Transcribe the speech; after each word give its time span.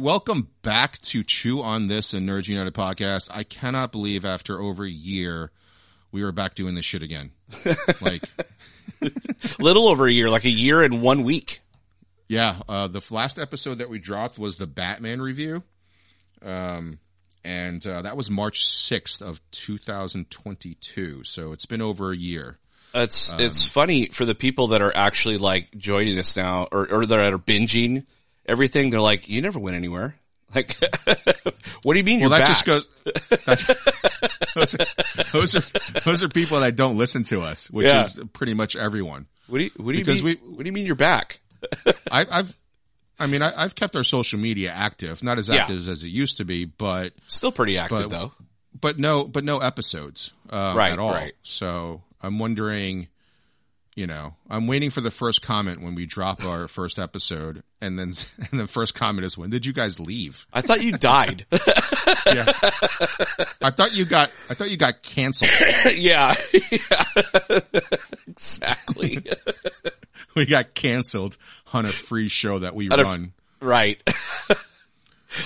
Welcome 0.00 0.46
back 0.62 1.00
to 1.02 1.24
Chew 1.24 1.60
on 1.60 1.88
This 1.88 2.14
and 2.14 2.28
Nerds 2.28 2.46
United 2.46 2.72
podcast. 2.72 3.30
I 3.32 3.42
cannot 3.42 3.90
believe 3.90 4.24
after 4.24 4.60
over 4.60 4.84
a 4.84 4.88
year 4.88 5.50
we 6.12 6.22
were 6.22 6.30
back 6.30 6.54
doing 6.54 6.76
this 6.76 6.84
shit 6.84 7.02
again. 7.02 7.32
like, 8.00 8.22
Little 9.58 9.88
over 9.88 10.06
a 10.06 10.12
year, 10.12 10.30
like 10.30 10.44
a 10.44 10.50
year 10.50 10.82
and 10.82 11.02
one 11.02 11.24
week. 11.24 11.62
yeah, 12.28 12.60
uh, 12.68 12.86
the 12.86 13.02
last 13.10 13.40
episode 13.40 13.78
that 13.78 13.90
we 13.90 13.98
dropped 13.98 14.38
was 14.38 14.56
the 14.56 14.68
Batman 14.68 15.20
review. 15.20 15.64
Um, 16.42 17.00
and 17.44 17.84
uh, 17.84 18.02
that 18.02 18.16
was 18.16 18.30
March 18.30 18.68
6th 18.68 19.20
of 19.20 19.40
2022. 19.50 21.24
So 21.24 21.50
it's 21.50 21.66
been 21.66 21.82
over 21.82 22.12
a 22.12 22.16
year. 22.16 22.56
It's 22.94 23.32
it's 23.36 23.66
funny 23.66 24.06
for 24.06 24.24
the 24.24 24.36
people 24.36 24.68
that 24.68 24.80
are 24.80 24.94
actually 24.94 25.38
like 25.38 25.76
joining 25.76 26.20
us 26.20 26.36
now, 26.36 26.68
or 26.70 26.90
or 26.90 27.04
that 27.04 27.32
are 27.32 27.38
binging 27.38 28.06
everything. 28.48 28.90
They're 28.90 29.00
like, 29.00 29.28
"You 29.28 29.40
never 29.42 29.58
went 29.60 29.76
anywhere." 29.76 30.16
Like, 30.54 30.76
what 31.82 31.92
do 31.92 31.98
you 31.98 32.04
mean 32.04 32.20
Well, 32.20 32.30
you're 32.30 32.38
that 32.38 32.46
back? 32.46 32.48
just 32.48 32.64
goes. 32.64 32.88
Those, 34.54 34.74
are, 34.74 34.78
those 35.32 35.54
are 35.54 36.00
those 36.00 36.22
are 36.22 36.28
people 36.28 36.60
that 36.60 36.74
don't 36.74 36.96
listen 36.96 37.22
to 37.24 37.42
us, 37.42 37.70
which 37.70 37.86
Yeah. 37.86 38.04
is 38.04 38.18
pretty 38.32 38.54
much 38.54 38.74
everyone. 38.76 39.26
what 39.46 39.58
do 39.58 39.64
you 39.64 39.70
what 39.76 39.92
do 39.92 39.98
you 39.98 40.04
because 40.04 40.22
mean? 40.22 40.38
we- 40.42 40.48
what 40.48 40.58
do 40.60 40.66
you 40.66 40.72
mean 40.72 40.86
you're 40.86 40.94
back? 40.94 41.40
I, 42.10 42.24
I've, 42.30 42.56
I 43.18 43.26
mean, 43.26 43.42
I, 43.42 43.52
I've 43.62 43.74
kept 43.74 43.94
our 43.96 44.04
social 44.04 44.38
media 44.38 44.70
active, 44.72 45.22
not 45.22 45.38
as 45.38 45.48
Yeah. 45.48 45.62
active 45.62 45.88
as 45.88 46.02
it 46.02 46.08
used 46.08 46.38
to 46.38 46.44
be, 46.44 46.64
but 46.64 47.12
Still 47.28 47.52
pretty 47.52 47.76
active 47.78 47.98
But- 47.98 48.10
though. 48.10 48.32
but 48.80 48.98
no, 48.98 49.24
but 49.24 49.44
no 49.44 49.58
episodes 49.58 50.32
uh, 50.50 50.72
Right, 50.76 50.92
at 50.92 50.98
all. 50.98 51.12
right. 51.12 51.34
So 51.42 52.02
I'm 52.22 52.38
wondering, 52.38 53.08
you 53.94 54.06
know, 54.06 54.34
I'm 54.48 54.66
waiting 54.66 54.90
for 54.90 55.00
the 55.02 55.10
first 55.10 55.42
comment 55.42 55.82
when 55.82 55.94
we 55.94 56.06
drop 56.06 56.44
our 56.44 56.68
first 56.68 56.98
episode, 56.98 57.62
and 57.80 57.98
then 57.98 58.12
and 58.50 58.60
the 58.60 58.66
first 58.66 58.94
comment 58.94 59.24
is, 59.24 59.36
"When 59.38 59.50
did 59.50 59.66
you 59.66 59.72
guys 59.72 59.98
leave?" 60.00 60.46
I 60.52 60.60
thought 60.62 60.82
you 60.82 60.92
died. 60.92 61.46
Yeah. 62.26 62.52
I 63.62 63.70
thought 63.70 63.94
you 63.94 64.04
got, 64.04 64.30
I 64.50 64.54
thought 64.54 64.70
you 64.70 64.76
got 64.76 65.02
canceled. 65.02 65.50
yeah, 65.96 66.34
yeah. 66.70 67.04
exactly. 68.26 69.18
we 70.34 70.46
got 70.46 70.74
canceled 70.74 71.36
on 71.72 71.86
a 71.86 71.92
free 71.92 72.28
show 72.28 72.58
that 72.60 72.74
we 72.74 72.88
On 72.90 73.00
a- 73.00 73.02
run. 73.02 73.32
right. 73.60 74.02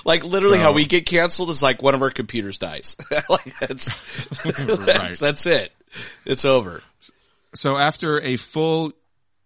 like 0.05 0.25
literally, 0.25 0.59
how 0.59 0.73
we 0.73 0.85
get 0.87 1.07
canceled 1.07 1.51
is 1.51 1.63
like 1.63 1.83
one 1.83 1.95
of 1.95 2.03
our 2.03 2.11
computers 2.11 2.59
dies. 2.59 2.97
like 3.29 3.57
that's 3.61 4.45
right. 4.45 4.87
that's, 4.87 5.19
that's 5.21 5.47
it. 5.47 5.73
It's 6.25 6.45
over. 6.45 6.83
So 7.55 7.77
after 7.77 8.21
a 8.21 8.37
full 8.37 8.93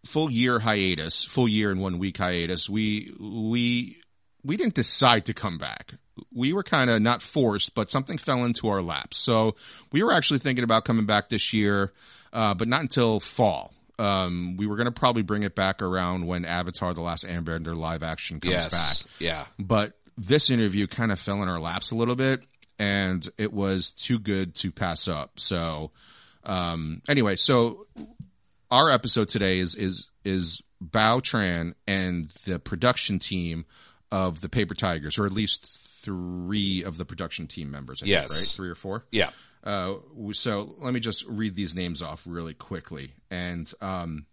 full 0.07 0.31
year 0.31 0.59
hiatus, 0.59 1.25
full 1.25 1.49
year 1.49 1.71
and 1.71 1.81
one 1.81 1.99
week 1.99 2.19
hiatus, 2.19 2.69
we 2.69 3.13
we 3.21 3.99
we 4.45 4.57
didn't 4.57 4.75
decide 4.75 5.27
to 5.27 5.35
come 5.35 5.59
back. 5.59 5.95
We 6.33 6.53
were 6.53 6.63
kind 6.63 6.89
of 6.89 7.03
not 7.03 7.21
forced, 7.21 7.75
but 7.75 7.91
something 7.91 8.17
fell 8.17 8.45
into 8.45 8.69
our 8.69 8.81
laps. 8.83 9.19
So 9.19 9.57
we 9.93 10.03
were 10.03 10.13
actually 10.13 10.39
thinking 10.39 10.65
about 10.65 10.85
coming 10.85 11.05
back 11.05 11.29
this 11.29 11.53
year, 11.53 11.93
uh, 12.33 12.55
but 12.55 12.69
not 12.69 12.81
until 12.81 13.21
fall. 13.21 13.75
Um, 13.99 14.57
we 14.57 14.67
were 14.67 14.77
going 14.77 14.87
to 14.87 14.93
probably 14.93 15.23
bring 15.23 15.43
it 15.43 15.55
back 15.55 15.83
around 15.83 16.27
when 16.27 16.45
Avatar: 16.45 16.95
The 16.95 17.01
Last 17.01 17.25
Airbender 17.25 17.75
live 17.77 18.03
action 18.03 18.41
comes 18.41 18.53
Yes. 18.55 19.03
back 19.03 19.13
Yeah. 19.19 19.45
but 19.59 19.99
this 20.19 20.49
interview 20.51 20.87
kind 20.87 21.13
of 21.13 21.21
fell 21.21 21.43
in 21.43 21.49
our 21.49 21.61
laps 21.61 21.91
a 21.91 21.95
little 21.95 22.17
bit 22.17 22.43
and 22.79 23.27
it 23.39 23.53
was 23.53 23.91
too 23.91 24.19
good 24.19 24.55
to 24.57 24.71
pass 24.71 25.09
up. 25.09 25.39
So, 25.41 25.93
um, 26.45 27.01
anyway, 27.09 27.37
so 27.37 27.87
our 28.71 28.91
episode 28.91 29.29
today 29.29 29.59
is, 29.59 29.75
is, 29.75 30.09
is 30.25 30.61
Bao 30.85 31.21
Tran 31.23 31.75
and 31.87 32.31
the 32.45 32.59
production 32.59 33.19
team 33.19 33.65
of 34.11 34.41
the 34.41 34.49
Paper 34.49 34.75
Tigers, 34.75 35.19
or 35.19 35.27
at 35.27 35.33
least 35.33 35.67
three 36.03 36.85
of 36.85 36.97
the 36.97 37.05
production 37.05 37.47
team 37.47 37.71
members. 37.71 38.03
I 38.03 38.07
think, 38.07 38.11
Yes. 38.11 38.31
right? 38.31 38.57
Three 38.57 38.69
or 38.71 38.75
four? 38.75 39.05
Yeah. 39.11 39.31
Uh, 39.65 39.95
so 40.33 40.75
let 40.79 40.95
me 40.95 41.01
just 41.01 41.25
read 41.27 41.55
these 41.57 41.75
names 41.75 42.03
off 42.03 42.23
really 42.27 42.55
quickly. 42.55 43.13
And, 43.31 43.71
um, 43.81 44.27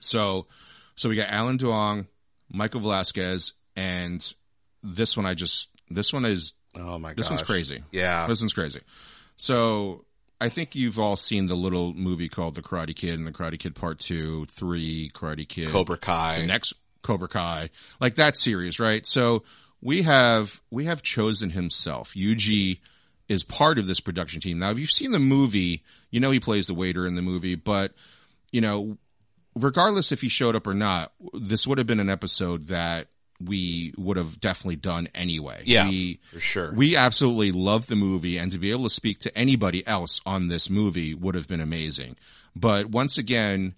so, 0.00 0.46
so 0.94 1.08
we 1.08 1.16
got 1.16 1.28
Alan 1.28 1.58
Duong, 1.58 2.06
Michael 2.50 2.80
Velasquez, 2.80 3.52
and 3.76 4.34
this 4.82 5.16
one 5.16 5.26
I 5.26 5.34
just, 5.34 5.68
this 5.90 6.12
one 6.12 6.24
is, 6.24 6.52
Oh 6.74 6.98
my 6.98 7.10
god. 7.10 7.16
this 7.18 7.28
one's 7.30 7.42
crazy. 7.42 7.82
Yeah. 7.92 8.26
This 8.26 8.40
one's 8.40 8.52
crazy. 8.54 8.80
So 9.36 10.04
I 10.40 10.48
think 10.48 10.74
you've 10.74 10.98
all 10.98 11.16
seen 11.16 11.46
the 11.46 11.54
little 11.54 11.94
movie 11.94 12.28
called 12.28 12.54
The 12.54 12.62
Karate 12.62 12.94
Kid 12.94 13.14
and 13.14 13.26
The 13.26 13.32
Karate 13.32 13.58
Kid 13.58 13.74
Part 13.74 13.98
Two, 13.98 14.46
Three, 14.46 15.10
Karate 15.14 15.48
Kid, 15.48 15.68
Cobra 15.68 15.96
Kai. 15.96 16.40
the 16.40 16.46
next 16.46 16.74
Cobra 17.02 17.28
Kai, 17.28 17.70
like 18.00 18.16
that 18.16 18.36
series, 18.36 18.78
right? 18.78 19.06
So 19.06 19.44
we 19.80 20.02
have 20.02 20.60
we 20.70 20.86
have 20.86 21.02
chosen 21.02 21.50
himself. 21.50 22.12
Yuji 22.14 22.80
is 23.28 23.42
part 23.44 23.78
of 23.78 23.86
this 23.86 24.00
production 24.00 24.40
team. 24.40 24.58
Now, 24.58 24.70
if 24.70 24.78
you've 24.78 24.90
seen 24.90 25.12
the 25.12 25.18
movie, 25.18 25.82
you 26.10 26.20
know 26.20 26.30
he 26.30 26.40
plays 26.40 26.66
the 26.66 26.74
waiter 26.74 27.06
in 27.06 27.14
the 27.14 27.22
movie, 27.22 27.54
but 27.54 27.92
you 28.52 28.60
know, 28.60 28.98
regardless 29.54 30.12
if 30.12 30.20
he 30.20 30.28
showed 30.28 30.56
up 30.56 30.66
or 30.66 30.74
not, 30.74 31.12
this 31.34 31.66
would 31.66 31.78
have 31.78 31.86
been 31.86 32.00
an 32.00 32.10
episode 32.10 32.68
that 32.68 33.08
we 33.40 33.92
would 33.96 34.16
have 34.16 34.40
definitely 34.40 34.76
done 34.76 35.08
anyway. 35.14 35.62
Yeah. 35.64 35.88
We, 35.88 36.20
for 36.32 36.40
sure. 36.40 36.72
we 36.74 36.96
absolutely 36.96 37.52
love 37.52 37.86
the 37.86 37.96
movie 37.96 38.38
and 38.38 38.52
to 38.52 38.58
be 38.58 38.70
able 38.70 38.84
to 38.84 38.94
speak 38.94 39.20
to 39.20 39.38
anybody 39.38 39.86
else 39.86 40.20
on 40.24 40.48
this 40.48 40.70
movie 40.70 41.14
would 41.14 41.34
have 41.34 41.48
been 41.48 41.60
amazing. 41.60 42.16
But 42.54 42.86
once 42.86 43.18
again, 43.18 43.74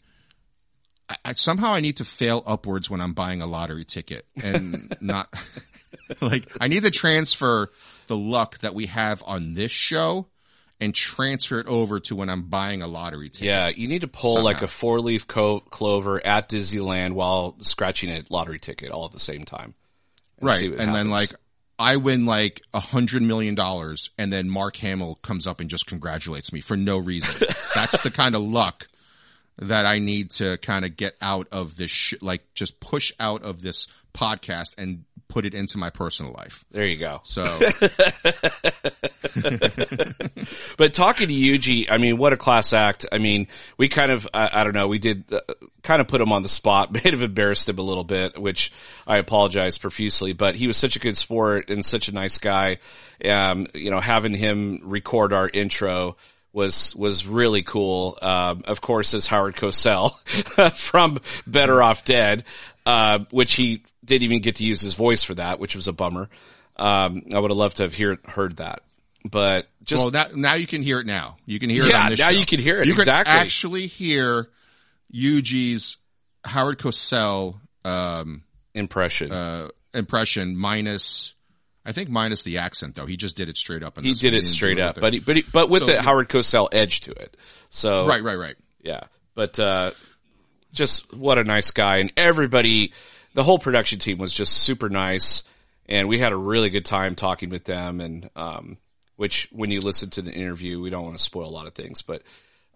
I, 1.08 1.16
I, 1.24 1.32
somehow 1.32 1.72
I 1.72 1.80
need 1.80 1.96
to 1.96 2.04
fail 2.04 2.42
upwards 2.46 2.88
when 2.88 3.00
I'm 3.00 3.14
buying 3.14 3.42
a 3.42 3.46
lottery 3.46 3.84
ticket 3.84 4.26
and 4.42 4.96
not 5.00 5.32
like 6.20 6.48
I 6.60 6.68
need 6.68 6.84
to 6.84 6.90
transfer 6.90 7.70
the 8.06 8.16
luck 8.16 8.58
that 8.58 8.74
we 8.74 8.86
have 8.86 9.22
on 9.26 9.54
this 9.54 9.72
show 9.72 10.26
and 10.80 10.94
transfer 10.94 11.58
it 11.60 11.66
over 11.66 11.98
to 12.00 12.14
when 12.14 12.30
I'm 12.30 12.42
buying 12.42 12.82
a 12.82 12.86
lottery 12.86 13.30
ticket. 13.30 13.46
yeah, 13.46 13.68
you 13.68 13.88
need 13.88 14.02
to 14.02 14.08
pull 14.08 14.34
Somehow. 14.34 14.44
like 14.44 14.62
a 14.62 14.68
four 14.68 15.00
leaf 15.00 15.26
co- 15.26 15.60
clover 15.60 16.24
at 16.24 16.48
Disneyland 16.48 17.12
while 17.14 17.56
scratching 17.62 18.10
a 18.10 18.22
lottery 18.30 18.58
ticket 18.58 18.90
all 18.90 19.04
at 19.04 19.10
the 19.12 19.18
same 19.20 19.44
time. 19.44 19.74
and 20.38 20.48
right. 20.48 20.62
And 20.62 20.76
what 20.92 20.96
then 20.98 21.10
like 21.10 21.34
I 21.80 21.96
win 21.96 22.26
like 22.26 22.62
a 22.74 22.80
hundred 22.80 23.22
million 23.22 23.54
dollars 23.54 24.10
and 24.18 24.32
then 24.32 24.48
Mark 24.50 24.76
Hamill 24.76 25.16
comes 25.16 25.46
up 25.46 25.60
and 25.60 25.68
just 25.70 25.86
congratulates 25.86 26.52
me 26.52 26.60
for 26.60 26.76
no 26.76 26.98
reason. 26.98 27.48
That's 27.74 28.02
the 28.02 28.10
kind 28.10 28.34
of 28.34 28.42
luck 28.42 28.86
that 29.60 29.84
I 29.86 29.98
need 29.98 30.30
to 30.32 30.58
kind 30.58 30.84
of 30.84 30.96
get 30.96 31.16
out 31.20 31.48
of 31.50 31.76
this, 31.76 31.90
sh- 31.90 32.14
like 32.20 32.42
just 32.54 32.78
push 32.78 33.12
out 33.18 33.42
of 33.42 33.60
this 33.62 33.88
podcast 34.14 34.74
and 34.78 35.04
put 35.28 35.44
it 35.46 35.54
into 35.54 35.78
my 35.78 35.90
personal 35.90 36.32
life. 36.32 36.64
there 36.70 36.86
you 36.86 36.96
go. 36.96 37.20
So 37.24 37.42
But 40.76 40.94
talking 40.94 41.28
to 41.28 41.34
Yuji, 41.34 41.90
I 41.90 41.98
mean, 41.98 42.18
what 42.18 42.32
a 42.32 42.36
class 42.36 42.72
act. 42.72 43.06
I 43.10 43.18
mean, 43.18 43.48
we 43.76 43.88
kind 43.88 44.10
of, 44.10 44.28
I, 44.32 44.50
I 44.52 44.64
don't 44.64 44.74
know, 44.74 44.88
we 44.88 44.98
did 44.98 45.32
uh, 45.32 45.40
kind 45.82 46.00
of 46.00 46.08
put 46.08 46.20
him 46.20 46.32
on 46.32 46.42
the 46.42 46.48
spot, 46.48 46.92
may 47.04 47.10
have 47.10 47.22
embarrassed 47.22 47.68
him 47.68 47.78
a 47.78 47.82
little 47.82 48.04
bit, 48.04 48.40
which 48.40 48.72
I 49.06 49.18
apologize 49.18 49.76
profusely, 49.78 50.32
but 50.32 50.54
he 50.54 50.66
was 50.66 50.76
such 50.76 50.96
a 50.96 51.00
good 51.00 51.16
sport 51.16 51.70
and 51.70 51.84
such 51.84 52.08
a 52.08 52.12
nice 52.12 52.38
guy. 52.38 52.78
Um, 53.24 53.66
you 53.74 53.90
know, 53.90 54.00
having 54.00 54.34
him 54.34 54.80
record 54.84 55.32
our 55.32 55.48
intro 55.48 56.16
was, 56.52 56.94
was 56.96 57.26
really 57.26 57.62
cool. 57.62 58.16
Um, 58.22 58.62
of 58.66 58.80
course, 58.80 59.14
as 59.14 59.26
Howard 59.26 59.56
Cosell 59.56 60.12
from 60.76 61.18
Better 61.46 61.82
Off 61.82 62.04
Dead, 62.04 62.44
uh, 62.88 63.18
which 63.32 63.52
he 63.52 63.82
didn't 64.02 64.24
even 64.24 64.40
get 64.40 64.56
to 64.56 64.64
use 64.64 64.80
his 64.80 64.94
voice 64.94 65.22
for 65.22 65.34
that, 65.34 65.60
which 65.60 65.76
was 65.76 65.88
a 65.88 65.92
bummer. 65.92 66.30
Um, 66.76 67.24
I 67.34 67.38
would 67.38 67.50
have 67.50 67.58
loved 67.58 67.76
to 67.76 67.82
have 67.82 67.92
hear, 67.92 68.18
heard 68.24 68.56
that, 68.56 68.80
but 69.30 69.68
just 69.84 70.04
well, 70.04 70.10
now, 70.10 70.34
now 70.34 70.54
you 70.54 70.66
can 70.66 70.82
hear 70.82 70.98
it 70.98 71.06
now. 71.06 71.36
You 71.44 71.58
can 71.60 71.68
hear 71.68 71.82
it 71.82 71.90
Yeah, 71.90 72.04
on 72.06 72.10
now 72.12 72.30
show. 72.30 72.38
you 72.38 72.46
can 72.46 72.60
hear 72.60 72.80
it, 72.80 72.86
You 72.86 72.94
exactly. 72.94 73.30
can 73.30 73.42
actually 73.42 73.86
hear 73.88 74.48
Yuji's 75.14 75.98
Howard 76.44 76.78
Cosell 76.78 77.60
um, 77.84 78.42
impression. 78.74 79.32
uh, 79.32 79.68
impression 79.92 80.56
minus, 80.56 81.34
I 81.84 81.92
think 81.92 82.08
minus 82.08 82.42
the 82.42 82.58
accent 82.58 82.94
though. 82.94 83.06
He 83.06 83.18
just 83.18 83.36
did 83.36 83.50
it 83.50 83.58
straight 83.58 83.82
up. 83.82 83.98
In 83.98 84.04
he 84.04 84.14
did 84.14 84.32
it 84.32 84.46
straight 84.46 84.80
up, 84.80 84.98
but 84.98 85.12
he, 85.12 85.20
but 85.20 85.36
he, 85.36 85.42
but 85.42 85.68
with 85.68 85.84
So 85.84 85.92
the 85.92 86.00
Howard 86.00 86.30
Cosell 86.30 86.68
edge 86.72 87.02
to 87.02 87.12
it. 87.12 87.36
So 87.68 88.06
right, 88.06 88.22
right, 88.22 88.38
right. 88.38 88.56
yeah, 88.82 89.00
but 89.34 89.58
uh, 89.58 89.90
just 90.72 91.14
what 91.14 91.38
a 91.38 91.44
nice 91.44 91.70
guy, 91.70 91.98
and 91.98 92.12
everybody, 92.16 92.92
the 93.34 93.42
whole 93.42 93.58
production 93.58 93.98
team 93.98 94.18
was 94.18 94.32
just 94.32 94.52
super 94.52 94.88
nice, 94.88 95.42
and 95.86 96.08
we 96.08 96.18
had 96.18 96.32
a 96.32 96.36
really 96.36 96.70
good 96.70 96.84
time 96.84 97.14
talking 97.14 97.48
with 97.48 97.64
them. 97.64 98.00
And 98.00 98.30
um, 98.36 98.78
which 99.16 99.48
when 99.50 99.70
you 99.70 99.80
listen 99.80 100.10
to 100.10 100.22
the 100.22 100.32
interview, 100.32 100.80
we 100.80 100.90
don't 100.90 101.04
want 101.04 101.16
to 101.16 101.22
spoil 101.22 101.48
a 101.48 101.50
lot 101.50 101.66
of 101.66 101.74
things, 101.74 102.02
but 102.02 102.22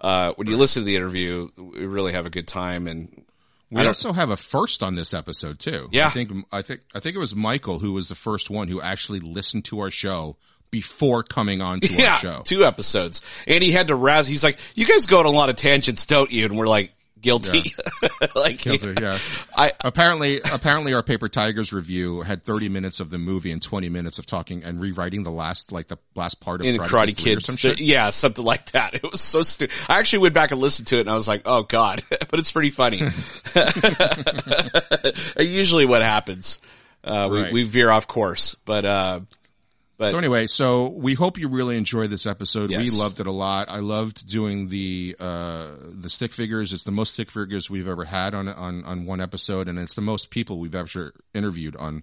uh, 0.01 0.33
when 0.35 0.49
you 0.49 0.57
listen 0.57 0.83
to 0.83 0.87
the 0.87 0.97
interview, 0.97 1.49
we 1.57 1.87
really 1.87 2.13
have 2.13 2.27
a 2.27 2.31
good 2.31 2.49
time, 2.49 2.89
and 2.89 3.25
We 3.71 3.87
also 3.87 4.13
have 4.13 4.31
a 4.31 4.37
first 4.37 4.83
on 4.83 4.97
this 4.97 5.15
episode 5.15 5.61
too. 5.61 5.89
Yeah. 5.93 6.09
I 6.09 6.11
think 6.11 6.33
I 6.51 6.63
think 6.63 6.81
I 6.95 7.01
think 7.01 7.15
it 7.15 7.21
was 7.21 7.35
Michael 7.35 7.79
who 7.79 7.93
was 7.93 8.09
the 8.09 8.15
first 8.15 8.51
one 8.51 8.69
who 8.69 8.83
actually 8.83 9.21
listened 9.21 9.65
to 9.67 9.81
our 9.81 9.91
show 9.91 10.37
before 10.71 11.23
coming 11.23 11.61
on 11.61 11.81
to 11.81 11.93
yeah, 11.95 12.15
our 12.15 12.19
show. 12.19 12.43
two 12.45 12.65
episodes, 12.65 13.21
and 13.47 13.63
he 13.63 13.71
had 13.71 13.87
to 13.87 13.95
razz. 13.95 14.27
He's 14.27 14.43
like, 14.43 14.59
"You 14.75 14.87
guys 14.87 15.07
go 15.07 15.21
on 15.21 15.27
a 15.27 15.31
lot 15.31 15.51
of 15.51 15.57
tangents, 15.57 16.05
don't 16.07 16.31
you?" 16.33 16.47
And 16.47 16.57
we're 16.57 16.67
like, 16.67 16.93
guilty. 17.23 17.63
like, 18.35 18.59
Guilty, 18.59 18.95
yeah. 19.01 19.19
I, 19.57 19.73
Apparently, 19.85 20.41
apparently, 20.53 20.93
our 20.95 21.03
Paper 21.03 21.29
Tigers 21.29 21.73
review 21.73 22.23
had 22.23 22.45
30 22.45 22.69
minutes 22.69 23.01
of 23.01 23.09
the 23.11 23.19
movie 23.19 23.51
and 23.53 23.63
20 23.63 23.89
minutes 23.89 24.19
of 24.19 24.27
talking 24.27 24.63
and 24.65 24.81
rewriting 24.81 25.23
the 25.23 25.31
last, 25.31 25.73
like 25.73 25.89
the 25.89 25.99
last 26.15 26.41
part 26.41 26.61
of 26.61 26.67
in 26.67 26.77
Karate, 26.79 27.13
or 27.13 27.15
Kid, 27.15 27.43
some 27.45 27.57
shit. 27.57 27.81
yeah, 27.81 28.11
something 28.11 28.45
like 28.45 28.73
that. 28.73 28.95
It 28.95 29.03
was 29.03 29.21
so 29.21 29.43
stupid. 29.43 29.75
I 29.89 29.99
actually 29.99 30.21
went 30.21 30.35
back 30.35 30.51
and 30.51 30.61
listened 30.61 30.89
to 30.89 30.97
it 30.99 31.01
and 31.03 31.11
I 31.11 31.15
was 31.15 31.27
like, 31.29 31.43
oh 31.47 31.63
god, 31.63 32.03
but 32.31 32.39
it's 32.41 32.53
pretty 32.53 32.71
funny. 32.71 33.01
Usually 35.39 35.87
what 35.87 36.03
happens, 36.03 36.61
uh, 37.05 37.29
we, 37.31 37.41
Right. 37.43 37.53
we 37.53 37.63
veer 37.65 37.91
off 37.91 38.07
course, 38.07 38.55
but, 38.65 38.85
uh, 38.85 39.21
but 39.99 40.13
So 40.13 40.19
anyway, 40.19 40.47
so 40.47 40.89
we 40.89 41.15
hope 41.15 41.39
you 41.39 41.49
really 41.49 41.77
enjoyed 41.77 42.11
this 42.11 42.27
episode. 42.27 42.71
We 42.71 42.91
loved 42.91 43.21
it 43.21 43.27
a 43.27 43.33
lot. 43.33 43.69
I 43.69 43.79
loved 43.79 44.27
doing 44.29 44.69
the 44.69 45.17
uh 45.21 45.69
the 46.01 46.09
stick 46.09 46.33
figures. 46.33 46.73
It's 46.73 46.83
the 46.83 46.91
most 46.91 47.15
stick 47.15 47.31
figures 47.31 47.71
we've 47.71 47.89
ever 47.89 48.05
had 48.05 48.35
on 48.35 48.49
on 48.49 48.85
on 48.85 49.07
one 49.07 49.21
episode, 49.21 49.69
and 49.69 49.79
it's 49.79 49.95
the 49.95 50.01
most 50.03 50.31
people 50.31 50.59
we've 50.59 50.75
ever 50.75 51.13
interviewed 51.35 51.77
on 51.77 52.03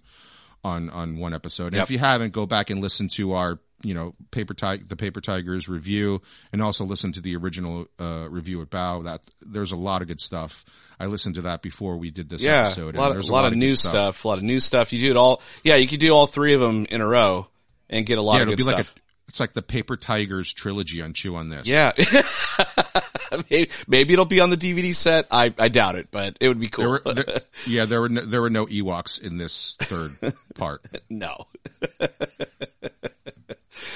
on 0.64 0.90
on 0.90 1.18
one 1.18 1.34
episode. 1.34 1.68
And 1.68 1.76
Yep. 1.76 1.84
if 1.84 1.92
you 1.92 2.00
haven't, 2.00 2.34
go 2.34 2.46
back 2.46 2.70
and 2.70 2.82
listen 2.82 3.08
to 3.16 3.34
our 3.34 3.60
you 3.82 3.94
know 3.94 4.14
paper 4.32 4.54
Ti- 4.54 4.84
the 4.88 4.96
paper 4.96 5.22
tigers 5.22 5.68
review, 5.70 6.22
and 6.52 6.62
also 6.62 6.86
listen 6.86 7.12
to 7.14 7.22
the 7.22 7.36
original 7.36 7.88
uh 8.00 8.28
review 8.30 8.62
at 8.62 8.70
Bao. 8.70 9.06
That 9.06 9.22
there's 9.42 9.72
a 9.72 9.78
lot 9.78 10.02
of 10.02 10.08
good 10.08 10.22
stuff. 10.22 10.64
I 11.02 11.06
listened 11.06 11.36
to 11.36 11.44
that 11.44 11.62
before 11.62 11.96
we 11.96 12.12
did 12.12 12.28
this 12.30 12.44
yeah, 12.44 12.64
episode. 12.64 12.96
a 12.96 13.00
lot, 13.00 13.12
of, 13.12 13.16
there's 13.16 13.30
a 13.30 13.32
lot 13.32 13.46
of 13.46 13.52
good 13.52 13.60
new 13.60 13.76
stuff. 13.76 14.26
a 14.26 14.28
lot 14.28 14.38
of 14.38 14.44
new 14.44 14.60
stuff. 14.60 14.92
You 14.92 15.00
do 15.00 15.12
it 15.12 15.16
all, 15.16 15.42
yeah, 15.64 15.76
you 15.76 15.88
could 15.88 16.02
do 16.02 16.12
all 16.12 16.28
three 16.28 16.54
of 16.54 16.60
them 16.60 16.86
in 16.90 17.00
a 17.00 17.08
row 17.08 17.48
and 17.90 18.06
get 18.06 18.18
a 18.18 18.22
lot 18.22 18.36
Yeah, 18.36 18.42
of 18.44 18.48
it'll 18.50 18.58
good 18.58 18.66
be 18.72 18.72
like 18.76 18.86
a 18.86 18.90
it's 19.28 19.40
like 19.40 19.54
the 19.54 19.62
paper 19.62 19.96
tigers 19.96 20.52
trilogy 20.52 21.02
on 21.04 21.14
Chew 21.14 21.36
on 21.36 21.50
this. 21.50 21.68
yeah. 21.68 21.92
maybe, 23.52 23.70
maybe 23.88 24.14
it'll 24.14 24.26
be 24.26 24.40
on 24.40 24.50
the 24.50 24.58
DVD 24.58 24.96
set. 24.96 25.28
I, 25.30 25.54
I 25.60 25.70
doubt 25.70 25.96
it, 25.96 26.08
but 26.10 26.38
it 26.42 26.48
would 26.48 26.60
be 26.60 26.68
cool. 26.68 26.84
There 26.94 27.02
were, 27.06 27.14
there, 27.14 27.26
yeah, 27.68 27.86
there 27.86 28.02
were 28.02 28.10
no, 28.10 28.26
there 28.26 28.42
were 28.42 28.50
no 28.50 28.66
Ewoks 28.66 29.22
in 29.22 29.38
this 29.38 29.76
third 29.80 30.12
part. 30.56 30.82
No. 31.12 31.46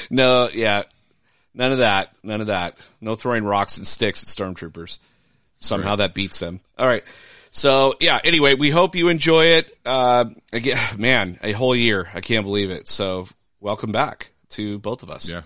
no, 0.09 0.49
yeah. 0.53 0.83
None 1.53 1.71
of 1.71 1.77
that. 1.79 2.09
None 2.23 2.41
of 2.41 2.47
that. 2.47 2.77
No 3.01 3.15
throwing 3.15 3.43
rocks 3.43 3.77
and 3.77 3.85
sticks 3.87 4.23
at 4.23 4.29
stormtroopers. 4.29 4.97
Somehow 5.59 5.89
Right. 5.91 5.97
that 5.99 6.13
beats 6.13 6.39
them. 6.39 6.59
All 6.77 6.87
right. 6.87 7.03
So 7.51 7.95
yeah, 7.99 8.19
anyway, 8.23 8.55
we 8.55 8.69
hope 8.71 8.95
you 8.95 9.09
enjoy 9.09 9.45
it. 9.57 9.71
Uh, 9.85 10.25
again, 10.51 10.79
man, 10.97 11.39
a 11.43 11.51
whole 11.51 11.75
year. 11.75 12.09
I 12.13 12.21
can't 12.21 12.45
believe 12.45 12.71
it. 12.71 12.87
So 12.87 13.27
welcome 13.63 13.93
back 13.93 14.31
to 14.49 14.77
both 14.79 15.01
of 15.03 15.09
us. 15.09 15.29
Yeah, 15.29 15.41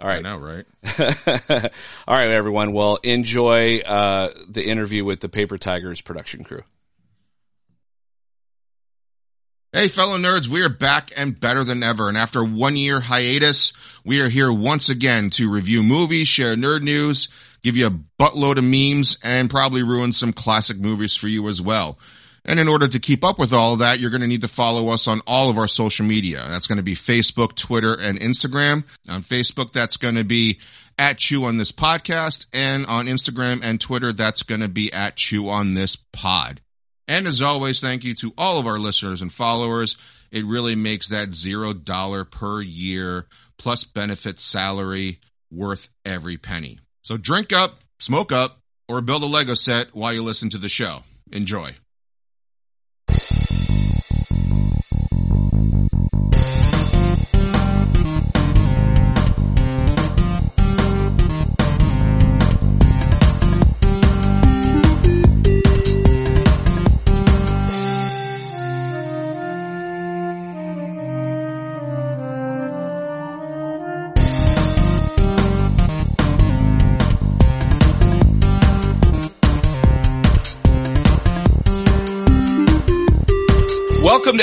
All 0.00 0.08
right. 0.08 0.14
I 0.14 0.14
right. 0.16 0.22
know, 0.22 0.36
right? 0.38 1.70
All 2.08 2.16
right, 2.16 2.30
everyone. 2.30 2.72
Well, 2.72 2.96
enjoy, 3.02 3.78
uh, 3.78 4.30
the 4.48 4.66
interview 4.66 5.04
with 5.04 5.20
the 5.20 5.28
Paper 5.28 5.56
Tigers 5.56 6.00
production 6.00 6.44
crew. 6.44 6.64
Hey, 9.72 9.88
fellow 9.88 10.18
nerds, 10.18 10.48
we 10.48 10.62
are 10.62 10.70
back 10.70 11.12
and 11.16 11.38
better 11.38 11.62
than 11.62 11.82
ever. 11.82 12.08
And 12.08 12.16
after 12.16 12.42
one 12.42 12.76
year 12.76 12.98
hiatus, 12.98 13.72
we 14.04 14.20
are 14.20 14.28
here 14.28 14.52
once 14.52 14.88
again 14.88 15.30
to 15.30 15.50
review 15.50 15.82
movies, 15.82 16.28
share 16.28 16.56
nerd 16.56 16.82
news, 16.82 17.28
give 17.62 17.76
you 17.76 17.86
a 17.86 17.90
buttload 18.18 18.56
of 18.56 18.64
memes, 18.64 19.18
and 19.22 19.50
probably 19.50 19.82
ruin 19.82 20.12
some 20.12 20.32
classic 20.32 20.78
movies 20.78 21.14
for 21.14 21.28
you 21.28 21.46
as 21.48 21.60
well. 21.60 21.98
And 22.46 22.60
in 22.60 22.68
order 22.68 22.86
to 22.86 23.00
keep 23.00 23.24
up 23.24 23.40
with 23.40 23.52
all 23.52 23.72
of 23.72 23.80
that, 23.80 23.98
you're 23.98 24.10
going 24.10 24.20
to 24.20 24.28
need 24.28 24.42
to 24.42 24.48
follow 24.48 24.90
us 24.90 25.08
on 25.08 25.20
all 25.26 25.50
of 25.50 25.58
our 25.58 25.66
social 25.66 26.06
media. 26.06 26.46
That's 26.48 26.68
going 26.68 26.76
to 26.76 26.84
be 26.84 26.94
Facebook, 26.94 27.56
Twitter, 27.56 27.92
and 27.94 28.20
Instagram. 28.20 28.84
On 29.08 29.22
Facebook, 29.22 29.72
that's 29.72 29.96
going 29.96 30.14
to 30.14 30.24
be 30.24 30.60
at 30.96 31.18
Chew 31.18 31.44
on 31.44 31.56
this 31.56 31.72
podcast. 31.72 32.46
And 32.52 32.86
on 32.86 33.06
Instagram 33.06 33.62
and 33.62 33.80
Twitter, 33.80 34.12
that's 34.12 34.44
going 34.44 34.60
to 34.60 34.68
be 34.68 34.92
at 34.92 35.16
Chew 35.16 35.48
on 35.48 35.74
this 35.74 35.96
pod. 35.96 36.60
And 37.08 37.26
as 37.26 37.42
always, 37.42 37.80
thank 37.80 38.04
you 38.04 38.14
to 38.16 38.32
all 38.38 38.58
of 38.58 38.66
our 38.66 38.78
listeners 38.78 39.22
and 39.22 39.32
followers. 39.32 39.96
It 40.30 40.44
really 40.44 40.76
makes 40.76 41.08
that 41.08 41.32
zero 41.32 41.72
dollar 41.72 42.24
per 42.24 42.60
year 42.60 43.26
plus 43.58 43.84
benefit 43.84 44.38
salary 44.38 45.20
worth 45.50 45.88
every 46.04 46.36
penny. 46.36 46.78
So 47.02 47.16
drink 47.16 47.52
up, 47.52 47.80
smoke 47.98 48.32
up, 48.32 48.60
or 48.88 49.00
build 49.00 49.22
a 49.22 49.26
Lego 49.26 49.54
set 49.54 49.94
while 49.94 50.12
you 50.12 50.22
listen 50.22 50.50
to 50.50 50.58
the 50.58 50.68
show. 50.68 51.02
Enjoy. 51.32 51.74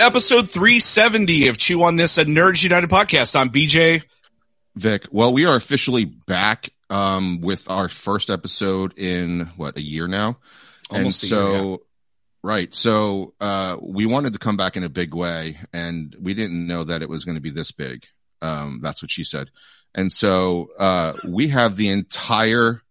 To 0.03 0.07
episode 0.07 0.49
370 0.49 1.47
of 1.47 1.57
Chew 1.57 1.81
on 1.83 1.95
This, 1.95 2.17
a 2.17 2.25
Nerds 2.25 2.61
United 2.61 2.89
podcast. 2.89 3.37
I'm 3.37 3.49
BJ. 3.49 4.03
Vic, 4.75 5.05
well, 5.11 5.31
we 5.31 5.45
are 5.45 5.55
officially 5.55 6.03
back 6.03 6.71
um, 6.89 7.39
with 7.41 7.69
our 7.69 7.87
first 7.87 8.29
episode 8.29 8.97
in 8.97 9.49
what 9.55 9.77
a 9.77 9.81
year 9.81 10.07
now, 10.07 10.39
Almost 10.89 11.23
a 11.23 11.25
and 11.27 11.31
year, 11.31 11.39
so 11.39 11.69
yeah. 11.69 11.77
right. 12.43 12.75
So 12.75 13.33
uh, 13.39 13.77
we 13.81 14.05
wanted 14.05 14.33
to 14.33 14.39
come 14.39 14.57
back 14.57 14.75
in 14.75 14.83
a 14.83 14.89
big 14.89 15.13
way, 15.13 15.59
and 15.71 16.13
we 16.19 16.33
didn't 16.33 16.67
know 16.67 16.83
that 16.83 17.01
it 17.01 17.07
was 17.07 17.23
going 17.23 17.35
to 17.35 17.41
be 17.41 17.51
this 17.51 17.71
big. 17.71 18.05
Um, 18.41 18.81
that's 18.83 19.01
what 19.01 19.11
she 19.11 19.23
said, 19.23 19.51
and 19.95 20.11
so 20.11 20.71
uh, 20.77 21.13
we 21.25 21.47
have 21.49 21.77
the 21.77 21.87
entire 21.87 22.81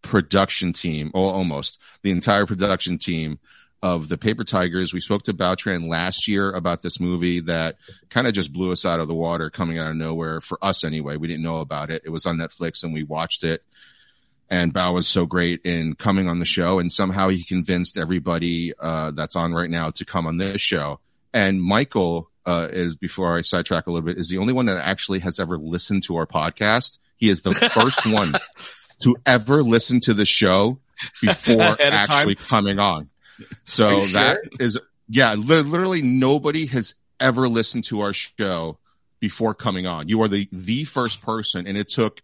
production 0.00 0.72
team, 0.72 1.10
or 1.12 1.30
almost 1.32 1.78
the 2.02 2.10
entire 2.10 2.46
production 2.46 2.98
team 2.98 3.38
of 3.84 4.08
the 4.08 4.16
Paper 4.16 4.44
Tigers. 4.44 4.94
We 4.94 5.02
spoke 5.02 5.24
to 5.24 5.34
Bao 5.34 5.56
Tran 5.56 5.90
last 5.90 6.26
year 6.26 6.50
about 6.50 6.80
this 6.80 6.98
movie 6.98 7.40
that 7.40 7.76
kind 8.08 8.26
of 8.26 8.32
just 8.32 8.50
blew 8.50 8.72
us 8.72 8.86
out 8.86 8.98
of 8.98 9.08
the 9.08 9.14
water 9.14 9.50
coming 9.50 9.78
out 9.78 9.90
of 9.90 9.96
nowhere 9.96 10.40
for 10.40 10.58
us 10.64 10.84
anyway. 10.84 11.18
We 11.18 11.28
didn't 11.28 11.42
know 11.42 11.58
about 11.58 11.90
it. 11.90 12.00
It 12.06 12.08
was 12.08 12.24
on 12.24 12.38
Netflix 12.38 12.82
and 12.82 12.94
we 12.94 13.02
watched 13.02 13.44
it. 13.44 13.62
And 14.48 14.72
Bao 14.72 14.94
was 14.94 15.06
so 15.06 15.26
great 15.26 15.66
in 15.66 15.96
coming 15.96 16.28
on 16.28 16.38
the 16.38 16.46
show 16.46 16.78
and 16.78 16.90
somehow 16.90 17.28
he 17.28 17.44
convinced 17.44 17.98
everybody, 17.98 18.72
uh, 18.80 19.10
that's 19.10 19.36
on 19.36 19.52
right 19.52 19.68
now 19.68 19.90
to 19.90 20.06
come 20.06 20.26
on 20.26 20.38
this 20.38 20.62
show. 20.62 20.98
And 21.34 21.62
Michael, 21.62 22.30
uh, 22.46 22.68
is 22.70 22.96
before 22.96 23.36
I 23.36 23.42
sidetrack 23.42 23.86
a 23.86 23.90
little 23.90 24.06
bit, 24.06 24.16
is 24.16 24.30
the 24.30 24.38
only 24.38 24.54
one 24.54 24.64
that 24.64 24.78
actually 24.78 25.18
has 25.18 25.38
ever 25.38 25.58
listened 25.58 26.04
to 26.04 26.16
our 26.16 26.26
podcast. 26.26 26.96
He 27.18 27.28
is 27.28 27.42
the 27.42 27.54
first 27.74 28.06
one 28.06 28.32
to 29.00 29.16
ever 29.26 29.62
listen 29.62 30.00
to 30.00 30.14
the 30.14 30.24
show 30.24 30.78
before 31.20 31.76
actually 31.80 32.36
coming 32.36 32.78
on. 32.78 33.10
So 33.64 34.00
that 34.00 34.38
is, 34.60 34.78
yeah, 35.08 35.34
li- 35.34 35.62
literally 35.62 36.02
nobody 36.02 36.66
has 36.66 36.94
ever 37.20 37.48
listened 37.48 37.84
to 37.84 38.00
our 38.00 38.12
show 38.12 38.78
before 39.20 39.54
coming 39.54 39.86
on. 39.86 40.08
You 40.08 40.22
are 40.22 40.28
the, 40.28 40.48
the 40.52 40.84
first 40.84 41.22
person 41.22 41.66
and 41.66 41.76
it 41.76 41.88
took 41.88 42.20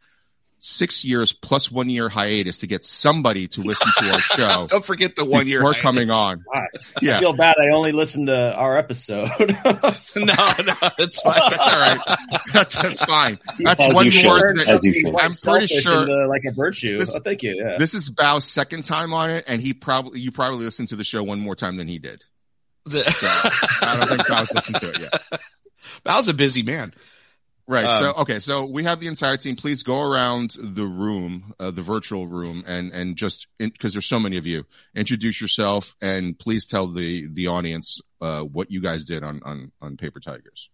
six 0.62 1.04
years 1.06 1.32
plus 1.32 1.70
one 1.70 1.88
year 1.88 2.08
hiatus 2.10 2.58
to 2.58 2.66
get 2.66 2.84
somebody 2.84 3.48
to 3.48 3.62
listen 3.62 3.88
to 3.98 4.12
our 4.12 4.20
show 4.20 4.66
Don't 4.68 4.84
forget 4.84 5.16
the 5.16 5.24
one 5.24 5.48
year. 5.48 5.64
We're 5.64 5.72
coming 5.74 6.10
on. 6.10 6.44
I 6.54 6.66
Yeah. 7.00 7.18
feel 7.18 7.32
bad. 7.32 7.54
I 7.58 7.74
only 7.74 7.92
listened 7.92 8.26
to 8.26 8.54
our 8.54 8.76
episode. 8.76 9.28
No, 10.16 10.34
no, 10.34 10.74
it's 10.98 11.22
fine. 11.22 11.50
That's 11.50 11.72
all 11.74 11.80
right. 11.80 12.00
That's, 12.52 12.74
that's 12.82 13.04
fine. 13.04 13.38
That's 13.58 13.80
As 13.80 13.94
one 13.94 14.06
you 14.10 14.22
more. 14.24 14.38
should. 14.38 14.56
That, 14.58 14.68
As. 14.68 15.14
I'm 15.22 15.32
pretty 15.32 15.66
sure- 15.80 16.02
and, 16.02 16.10
uh, 16.10 16.28
like 16.28 16.42
a 16.46 16.52
virtue. 16.52 16.98
This- 16.98 17.14
oh, 17.14 17.20
thank 17.20 17.42
you. 17.42 17.56
Yeah. 17.56 17.78
this 17.78 17.94
is 17.94 18.10
Bao's 18.10 18.44
second 18.44 18.84
time 18.84 19.14
on 19.14 19.30
it 19.30 19.44
and 19.46 19.62
he 19.62 19.72
probably, 19.72 20.20
you 20.20 20.30
probably 20.30 20.64
listened 20.66 20.88
to 20.88 20.96
the 20.96 21.04
show 21.04 21.22
one 21.22 21.40
more 21.40 21.56
time 21.56 21.76
than 21.76 21.88
he 21.88 21.98
did. 21.98 22.22
So 22.88 23.00
I 23.06 23.96
don't 23.98 24.08
think 24.08 24.28
Bao's 24.28 24.52
listened 24.52 24.76
to 24.80 24.90
it 24.90 24.98
yet. 25.00 25.40
Bao's 26.04 26.28
a 26.28 26.34
busy 26.34 26.62
man. 26.62 26.92
Right. 27.70 27.84
Um, 27.84 28.02
so 28.02 28.20
okay. 28.22 28.38
So 28.40 28.64
we 28.64 28.82
have 28.82 28.98
the 28.98 29.06
entire 29.06 29.36
team. 29.36 29.54
Please 29.54 29.84
go 29.84 30.00
around 30.00 30.56
the 30.58 30.84
room, 30.84 31.54
uh, 31.60 31.70
the 31.70 31.82
virtual 31.82 32.26
room, 32.26 32.64
and 32.66 32.90
and 32.92 33.14
just 33.16 33.46
because 33.60 33.92
there's 33.92 34.06
so 34.06 34.18
many 34.18 34.38
of 34.38 34.44
you, 34.44 34.64
introduce 34.92 35.40
yourself 35.40 35.94
and 36.02 36.36
please 36.36 36.66
tell 36.66 36.92
the 36.92 37.28
the 37.32 37.46
audience 37.46 38.00
uh, 38.20 38.40
what 38.40 38.72
you 38.72 38.80
guys 38.80 39.04
did 39.04 39.22
on 39.22 39.40
on 39.44 39.70
on 39.80 39.96
Paper 39.96 40.18
Tigers. 40.18 40.68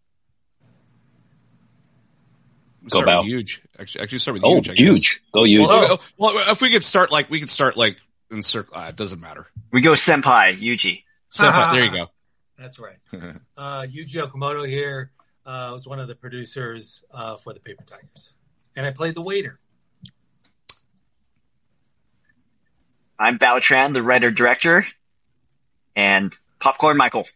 Go 2.88 3.00
start 3.02 3.18
with 3.18 3.26
huge. 3.26 3.62
Actually, 3.78 4.02
actually 4.02 4.18
start 4.20 4.34
with 4.34 4.44
Oh, 4.44 4.54
huge. 4.54 4.70
I 4.70 4.72
guess. 4.72 4.78
huge. 4.78 5.22
Go 5.34 5.44
huge. 5.44 5.68
Well, 5.68 5.92
uh, 5.92 5.96
well, 6.16 6.50
if 6.50 6.62
we 6.62 6.70
could 6.70 6.84
start 6.84 7.12
like 7.12 7.28
we 7.28 7.40
could 7.40 7.50
start 7.50 7.76
like 7.76 7.98
in 8.30 8.42
circle. 8.42 8.74
Uh, 8.74 8.86
it 8.88 8.96
doesn't 8.96 9.20
matter. 9.20 9.46
We 9.70 9.82
go 9.82 9.92
senpai, 9.92 10.58
Yuji. 10.58 11.02
Senpai, 11.30 11.72
there 11.74 11.84
you 11.84 11.90
go. 12.04 12.06
That's 12.58 12.78
right. 12.78 12.96
Uh, 13.54 13.82
Yuji 13.82 14.14
Okamoto 14.26 14.66
here. 14.66 15.10
Uh, 15.46 15.68
I 15.68 15.72
was 15.72 15.86
one 15.86 16.00
of 16.00 16.08
the 16.08 16.16
producers 16.16 17.04
uh, 17.12 17.36
for 17.36 17.52
the 17.54 17.60
Paper 17.60 17.84
Tigers, 17.84 18.34
and 18.74 18.84
I 18.84 18.90
played 18.90 19.14
the 19.14 19.22
waiter. 19.22 19.60
I'm 23.18 23.38
Bao 23.38 23.58
Tran, 23.60 23.94
the 23.94 24.02
writer 24.02 24.32
director, 24.32 24.86
and 25.94 26.36
Popcorn 26.58 26.96
Michael. 26.96 27.28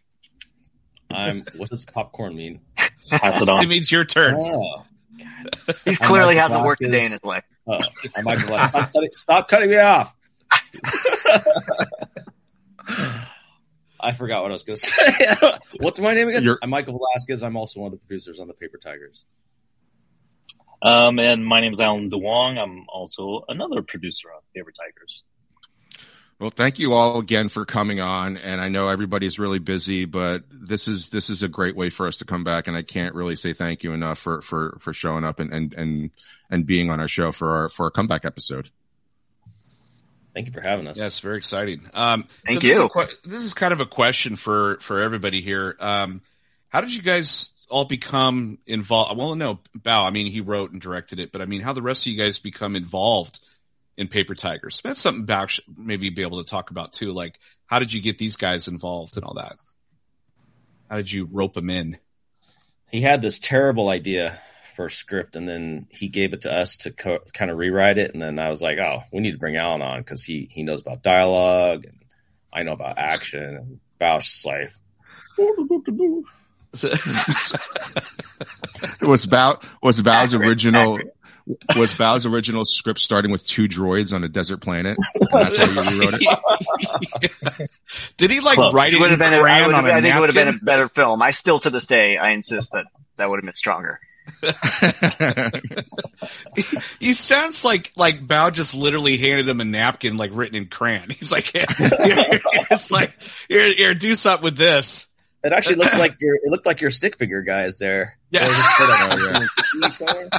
I'm. 1.09 1.45
What 1.55 1.69
does 1.69 1.85
popcorn 1.85 2.35
mean? 2.35 2.59
Pass 3.09 3.41
it 3.41 3.47
on. 3.47 3.63
It 3.63 3.67
means 3.67 3.89
your 3.91 4.03
turn. 4.05 4.35
Oh, 4.37 4.83
He 5.85 5.95
clearly 5.95 6.35
hasn't 6.35 6.65
worked 6.65 6.81
a 6.81 6.89
day 6.89 7.05
in 7.05 7.11
his 7.11 7.23
life. 7.23 7.43
oh 7.67 7.77
I'm 8.15 8.25
Michael. 8.25 8.59
Stop, 8.59 8.91
cutting, 8.91 9.09
stop 9.15 9.47
cutting 9.47 9.69
me 9.69 9.77
off. 9.77 10.13
I 14.01 14.13
forgot 14.13 14.41
what 14.43 14.51
I 14.51 14.53
was 14.53 14.63
going 14.63 14.75
to 14.79 14.87
say. 14.87 15.57
What's 15.79 15.99
my 15.99 16.13
name 16.13 16.29
again? 16.29 16.43
You're- 16.43 16.57
I'm 16.61 16.69
Michael 16.69 16.97
Velasquez. 16.97 17.43
I'm 17.43 17.55
also 17.55 17.81
one 17.81 17.93
of 17.93 17.99
the 17.99 18.05
producers 18.05 18.39
on 18.39 18.47
the 18.47 18.53
Paper 18.53 18.77
Tigers. 18.77 19.25
Um, 20.81 21.19
and 21.19 21.45
my 21.45 21.61
name 21.61 21.73
is 21.73 21.79
Alan 21.79 22.09
Duong. 22.09 22.57
I'm 22.57 22.85
also 22.89 23.45
another 23.47 23.83
producer 23.83 24.29
on 24.33 24.41
Paper 24.55 24.71
Tigers. 24.71 25.23
Well, 26.39 26.49
thank 26.49 26.79
you 26.79 26.93
all 26.93 27.19
again 27.19 27.49
for 27.49 27.65
coming 27.65 27.99
on. 27.99 28.35
And 28.37 28.59
I 28.59 28.69
know 28.69 28.87
everybody's 28.87 29.37
really 29.37 29.59
busy, 29.59 30.05
but 30.05 30.43
this 30.49 30.87
is, 30.87 31.09
this 31.09 31.29
is 31.29 31.43
a 31.43 31.47
great 31.47 31.75
way 31.75 31.91
for 31.91 32.07
us 32.07 32.17
to 32.17 32.25
come 32.25 32.43
back. 32.43 32.67
And 32.67 32.75
I 32.75 32.81
can't 32.81 33.13
really 33.13 33.35
say 33.35 33.53
thank 33.53 33.83
you 33.83 33.93
enough 33.93 34.17
for, 34.17 34.41
for, 34.41 34.77
for 34.81 34.91
showing 34.91 35.23
up 35.23 35.39
and, 35.39 35.53
and, 35.53 35.73
and, 35.75 36.09
and 36.49 36.65
being 36.65 36.89
on 36.89 36.99
our 36.99 37.07
show 37.07 37.31
for 37.31 37.51
our, 37.51 37.69
for 37.69 37.83
our 37.83 37.91
comeback 37.91 38.25
episode. 38.25 38.71
Thank 40.33 40.47
you 40.47 40.53
for 40.53 40.61
having 40.61 40.87
us. 40.87 40.97
Yeah, 40.97 41.07
it's 41.07 41.19
very 41.19 41.37
exciting. 41.37 41.81
Um, 41.93 42.25
Thank 42.45 42.61
so 42.61 42.67
this 42.67 42.71
Is 42.71 42.77
you. 42.79 42.85
a 42.85 42.89
que- 42.89 43.15
this 43.29 43.43
is 43.43 43.53
kind 43.53 43.73
of 43.73 43.81
a 43.81 43.85
question 43.85 44.35
for 44.35 44.77
for 44.79 44.99
everybody 44.99 45.41
here. 45.41 45.75
Um, 45.79 46.21
how 46.69 46.81
did 46.81 46.93
you 46.93 47.01
guys 47.01 47.51
all 47.69 47.85
become 47.85 48.57
involved? 48.65 49.17
Well, 49.17 49.35
no, 49.35 49.59
Bao. 49.77 50.05
I 50.05 50.09
mean, 50.11 50.31
he 50.31 50.41
wrote 50.41 50.71
and 50.71 50.79
directed 50.81 51.19
it, 51.19 51.31
but 51.31 51.41
I 51.41 51.45
mean, 51.45 51.61
how 51.61 51.73
the 51.73 51.81
rest 51.81 52.05
of 52.05 52.13
you 52.13 52.17
guys 52.17 52.39
become 52.39 52.75
involved 52.75 53.39
in 53.97 54.07
Paper 54.07 54.35
Tigers? 54.35 54.79
That's 54.83 55.01
something 55.01 55.25
Bao 55.25 55.49
should 55.49 55.65
maybe 55.77 56.09
be 56.09 56.21
able 56.21 56.41
to 56.43 56.49
talk 56.49 56.71
about 56.71 56.93
too. 56.93 57.11
Like, 57.11 57.37
how 57.65 57.79
did 57.79 57.91
you 57.91 58.01
get 58.01 58.17
these 58.17 58.37
guys 58.37 58.67
involved 58.69 59.17
and 59.17 59.25
all 59.25 59.33
that? 59.33 59.57
How 60.89 60.97
did 60.97 61.11
you 61.11 61.27
rope 61.31 61.53
them 61.53 61.69
in? 61.69 61.97
he 62.89 62.99
had 62.99 63.21
this 63.21 63.39
terrible 63.39 63.87
idea 63.87 64.37
for 64.81 64.87
a 64.87 64.91
script 64.91 65.35
and 65.35 65.47
then 65.47 65.85
he 65.91 66.07
gave 66.07 66.33
it 66.33 66.41
to 66.41 66.51
us 66.51 66.77
to 66.77 66.91
co- 66.91 67.19
kind 67.33 67.51
of 67.51 67.57
rewrite 67.59 67.99
it 67.99 68.15
and 68.15 68.21
then 68.21 68.39
i 68.39 68.49
was 68.49 68.63
like 68.63 68.79
oh 68.79 69.03
we 69.13 69.19
need 69.19 69.33
to 69.33 69.37
bring 69.37 69.55
alan 69.55 69.83
on 69.83 69.99
because 69.99 70.23
he 70.23 70.47
he 70.49 70.63
knows 70.63 70.81
about 70.81 71.03
dialogue 71.03 71.85
and 71.85 71.99
i 72.51 72.63
know 72.63 72.71
about 72.71 72.97
action 72.97 73.43
and 73.43 73.79
Bausch 73.99 74.39
is 74.39 74.43
like 74.43 74.73
Was 79.01 79.25
Bao, 79.25 79.61
was 79.83 80.01
Bao's 80.01 80.33
original, 80.33 80.97
was 81.75 81.93
Bao's 81.93 82.25
original 82.25 82.63
script 82.65 83.01
starting 83.01 83.29
with 83.29 83.45
two 83.45 83.67
droids 83.67 84.13
on 84.13 84.23
a 84.23 84.29
desert 84.29 84.61
planet? 84.61 84.97
That's 85.33 85.57
how 85.57 85.65
you 85.65 85.99
rewrote 85.99 86.15
it? 86.17 87.69
Did 88.17 88.31
he 88.31 88.39
like 88.39 88.55
Close. 88.55 88.73
write 88.73 88.93
It 88.93 88.97
it 88.97 89.01
would 89.01 89.11
have 89.11 89.19
been. 89.19 89.33
A, 89.33 89.37
I, 89.37 89.41
crayon 89.41 89.67
would 89.67 89.75
on 89.75 89.83
have, 89.83 89.93
a 89.93 89.97
I 89.97 90.01
think 90.01 90.15
it 90.15 90.19
would 90.19 90.33
have 90.33 90.45
been 90.45 90.55
a 90.55 90.65
better 90.65 90.87
film. 90.87 91.21
I 91.21 91.31
still, 91.31 91.59
to 91.59 91.69
this 91.69 91.85
day, 91.85 92.15
I 92.15 92.31
insist 92.31 92.71
that 92.71 92.85
that 93.17 93.29
would 93.29 93.37
have 93.37 93.45
been 93.45 93.55
stronger. 93.55 93.99
He 96.99 97.13
sounds 97.13 97.63
like 97.65 97.91
like 97.95 98.25
Bao 98.25 98.51
just 98.53 98.75
literally 98.75 99.17
handed 99.17 99.47
him 99.47 99.61
a 99.61 99.65
napkin 99.65 100.17
like 100.17 100.31
written 100.33 100.55
in 100.55 100.67
crayon. 100.67 101.09
He's 101.17 101.31
like, 101.31 101.45
here, 101.45 101.65
it's 101.69 102.91
like 102.91 103.11
here, 103.47 103.73
here, 103.73 103.93
do 103.95 104.13
something 104.13 104.43
with 104.43 104.57
this. 104.57 105.07
it 105.43 105.53
actually 105.53 105.75
looks 105.75 105.97
like 105.97 106.19
your 106.21 106.35
it 106.35 106.49
looked 106.49 106.65
like 106.65 106.81
your 106.81 106.91
stick 106.91 107.17
figure 107.17 107.41
guys 107.41 107.77
there 107.79 108.17
Yeah. 108.29 108.45
Or 108.45 108.49
just 108.49 108.77
put 108.77 108.89
it 108.89 109.11
on 109.11 109.19
your- 109.19 109.89
somewhere. 109.91 110.29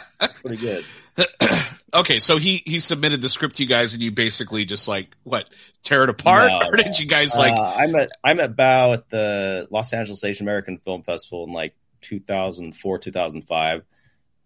pretty 0.43 0.57
good 0.57 0.85
okay, 1.95 2.21
so 2.21 2.39
he 2.39 2.62
he 2.65 2.79
submitted 2.79 3.21
the 3.21 3.29
script 3.29 3.57
to 3.57 3.62
you 3.62 3.69
guys, 3.69 3.93
and 3.93 4.03
you 4.03 4.11
basically 4.11 4.65
just 4.65 4.89
like 4.89 5.09
what 5.25 5.47
tear 5.83 6.05
it 6.05 6.09
apart, 6.09 6.51
No. 6.51 6.69
or 6.73 6.77
did 6.77 6.99
you 6.99 7.07
guys 7.07 7.37
like? 7.37 7.53
uh, 7.55 7.61
I 7.77 7.87
met 7.87 8.09
I 8.25 8.33
met 8.33 8.57
Bao 8.57 8.95
at 8.95 9.11
the 9.11 9.69
Los 9.71 9.93
Angeles 9.93 10.25
Asian 10.25 10.47
American 10.47 10.79
Film 10.79 11.03
Festival 11.03 11.45
in 11.45 11.53
like 11.53 11.75
2004 12.02 12.99
2005. 12.99 13.82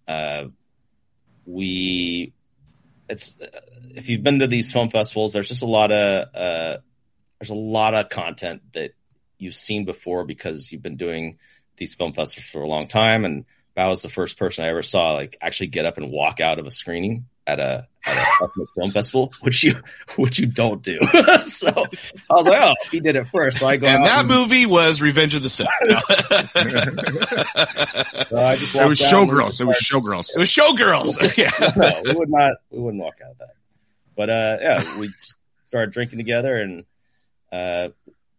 Uh, 0.07 0.45
we 1.45 2.33
it's 3.09 3.37
uh, 3.41 3.47
if 3.95 4.09
you've 4.09 4.23
been 4.23 4.41
to 4.41 4.47
these 4.47 4.73
film 4.73 4.89
festivals, 4.89 5.33
there's 5.33 5.49
just 5.49 5.63
a 5.63 5.67
lot 5.67 5.93
of 5.93 6.29
uh, 6.35 6.79
there's 7.41 7.51
a 7.51 7.55
lot 7.55 7.95
of 7.95 8.09
content 8.09 8.63
that 8.73 8.93
you've 9.39 9.55
seen 9.55 9.85
before 9.85 10.25
because 10.25 10.73
you've 10.73 10.83
been 10.83 10.97
doing 10.97 11.39
these 11.77 11.95
film 11.95 12.13
festivals 12.13 12.49
for 12.51 12.63
a 12.63 12.69
long 12.69 12.87
time. 12.87 13.25
And 13.25 13.45
Bao 13.77 13.91
was 13.91 14.03
the 14.03 14.09
first 14.09 14.39
person 14.39 14.65
I 14.65 14.69
ever 14.69 14.83
saw 14.83 15.13
like 15.13 15.37
actually 15.41 15.69
get 15.69 15.87
up 15.87 15.99
and 15.99 16.11
walk 16.11 16.41
out 16.41 16.59
of 16.59 16.67
a 16.67 16.71
screening 16.71 17.27
at 17.47 17.61
a 17.61 17.87
at 18.07 18.17
a 18.17 18.45
ethnic 18.45 18.69
film 18.75 18.91
festival, 18.93 19.33
which 19.41 19.63
you 19.65 19.75
which 20.17 20.39
you 20.39 20.47
don't 20.47 20.83
do. 20.83 20.99
so 21.45 21.69
I 21.69 22.35
was 22.35 22.47
like, 22.47 22.63
oh, 22.63 22.75
he 22.91 23.01
did 23.01 23.17
it 23.17 23.27
first. 23.29 23.59
So 23.59 23.67
I 23.67 23.77
go 23.77 23.87
and 23.87 24.05
that 24.05 24.21
and- 24.21 24.29
movie 24.29 24.67
was 24.67 25.03
Revenge 25.03 25.35
of 25.35 25.43
the 25.43 25.49
Sith. 25.51 25.69
No. 25.85 25.99
so 28.25 28.37
I 28.39 28.57
just 28.57 28.75
It 28.75 28.89
was 28.89 29.03
out 29.03 29.13
and 29.13 29.29
we 29.29 29.35
showgirls. 29.35 29.61
It 29.61 29.65
was 29.67 29.77
showgirls. 29.79 30.31
it 30.35 30.39
was 30.39 30.49
Showgirls. 30.49 31.37
yeah. 31.37 31.51
no, 31.77 32.03
we 32.05 32.15
would 32.19 32.31
not. 32.31 32.53
We 32.71 32.81
wouldn't 32.81 33.03
walk 33.03 33.21
out 33.25 33.33
of 33.33 33.39
that. 33.39 33.55
But 34.17 34.31
uh, 34.31 34.59
yeah, 34.61 34.99
we 34.99 35.11
started 35.67 35.93
drinking 35.93 36.19
together 36.19 36.57
and 36.61 36.85
uh, 37.53 37.89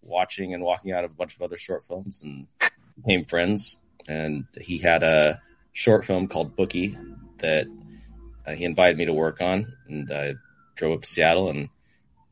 watching 0.02 0.54
and 0.54 0.64
walking 0.64 0.92
out 0.92 1.04
of 1.04 1.12
a 1.12 1.14
bunch 1.14 1.36
of 1.36 1.42
other 1.42 1.58
short 1.58 1.86
films 1.86 2.24
and 2.24 2.48
became 2.96 3.24
friends. 3.26 3.78
And 4.08 4.46
he 4.60 4.78
had 4.78 5.04
a 5.04 5.42
short 5.74 6.06
film 6.06 6.28
called 6.28 6.56
Bookie 6.56 6.98
that 7.40 7.68
uh, 8.48 8.54
he 8.54 8.64
invited 8.64 8.98
me 8.98 9.06
to 9.06 9.14
work 9.14 9.42
on, 9.42 9.74
and 9.88 10.10
I 10.12 10.36
drove 10.76 10.94
up 10.94 11.02
to 11.02 11.08
Seattle 11.08 11.50
and 11.50 11.70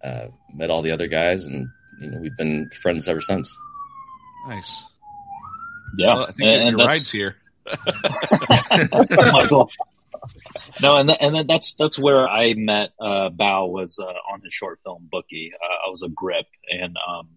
uh, 0.04 0.28
met 0.54 0.70
all 0.70 0.82
the 0.82 0.92
other 0.92 1.08
guys, 1.08 1.44
and 1.44 1.68
you 2.00 2.10
know 2.10 2.20
we've 2.20 2.38
been 2.38 2.70
friends 2.70 3.08
ever 3.08 3.22
since. 3.22 3.56
Nice. 4.48 4.84
Yeah, 5.98 6.14
Well, 6.16 6.24
I 6.24 6.32
think 6.32 6.50
and, 6.50 6.62
your 6.62 6.68
and 6.68 6.78
ride's 6.78 7.02
that's 7.02 7.12
here. 7.12 7.36
Michael. 9.32 9.70
No, 10.82 10.98
and 10.98 11.10
th- 11.10 11.20
and 11.22 11.36
then 11.36 11.48
that's 11.48 11.74
that's 11.76 12.00
where 12.00 12.28
I 12.28 12.54
met 12.54 12.92
uh, 13.00 13.30
Bao 13.30 13.70
was 13.70 14.00
uh, 14.00 14.06
on 14.06 14.42
his 14.42 14.54
short 14.54 14.80
film 14.84 15.08
Bookie. 15.12 15.52
Uh, 15.54 15.88
I 15.88 15.92
was 15.92 16.02
a 16.02 16.10
grip, 16.10 16.48
and 16.70 16.98
um, 17.08 17.30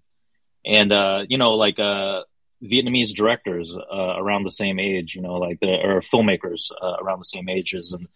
and 0.65 0.93
uh, 0.93 1.25
you 1.29 1.39
know, 1.39 1.55
like 1.55 1.79
uh, 1.79 2.23
Vietnamese 2.63 3.15
directors 3.15 3.75
uh, 3.75 4.15
around 4.17 4.45
the 4.45 4.51
same 4.51 4.79
age, 4.79 5.15
you 5.15 5.23
know, 5.23 5.35
like 5.35 5.61
the 5.61 5.69
or 5.69 6.03
filmmakers 6.03 6.71
uh, 6.83 6.97
around 7.01 7.21
the 7.21 7.25
same 7.25 7.49
ages, 7.49 7.93
and 7.93 8.09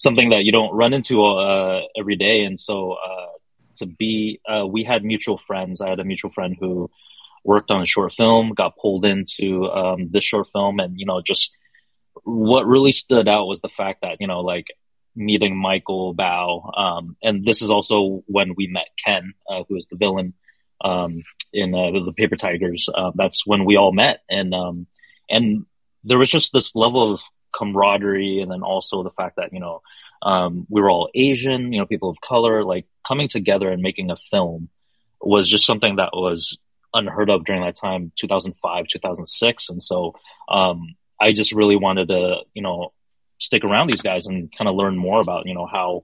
something 0.00 0.30
that 0.30 0.44
you 0.44 0.50
don't 0.50 0.74
run 0.74 0.92
into 0.94 1.22
uh, 1.22 1.82
every 1.96 2.16
day. 2.16 2.42
And 2.42 2.58
so 2.58 2.92
uh, 2.92 3.26
to 3.76 3.86
be, 3.86 4.40
uh, 4.48 4.66
we 4.66 4.82
had 4.82 5.04
mutual 5.04 5.38
friends. 5.46 5.80
I 5.80 5.90
had 5.90 6.00
a 6.00 6.04
mutual 6.04 6.32
friend 6.32 6.56
who 6.58 6.90
worked 7.44 7.70
on 7.70 7.82
a 7.82 7.86
short 7.86 8.14
film, 8.14 8.52
got 8.54 8.76
pulled 8.76 9.04
into 9.04 9.66
um, 9.66 10.08
this 10.08 10.24
short 10.24 10.48
film, 10.52 10.80
and 10.80 10.98
you 10.98 11.06
know, 11.06 11.20
just 11.20 11.50
what 12.24 12.66
really 12.66 12.92
stood 12.92 13.28
out 13.28 13.46
was 13.46 13.60
the 13.60 13.68
fact 13.68 14.00
that 14.02 14.16
you 14.20 14.26
know, 14.26 14.40
like 14.40 14.66
meeting 15.14 15.56
Michael 15.56 16.14
Bao, 16.14 16.78
um, 16.78 17.16
and 17.22 17.44
this 17.44 17.62
is 17.62 17.70
also 17.70 18.22
when 18.26 18.54
we 18.56 18.66
met 18.66 18.88
Ken, 19.04 19.34
uh, 19.48 19.62
who 19.68 19.76
is 19.76 19.86
the 19.90 19.96
villain 19.96 20.34
um, 20.82 21.22
in 21.52 21.74
uh, 21.74 21.90
the 22.04 22.12
Paper 22.16 22.36
Tigers. 22.36 22.88
Uh, 22.94 23.12
that's 23.14 23.46
when 23.46 23.64
we 23.64 23.76
all 23.76 23.92
met, 23.92 24.20
and 24.28 24.54
um, 24.54 24.86
and 25.28 25.66
there 26.04 26.18
was 26.18 26.30
just 26.30 26.52
this 26.52 26.74
level 26.74 27.14
of 27.14 27.20
camaraderie, 27.52 28.40
and 28.40 28.50
then 28.50 28.62
also 28.62 29.02
the 29.02 29.10
fact 29.10 29.36
that 29.36 29.52
you 29.52 29.60
know 29.60 29.82
um, 30.22 30.66
we 30.68 30.80
were 30.80 30.90
all 30.90 31.10
Asian, 31.14 31.72
you 31.72 31.78
know, 31.78 31.86
people 31.86 32.10
of 32.10 32.20
color, 32.20 32.64
like 32.64 32.86
coming 33.06 33.28
together 33.28 33.70
and 33.70 33.82
making 33.82 34.10
a 34.10 34.16
film 34.30 34.68
was 35.20 35.48
just 35.48 35.66
something 35.66 35.96
that 35.96 36.10
was 36.12 36.58
unheard 36.92 37.30
of 37.30 37.44
during 37.44 37.62
that 37.62 37.76
time, 37.76 38.12
2005, 38.16 38.86
2006, 38.88 39.68
and 39.68 39.82
so 39.82 40.14
um, 40.48 40.94
I 41.20 41.32
just 41.32 41.52
really 41.52 41.76
wanted 41.76 42.08
to, 42.08 42.38
you 42.54 42.62
know, 42.62 42.92
stick 43.38 43.64
around 43.64 43.90
these 43.90 44.02
guys 44.02 44.26
and 44.26 44.50
kind 44.56 44.68
of 44.68 44.74
learn 44.74 44.96
more 44.96 45.20
about, 45.20 45.46
you 45.46 45.54
know, 45.54 45.66
how 45.66 46.02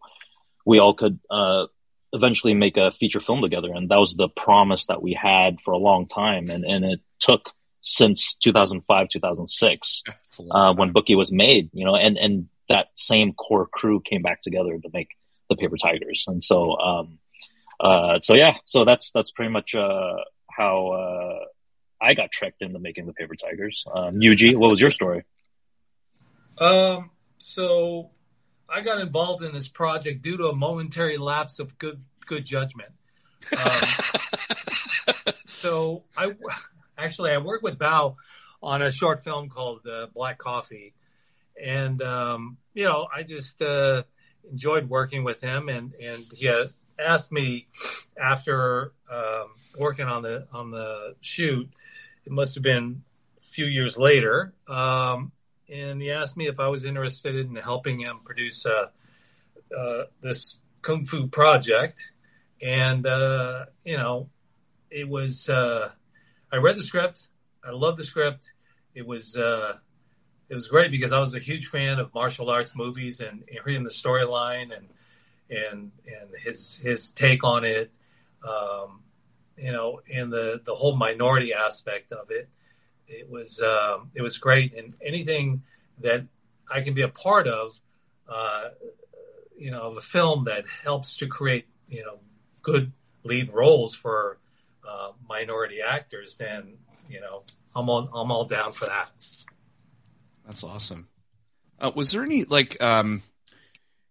we 0.65 0.79
all 0.79 0.95
could 0.95 1.19
uh, 1.31 1.67
eventually 2.13 2.55
make 2.55 2.77
a 2.77 2.93
feature 2.99 3.21
film 3.21 3.41
together. 3.41 3.73
And 3.73 3.89
that 3.89 3.97
was 3.97 4.15
the 4.15 4.29
promise 4.29 4.87
that 4.87 5.03
we 5.03 5.13
had 5.13 5.61
for 5.65 5.73
a 5.73 5.79
long 5.79 6.07
time. 6.07 6.51
And, 6.51 6.65
and 6.65 6.85
it 6.85 7.01
took 7.19 7.51
since 7.87 8.35
2005, 8.43 9.09
2006, 9.09 10.03
It's 10.25 10.39
a 10.39 10.43
long 10.43 10.73
uh, 10.73 10.75
when 10.75 10.91
Bookie 10.91 11.15
was 11.15 11.31
made, 11.31 11.71
you 11.73 11.85
know, 11.85 11.95
and, 11.95 12.19
and 12.19 12.49
that 12.69 12.89
same 12.97 13.33
core 13.33 13.69
crew 13.69 14.01
came 14.05 14.23
back 14.23 14.43
together 14.43 14.77
to 14.77 14.91
make 14.93 15.11
the 15.49 15.55
Paper 15.55 15.77
Tigers. 15.77 16.25
And 16.27 16.43
so, 16.43 16.77
um, 16.77 17.19
uh, 17.79 18.19
so 18.19 18.35
yeah, 18.35 18.57
so 18.65 18.85
that's, 18.85 19.13
that's 19.13 19.31
pretty 19.31 19.53
much, 19.53 19.77
uh, 19.77 20.17
how, 20.51 20.89
uh, 20.89 21.45
I 22.05 22.15
got 22.15 22.33
tricked 22.33 22.61
into 22.61 22.81
making 22.81 23.07
the 23.07 23.13
Paper 23.13 23.37
Tigers. 23.37 23.85
Um, 23.95 24.17
Yuji, 24.17 24.57
what 24.57 24.73
was 24.73 24.81
your 24.81 24.91
story? 24.91 25.23
Um, 26.59 27.11
so 27.39 28.11
I 28.69 28.81
got 28.81 28.99
involved 28.99 29.45
in 29.45 29.55
this 29.55 29.69
project 29.69 30.23
due 30.23 30.37
to 30.39 30.49
a 30.49 30.55
momentary 30.55 31.19
lapse 31.19 31.61
of 31.61 31.79
good 31.79 32.03
good 32.27 32.45
judgment. 32.45 32.91
Um, 33.57 35.33
so 35.47 36.03
I 36.17 36.35
actually 36.99 37.31
I 37.31 37.39
worked 37.39 37.63
with 37.63 37.79
Bao 37.79 38.17
on 38.63 38.83
a 38.83 38.91
short 38.91 39.23
film 39.23 39.49
called 39.49 39.87
uh, 39.87 40.07
Black 40.15 40.39
Coffee, 40.39 40.95
and 41.63 42.03
um, 42.03 42.57
you 42.75 42.85
know 42.85 43.07
I 43.15 43.23
just 43.23 43.61
uh, 43.63 44.03
enjoyed 44.51 44.89
working 44.89 45.25
with 45.25 45.41
him, 45.41 45.69
and 45.69 45.93
and 45.95 46.25
he 46.33 46.51
asked 46.99 47.33
me 47.33 47.67
after 48.21 48.93
um, 49.11 49.49
working 49.79 50.07
on 50.07 50.23
the 50.23 50.47
on 50.53 50.71
the 50.71 51.15
shoot, 51.21 51.69
it 52.25 52.33
must 52.33 52.55
have 52.55 52.65
been 52.65 53.03
a 53.39 53.45
few 53.53 53.67
years 53.67 53.97
later, 53.97 54.53
um, 54.69 55.33
and 55.69 56.01
he 56.01 56.11
asked 56.11 56.37
me 56.37 56.47
if 56.47 56.61
I 56.61 56.69
was 56.69 56.85
interested 56.85 57.37
in 57.37 57.57
helping 57.57 58.01
him 58.01 58.21
produce 58.25 58.67
uh, 58.67 58.89
uh, 59.77 60.05
this 60.21 60.57
kung 60.83 61.05
fu 61.05 61.27
project, 61.27 62.13
and 62.63 63.07
uh, 63.07 63.67
you 63.85 63.97
know, 63.97 64.29
it 64.91 65.09
was. 65.09 65.51
I 66.53 66.57
read 66.57 66.77
the 66.77 66.83
script. 66.83 67.29
I 67.65 67.71
loved 67.71 67.99
the 67.99 68.05
script. 68.05 68.53
It 68.95 69.07
was 69.07 69.37
uh, 69.37 69.77
it 70.49 70.55
was 70.55 70.69
great 70.69 70.91
because 70.91 71.13
I 71.13 71.19
was 71.19 71.35
a 71.35 71.41
huge 71.41 71.67
fan 71.67 71.99
of 71.99 72.15
martial 72.15 72.51
arts 72.51 72.75
movies 72.77 73.21
and, 73.21 73.45
and 73.49 73.59
hearing 73.65 73.85
the 73.85 73.91
storyline 73.91 74.77
and 74.77 74.89
and 75.51 75.93
and 76.07 76.31
his 76.43 76.77
his 76.77 77.11
take 77.11 77.45
on 77.45 77.65
it, 77.65 77.91
um, 78.47 79.03
you 79.57 79.73
know, 79.73 80.01
and 80.13 80.33
the 80.33 80.61
the 80.65 80.75
whole 80.75 80.97
minority 80.97 81.53
aspect 81.53 82.13
of 82.13 82.31
it. 82.31 82.49
It 83.09 83.29
was 83.31 83.61
um, 83.61 84.11
it 84.15 84.23
was 84.23 84.39
great, 84.39 84.75
and 84.75 84.95
anything 85.05 85.63
that 86.01 86.25
I 86.71 86.81
can 86.81 86.95
be 86.95 87.03
a 87.03 87.09
part 87.09 87.47
of, 87.47 87.79
uh, 88.29 88.71
you 89.57 89.71
know, 89.71 89.83
of 89.83 89.97
a 89.97 90.01
film 90.01 90.45
that 90.45 90.65
helps 90.67 91.17
to 91.19 91.27
create 91.27 91.67
you 91.89 92.05
know 92.05 92.19
good 92.63 92.93
lead 93.25 93.53
roles 93.53 93.95
for 93.95 94.39
uh, 94.89 95.13
minority 95.29 95.81
actors, 95.87 96.37
then 96.37 96.79
you 97.09 97.21
know 97.21 97.43
I'm 97.75 97.89
all 97.89 98.09
I'm 98.15 98.31
all 98.31 98.45
down 98.45 98.73
for 98.73 98.87
that. 98.87 99.11
That's 100.47 100.65
awesome. 100.65 101.09
Uh, 101.79 101.93
was 101.95 102.13
there 102.13 102.23
any 102.23 102.45
like 102.45 102.81
um, 102.83 103.23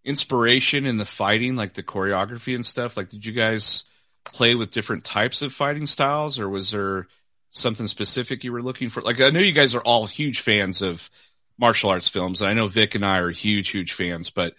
inspiration 0.04 0.86
in 0.86 0.98
the 0.98 1.04
fighting, 1.04 1.56
like 1.56 1.74
the 1.74 1.82
choreography 1.82 2.54
and 2.54 2.64
stuff? 2.64 2.96
Like, 2.96 3.08
did 3.08 3.26
you 3.26 3.32
guys 3.32 3.84
play 4.24 4.54
with 4.54 4.70
different 4.70 5.04
types 5.04 5.42
of 5.42 5.52
fighting 5.52 5.86
styles, 5.86 6.38
or 6.38 6.48
was 6.48 6.70
there 6.70 7.08
something 7.50 7.88
specific 7.88 8.44
you 8.44 8.52
were 8.52 8.62
looking 8.62 8.88
for? 8.88 9.00
Like, 9.00 9.20
I 9.20 9.30
know 9.30 9.40
you 9.40 9.52
guys 9.52 9.74
are 9.74 9.80
all 9.80 10.06
huge 10.06 10.40
fans 10.40 10.82
of 10.82 11.10
martial 11.58 11.90
arts 11.90 12.08
films, 12.08 12.40
and 12.40 12.48
I 12.48 12.54
know 12.54 12.68
Vic 12.68 12.94
and 12.94 13.04
I 13.04 13.18
are 13.18 13.30
huge, 13.30 13.70
huge 13.70 13.92
fans. 13.92 14.30
But 14.30 14.54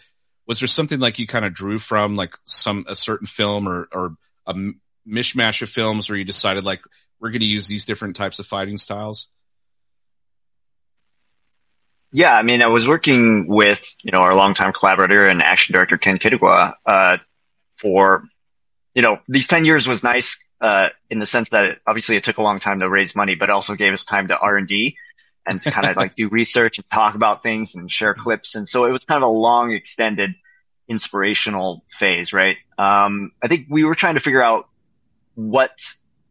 was 0.47 0.59
there 0.59 0.67
something 0.67 0.99
like 0.99 1.19
you 1.19 1.27
kind 1.27 1.45
of 1.45 1.53
drew 1.53 1.79
from, 1.79 2.15
like 2.15 2.35
some 2.45 2.85
a 2.89 2.95
certain 2.95 3.27
film 3.27 3.67
or 3.69 3.87
or 3.91 4.15
a 4.45 4.55
mishmash 5.07 5.61
of 5.61 5.69
films, 5.69 6.09
where 6.09 6.17
you 6.17 6.25
decided 6.25 6.63
like 6.63 6.81
we're 7.19 7.29
going 7.29 7.41
to 7.41 7.45
use 7.45 7.67
these 7.67 7.85
different 7.85 8.15
types 8.15 8.39
of 8.39 8.47
fighting 8.47 8.77
styles? 8.77 9.27
Yeah, 12.11 12.33
I 12.33 12.41
mean, 12.41 12.63
I 12.63 12.67
was 12.67 12.87
working 12.87 13.47
with 13.47 13.95
you 14.03 14.11
know 14.11 14.19
our 14.19 14.33
longtime 14.33 14.73
collaborator 14.73 15.27
and 15.27 15.41
action 15.41 15.73
director 15.73 15.97
Ken 15.97 16.19
Quitugua 16.19 16.73
uh, 16.85 17.17
for 17.77 18.23
you 18.93 19.01
know 19.01 19.19
these 19.27 19.47
ten 19.47 19.65
years 19.65 19.87
was 19.87 20.03
nice 20.03 20.39
uh, 20.61 20.89
in 21.09 21.19
the 21.19 21.25
sense 21.25 21.49
that 21.49 21.65
it, 21.65 21.79
obviously 21.85 22.15
it 22.15 22.23
took 22.23 22.37
a 22.37 22.41
long 22.41 22.59
time 22.59 22.79
to 22.79 22.89
raise 22.89 23.15
money, 23.15 23.35
but 23.35 23.49
it 23.49 23.51
also 23.51 23.75
gave 23.75 23.93
us 23.93 24.05
time 24.05 24.29
to 24.29 24.37
R 24.37 24.57
and 24.57 24.67
D 24.67 24.97
and 25.45 25.61
to 25.61 25.71
kind 25.71 25.87
of 25.87 25.97
like 25.97 26.15
do 26.15 26.29
research 26.31 26.77
and 26.77 26.89
talk 26.89 27.15
about 27.15 27.43
things 27.43 27.75
and 27.75 27.91
share 27.91 28.13
clips, 28.13 28.55
and 28.55 28.67
so 28.67 28.85
it 28.85 28.91
was 28.91 29.03
kind 29.03 29.21
of 29.21 29.29
a 29.29 29.31
long, 29.31 29.73
extended, 29.73 30.31
inspirational 30.87 31.83
phase, 31.89 32.31
right? 32.31 32.55
Um, 32.77 33.31
I 33.43 33.49
think 33.49 33.67
we 33.69 33.83
were 33.83 33.95
trying 33.95 34.15
to 34.15 34.21
figure 34.21 34.41
out 34.41 34.69
what 35.37 35.79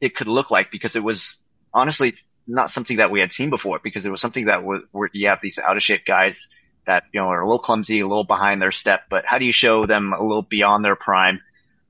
it 0.00 0.16
could 0.16 0.26
look 0.26 0.50
like 0.50 0.72
because 0.72 0.96
it 0.96 1.02
was 1.02 1.38
honestly 1.72 2.12
not 2.46 2.72
something 2.72 2.96
that 2.96 3.10
we 3.10 3.20
had 3.20 3.32
seen 3.32 3.50
before 3.50 3.78
because 3.82 4.04
it 4.04 4.10
was 4.10 4.20
something 4.20 4.46
that 4.46 4.64
where 4.64 5.10
you 5.12 5.28
have 5.28 5.40
these 5.40 5.58
out 5.60 5.76
of 5.76 5.82
shape 5.82 6.04
guys 6.04 6.48
that 6.86 7.04
you 7.12 7.20
know 7.20 7.28
are 7.28 7.40
a 7.40 7.46
little 7.46 7.60
clumsy, 7.60 8.00
a 8.00 8.06
little 8.06 8.24
behind 8.24 8.60
their 8.60 8.72
step, 8.72 9.04
but 9.08 9.24
how 9.24 9.38
do 9.38 9.44
you 9.44 9.52
show 9.52 9.86
them 9.86 10.12
a 10.12 10.20
little 10.20 10.42
beyond 10.42 10.84
their 10.84 10.96
prime, 10.96 11.40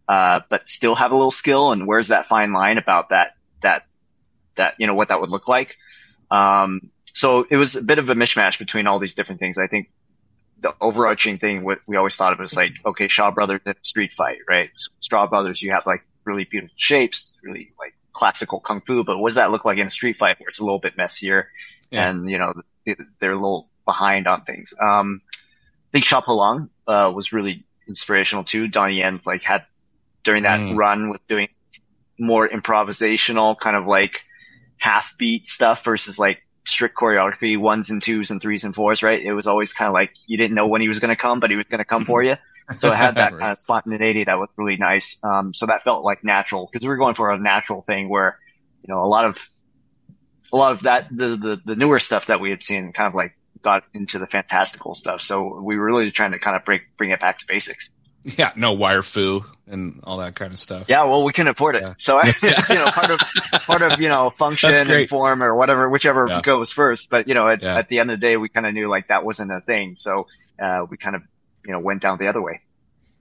uh, 0.07 0.41
but 0.51 0.69
still 0.69 0.95
have 0.95 1.11
a 1.11 1.17
little 1.17 1.31
skill? 1.31 1.73
And 1.73 1.87
where's 1.87 2.09
that 2.09 2.27
fine 2.27 2.53
line 2.53 2.77
about 2.77 3.09
that 3.09 3.35
that 3.63 3.87
that 4.57 4.75
you 4.79 4.87
know 4.87 4.95
what 4.95 5.09
that 5.09 5.21
would 5.21 5.31
look 5.31 5.49
like? 5.49 5.77
Um, 6.31 6.91
so 7.15 7.47
it 7.49 7.57
was 7.57 7.77
a 7.77 7.83
bit 7.83 7.99
of 7.99 8.11
a 8.11 8.15
mishmash 8.15 8.59
between 8.59 8.87
all 8.87 8.99
these 8.99 9.15
different 9.15 9.39
things. 9.39 9.57
I 9.57 9.69
think 9.69 9.91
the 10.61 10.75
overarching 10.83 11.39
thing 11.39 11.65
what 11.65 11.79
we 11.87 11.97
always 11.97 12.15
thought 12.15 12.35
of 12.35 12.39
was 12.39 12.55
like, 12.55 12.73
okay, 12.85 13.09
Shaw 13.09 13.31
Brothers 13.31 13.63
street 13.81 14.13
fight, 14.13 14.39
right? 14.47 14.71
So 14.77 14.93
Shaw 15.01 15.27
Brothers, 15.27 15.63
you 15.63 15.73
have 15.73 15.87
like 15.87 16.03
really 16.27 16.45
beautiful 16.45 16.75
shapes, 16.77 17.39
really 17.43 17.73
like 17.79 17.95
classical 18.13 18.61
kung 18.61 18.81
fu, 18.81 19.05
but 19.05 19.19
what 19.19 19.31
does 19.31 19.37
that 19.37 19.51
look 19.51 19.65
like 19.65 19.79
in 19.79 19.87
a 19.87 19.91
street 19.91 20.17
fight 20.17 20.39
where 20.41 20.49
it's 20.49 20.59
a 20.59 20.65
little 20.65 20.79
bit 20.79 20.97
messier 20.97 21.49
yeah. 21.91 22.09
and, 22.09 22.29
you 22.29 22.39
know, 22.39 22.53
they're 22.85 23.33
a 23.33 23.35
little 23.35 23.69
behind 23.85 24.27
on 24.27 24.43
things. 24.43 24.75
Um, 24.81 25.23
I 25.33 25.93
think 25.93 26.05
Shao 26.05 26.23
Long, 26.27 26.71
uh, 26.87 27.11
was 27.15 27.33
really 27.33 27.65
inspirational 27.89 28.45
too. 28.45 28.69
Donnie 28.69 28.99
Yen, 28.99 29.21
like, 29.25 29.43
had 29.43 29.65
during 30.25 30.43
that 30.43 30.61
mm. 30.61 30.77
run 30.77 31.11
with 31.11 31.27
doing 31.29 31.49
more 32.19 32.49
improvisational 32.49 33.59
kind 33.59 33.77
of 33.77 33.87
like 33.87 34.23
half 34.79 35.17
beat 35.19 35.47
stuff 35.49 35.85
versus 35.85 36.19
like 36.19 36.43
strict 36.67 36.97
choreography, 36.97 37.59
ones 37.59 37.91
and 37.91 38.03
twos 38.03 38.31
and 38.31 38.41
threes 38.41 38.65
and 38.65 38.75
fours, 38.75 39.03
right? 39.03 39.23
It 39.23 39.33
was 39.33 39.47
always 39.47 39.73
kind 39.73 39.89
of 39.89 39.95
like 39.95 40.13
you 40.27 40.37
didn't 40.37 40.55
know 40.55 40.67
when 40.67 40.81
he 40.81 40.89
was 40.89 40.99
going 40.99 41.11
to 41.11 41.17
come, 41.17 41.41
but 41.41 41.51
he 41.51 41.57
was 41.57 41.67
going 41.67 41.79
to 41.79 41.85
come 41.85 42.05
for 42.05 42.23
you. 42.23 42.37
So 42.79 42.89
it 42.89 42.97
had 42.97 43.15
that 43.15 43.33
right. 43.33 43.41
kind 43.41 43.53
of 43.53 43.59
spontaneity 43.59 44.25
that 44.25 44.39
was 44.39 44.49
really 44.57 44.77
nice. 44.77 45.19
Um, 45.23 45.55
so 45.55 45.67
that 45.67 45.85
felt 45.85 46.05
like 46.05 46.25
natural 46.25 46.69
because 46.71 46.85
we 46.85 46.89
were 46.89 46.97
going 46.97 47.15
for 47.15 47.31
a 47.31 47.39
natural 47.39 47.83
thing 47.83 48.09
where, 48.09 48.39
you 48.83 48.93
know, 48.93 49.05
a 49.05 49.07
lot 49.07 49.25
of, 49.25 49.51
a 50.53 50.57
lot 50.57 50.73
of 50.73 50.83
that, 50.83 51.09
the, 51.11 51.37
the, 51.37 51.61
the 51.65 51.77
newer 51.77 52.01
stuff 52.01 52.27
that 52.27 52.41
we 52.41 52.51
had 52.51 52.65
seen 52.65 52.93
kind 52.93 53.07
of 53.07 53.15
like 53.15 53.37
got 53.63 53.85
into 53.95 54.19
the 54.19 54.27
fantastical 54.27 54.95
stuff. 54.95 55.21
So 55.21 55.61
we 55.61 55.77
were 55.77 55.85
really 55.85 56.11
trying 56.11 56.33
to 56.33 56.41
kind 56.41 56.57
of 56.57 56.65
break, 56.65 56.83
bring 56.97 57.11
it 57.11 57.21
back 57.21 57.39
to 57.39 57.47
basics. 57.47 57.91
Yeah, 58.25 58.51
no 58.57 58.73
wire 58.73 59.03
fu 59.03 59.45
and 59.69 60.01
all 60.03 60.17
that 60.17 60.35
kind 60.35 60.53
of 60.53 60.59
stuff. 60.59 60.87
Yeah, 60.89 61.05
well, 61.05 61.23
we 61.23 61.33
can 61.33 61.47
afford 61.47 61.77
it. 61.77 61.83
Yeah. 61.83 61.95
So 61.99 62.19
it's, 62.19 62.43
you 62.69 62.75
know, 62.75 62.87
part 62.87 63.11
of, 63.11 63.21
part 63.67 63.83
of, 63.83 64.01
you 64.01 64.09
know, 64.09 64.31
function 64.31 64.75
and 64.75 65.09
form 65.09 65.45
or 65.45 65.55
whatever, 65.55 65.89
whichever 65.89 66.27
yeah. 66.29 66.41
goes 66.41 66.73
first. 66.73 67.11
But, 67.11 67.29
you 67.29 67.35
know, 67.35 67.49
at, 67.49 67.63
yeah. 67.63 67.79
at 67.79 67.89
the 67.89 68.01
end 68.01 68.11
of 68.11 68.21
the 68.21 68.27
day, 68.27 68.37
we 68.37 68.49
kind 68.49 68.67
of 68.67 68.75
knew 68.75 68.89
like 68.89 69.09
that 69.09 69.25
wasn't 69.25 69.53
a 69.53 69.61
thing. 69.61 69.95
So, 69.95 70.27
uh, 70.61 70.87
we 70.91 70.97
kind 70.97 71.15
of 71.15 71.23
you 71.67 71.73
know 71.73 71.81
went 71.81 72.03
down 72.03 72.19
the 72.19 72.29
other 72.29 72.43
way. 72.43 72.61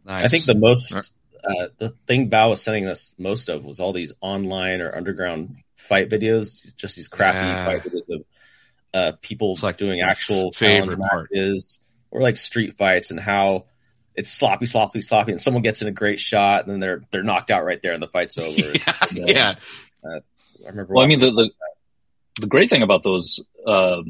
Nice. 0.05 0.25
I 0.25 0.27
think 0.27 0.45
the 0.45 0.55
most 0.55 0.93
uh, 0.93 1.67
the 1.77 1.89
thing 2.08 2.29
Bao 2.29 2.49
was 2.49 2.62
sending 2.62 2.88
us 2.88 3.15
most 3.17 3.49
of 3.49 3.63
was 3.63 3.79
all 3.79 3.93
these 3.93 4.13
online 4.21 4.81
or 4.81 4.95
underground 4.95 5.58
fight 5.77 6.10
videos, 6.10 6.75
just 6.75 6.95
these 6.95 7.08
crappy 7.08 7.38
yeah. 7.38 7.65
fight 7.65 7.84
videos 7.84 8.10
of 8.10 8.25
uh, 8.93 9.12
people 9.21 9.51
it's 9.51 9.63
like 9.63 9.77
doing 9.77 10.01
actual 10.01 10.51
favorite 10.51 10.99
matches 10.99 11.79
or 12.12 12.21
like 12.21 12.38
street 12.38 12.77
fights 12.77 13.12
and 13.12 13.19
how 13.19 13.65
it's 14.15 14.31
sloppy, 14.31 14.65
sloppy, 14.65 15.01
sloppy, 15.01 15.31
and 15.31 15.41
someone 15.41 15.63
gets 15.63 15.81
in 15.81 15.88
a 15.88 15.91
great 15.91 16.19
shot 16.19 16.63
and 16.63 16.71
then 16.71 16.79
they're 16.79 17.01
they're 17.12 17.23
knocked 17.23 17.51
out 17.51 17.65
right 17.65 17.81
there 17.81 17.93
and 17.93 18.01
the 18.01 18.08
fight's 18.08 18.38
over. 18.38 18.51
yeah, 18.73 18.93
you 19.12 19.21
know, 19.21 19.27
yeah. 19.27 19.55
Uh, 20.03 20.19
I 20.65 20.69
remember. 20.69 20.93
Well, 20.93 21.03
I 21.03 21.08
mean 21.08 21.19
the, 21.19 21.31
the, 21.31 21.49
the 22.41 22.47
great 22.47 22.69
thing 22.69 22.81
about 22.81 23.03
those 23.03 23.41
uh, 23.67 24.01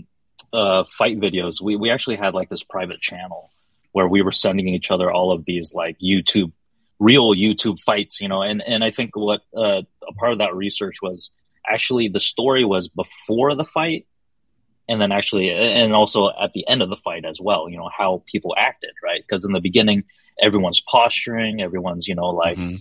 uh, 0.54 0.84
fight 0.98 1.20
videos, 1.20 1.62
we 1.62 1.76
we 1.76 1.90
actually 1.90 2.18
had 2.18 2.34
like 2.34 2.50
this 2.50 2.64
private 2.64 3.02
channel 3.02 3.50
where 3.96 4.10
we 4.10 4.22
were 4.22 4.34
sending 4.34 4.68
each 4.68 4.92
other 4.92 5.10
all 5.10 5.32
of 5.32 5.46
these 5.46 5.74
like 5.74 5.98
YouTube, 6.04 6.52
real 7.00 7.34
YouTube 7.34 7.80
fights, 7.80 8.20
you 8.20 8.28
know, 8.28 8.42
and, 8.42 8.62
and 8.62 8.84
I 8.84 8.92
think 8.92 9.16
what, 9.16 9.40
uh, 9.56 9.84
a 10.06 10.14
part 10.18 10.34
of 10.34 10.40
that 10.40 10.54
research 10.54 10.98
was 11.02 11.32
actually 11.66 12.10
the 12.10 12.20
story 12.20 12.66
was 12.66 12.90
before 12.90 13.56
the 13.56 13.64
fight 13.64 14.06
and 14.90 15.00
then 15.00 15.14
actually, 15.14 15.50
and 15.50 15.94
also 15.94 16.28
at 16.28 16.52
the 16.52 16.68
end 16.68 16.82
of 16.82 16.90
the 16.90 16.98
fight 17.06 17.24
as 17.24 17.40
well, 17.42 17.70
you 17.70 17.78
know, 17.78 17.90
how 17.98 18.22
people 18.30 18.54
acted, 18.58 18.92
right? 19.02 19.24
Because 19.26 19.46
in 19.46 19.54
the 19.54 19.62
beginning, 19.62 20.04
everyone's 20.44 20.82
posturing, 20.82 21.62
everyone's, 21.62 22.06
you 22.06 22.16
know, 22.16 22.32
like 22.32 22.58
mm-hmm. 22.58 22.76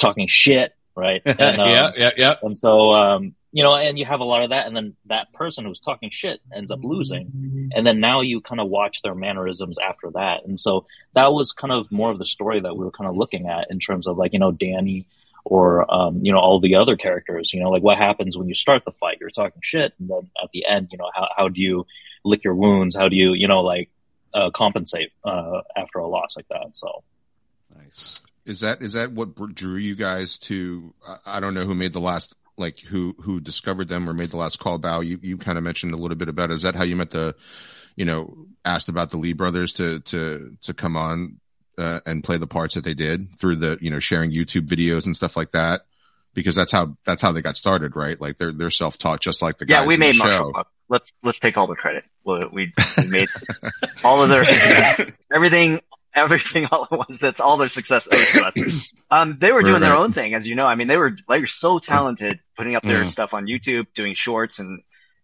talking 0.00 0.26
shit, 0.26 0.72
right? 0.96 1.20
And, 1.26 1.60
um, 1.60 1.68
yeah, 1.68 1.92
yeah, 1.98 2.10
yeah. 2.16 2.34
And 2.42 2.56
so, 2.56 2.94
um, 2.94 3.34
you 3.56 3.62
know, 3.62 3.74
and 3.74 3.98
you 3.98 4.04
have 4.04 4.20
a 4.20 4.24
lot 4.24 4.42
of 4.42 4.50
that, 4.50 4.66
and 4.66 4.76
then 4.76 4.96
that 5.06 5.32
person 5.32 5.64
who's 5.64 5.80
talking 5.80 6.10
shit 6.12 6.40
ends 6.54 6.70
up 6.70 6.80
losing, 6.84 7.70
and 7.74 7.86
then 7.86 8.00
now 8.00 8.20
you 8.20 8.42
kind 8.42 8.60
of 8.60 8.68
watch 8.68 9.00
their 9.00 9.14
mannerisms 9.14 9.78
after 9.78 10.10
that, 10.10 10.44
and 10.44 10.60
so 10.60 10.84
that 11.14 11.32
was 11.32 11.52
kind 11.52 11.72
of 11.72 11.90
more 11.90 12.10
of 12.10 12.18
the 12.18 12.26
story 12.26 12.60
that 12.60 12.76
we 12.76 12.84
were 12.84 12.90
kind 12.90 13.08
of 13.08 13.16
looking 13.16 13.46
at 13.46 13.70
in 13.70 13.78
terms 13.78 14.06
of 14.06 14.18
like 14.18 14.34
you 14.34 14.38
know 14.38 14.52
Danny 14.52 15.06
or 15.42 15.90
um, 15.90 16.20
you 16.22 16.34
know 16.34 16.38
all 16.38 16.60
the 16.60 16.74
other 16.74 16.96
characters, 16.96 17.50
you 17.54 17.62
know, 17.62 17.70
like 17.70 17.82
what 17.82 17.96
happens 17.96 18.36
when 18.36 18.46
you 18.46 18.54
start 18.54 18.84
the 18.84 18.92
fight, 18.92 19.16
you're 19.22 19.30
talking 19.30 19.62
shit, 19.62 19.94
and 19.98 20.10
then 20.10 20.28
at 20.44 20.50
the 20.52 20.66
end, 20.66 20.88
you 20.92 20.98
know, 20.98 21.08
how 21.14 21.26
how 21.34 21.48
do 21.48 21.58
you 21.58 21.86
lick 22.26 22.44
your 22.44 22.54
wounds? 22.54 22.94
How 22.94 23.08
do 23.08 23.16
you 23.16 23.32
you 23.32 23.48
know 23.48 23.62
like 23.62 23.88
uh, 24.34 24.50
compensate 24.50 25.12
uh, 25.24 25.62
after 25.74 26.00
a 26.00 26.06
loss 26.06 26.36
like 26.36 26.48
that? 26.48 26.76
So 26.76 27.02
nice. 27.74 28.20
Is 28.44 28.60
that 28.60 28.82
is 28.82 28.92
that 28.92 29.12
what 29.12 29.34
drew 29.54 29.76
you 29.76 29.96
guys 29.96 30.36
to? 30.40 30.92
I 31.24 31.40
don't 31.40 31.54
know 31.54 31.64
who 31.64 31.74
made 31.74 31.94
the 31.94 32.00
last 32.00 32.34
like 32.58 32.78
who 32.78 33.14
who 33.20 33.40
discovered 33.40 33.88
them 33.88 34.08
or 34.08 34.14
made 34.14 34.30
the 34.30 34.36
last 34.36 34.58
call. 34.58 34.78
Bao, 34.78 35.06
you 35.06 35.18
you 35.22 35.38
kind 35.38 35.58
of 35.58 35.64
mentioned 35.64 35.92
a 35.94 35.96
little 35.96 36.16
bit 36.16 36.28
about 36.28 36.50
it. 36.50 36.54
is 36.54 36.62
that 36.62 36.74
how 36.74 36.84
you 36.84 36.96
met 36.96 37.10
the 37.10 37.34
you 37.96 38.04
know 38.04 38.46
asked 38.64 38.88
about 38.88 39.10
the 39.10 39.16
lee 39.16 39.32
brothers 39.32 39.74
to 39.74 40.00
to 40.00 40.56
to 40.62 40.74
come 40.74 40.96
on 40.96 41.40
uh, 41.78 42.00
and 42.06 42.24
play 42.24 42.38
the 42.38 42.46
parts 42.46 42.74
that 42.74 42.84
they 42.84 42.94
did 42.94 43.38
through 43.38 43.56
the 43.56 43.78
you 43.80 43.90
know 43.90 43.98
sharing 43.98 44.32
youtube 44.32 44.66
videos 44.66 45.06
and 45.06 45.16
stuff 45.16 45.36
like 45.36 45.52
that? 45.52 45.82
Because 46.34 46.54
that's 46.54 46.72
how 46.72 46.96
that's 47.04 47.22
how 47.22 47.32
they 47.32 47.42
got 47.42 47.56
started 47.56 47.96
right? 47.96 48.20
Like 48.20 48.38
they're 48.38 48.52
they're 48.52 48.70
self-taught 48.70 49.20
just 49.20 49.42
like 49.42 49.58
the 49.58 49.66
guys 49.66 49.82
yeah 49.82 49.86
we 49.86 49.96
made 49.96 50.16
martial 50.16 50.52
let's 50.88 51.12
let's 51.22 51.38
take 51.38 51.56
all 51.56 51.66
the 51.66 51.76
credit. 51.76 52.04
We, 52.24 52.44
we 52.52 52.72
made 53.08 53.28
all 54.04 54.22
of 54.22 54.28
their 54.28 54.44
everything 55.32 55.80
everything 56.16 56.66
all 56.72 56.84
at 56.90 56.98
once. 56.98 57.18
That's 57.20 57.40
all 57.40 57.58
their 57.58 57.68
success 57.68 58.08
owes 58.10 58.32
to 58.32 58.42
us. 58.42 58.54
Um, 59.10 59.38
they 59.40 59.52
were 59.52 59.62
doing 59.62 59.80
Right, 59.80 59.82
their 59.82 59.94
own 59.94 60.12
thing, 60.12 60.34
as 60.34 60.48
you 60.48 60.56
know. 60.56 60.66
I 60.66 60.74
mean, 60.74 60.88
they 60.88 60.96
were 60.96 61.16
they 61.28 61.38
were 61.38 61.46
so 61.46 61.78
talented 61.78 62.40
putting 62.56 62.74
up 62.74 62.84
their 62.86 63.04
Mhm. 63.04 63.08
stuff 63.08 63.34
on 63.34 63.46
YouTube, 63.46 63.86
doing 63.94 64.14
shorts 64.14 64.58
and 64.58 64.82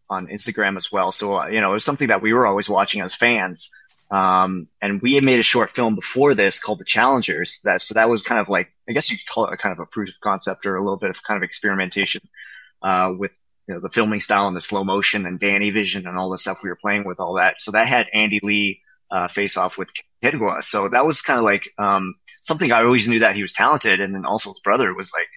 on 0.09 0.29
Instagram 0.29 0.77
as 0.77 0.93
well. 0.93 1.11
So 1.11 1.39
uh, 1.39 1.47
you 1.49 1.61
know, 1.61 1.71
it 1.71 1.75
was 1.75 1.85
something 1.85 2.09
that 2.09 2.23
we 2.23 2.33
were 2.33 2.47
always 2.47 2.69
watching 2.69 3.01
as 3.03 3.15
fans. 3.15 3.71
Um, 4.11 4.69
and 4.81 5.03
we 5.03 5.15
had 5.15 5.25
made 5.25 5.41
a 5.41 5.43
short 5.43 5.71
film 5.71 5.95
before 5.97 6.35
this 6.35 6.61
called 6.61 6.79
The 6.81 6.85
Challengers. 6.85 7.61
That 7.65 7.83
so 7.83 7.95
that 7.95 8.09
was 8.11 8.23
kind 8.23 8.41
of 8.41 8.49
like 8.49 8.69
I 8.89 8.93
guess 8.93 9.11
you 9.11 9.17
could 9.17 9.27
call 9.35 9.47
it 9.47 9.53
a 9.55 9.57
kind 9.57 9.73
of 9.73 9.81
a 9.81 9.87
proof 9.87 10.11
of 10.11 10.21
concept 10.21 10.67
or 10.67 10.77
a 10.77 10.83
little 10.83 10.99
bit 10.99 11.11
of 11.11 11.23
kind 11.23 11.37
of 11.39 11.43
experimentation 11.43 12.21
uh, 12.83 13.13
with 13.17 13.33
you 13.67 13.75
know 13.75 13.81
the 13.81 13.91
filming 13.91 14.21
style 14.21 14.49
and 14.49 14.57
the 14.57 14.61
slow 14.61 14.85
motion 14.85 15.27
and 15.27 15.41
Danny 15.41 15.71
Vision 15.71 16.07
and 16.07 16.19
all 16.19 16.31
the 16.31 16.39
stuff 16.39 16.63
we 16.63 16.71
were 16.71 16.77
playing 16.81 17.05
with 17.05 17.21
all 17.21 17.35
that. 17.35 17.61
So 17.61 17.73
that 17.73 17.87
had 17.89 18.07
Andy 18.13 18.41
Le 18.43 18.75
uh, 19.13 19.29
face 19.29 19.57
off 19.57 19.77
with 19.77 19.91
Hidwa. 20.23 20.65
So 20.65 20.89
that 20.89 21.05
was 21.07 21.21
kind 21.21 21.39
of 21.39 21.45
like 21.45 21.69
um, 21.79 22.15
something 22.43 22.73
I 22.73 22.83
always 22.83 23.07
knew 23.07 23.21
that 23.21 23.37
he 23.37 23.43
was 23.43 23.53
talented, 23.53 24.01
and 24.01 24.15
then 24.15 24.25
also 24.25 24.51
his 24.51 24.61
brother 24.61 24.93
was 24.95 25.13
like 25.13 25.29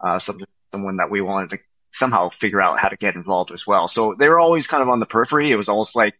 uh, 0.00 0.18
something 0.18 0.46
someone 0.72 0.96
that 0.96 1.10
we 1.10 1.20
wanted 1.20 1.50
to 1.50 1.58
somehow 1.92 2.28
figure 2.28 2.60
out 2.60 2.78
how 2.78 2.88
to 2.88 2.96
get 2.96 3.14
involved 3.14 3.52
as 3.52 3.66
well. 3.66 3.86
So 3.88 4.14
they 4.18 4.28
were 4.28 4.38
always 4.38 4.66
kind 4.66 4.82
of 4.82 4.88
on 4.88 5.00
the 5.00 5.06
periphery. 5.06 5.50
It 5.50 5.56
was 5.56 5.68
almost 5.68 5.96
like 5.96 6.14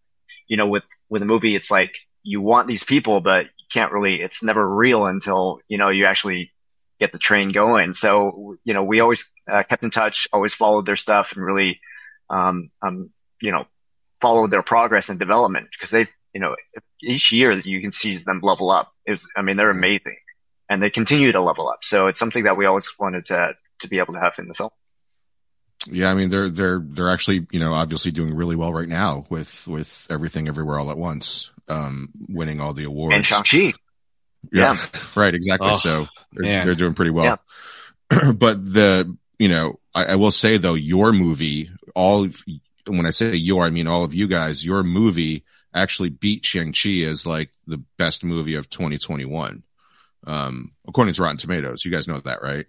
you 0.48 0.56
know 0.56 0.66
with 0.66 0.84
with 1.08 1.22
a 1.22 1.26
movie, 1.26 1.54
it's 1.54 1.70
like 1.70 1.96
you 2.22 2.40
want 2.40 2.68
these 2.68 2.84
people, 2.84 3.20
but 3.20 3.44
you 3.44 3.66
can't 3.72 3.92
really. 3.92 4.16
It's 4.16 4.42
never 4.42 4.66
real 4.68 5.06
until 5.06 5.60
you 5.68 5.78
know 5.78 5.90
you 5.90 6.06
actually 6.06 6.50
get 7.00 7.12
the 7.12 7.18
train 7.18 7.52
going. 7.52 7.92
So, 7.92 8.56
you 8.64 8.74
know, 8.74 8.84
we 8.84 9.00
always 9.00 9.30
uh, 9.50 9.62
kept 9.62 9.82
in 9.82 9.90
touch, 9.90 10.28
always 10.32 10.54
followed 10.54 10.86
their 10.86 10.96
stuff 10.96 11.32
and 11.32 11.44
really, 11.44 11.80
um, 12.30 12.70
um, 12.82 13.10
you 13.40 13.52
know, 13.52 13.66
followed 14.20 14.50
their 14.50 14.62
progress 14.62 15.08
and 15.08 15.18
development 15.18 15.68
because 15.72 15.90
they, 15.90 16.06
you 16.34 16.40
know, 16.40 16.56
each 17.02 17.32
year 17.32 17.52
you 17.52 17.80
can 17.80 17.92
see 17.92 18.16
them 18.16 18.40
level 18.42 18.70
up. 18.70 18.92
It 19.06 19.12
was, 19.12 19.26
I 19.36 19.42
mean, 19.42 19.56
they're 19.56 19.70
amazing 19.70 20.16
and 20.68 20.82
they 20.82 20.90
continue 20.90 21.32
to 21.32 21.40
level 21.40 21.68
up. 21.68 21.84
So 21.84 22.08
it's 22.08 22.18
something 22.18 22.44
that 22.44 22.56
we 22.56 22.66
always 22.66 22.90
wanted 22.98 23.26
to, 23.26 23.52
to 23.80 23.88
be 23.88 23.98
able 23.98 24.14
to 24.14 24.20
have 24.20 24.34
in 24.38 24.48
the 24.48 24.54
film. 24.54 24.70
Yeah, 25.86 26.08
I 26.08 26.14
mean 26.14 26.28
they're 26.30 26.48
they're 26.48 26.80
they're 26.82 27.10
actually 27.10 27.46
you 27.50 27.58
know 27.58 27.74
obviously 27.74 28.12
doing 28.12 28.34
really 28.34 28.56
well 28.56 28.72
right 28.72 28.88
now 28.88 29.26
with 29.28 29.66
with 29.66 30.06
everything 30.08 30.48
everywhere 30.48 30.78
all 30.78 30.90
at 30.90 30.96
once, 30.96 31.50
um, 31.68 32.10
winning 32.28 32.60
all 32.60 32.72
the 32.72 32.84
awards. 32.84 33.16
And 33.16 33.26
Shang-Chi. 33.26 33.74
Yeah, 34.52 34.78
right, 35.14 35.34
exactly. 35.34 35.70
Oh, 35.72 35.76
so 35.76 36.06
they're, 36.32 36.64
they're 36.64 36.74
doing 36.74 36.94
pretty 36.94 37.10
well. 37.10 37.38
but 38.34 38.64
the 38.64 39.14
you 39.38 39.48
know 39.48 39.80
I, 39.94 40.04
I 40.04 40.14
will 40.14 40.32
say 40.32 40.56
though 40.58 40.74
your 40.74 41.12
movie 41.12 41.70
all 41.94 42.24
of- 42.24 42.42
when 42.86 43.04
I 43.04 43.10
say 43.10 43.34
your 43.34 43.64
I 43.64 43.70
mean 43.70 43.88
all 43.88 44.04
of 44.04 44.14
you 44.14 44.28
guys 44.28 44.64
your 44.64 44.82
movie 44.84 45.44
actually 45.74 46.10
beat 46.10 46.44
Shang 46.46 46.72
Chi 46.72 47.00
as 47.08 47.26
like 47.26 47.50
the 47.66 47.82
best 47.98 48.24
movie 48.24 48.54
of 48.54 48.70
2021. 48.70 49.62
Um, 50.26 50.72
according 50.88 51.14
to 51.14 51.22
Rotten 51.22 51.36
Tomatoes, 51.38 51.84
you 51.84 51.90
guys 51.90 52.08
know 52.08 52.20
that, 52.20 52.42
right? 52.42 52.66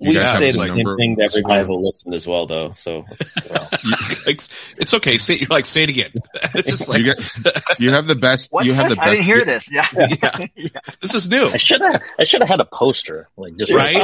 You 0.00 0.08
We 0.08 0.14
say 0.16 0.50
the 0.50 0.58
the 0.58 0.66
same 0.66 0.76
number- 0.78 0.96
thing 0.96 1.16
to 1.16 1.22
everybody 1.22 1.64
who 1.64 1.76
listened 1.76 2.12
as 2.14 2.26
well, 2.26 2.46
though. 2.46 2.72
So 2.72 3.04
Like, 4.26 4.40
it's 4.76 4.94
okay. 4.94 5.16
Say, 5.18 5.34
you're 5.36 5.48
like, 5.48 5.64
say 5.64 5.84
it 5.84 5.90
again. 5.90 6.10
It's 6.54 6.88
like, 6.88 7.00
you, 7.02 7.14
get, 7.14 7.80
you 7.80 7.90
have 7.90 8.06
the 8.08 8.14
best. 8.16 8.50
What's 8.52 8.66
you 8.66 8.72
have 8.74 8.88
this? 8.88 8.98
the 8.98 9.00
best. 9.00 9.08
I 9.08 9.14
didn't 9.14 9.26
hear 9.26 9.44
this. 9.44 9.70
Yeah. 9.72 9.86
Yeah. 10.56 10.80
this 11.00 11.14
is 11.14 11.28
new. 11.30 11.46
I 11.48 11.56
should 11.58 11.80
have. 11.80 12.02
I 12.18 12.24
should 12.24 12.40
have 12.40 12.48
had 12.48 12.60
a 12.60 12.64
poster, 12.64 13.28
like 13.36 13.56
just 13.56 13.72
Right? 13.72 13.94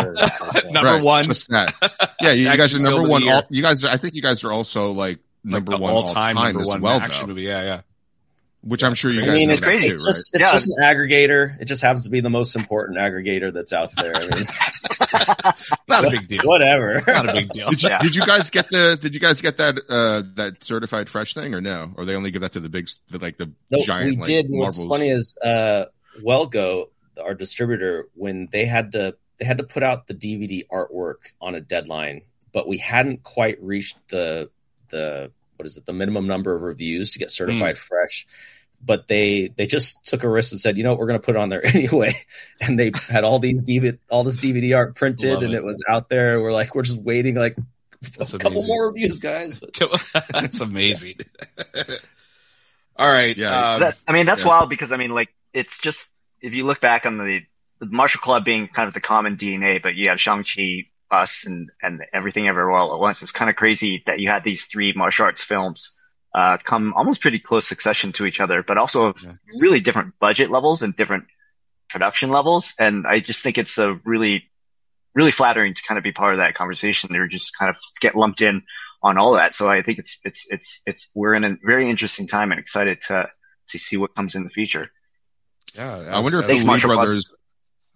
Number 0.71 0.89
Right, 0.93 1.03
one. 1.03 1.25
just 1.25 1.49
that. 1.49 1.75
Yeah, 2.21 2.31
you, 2.31 2.49
you 2.51 2.57
guys 2.57 2.75
are 2.75 2.79
number 2.81 3.09
one. 3.09 3.29
All, 3.29 3.43
you 3.51 3.63
guys, 3.63 3.83
I 3.85 3.97
think 3.97 4.15
you 4.15 4.23
guys 4.23 4.45
are 4.45 4.53
also 4.53 4.93
like 4.93 5.19
Like 5.19 5.19
number 5.51 5.71
the 5.73 5.79
one 5.79 5.93
all 5.93 6.05
time, 6.13 6.37
number 6.37 6.63
one 6.63 6.81
well, 6.81 7.01
action 7.01 7.23
though, 7.23 7.35
movie. 7.35 7.43
Yeah, 7.43 7.63
yeah. 7.63 7.81
which 8.63 8.83
I'm 8.83 8.95
sure 8.95 9.11
you 9.11 9.21
guys. 9.21 9.29
I 9.29 9.33
guys 9.33 9.39
mean, 9.39 9.49
know 9.49 9.55
it's, 9.55 9.61
that 9.67 9.75
it's 9.75 10.05
too, 10.05 10.09
just 10.11 10.35
it's 10.35 10.41
Yeah. 10.43 10.53
just 10.53 10.69
an 10.69 10.77
aggregator. 10.83 11.61
It 11.61 11.65
just 11.67 11.83
happens 11.83 12.05
to 12.05 12.11
be 12.11 12.21
the 12.21 12.31
most 12.31 12.57
important 12.57 12.99
aggregator 12.99 13.53
that's 13.53 13.73
out 13.73 13.91
there. 13.97 14.15
I 14.17 14.27
mean, 14.27 14.47
Not 15.89 16.05
a 16.05 16.11
big 16.11 16.29
deal. 16.29 16.43
whatever. 16.45 17.01
Not 17.07 17.29
a 17.29 17.33
big 17.33 17.51
deal. 17.51 17.71
Did 17.71 17.83
you, 17.83 17.89
Yeah. 17.89 17.99
did 18.01 18.15
you 18.17 18.27
guys 18.27 18.51
get 18.51 18.69
the? 18.69 18.99
Did 19.01 19.15
you 19.15 19.21
guys 19.21 19.41
get 19.41 19.59
that? 19.59 19.79
Uh, 19.89 20.23
that 20.37 20.63
certified 20.65 21.09
fresh 21.09 21.35
thing 21.35 21.55
or 21.55 21.61
no? 21.61 21.93
Or 21.97 22.05
they 22.05 22.15
only 22.15 22.31
give 22.31 22.43
that 22.43 22.53
to 22.53 22.61
the 22.61 22.69
big, 22.69 22.89
the, 23.11 23.19
like 23.19 23.39
the 23.39 23.53
No, 23.71 23.85
giant. 23.85 24.11
we 24.11 24.17
like, 24.17 24.27
did. 24.27 24.47
What's 24.49 24.79
Marvels? 24.79 24.89
funny 24.89 25.11
is 25.11 25.37
uh, 25.43 25.87
Well 26.23 26.47
Go, 26.47 26.91
our 27.23 27.35
distributor, 27.35 28.09
when 28.15 28.49
they 28.51 28.65
had 28.67 28.93
to 28.93 29.17
they 29.39 29.45
had 29.45 29.59
to 29.59 29.65
put 29.65 29.83
out 29.85 30.09
the 30.09 30.15
DVD 30.15 30.67
artwork 30.69 31.31
on 31.41 31.55
a 31.55 31.61
deadline, 31.61 32.23
but 32.53 32.67
we 32.67 32.79
hadn't 32.79 33.23
quite 33.23 33.63
reached 33.63 33.97
the 34.09 34.51
the 34.91 35.31
what 35.59 35.67
is 35.67 35.77
it 35.77 35.85
the 35.87 35.93
minimum 35.93 36.27
number 36.27 36.55
of 36.55 36.63
reviews 36.63 37.13
to 37.13 37.19
get 37.19 37.31
certified 37.31 37.77
Hmm. 37.77 37.83
fresh. 37.87 38.27
But 38.81 39.09
they 39.09 39.49
they 39.49 39.67
just 39.67 40.07
took 40.07 40.23
a 40.23 40.29
risk 40.29 40.53
and 40.53 40.61
said, 40.61 40.77
you 40.77 40.85
know 40.85 40.91
what, 40.91 41.01
we're 41.01 41.09
going 41.09 41.19
to 41.21 41.25
put 41.27 41.35
it 41.35 41.41
on 41.41 41.49
there 41.49 41.67
anyway. 41.75 42.15
And 42.61 42.79
they 42.79 42.93
had 43.09 43.25
all 43.25 43.41
these 43.41 43.63
DVD 43.63 43.99
all 44.09 44.23
this 44.23 44.39
DVD 44.39 44.77
art 44.77 44.95
printed, 44.95 45.35
Love 45.35 45.43
and 45.43 45.53
it. 45.53 45.57
it 45.57 45.65
was 45.65 45.83
out 45.89 46.09
there. 46.09 46.41
We're 46.41 46.53
like, 46.53 46.75
we're 46.77 46.83
just 46.83 47.01
waiting 47.01 47.35
like 47.35 47.57
That's 48.17 48.33
a 48.35 48.39
couple 48.39 48.63
more 48.65 48.87
reviews, 48.87 49.19
guys. 49.19 49.59
But 49.59 49.73
Come 49.79 49.91
on. 49.91 49.99
That's 50.31 50.61
amazing. 50.61 51.17
All 52.97 53.11
right. 53.11 53.37
Yeah. 53.37 53.73
um, 53.75 53.81
That, 53.81 53.97
I 54.07 54.13
mean, 54.13 54.27
that's 54.27 54.43
yeah. 54.43 54.49
wild 54.49 54.71
because 54.71 54.93
I 54.93 54.97
mean, 54.97 55.11
like, 55.11 55.29
it's 55.53 55.79
just 55.79 56.07
if 56.41 56.55
you 56.55 56.65
look 56.65 56.81
back 56.81 57.07
on 57.07 57.19
the, 57.19 57.41
the 57.81 57.87
Martial 57.87 58.21
Club 58.21 58.45
being 58.45 58.67
kind 58.69 58.89
of 58.89 58.95
the 58.95 59.01
common 59.01 59.37
DNA, 59.37 59.83
but 59.83 59.95
you 59.95 60.09
have 60.09 60.21
Shang 60.21 60.45
Chi, 60.45 60.87
us, 61.11 61.45
and 61.47 61.71
and 61.83 62.03
everything 62.13 62.49
everywhere 62.49 62.73
all 62.73 62.95
at 62.95 63.01
once. 63.01 63.23
It's 63.23 63.33
kind 63.33 63.49
of 63.51 63.57
crazy 63.57 64.03
that 64.07 64.19
you 64.21 64.29
had 64.29 64.45
these 64.45 64.65
three 64.65 64.93
martial 64.95 65.25
arts 65.27 65.43
films 65.43 65.95
uh, 66.35 66.59
come 66.59 66.93
almost 66.95 67.21
pretty 67.23 67.39
close 67.39 67.67
succession 67.67 68.13
to 68.13 68.27
each 68.27 68.41
other, 68.41 68.63
but 68.63 68.77
also 68.79 69.05
of 69.05 69.23
Yeah. 69.23 69.33
really 69.59 69.81
different 69.81 70.15
budget 70.21 70.51
levels 70.51 70.83
and 70.83 70.95
different 70.95 71.25
production 71.89 72.29
levels. 72.31 72.75
And 72.79 73.07
I 73.07 73.21
just 73.21 73.43
think 73.43 73.57
it's 73.57 73.79
a 73.79 73.95
really, 74.05 74.45
really 75.15 75.31
flattering 75.33 75.73
to 75.75 75.83
kind 75.83 75.97
of 75.97 76.05
be 76.05 76.13
part 76.13 76.35
of 76.35 76.39
that 76.39 76.55
conversation 76.55 77.17
or 77.17 77.27
just 77.29 77.57
kind 77.59 77.71
of 77.71 77.79
get 78.01 78.15
lumped 78.15 78.43
in 78.43 78.63
on 79.03 79.17
all 79.17 79.33
that. 79.33 79.55
So 79.55 79.69
I 79.71 79.81
think 79.83 79.99
it's, 79.99 80.19
it's, 80.23 80.47
it's, 80.51 80.81
it's, 80.85 81.09
we're 81.15 81.35
in 81.35 81.45
a 81.45 81.57
very 81.65 81.89
interesting 81.89 82.27
time 82.27 82.51
and 82.51 82.61
excited 82.61 83.01
to, 83.09 83.29
to 83.71 83.79
see 83.79 83.97
what 83.97 84.15
comes 84.15 84.35
in 84.35 84.45
the 84.45 84.51
future. 84.51 84.91
yeah. 85.75 85.97
I 85.97 86.21
wonder 86.21 86.41
if 86.41 86.47
the 86.47 86.55
Lee 86.59 86.65
Marshall. 86.65 86.95
brothers. 86.95 87.25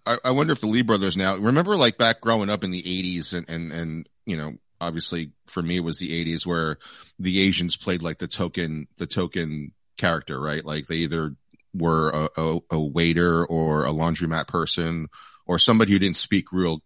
I, 0.05 0.17
I 0.25 0.31
wonder 0.31 0.53
if 0.53 0.61
the 0.61 0.67
Lee 0.67 0.81
brothers 0.81 1.17
now 1.17 1.35
remember 1.37 1.75
like 1.75 1.97
back 1.97 2.21
growing 2.21 2.49
up 2.49 2.63
in 2.63 2.71
the 2.71 2.83
'80s 2.83 3.33
and 3.33 3.49
and 3.49 3.71
and 3.71 4.09
you 4.25 4.37
know 4.37 4.53
obviously 4.81 5.31
for 5.47 5.61
me 5.61 5.77
it 5.77 5.83
was 5.83 5.97
the 5.97 6.25
'80s 6.25 6.45
where 6.45 6.77
the 7.19 7.41
Asians 7.41 7.75
played 7.75 8.01
like 8.01 8.17
the 8.17 8.27
token 8.27 8.87
the 8.97 9.07
token 9.07 9.71
character 9.97 10.39
right 10.39 10.65
like 10.65 10.87
they 10.87 10.97
either 10.97 11.35
were 11.73 12.09
a, 12.09 12.29
a, 12.41 12.59
a 12.71 12.79
waiter 12.79 13.45
or 13.45 13.85
a 13.85 13.91
laundromat 13.91 14.47
person 14.47 15.07
or 15.45 15.59
somebody 15.59 15.91
who 15.91 15.99
didn't 15.99 16.17
speak 16.17 16.51
real 16.51 16.81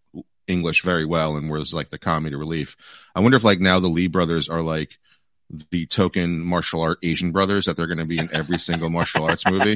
English 0.48 0.82
very 0.82 1.06
well 1.06 1.36
and 1.36 1.50
was 1.50 1.74
like 1.74 1.90
the 1.90 2.00
comedy 2.00 2.36
relief. 2.36 2.78
I 3.14 3.20
wonder 3.20 3.38
if 3.38 3.44
like 3.44 3.60
now 3.60 3.80
the 3.80 3.88
Lee 3.88 4.08
brothers 4.08 4.50
are 4.50 4.62
like 4.62 4.98
the 5.72 5.86
token 5.86 6.40
martial 6.40 6.82
art 6.82 7.00
Asian 7.04 7.32
brothers 7.32 7.66
that 7.66 7.78
they're 7.78 7.88
going 7.88 7.98
to 8.00 8.06
be 8.06 8.18
in 8.18 8.30
every 8.34 8.58
single 8.58 8.90
martial 8.90 9.24
arts 9.24 9.46
movie 9.46 9.76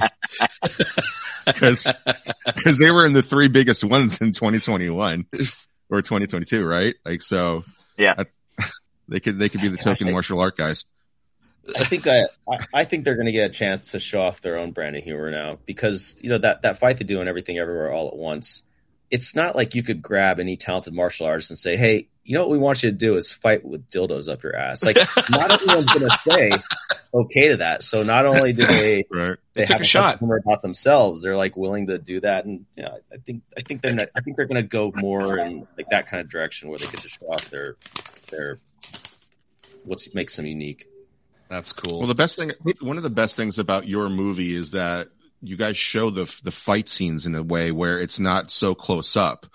because 1.45 1.87
because 2.45 2.77
they 2.79 2.91
were 2.91 3.05
in 3.05 3.13
the 3.13 3.21
three 3.23 3.47
biggest 3.47 3.83
ones 3.83 4.21
in 4.21 4.31
2021 4.33 5.25
or 5.89 6.01
2022, 6.01 6.65
right? 6.65 6.95
Like 7.05 7.21
so, 7.21 7.63
Yeah. 7.97 8.15
I- 8.17 8.25
they 9.07 9.19
could 9.19 9.37
they 9.39 9.49
could 9.49 9.61
be 9.61 9.67
the 9.67 9.77
token 9.77 10.07
I- 10.07 10.11
martial 10.11 10.39
art 10.39 10.55
guys. 10.55 10.85
I 11.77 11.83
think 11.83 12.07
I, 12.07 12.21
I, 12.49 12.57
I 12.73 12.83
think 12.85 13.03
they're 13.05 13.15
going 13.15 13.27
to 13.27 13.31
get 13.31 13.49
a 13.51 13.53
chance 13.53 13.91
to 13.91 13.99
show 13.99 14.19
off 14.21 14.41
their 14.41 14.57
own 14.57 14.71
brand 14.71 14.95
of 14.95 15.03
humor 15.03 15.29
now 15.29 15.59
because 15.65 16.17
you 16.23 16.29
know 16.29 16.37
that 16.39 16.63
that 16.63 16.79
fight 16.79 16.97
they 16.97 17.03
do 17.05 17.19
and 17.19 17.29
everything 17.29 17.57
everywhere 17.57 17.91
all 17.91 18.07
at 18.07 18.15
once. 18.15 18.63
It's 19.11 19.35
not 19.35 19.55
like 19.55 19.75
you 19.75 19.83
could 19.83 20.01
grab 20.01 20.39
any 20.39 20.55
talented 20.57 20.93
martial 20.93 21.27
artist 21.27 21.51
and 21.51 21.59
say, 21.59 21.75
"Hey, 21.75 22.07
you 22.23 22.33
know 22.35 22.41
what 22.41 22.49
we 22.49 22.57
want 22.57 22.81
you 22.81 22.89
to 22.91 22.95
do 22.97 23.17
is 23.17 23.29
fight 23.29 23.63
with 23.65 23.89
dildos 23.89 24.27
up 24.31 24.41
your 24.43 24.55
ass." 24.55 24.81
Like 24.83 24.95
not 25.29 25.51
everyone's 25.51 25.93
going 25.93 26.09
to 26.09 26.19
say 26.29 26.51
okay 27.13 27.49
to 27.49 27.57
that. 27.57 27.83
So 27.83 28.03
not 28.03 28.25
only 28.25 28.53
do 28.53 28.65
they 28.65 29.05
Right. 29.11 29.37
They 29.53 29.63
took 29.63 29.73
have 29.73 29.81
a 29.81 29.83
sense 29.83 29.89
shot. 29.89 30.21
of 30.21 30.29
about 30.29 30.61
themselves, 30.61 31.21
they're 31.21 31.35
like 31.35 31.57
willing 31.57 31.87
to 31.87 31.97
do 31.97 32.21
that, 32.21 32.45
and 32.45 32.65
yeah, 32.77 32.95
I 33.11 33.17
think 33.17 33.43
I 33.57 33.61
think 33.61 33.81
they're 33.81 33.93
not, 33.93 34.09
I 34.15 34.21
think 34.21 34.37
they're 34.37 34.47
going 34.47 34.61
to 34.61 34.67
go 34.67 34.91
more 34.95 35.37
in 35.37 35.67
like 35.77 35.87
that 35.89 36.07
kind 36.07 36.21
of 36.21 36.29
direction 36.29 36.69
where 36.69 36.79
they 36.79 36.85
get 36.85 37.01
to 37.01 37.09
show 37.09 37.25
off 37.27 37.49
their 37.49 37.75
their 38.29 38.57
what 39.83 39.99
makes 40.13 40.35
them 40.35 40.45
unique. 40.45 40.87
That's 41.49 41.73
cool. 41.73 41.99
Well, 41.99 42.07
the 42.07 42.15
best 42.15 42.37
thing, 42.37 42.53
one 42.79 42.95
of 42.95 43.03
the 43.03 43.09
best 43.09 43.35
things 43.35 43.59
about 43.59 43.85
your 43.85 44.07
movie 44.07 44.55
is 44.55 44.71
that 44.71 45.09
you 45.41 45.57
guys 45.57 45.75
show 45.75 46.09
the 46.09 46.33
the 46.43 46.51
fight 46.51 46.87
scenes 46.87 47.25
in 47.25 47.35
a 47.35 47.43
way 47.43 47.71
where 47.71 47.99
it's 47.99 48.19
not 48.19 48.51
so 48.51 48.73
close 48.73 49.17
up. 49.17 49.47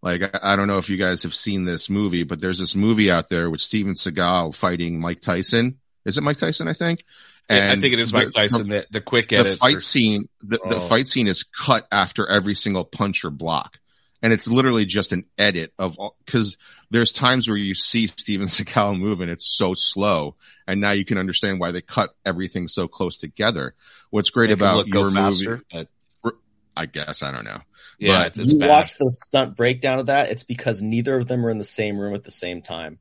Like 0.00 0.22
I, 0.22 0.54
I 0.54 0.56
don't 0.56 0.66
know 0.66 0.78
if 0.78 0.88
you 0.88 0.96
guys 0.96 1.24
have 1.24 1.34
seen 1.34 1.64
this 1.66 1.90
movie, 1.90 2.22
but 2.22 2.40
there's 2.40 2.58
this 2.58 2.74
movie 2.74 3.10
out 3.10 3.28
there 3.28 3.50
with 3.50 3.60
Steven 3.60 3.94
Seagal 3.94 4.54
fighting 4.54 4.98
Mike 4.98 5.20
Tyson. 5.20 5.78
Is 6.06 6.16
it 6.16 6.22
Mike 6.22 6.38
Tyson? 6.38 6.68
I 6.68 6.72
think. 6.72 7.04
Yeah, 7.50 7.70
I 7.72 7.76
think 7.76 7.92
it 7.92 7.98
is 7.98 8.12
Mike 8.12 8.26
the- 8.26 8.30
Tyson. 8.32 8.68
The, 8.68 8.86
the 8.90 9.00
quick 9.00 9.28
the 9.28 9.56
fight 9.56 9.76
are- 9.76 9.80
scene 9.80 10.28
the, 10.42 10.56
the 10.58 10.76
Oh. 10.76 10.80
fight 10.88 11.08
scene 11.08 11.26
is 11.26 11.42
cut 11.44 11.86
after 11.92 12.26
every 12.26 12.54
single 12.54 12.84
punch 12.84 13.24
or 13.24 13.30
block 13.30 13.78
and 14.22 14.32
it's 14.32 14.48
literally 14.48 14.86
just 14.86 15.12
an 15.12 15.26
edit 15.38 15.72
of 15.78 15.96
because 16.24 16.56
there's 16.90 17.12
times 17.12 17.46
where 17.46 17.56
you 17.56 17.74
see 17.74 18.06
Steven 18.08 18.46
Seagal 18.48 18.98
move 18.98 19.20
and 19.20 19.30
it's 19.30 19.46
so 19.56 19.74
slow 19.74 20.34
and 20.66 20.80
now 20.80 20.92
you 20.92 21.04
can 21.04 21.18
understand 21.18 21.60
why 21.60 21.70
they 21.70 21.82
cut 21.82 22.14
everything 22.24 22.66
so 22.66 22.88
close 22.88 23.18
together 23.18 23.74
what's 24.10 24.30
great 24.30 24.50
Make 24.50 24.58
him 24.60 24.66
about 24.66 24.76
look- 24.78 24.90
go 24.90 25.02
your 25.02 25.10
faster, 25.12 25.50
movie 25.72 25.88
but- 26.22 26.34
I 26.78 26.84
guess 26.86 27.22
I 27.22 27.30
don't 27.32 27.44
know. 27.44 27.60
Yeah, 27.98 28.18
But 28.18 28.26
it's, 28.26 28.38
it's 28.38 28.52
you 28.52 28.58
bad. 28.58 28.68
watch 28.68 28.98
the 28.98 29.10
stunt 29.10 29.56
breakdown 29.56 29.98
of 30.00 30.06
that, 30.06 30.30
it's 30.30 30.42
because 30.42 30.82
neither 30.82 31.16
of 31.16 31.26
them 31.26 31.46
are 31.46 31.48
in 31.50 31.56
the 31.56 31.64
same 31.64 31.96
room 31.98 32.14
at 32.14 32.22
the 32.24 32.30
same 32.30 32.60
time. 32.60 32.98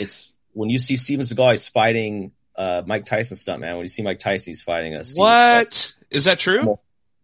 It's 0.00 0.32
when 0.56 0.70
you 0.70 0.78
see 0.78 0.96
Steven 0.96 1.24
Seagal, 1.24 1.52
he's 1.52 1.66
fighting 1.66 2.32
uh, 2.56 2.82
Mike 2.86 3.04
Tyson 3.04 3.36
stuntman. 3.36 3.74
When 3.74 3.82
you 3.82 3.88
see 3.88 4.02
Mike 4.02 4.18
Tyson, 4.18 4.50
he's 4.50 4.62
fighting 4.62 4.94
a 4.94 5.04
Steven 5.04 5.22
Seagal. 5.24 5.62
What 5.64 5.94
is 6.10 6.24
that 6.24 6.38
true? 6.38 6.78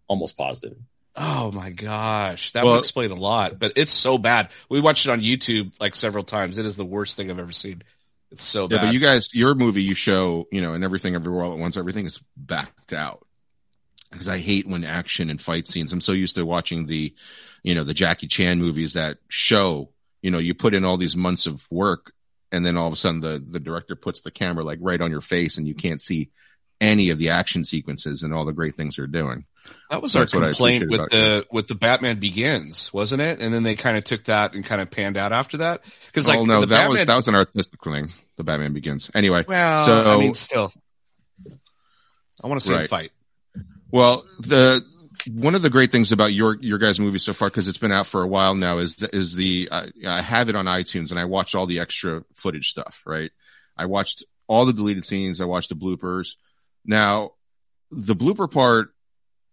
Almost 0.07 0.37
positive. 0.37 0.77
Oh 1.17 1.51
my 1.51 1.71
gosh, 1.71 2.53
that 2.53 2.65
Well- 2.65 2.75
would 2.75 2.81
explain 2.81 3.11
a 3.11 3.15
lot. 3.17 3.59
But 3.59 3.73
it's 3.77 3.93
so 3.93 4.19
bad. 4.19 4.51
We 4.69 4.81
watched 4.81 5.07
it 5.07 5.11
on 5.11 5.21
YouTube 5.21 5.73
like 5.81 5.95
several 5.95 6.25
times. 6.25 6.59
It 6.59 6.67
is 6.67 6.77
the 6.77 6.85
worst 6.85 7.17
thing 7.17 7.31
I've 7.31 7.39
ever 7.39 7.53
seen. 7.53 7.83
It's 8.31 8.43
so 8.43 8.63
Yeah, 8.63 8.79
bad. 8.79 8.87
but 8.87 8.95
you 8.95 9.01
guys, 9.01 9.29
your 9.35 9.55
movie, 9.55 9.83
you 9.83 9.95
show, 9.95 10.47
you 10.51 10.61
know, 10.63 10.73
and 10.75 10.83
everything 10.85 11.15
everywhere 11.15 11.45
all 11.45 11.53
at 11.53 11.59
once, 11.59 11.77
everything 11.77 12.07
is 12.07 12.19
backed 12.37 12.93
out. 12.95 13.27
Because 14.11 14.29
I 14.29 14.39
hate 14.39 14.67
when 14.67 14.85
action 14.85 15.31
and 15.31 15.41
fight 15.41 15.67
scenes. 15.67 15.93
I'm 15.93 16.01
so 16.03 16.13
used 16.13 16.35
to 16.37 16.45
watching 16.45 16.87
the, 16.87 17.15
you 17.63 17.75
know, 17.75 17.85
the 17.85 17.95
Jackie 17.95 18.27
Chan 18.27 18.59
movies 18.59 18.93
that 18.95 19.19
show, 19.29 19.89
you 20.23 20.31
know, 20.31 20.39
you 20.39 20.55
put 20.55 20.75
in 20.75 20.85
all 20.85 20.99
these 20.99 21.17
months 21.17 21.47
of 21.47 21.67
work 21.71 22.13
and 22.53 22.65
then 22.65 22.77
all 22.77 22.87
of 22.87 22.93
a 22.93 22.97
sudden 22.97 23.21
the, 23.21 23.43
the 23.45 23.59
director 23.59 23.97
puts 23.97 24.21
the 24.21 24.31
camera 24.31 24.63
like 24.63 24.79
right 24.81 25.01
on 25.01 25.11
your 25.11 25.21
face 25.23 25.57
and 25.59 25.67
you 25.67 25.75
can't 25.75 26.01
see 26.01 26.31
any 26.81 27.11
of 27.11 27.19
the 27.19 27.31
action 27.31 27.65
sequences 27.65 28.23
and 28.23 28.35
all 28.35 28.45
the 28.45 28.53
great 28.53 28.77
things 28.77 28.97
they're 28.97 29.07
doing. 29.07 29.45
That 29.91 30.03
was 30.03 30.13
That's 30.13 30.35
our 30.35 30.45
complaint 30.45 30.91
with 30.91 31.11
the 31.11 31.47
with 31.53 31.69
the 31.69 31.77
Batman 31.77 32.19
Begins, 32.19 32.93
wasn't 32.93 33.23
it? 33.23 33.41
And 33.41 33.55
then 33.55 33.63
they 33.63 33.77
kind 33.77 33.97
of 33.97 34.03
took 34.05 34.25
that 34.25 34.55
and 34.55 34.65
kind 34.65 34.81
of 34.81 34.91
panned 34.91 35.17
out 35.17 35.33
after 35.33 35.59
that 35.59 35.83
because 36.07 36.27
like 36.27 36.39
oh 36.41 36.45
no, 36.45 36.61
the 36.61 36.67
that 36.67 36.75
Batman. 36.75 36.91
was, 36.91 37.05
that 37.07 37.17
was 37.17 37.29
an 37.29 37.35
artistic 37.37 37.83
thing. 37.83 38.13
The 38.37 38.45
Batman 38.45 38.73
Begins. 38.73 39.11
Anyway. 39.15 39.45
well, 39.47 39.87
so- 39.87 40.15
I 40.15 40.19
mean, 40.19 40.35
still, 40.35 40.73
I 42.43 42.49
want 42.49 42.61
to 42.61 42.67
see 42.67 42.75
Right. 42.75 42.89
fight. 42.89 43.13
Well, 43.91 44.25
the 44.41 44.83
one 45.31 45.55
of 45.55 45.63
the 45.63 45.71
great 45.71 45.91
things 45.93 46.13
about 46.13 46.33
your 46.33 46.57
your 46.61 46.79
guys' 46.79 47.01
movie 47.01 47.19
so 47.19 47.33
far, 47.33 47.49
because 47.49 47.69
it's 47.69 47.79
been 47.79 47.93
out 47.93 48.07
for 48.07 48.23
a 48.23 48.27
while 48.27 48.55
now, 48.55 48.79
is 48.79 49.03
is 49.13 49.35
the 49.35 49.69
I, 49.71 49.89
I 50.07 50.23
have 50.23 50.49
it 50.49 50.57
on 50.57 50.67
iTunes 50.67 51.11
and 51.11 51.19
I 51.19 51.25
watched 51.25 51.55
all 51.55 51.67
the 51.67 51.81
extra 51.81 52.25
footage 52.35 52.71
stuff. 52.71 53.03
Right, 53.07 53.31
I 53.77 53.87
watched 53.87 54.25
all 54.47 54.67
the 54.67 54.73
deleted 54.73 55.05
scenes. 55.05 55.41
I 55.41 55.45
watched 55.47 55.69
the 55.69 55.77
bloopers. 55.77 56.35
Now, 56.85 57.33
the 57.91 58.17
blooper 58.17 58.51
part 58.51 58.95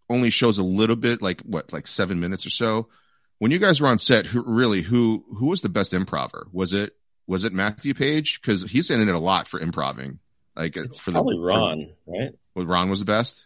only 0.09 0.29
shows 0.29 0.57
a 0.57 0.63
little 0.63 0.95
bit, 0.95 1.21
like 1.21 1.41
what, 1.41 1.71
like 1.71 1.87
seven 1.87 2.19
minutes 2.19 2.45
or 2.45 2.49
so. 2.49 2.89
When 3.37 3.51
you 3.51 3.59
guys 3.59 3.79
were 3.79 3.87
on 3.87 3.99
set, 3.99 4.25
who 4.25 4.43
really 4.43 4.81
who 4.81 5.23
who 5.37 5.47
was 5.47 5.61
the 5.61 5.69
best 5.69 5.93
improver? 5.93 6.47
Was 6.51 6.73
it 6.73 6.93
was 7.27 7.43
it 7.43 7.53
Matthew 7.53 7.93
Page? 7.93 8.41
Because 8.41 8.63
he's 8.63 8.89
in 8.89 9.01
it 9.01 9.07
a 9.07 9.19
lot 9.19 9.47
for 9.47 9.59
improving. 9.59 10.19
Like 10.55 10.75
It's 10.75 10.99
for 10.99 11.11
probably 11.11 11.37
the, 11.37 11.43
Ron, 11.43 11.93
right? 12.05 12.31
For, 12.53 12.65
Ron 12.65 12.89
was 12.89 12.99
the 12.99 13.05
best. 13.05 13.45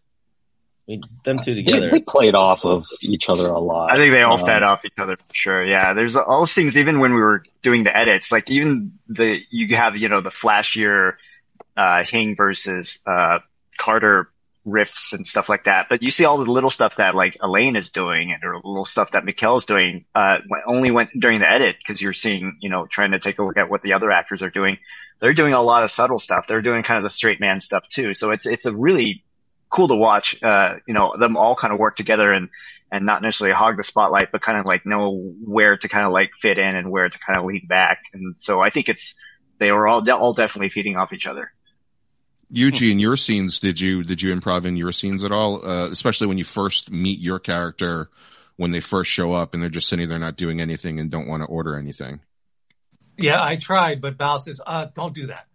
I 0.88 0.92
mean, 0.92 1.04
them 1.24 1.40
two 1.40 1.56
They, 1.56 1.64
together. 1.64 1.92
they 1.92 2.00
played 2.02 2.36
off 2.36 2.60
of 2.66 2.86
each 3.02 3.30
other 3.30 3.48
a 3.48 3.60
lot. 3.60 3.92
I 3.92 3.98
think 3.98 4.12
they 4.12 4.22
all 4.22 4.40
Um, 4.40 4.46
fed 4.46 4.64
off 4.64 4.84
each 4.84 4.98
other 4.98 5.16
for 5.16 5.34
sure. 5.34 5.64
Yeah, 5.66 5.94
there's 5.94 6.16
all 6.16 6.40
those 6.42 6.54
things. 6.54 6.78
Even 6.78 7.00
when 7.00 7.14
we 7.14 7.22
were 7.22 7.44
doing 7.62 7.84
the 7.86 7.96
edits, 7.96 8.32
like 8.32 8.50
even 8.52 8.94
the 9.08 9.42
you 9.50 9.76
have 9.76 9.96
you 9.96 10.10
know 10.10 10.20
the 10.22 10.30
flashier 10.30 11.14
uh, 11.78 12.04
Hing 12.04 12.36
versus 12.36 13.00
uh, 13.06 13.40
Carter 13.78 14.30
riffs 14.68 15.14
and 15.14 15.26
stuff 15.28 15.50
like 15.50 15.66
that. 15.66 15.88
But 15.90 16.04
you 16.04 16.12
see 16.12 16.26
all 16.26 16.38
the 16.38 16.50
little 16.52 16.70
stuff 16.70 16.98
that 16.98 17.16
like 17.16 17.38
Alain 17.42 17.76
is 17.78 17.92
doing 17.92 18.32
and 18.34 18.44
or 18.44 18.56
little 18.56 18.86
stuff 18.86 19.12
that 19.12 19.24
Mykel's 19.24 19.66
doing. 19.66 20.06
Uh, 20.14 20.40
only 20.66 20.92
went 20.92 21.12
during 21.18 21.40
the 21.40 21.50
edit 21.50 21.78
because 21.80 22.02
you're 22.02 22.14
seeing 22.14 22.58
you 22.62 22.70
know 22.70 22.88
trying 22.88 23.12
to 23.12 23.20
take 23.20 23.40
a 23.40 23.44
look 23.44 23.58
at 23.58 23.70
what 23.70 23.82
the 23.84 23.94
other 23.94 24.12
actors 24.12 24.44
are 24.44 24.50
doing. 24.50 24.78
They're 25.20 25.34
doing 25.34 25.54
a 25.54 25.62
lot 25.62 25.84
of 25.84 25.92
subtle 25.92 26.20
stuff. 26.20 26.48
They're 26.48 26.62
doing 26.62 26.84
kind 26.84 26.98
of 26.98 27.04
the 27.04 27.10
straight 27.10 27.40
man 27.40 27.62
stuff 27.62 27.88
too. 27.88 28.14
So 28.14 28.32
it's 28.32 28.46
it's 28.46 28.66
a 28.66 28.74
really 28.76 29.24
cool 29.74 29.88
to 29.88 29.96
watch, 29.96 30.42
uh, 30.44 30.76
you 30.88 30.94
know, 30.94 31.16
them 31.18 31.36
all 31.36 31.56
kind 31.56 31.74
of 31.74 31.80
work 31.80 31.96
together 31.96 32.32
and, 32.32 32.50
and 32.92 33.06
not 33.06 33.24
necessarily 33.24 33.56
hog 33.56 33.76
the 33.76 33.84
spotlight, 33.84 34.32
but 34.32 34.42
kind 34.42 34.60
of 34.60 34.66
like 34.66 34.86
know 34.86 35.34
where 35.44 35.76
to 35.76 35.90
kind 35.90 36.06
of 36.06 36.14
like 36.14 36.30
fit 36.40 36.60
in 36.60 36.76
and 36.76 36.92
where 36.92 37.10
to 37.10 37.20
kind 37.20 37.40
of 37.40 37.46
lean 37.46 37.66
back. 37.68 38.04
And 38.14 38.38
so 38.38 38.62
I 38.62 38.70
think 38.70 38.88
it's, 38.88 39.16
they 39.58 39.72
were 39.72 39.88
all, 39.88 40.02
de- 40.02 40.16
all 40.16 40.34
definitely 40.34 40.70
feeding 40.70 40.96
off 40.96 41.12
each 41.12 41.26
other. 41.26 41.52
Yuji, 42.54 42.92
in 42.92 43.00
your 43.00 43.18
scenes, 43.18 43.60
did 43.60 43.80
you 43.80 44.04
did 44.04 44.22
you 44.22 44.36
improv 44.36 44.66
in 44.66 44.78
your 44.78 44.92
scenes 44.92 45.24
at 45.24 45.32
all? 45.32 45.66
Uh, 45.68 45.90
especially 45.90 46.28
when 46.28 46.38
you 46.38 46.44
first 46.44 46.92
meet 46.92 47.20
your 47.20 47.40
character, 47.40 48.12
when 48.58 48.70
they 48.70 48.80
first 48.80 49.10
show 49.10 49.34
up 49.34 49.56
and 49.56 49.64
they're 49.64 49.72
just 49.72 49.88
sitting 49.90 50.08
there 50.08 50.20
not 50.20 50.38
doing 50.38 50.62
anything 50.62 51.00
and 51.00 51.10
don't 51.10 51.28
want 51.28 51.42
to 51.42 51.48
order 51.48 51.76
anything. 51.76 52.20
Yeah, 53.18 53.44
I 53.44 53.56
tried, 53.56 54.02
but 54.02 54.20
Bao 54.20 54.40
says, 54.40 54.62
uh, 54.64 54.86
don't 54.94 55.16
do 55.16 55.28
that. 55.28 55.48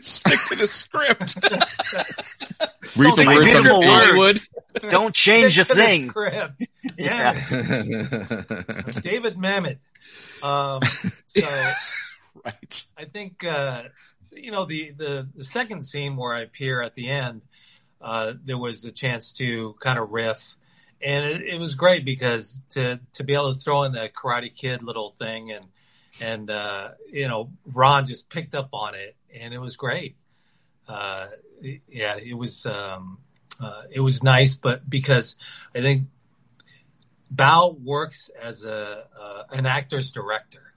Stick 0.00 0.38
to 0.48 0.54
the 0.56 0.66
script. 0.66 1.36
Read 2.96 3.16
the 3.16 3.26
words 3.26 3.56
on 3.56 3.62
the 3.64 3.86
Hollywood. 3.86 4.38
Don't 4.90 5.14
change 5.14 5.58
a 5.58 5.64
Stick 5.64 5.68
to 5.68 5.74
the 5.74 5.86
thing. 5.86 6.10
script. 6.10 6.64
Yeah. 6.98 7.32
page. 7.32 8.94
David 9.02 9.36
Mamet. 9.36 9.78
Um, 10.42 10.80
so 11.26 11.46
Right. 12.44 12.84
I 12.96 13.04
think 13.04 13.44
uh, 13.44 13.84
you 14.32 14.50
know 14.52 14.64
the, 14.66 14.92
the 14.96 15.28
the 15.34 15.44
second 15.44 15.82
scene 15.82 16.16
where 16.16 16.32
I 16.34 16.40
appear 16.42 16.80
at 16.80 16.94
the 16.94 17.10
end, 17.10 17.42
uh, 18.00 18.34
there 18.44 18.56
was 18.58 18.84
a 18.84 18.92
chance 18.92 19.32
to 19.34 19.74
kind 19.80 19.98
of 19.98 20.10
riff, 20.10 20.56
and 21.02 21.24
it, 21.24 21.42
it 21.54 21.58
was 21.60 21.74
great 21.74 22.04
because 22.04 22.62
to 22.70 23.00
to 23.14 23.24
be 23.24 23.34
able 23.34 23.52
to 23.52 23.58
throw 23.58 23.82
in 23.82 23.92
the 23.92 24.08
Karate 24.14 24.54
Kid 24.54 24.82
little 24.82 25.10
thing 25.10 25.50
and 25.50 25.64
and 26.20 26.48
uh, 26.50 26.90
you 27.10 27.26
know 27.28 27.50
Ron 27.66 28.06
just 28.06 28.28
picked 28.30 28.54
up 28.54 28.68
on 28.72 28.94
it, 28.94 29.16
and 29.38 29.54
it 29.54 29.60
was 29.60 29.76
great. 29.76 30.16
Uh, 30.88 31.28
yeah, 31.88 32.16
it 32.16 32.34
was 32.34 32.66
um, 32.66 33.18
uh, 33.60 33.82
it 33.90 34.00
was 34.00 34.22
nice, 34.22 34.54
but 34.54 34.88
because 34.88 35.36
I 35.74 35.80
think 35.80 36.08
Bao 37.34 37.80
works 37.80 38.30
as 38.40 38.64
a 38.64 39.04
uh, 39.18 39.42
an 39.52 39.66
actor's 39.66 40.12
director. 40.12 40.72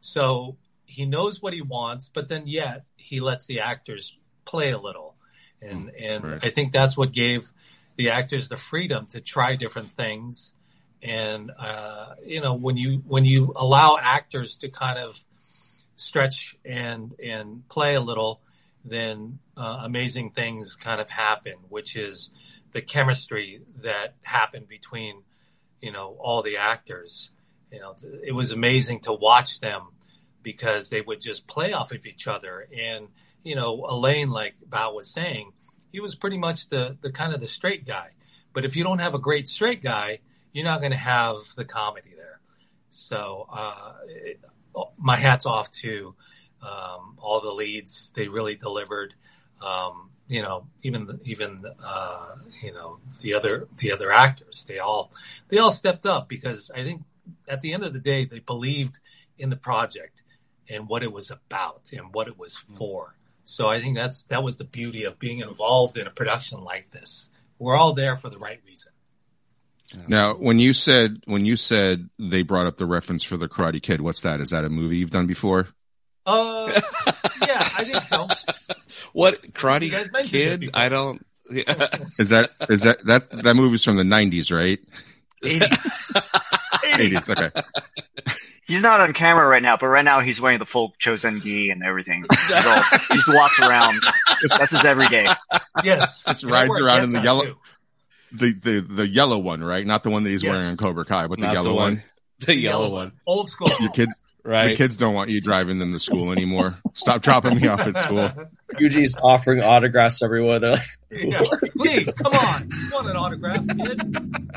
So 0.00 0.56
he 0.84 1.04
knows 1.06 1.42
what 1.42 1.52
he 1.52 1.62
wants, 1.62 2.08
but 2.08 2.28
then 2.28 2.44
yet 2.46 2.84
he 2.96 3.20
lets 3.20 3.46
the 3.46 3.60
actors 3.60 4.16
play 4.44 4.70
a 4.70 4.78
little. 4.78 5.16
And 5.60 5.90
and 5.90 6.24
Right. 6.24 6.44
I 6.44 6.50
think 6.50 6.72
that's 6.72 6.96
what 6.96 7.12
gave 7.12 7.50
the 7.96 8.10
actors 8.10 8.48
the 8.48 8.56
freedom 8.56 9.06
to 9.08 9.20
try 9.20 9.56
different 9.56 9.90
things. 9.90 10.54
And 11.02 11.50
uh, 11.58 12.14
you 12.24 12.40
know, 12.40 12.54
when 12.54 12.76
you 12.76 13.02
when 13.06 13.24
you 13.24 13.52
allow 13.56 13.98
actors 14.00 14.58
to 14.58 14.68
kind 14.68 14.98
of 14.98 15.22
stretch 16.00 16.56
and 16.64 17.14
and 17.22 17.68
play 17.68 17.94
a 17.94 18.00
little, 18.00 18.40
then 18.84 19.38
uh, 19.56 19.80
amazing 19.82 20.30
things 20.30 20.76
kind 20.76 21.00
of 21.00 21.10
happen, 21.10 21.54
which 21.68 21.96
is 21.96 22.30
the 22.72 22.80
chemistry 22.80 23.60
that 23.82 24.14
happened 24.22 24.68
between 24.68 25.22
you 25.80 25.92
know 25.92 26.16
all 26.18 26.42
the 26.42 26.58
actors. 26.58 27.32
You 27.70 27.80
know 27.80 27.96
it 28.24 28.32
was 28.32 28.52
amazing 28.52 29.00
to 29.00 29.12
watch 29.12 29.60
them 29.60 29.82
because 30.42 30.88
they 30.88 31.00
would 31.00 31.20
just 31.20 31.46
play 31.46 31.72
off 31.72 31.92
of 31.92 32.06
each 32.06 32.26
other. 32.26 32.66
And 32.76 33.08
you 33.42 33.54
know 33.54 33.84
Alain 33.88 34.30
like 34.30 34.54
bao 34.68 34.94
was 34.94 35.08
saying 35.08 35.52
he 35.92 36.00
was 36.00 36.14
pretty 36.14 36.38
much 36.38 36.68
the 36.68 36.96
the 37.00 37.12
kind 37.12 37.34
of 37.34 37.40
the 37.40 37.48
straight 37.48 37.86
guy. 37.86 38.10
But 38.52 38.64
if 38.64 38.74
you 38.74 38.82
don't 38.82 38.98
have 38.98 39.14
a 39.14 39.18
great 39.18 39.46
straight 39.46 39.82
guy 39.82 40.20
you're 40.52 40.64
not 40.64 40.80
going 40.80 40.92
to 40.92 40.98
have 40.98 41.36
the 41.56 41.64
comedy 41.64 42.12
there. 42.16 42.40
So 42.88 43.46
uh 43.52 43.92
my 44.98 45.16
hats 45.16 45.46
off 45.46 45.70
to 45.70 46.14
um 46.62 47.16
all 47.18 47.40
the 47.40 47.52
leads 47.52 48.12
they 48.14 48.28
really 48.28 48.54
delivered 48.54 49.14
um 49.62 50.10
you 50.28 50.42
know 50.42 50.66
even 50.82 51.06
the, 51.06 51.18
even 51.24 51.64
uh 51.82 52.34
you 52.62 52.72
know 52.72 52.98
the 53.22 53.34
other 53.34 53.66
the 53.78 53.92
other 53.92 54.12
actors 54.12 54.64
they 54.68 54.78
all 54.78 55.12
they 55.48 55.58
all 55.58 55.72
stepped 55.72 56.06
up 56.06 56.28
because 56.28 56.70
I 56.74 56.82
think 56.82 57.02
at 57.48 57.60
the 57.60 57.72
end 57.72 57.84
of 57.84 57.92
the 57.92 57.98
day 58.00 58.24
they 58.24 58.40
believed 58.40 58.98
in 59.38 59.50
the 59.50 59.56
project 59.56 60.22
and 60.68 60.88
what 60.88 61.02
it 61.02 61.12
was 61.12 61.30
about 61.30 61.90
and 61.92 62.14
what 62.14 62.28
it 62.28 62.38
was 62.38 62.56
for. 62.56 63.16
So 63.44 63.68
I 63.68 63.80
think 63.80 63.96
that's 63.96 64.24
that 64.24 64.44
was 64.44 64.58
the 64.58 64.64
beauty 64.64 65.04
of 65.04 65.18
being 65.18 65.40
involved 65.40 65.96
in 65.96 66.06
a 66.06 66.10
production 66.10 66.62
like 66.62 66.90
this. 66.90 67.28
We're 67.58 67.76
all 67.76 67.92
there 67.92 68.16
for 68.16 68.30
the 68.30 68.38
right 68.38 68.60
reason. 68.64 68.92
Now, 70.08 70.34
when 70.34 70.58
you 70.58 70.72
said 70.74 71.22
when 71.24 71.44
you 71.44 71.56
said 71.56 72.08
they 72.18 72.42
brought 72.42 72.66
up 72.66 72.76
the 72.76 72.86
reference 72.86 73.24
for 73.24 73.36
the 73.36 73.48
Karate 73.48 73.82
Kid, 73.82 74.00
what's 74.00 74.20
that? 74.22 74.40
Is 74.40 74.50
that 74.50 74.64
a 74.64 74.68
movie 74.68 74.96
you've 74.98 75.10
done 75.10 75.26
before? 75.26 75.68
Uh, 76.26 76.70
yeah, 77.46 77.68
I 77.76 77.84
think 77.84 77.96
so. 78.04 78.26
What 79.12 79.42
Karate 79.42 79.90
guys 79.90 80.08
mentioned 80.12 80.42
it 80.42 80.60
Kid? 80.60 80.70
I 80.74 80.88
don't. 80.88 81.24
Yeah. 81.50 81.88
Is 82.18 82.28
that 82.28 82.50
is 82.68 82.82
that 82.82 83.04
that 83.06 83.30
that 83.42 83.54
movie's 83.56 83.82
from 83.82 83.96
the 83.96 84.04
'90s, 84.04 84.56
right? 84.56 84.78
80s. 85.42 87.28
Okay. 87.30 87.50
He's 88.66 88.82
not 88.82 89.00
on 89.00 89.12
camera 89.14 89.48
right 89.48 89.62
now, 89.62 89.76
but 89.76 89.86
right 89.88 90.04
now 90.04 90.20
he's 90.20 90.40
wearing 90.40 90.60
the 90.60 90.66
full 90.66 90.92
Chosen 91.00 91.40
gi 91.40 91.70
and 91.70 91.82
everything. 91.82 92.24
He's 92.30 92.52
all, 92.66 92.82
he 92.82 93.14
just 93.16 93.28
walks 93.34 93.58
around. 93.58 93.96
That's 94.48 94.70
his 94.70 94.84
everyday. 94.84 95.26
Yes, 95.82 96.22
Just 96.24 96.44
rides 96.44 96.78
around 96.78 97.02
in 97.02 97.10
the 97.10 97.20
yellow- 97.20 97.44
too. 97.46 97.56
The 98.32 98.52
the 98.52 98.80
the 98.80 99.08
yellow 99.08 99.38
one, 99.38 99.62
right? 99.62 99.86
Not 99.86 100.02
the 100.02 100.10
one 100.10 100.22
that 100.24 100.30
he's 100.30 100.42
Yes. 100.42 100.50
wearing 100.52 100.66
on 100.66 100.76
Cobra 100.76 101.04
Kai, 101.04 101.26
but 101.26 101.38
the 101.38 101.46
Not 101.46 101.54
yellow 101.54 101.74
one. 101.74 102.02
The 102.40 102.54
yellow 102.54 102.90
one. 102.90 103.12
old 103.26 103.48
school. 103.50 103.70
Your 103.80 103.90
kids, 103.90 104.12
Right. 104.42 104.68
the 104.68 104.76
kids 104.76 104.96
don't 104.96 105.14
want 105.14 105.28
you 105.30 105.40
driving 105.42 105.78
them 105.78 105.92
to 105.92 106.00
school 106.00 106.32
anymore. 106.32 106.78
Stop 106.94 107.20
dropping 107.22 107.56
me 107.60 107.68
off 107.68 107.80
at 107.80 107.96
school. 108.04 108.30
Yuji's 108.76 109.16
offering 109.22 109.62
autographs 109.62 110.22
everywhere. 110.22 110.58
They're 110.58 110.70
like, 110.70 110.86
Yeah, 111.10 111.42
please 111.76 112.14
come 112.14 112.32
on. 112.32 112.62
You 112.70 112.90
want 112.92 113.08
an 113.10 113.16
autograph, 113.16 113.66
kid? 113.66 114.50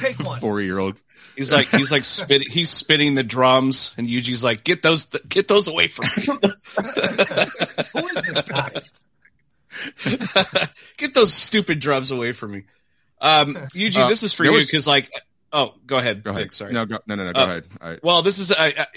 Take 0.00 0.18
one. 0.20 0.40
Four 0.40 0.60
year 0.62 0.78
old. 0.78 1.02
He's 1.36 1.52
like 1.52 1.68
he's 1.68 1.90
like 1.92 2.04
spit 2.04 2.48
he's 2.48 2.70
spinning 2.70 3.14
the 3.16 3.22
drums, 3.24 3.94
and 3.98 4.06
Yuji's 4.08 4.42
like, 4.44 4.62
get 4.64 4.82
those 4.82 5.06
get 5.28 5.48
those 5.48 5.68
away 5.68 5.88
from 5.88 6.06
me. 6.16 6.24
Who 6.26 8.06
is 8.06 8.22
this 8.32 8.42
guy? 8.42 8.70
get 10.96 11.14
those 11.14 11.32
stupid 11.32 11.80
drums 11.80 12.10
away 12.10 12.32
from 12.32 12.52
me. 12.52 12.64
Um, 13.20 13.54
Yuji, 13.74 13.96
Uh, 13.98 14.08
this 14.08 14.22
is 14.22 14.32
for 14.32 14.42
there 14.44 14.52
you 14.52 14.58
was- 14.58 14.66
because 14.66 14.86
like, 14.86 15.10
oh, 15.52 15.74
go 15.86 15.98
ahead. 15.98 16.22
Go 16.22 16.30
ahead. 16.30 16.44
Vic, 16.44 16.52
sorry. 16.52 16.72
No, 16.72 16.86
go, 16.86 16.98
no, 17.06 17.14
no, 17.16 17.26
no. 17.26 17.32
Go 17.32 17.40
Uh, 17.40 17.44
ahead. 17.44 17.64
I, 17.80 17.98
Well, 18.02 18.22
this 18.22 18.38
is 18.38 18.52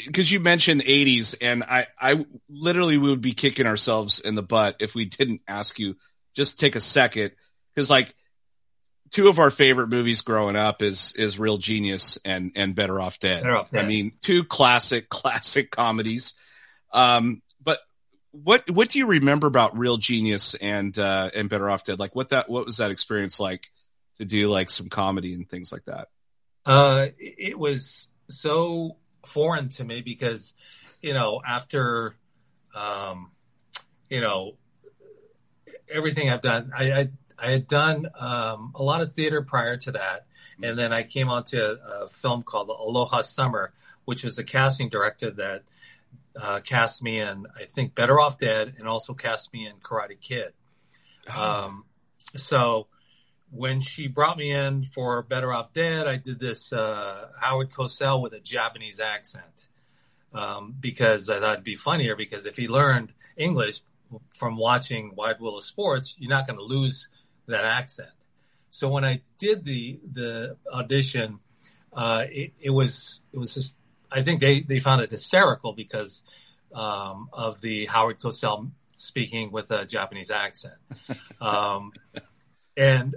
because 0.05 0.31
you 0.31 0.39
mentioned 0.39 0.81
'80s, 0.83 1.35
and 1.41 1.63
I, 1.63 1.87
I 1.99 2.25
literally 2.49 2.97
would 2.97 3.21
be 3.21 3.33
kicking 3.33 3.65
ourselves 3.65 4.19
in 4.19 4.35
the 4.35 4.43
butt 4.43 4.77
if 4.79 4.95
we 4.95 5.05
didn't 5.05 5.41
ask 5.47 5.79
you. 5.79 5.97
Just 6.35 6.59
take 6.59 6.75
a 6.75 6.81
second, 6.81 7.31
because 7.75 7.89
like 7.89 8.15
two 9.11 9.27
of 9.27 9.37
our 9.37 9.51
favorite 9.51 9.89
movies 9.89 10.21
growing 10.21 10.55
up 10.55 10.81
is 10.81 11.13
is 11.15 11.37
Real 11.37 11.57
Genius 11.57 12.17
and 12.25 12.51
and 12.55 12.73
Better 12.75 12.99
Off 12.99 13.19
Dead. 13.19 13.43
Better 13.43 13.57
Off 13.57 13.69
Dead. 13.71 13.85
I 13.85 13.87
mean, 13.87 14.13
two 14.21 14.43
classic 14.43 15.09
classic 15.09 15.69
comedies. 15.69 16.33
Um, 16.91 17.41
but 17.61 17.79
what 18.31 18.67
what 18.71 18.89
do 18.89 18.97
you 18.99 19.05
remember 19.07 19.45
about 19.47 19.77
Real 19.77 19.97
Genius 19.97 20.55
and 20.55 20.97
uh, 20.97 21.29
and 21.35 21.49
Better 21.49 21.69
Off 21.69 21.83
Dead? 21.83 21.99
Like 21.99 22.15
what 22.15 22.29
that 22.29 22.49
what 22.49 22.65
was 22.65 22.77
that 22.77 22.89
experience 22.89 23.39
like 23.39 23.67
to 24.17 24.25
do 24.25 24.49
like 24.49 24.69
some 24.69 24.89
comedy 24.89 25.33
and 25.33 25.47
things 25.49 25.71
like 25.71 25.85
that? 25.85 26.07
Uh, 26.65 27.07
it 27.17 27.57
was 27.57 28.07
so 28.29 28.97
foreign 29.25 29.69
to 29.69 29.83
me 29.83 30.01
because, 30.01 30.53
you 31.01 31.13
know, 31.13 31.41
after, 31.45 32.15
um, 32.73 33.31
you 34.09 34.21
know, 34.21 34.53
everything 35.91 36.29
I've 36.29 36.41
done, 36.41 36.71
I, 36.75 36.91
I, 36.91 37.09
I 37.37 37.51
had 37.51 37.67
done 37.67 38.09
um, 38.17 38.71
a 38.75 38.83
lot 38.83 39.01
of 39.01 39.13
theater 39.13 39.41
prior 39.41 39.77
to 39.77 39.91
that, 39.93 40.25
and 40.61 40.77
then 40.77 40.93
I 40.93 41.03
came 41.03 41.29
onto 41.29 41.59
a, 41.59 42.03
a 42.03 42.07
film 42.07 42.43
called 42.43 42.69
Aloha 42.69 43.21
Summer, 43.21 43.73
which 44.05 44.23
was 44.23 44.35
the 44.35 44.43
casting 44.43 44.89
director 44.89 45.31
that 45.31 45.63
uh, 46.39 46.61
cast 46.61 47.03
me 47.03 47.19
in, 47.19 47.45
I 47.55 47.65
think, 47.65 47.95
Better 47.95 48.19
Off 48.19 48.37
Dead, 48.37 48.75
and 48.77 48.87
also 48.87 49.13
cast 49.13 49.53
me 49.53 49.67
in 49.67 49.75
Karate 49.77 50.19
Kid. 50.19 50.53
Um, 51.35 51.85
so 52.35 52.87
when 53.53 53.79
she 53.79 54.07
brought 54.07 54.37
me 54.37 54.51
in 54.51 54.83
for 54.83 55.21
Better 55.21 55.53
Off 55.53 55.73
Dead, 55.73 56.07
I 56.07 56.17
did 56.17 56.39
this 56.39 56.73
uh, 56.73 57.29
Howard 57.39 57.69
Cosell 57.69 58.21
with 58.21 58.33
a 58.33 58.39
Japanese 58.39 58.99
accent 58.99 59.67
um, 60.33 60.75
because 60.79 61.29
I 61.29 61.39
thought 61.39 61.53
it'd 61.53 61.63
be 61.63 61.75
funnier 61.75 62.15
because 62.15 62.47
if 62.47 62.57
he 62.57 62.67
learned 62.67 63.13
English 63.37 63.81
from 64.31 64.57
watching 64.57 65.13
Wide 65.15 65.35
of 65.39 65.63
Sports, 65.63 66.15
you're 66.17 66.29
not 66.29 66.47
going 66.47 66.57
to 66.57 66.65
lose 66.65 67.09
that 67.47 67.63
accent. 67.63 68.09
So 68.71 68.89
when 68.89 69.05
I 69.05 69.21
did 69.37 69.65
the 69.65 69.99
the 70.11 70.57
audition, 70.71 71.39
uh, 71.91 72.25
it, 72.27 72.53
it 72.59 72.71
was 72.71 73.21
it 73.31 73.37
was 73.37 73.53
just 73.53 73.77
I 74.11 74.23
think 74.23 74.39
they 74.39 74.61
they 74.61 74.79
found 74.79 75.01
it 75.01 75.11
hysterical 75.11 75.73
because 75.73 76.23
um, 76.73 77.29
of 77.31 77.61
the 77.61 77.85
Howard 77.85 78.19
Cosell 78.19 78.71
speaking 78.93 79.51
with 79.51 79.69
a 79.69 79.85
Japanese 79.85 80.31
accent. 80.31 80.75
Um, 81.39 81.91
and 82.77 83.15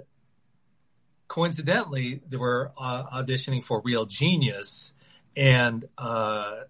coincidentally, 1.27 2.21
they 2.27 2.37
were 2.37 2.71
uh, 2.77 3.21
auditioning 3.21 3.63
for 3.63 3.81
Real 3.81 4.05
Genius, 4.05 4.93
and 5.35 5.85
uh, 5.97 6.61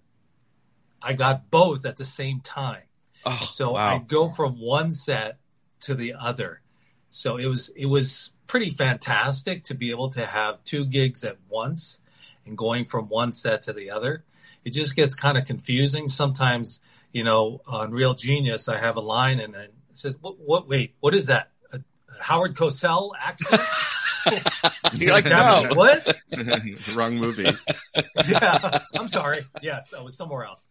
I 1.01 1.13
got 1.13 1.49
both 1.49 1.85
at 1.85 1.97
the 1.97 2.05
same 2.05 2.41
time. 2.41 2.83
Oh, 3.25 3.47
So 3.51 3.71
wow. 3.73 3.95
I 3.95 3.99
go 3.99 4.29
from 4.29 4.59
one 4.59 4.91
set 4.91 5.37
to 5.81 5.95
the 5.95 6.13
other. 6.19 6.61
So 7.09 7.37
it 7.37 7.47
was 7.47 7.69
it 7.69 7.85
was 7.85 8.31
pretty 8.47 8.69
fantastic 8.69 9.65
to 9.65 9.73
be 9.73 9.91
able 9.91 10.09
to 10.09 10.25
have 10.25 10.63
two 10.63 10.85
gigs 10.85 11.23
at 11.23 11.37
once 11.49 12.01
and 12.45 12.57
going 12.57 12.85
from 12.85 13.09
one 13.09 13.31
set 13.31 13.63
to 13.63 13.73
the 13.73 13.91
other. 13.91 14.23
It 14.65 14.71
just 14.71 14.95
gets 14.95 15.15
kind 15.15 15.37
of 15.37 15.45
confusing 15.45 16.07
sometimes. 16.07 16.79
You 17.13 17.23
know, 17.23 17.61
on 17.65 17.91
Real 17.91 18.13
Genius, 18.13 18.67
I 18.67 18.77
have 18.79 18.97
a 18.97 19.01
line 19.01 19.39
and 19.39 19.55
I 19.55 19.67
said, 19.93 20.15
"What? 20.19 20.37
what 20.39 20.67
wait, 20.67 20.95
what 20.99 21.15
is 21.15 21.27
that? 21.27 21.51
A, 21.71 21.77
a 21.77 22.23
Howard 22.23 22.55
Cosell 22.55 23.11
accent?" 23.17 23.61
You're 24.93 25.11
like, 25.13 25.25
no. 25.25 25.67
what? 25.73 26.15
Wrong 26.93 27.15
movie. 27.17 27.47
yeah, 28.27 28.79
I'm 28.97 29.09
sorry. 29.09 29.41
Yes, 29.61 29.93
I 29.97 30.01
was 30.01 30.15
somewhere 30.17 30.45
else. 30.45 30.67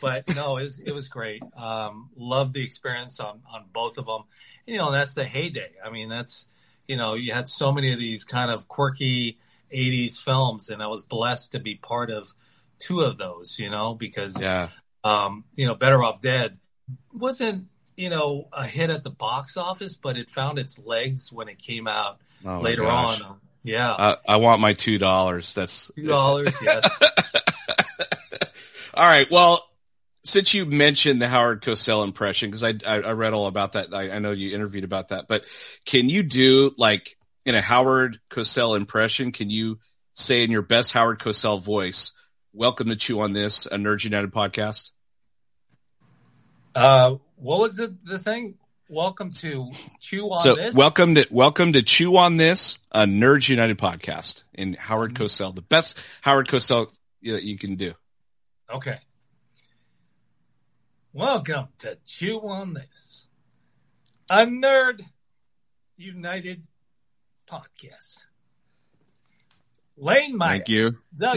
But 0.00 0.28
no, 0.34 0.56
it 0.56 0.62
was, 0.64 0.78
it 0.80 0.92
was 0.92 1.08
great. 1.08 1.42
Um, 1.56 2.10
loved 2.16 2.52
the 2.54 2.64
experience 2.64 3.20
on, 3.20 3.40
on 3.52 3.64
both 3.72 3.98
of 3.98 4.06
them. 4.06 4.22
You 4.66 4.76
know, 4.76 4.90
that's 4.90 5.14
the 5.14 5.24
heyday. 5.24 5.70
I 5.84 5.90
mean, 5.90 6.08
that's, 6.08 6.48
you 6.88 6.96
know, 6.96 7.14
you 7.14 7.32
had 7.32 7.48
so 7.48 7.70
many 7.72 7.92
of 7.92 7.98
these 7.98 8.24
kind 8.24 8.50
of 8.50 8.66
quirky 8.66 9.38
80s 9.74 10.22
films, 10.22 10.68
and 10.70 10.82
I 10.82 10.88
was 10.88 11.04
blessed 11.04 11.52
to 11.52 11.60
be 11.60 11.76
part 11.76 12.10
of 12.10 12.32
two 12.80 13.00
of 13.00 13.18
those, 13.18 13.58
you 13.58 13.70
know, 13.70 13.94
because, 13.94 14.40
Yeah. 14.40 14.68
um, 15.04 15.44
you 15.54 15.66
know, 15.66 15.74
Better 15.74 16.02
Off 16.02 16.20
Dead 16.20 16.58
wasn't, 17.12 17.66
you 17.98 18.08
know, 18.10 18.46
a 18.52 18.64
hit 18.64 18.90
at 18.90 19.02
the 19.02 19.10
box 19.10 19.56
office, 19.56 19.96
but 19.96 20.16
it 20.16 20.30
found 20.30 20.58
its 20.58 20.78
legs 20.78 21.32
when 21.32 21.48
it 21.48 21.58
came 21.58 21.88
out 21.88 22.20
Oh 22.44 22.60
later 22.60 22.82
gosh. 22.82 23.20
on. 23.22 23.40
Yeah. 23.64 23.90
I, 23.90 24.16
I 24.26 24.36
want 24.36 24.60
my 24.60 24.72
two 24.72 24.98
dollars. 24.98 25.52
That's 25.54 25.90
Two 25.96 26.06
dollars, 26.06 26.56
yes. 26.62 26.88
all 28.94 29.04
right. 29.04 29.28
Well, 29.30 29.68
since 30.24 30.54
you 30.54 30.64
mentioned 30.64 31.20
the 31.20 31.26
Howard 31.28 31.62
Cosell 31.62 32.04
impression, 32.04 32.50
because 32.50 32.62
I, 32.62 32.74
I 32.86 33.00
I 33.00 33.12
read 33.12 33.32
all 33.34 33.46
about 33.46 33.72
that. 33.72 33.92
I, 33.92 34.10
I 34.10 34.18
know 34.20 34.30
you 34.30 34.54
interviewed 34.54 34.84
about 34.84 35.08
that, 35.08 35.26
but 35.26 35.44
can 35.84 36.08
you 36.08 36.22
do 36.22 36.72
like 36.78 37.16
in 37.44 37.56
a 37.56 37.60
Howard 37.60 38.20
Cosell 38.30 38.76
impression? 38.76 39.32
Can 39.32 39.50
you 39.50 39.80
say 40.12 40.44
in 40.44 40.52
your 40.52 40.62
best 40.62 40.92
Howard 40.92 41.18
Cosell 41.18 41.60
voice, 41.60 42.12
"Welcome 42.52 42.88
to 42.90 42.96
Chew 42.96 43.20
on 43.20 43.32
This, 43.32 43.66
a 43.66 43.76
Nerds 43.76 44.04
United 44.04 44.30
podcast"? 44.32 44.92
Uh, 46.74 47.16
what 47.38 47.60
was 47.60 47.76
the 47.76 47.96
the 48.04 48.18
thing? 48.18 48.56
Welcome 48.88 49.32
to 49.32 49.70
Chew 50.00 50.30
on 50.30 50.38
so 50.38 50.54
This. 50.54 50.74
welcome 50.74 51.14
to 51.16 51.26
welcome 51.30 51.74
to 51.74 51.82
Chew 51.82 52.16
on 52.16 52.36
This, 52.38 52.78
a 52.90 53.04
Nerds 53.04 53.48
United 53.48 53.78
podcast 53.78 54.44
in 54.54 54.74
Howard 54.74 55.14
Mm-hmm. 55.14 55.24
Cosell, 55.24 55.54
the 55.54 55.62
best 55.62 55.98
Howard 56.22 56.48
Cosell 56.48 56.90
that 57.22 57.44
you 57.44 57.58
can 57.58 57.76
do. 57.76 57.94
okay. 58.70 58.98
Welcome 61.12 61.68
to 61.78 61.98
Chew 62.06 62.40
on 62.40 62.74
This, 62.74 63.26
a 64.30 64.46
Nerd 64.46 65.02
United 65.96 66.62
podcast. 67.50 68.18
Lane 69.96 70.36
Meyer. 70.36 70.58
Thank 70.58 70.68
you. 70.68 70.96
The 71.16 71.32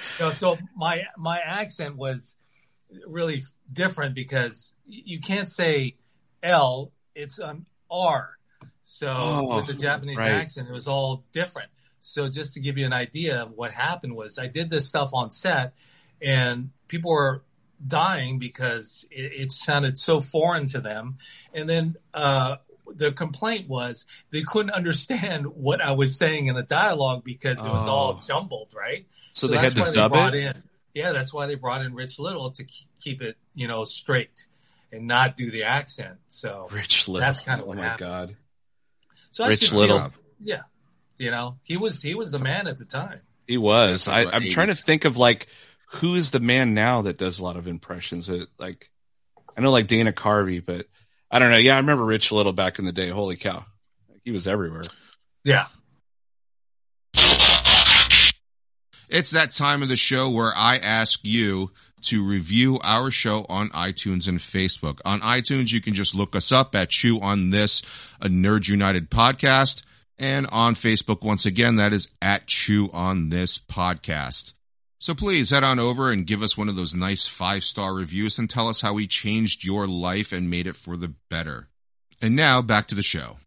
No, 0.20 0.30
so 0.30 0.58
my 0.76 1.04
my 1.16 1.38
accent 1.40 1.96
was 1.96 2.36
really 3.06 3.42
different 3.72 4.14
because 4.14 4.72
you 4.86 5.20
can't 5.20 5.48
say 5.48 5.96
L; 6.42 6.92
it's 7.14 7.38
an 7.38 7.66
R. 7.90 8.30
So 8.82 9.12
Oh, 9.14 9.56
with 9.56 9.66
the 9.66 9.74
Japanese 9.74 10.18
right. 10.18 10.32
accent, 10.32 10.68
it 10.68 10.72
was 10.72 10.88
all 10.88 11.24
different. 11.32 11.70
So 12.00 12.28
just 12.28 12.54
to 12.54 12.60
give 12.60 12.78
you 12.78 12.86
an 12.86 12.92
idea 12.92 13.42
of 13.42 13.52
what 13.52 13.72
happened 13.72 14.16
was, 14.16 14.38
I 14.38 14.46
did 14.46 14.70
this 14.70 14.88
stuff 14.88 15.10
on 15.12 15.30
set, 15.30 15.74
and 16.20 16.70
people 16.88 17.10
were 17.12 17.42
dying 17.86 18.38
because 18.38 19.06
it, 19.10 19.32
it 19.42 19.52
sounded 19.52 19.96
so 19.98 20.20
foreign 20.20 20.66
to 20.68 20.80
them. 20.80 21.18
And 21.54 21.68
then 21.68 21.96
uh, 22.12 22.56
the 22.94 23.12
complaint 23.12 23.68
was 23.68 24.06
they 24.30 24.42
couldn't 24.42 24.72
understand 24.72 25.46
what 25.46 25.80
I 25.80 25.92
was 25.92 26.16
saying 26.16 26.46
in 26.48 26.56
the 26.56 26.62
dialogue 26.62 27.22
because 27.24 27.64
it 27.64 27.68
was 27.70 27.86
all 27.86 28.16
Oh. 28.18 28.26
jumbled, 28.26 28.68
right? 28.74 29.06
so, 29.32 29.46
they 29.46 29.56
had 29.58 29.74
to 29.76 29.92
dub 29.92 30.12
it. 30.14 30.34
In, 30.34 30.62
yeah, 30.94 31.12
that's 31.12 31.32
why 31.32 31.46
they 31.46 31.54
brought 31.54 31.84
in 31.84 31.94
Rich 31.94 32.18
Little 32.18 32.50
to 32.52 32.64
keep 33.00 33.22
it, 33.22 33.36
you 33.54 33.68
know, 33.68 33.84
straight 33.84 34.46
and 34.92 35.06
not 35.06 35.36
do 35.36 35.50
the 35.50 35.64
accent. 35.64 36.18
So, 36.28 36.68
Rich 36.70 37.08
Little. 37.08 37.26
That's 37.26 37.40
kinda 37.40 37.64
oh 37.64 37.72
my 37.74 37.82
happened. 37.82 37.98
god. 38.00 38.36
so 39.30 39.44
I 39.44 39.48
Rich 39.48 39.62
should 39.64 39.72
Little. 39.74 39.98
feel- 39.98 40.12
yeah, 40.42 40.60
you 41.18 41.30
know, 41.30 41.58
he 41.64 41.76
was 41.76 42.02
he 42.02 42.14
was 42.14 42.30
the 42.30 42.38
man 42.38 42.66
at 42.66 42.78
the 42.78 42.84
time. 42.84 43.20
He 43.46 43.58
was. 43.58 44.08
I, 44.08 44.24
I'm 44.26 44.48
trying 44.48 44.68
to 44.68 44.74
think 44.74 45.04
of 45.04 45.16
like 45.16 45.48
who 45.92 46.14
is 46.14 46.30
the 46.30 46.40
man 46.40 46.72
now 46.74 47.02
that 47.02 47.18
does 47.18 47.40
a 47.40 47.44
lot 47.44 47.56
of 47.56 47.66
impressions. 47.66 48.28
It, 48.28 48.48
like 48.58 48.90
I 49.56 49.60
know 49.60 49.70
like 49.70 49.86
Dana 49.88 50.12
Carvey, 50.12 50.64
but 50.64 50.86
I 51.30 51.38
don't 51.38 51.50
know. 51.50 51.56
Yeah, 51.58 51.74
I 51.74 51.78
remember 51.80 52.04
Rich 52.04 52.32
Little 52.32 52.52
back 52.52 52.78
in 52.78 52.84
the 52.84 52.92
day. 52.92 53.08
Holy 53.10 53.36
cow, 53.36 53.64
he 54.24 54.30
was 54.30 54.46
everywhere. 54.48 54.82
Yeah, 55.44 55.66
It's 59.10 59.32
that 59.32 59.50
time 59.50 59.82
of 59.82 59.88
the 59.88 59.96
show 59.96 60.30
where 60.30 60.56
I 60.56 60.76
ask 60.76 61.18
you 61.24 61.72
to 62.02 62.24
review 62.24 62.78
our 62.78 63.10
show 63.10 63.44
on 63.48 63.68
iTunes 63.70 64.28
and 64.28 64.38
Facebook. 64.38 65.00
On 65.04 65.20
iTunes, 65.20 65.72
you 65.72 65.80
can 65.80 65.94
just 65.94 66.14
look 66.14 66.36
us 66.36 66.52
up 66.52 66.76
at 66.76 66.90
Chew 66.90 67.20
on 67.20 67.50
This, 67.50 67.82
a 68.20 68.28
Nerd 68.28 68.68
United 68.68 69.10
podcast. 69.10 69.82
And 70.16 70.46
on 70.52 70.76
Facebook, 70.76 71.22
once 71.24 71.44
again, 71.44 71.76
that 71.76 71.92
is 71.92 72.08
at 72.22 72.46
Chew 72.46 72.88
on 72.92 73.30
This 73.30 73.58
podcast. 73.58 74.52
So 75.00 75.14
please 75.16 75.50
head 75.50 75.64
on 75.64 75.80
over 75.80 76.12
and 76.12 76.24
give 76.24 76.42
us 76.44 76.56
one 76.56 76.68
of 76.68 76.76
those 76.76 76.94
nice 76.94 77.26
five 77.26 77.64
star 77.64 77.92
reviews 77.92 78.38
and 78.38 78.48
tell 78.48 78.68
us 78.68 78.80
how 78.80 78.92
we 78.92 79.08
changed 79.08 79.64
your 79.64 79.88
life 79.88 80.30
and 80.30 80.48
made 80.48 80.68
it 80.68 80.76
for 80.76 80.96
the 80.96 81.14
better. 81.28 81.66
And 82.22 82.36
now 82.36 82.62
back 82.62 82.86
to 82.88 82.94
the 82.94 83.02
show. 83.02 83.38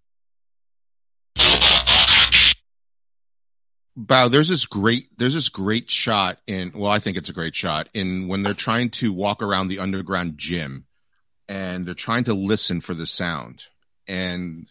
Bao, 3.98 4.32
there's 4.32 4.48
this 4.48 4.66
great, 4.66 5.08
there's 5.18 5.36
this 5.36 5.50
great 5.50 5.92
shot 5.92 6.40
in, 6.48 6.72
well, 6.74 6.92
I 6.92 7.00
think 7.00 7.18
it's 7.18 7.30
a 7.30 7.34
great 7.34 7.56
shot 7.56 7.90
in 7.94 8.28
when 8.28 8.42
they're 8.42 8.54
trying 8.54 8.90
to 8.92 9.14
walk 9.14 9.44
around 9.44 9.68
the 9.68 9.80
underground 9.80 10.38
gym 10.38 10.86
and 11.48 11.86
they're 11.86 11.94
trying 11.94 12.24
to 12.24 12.34
listen 12.34 12.82
for 12.82 12.96
the 12.96 13.06
sound. 13.06 13.64
And 14.08 14.68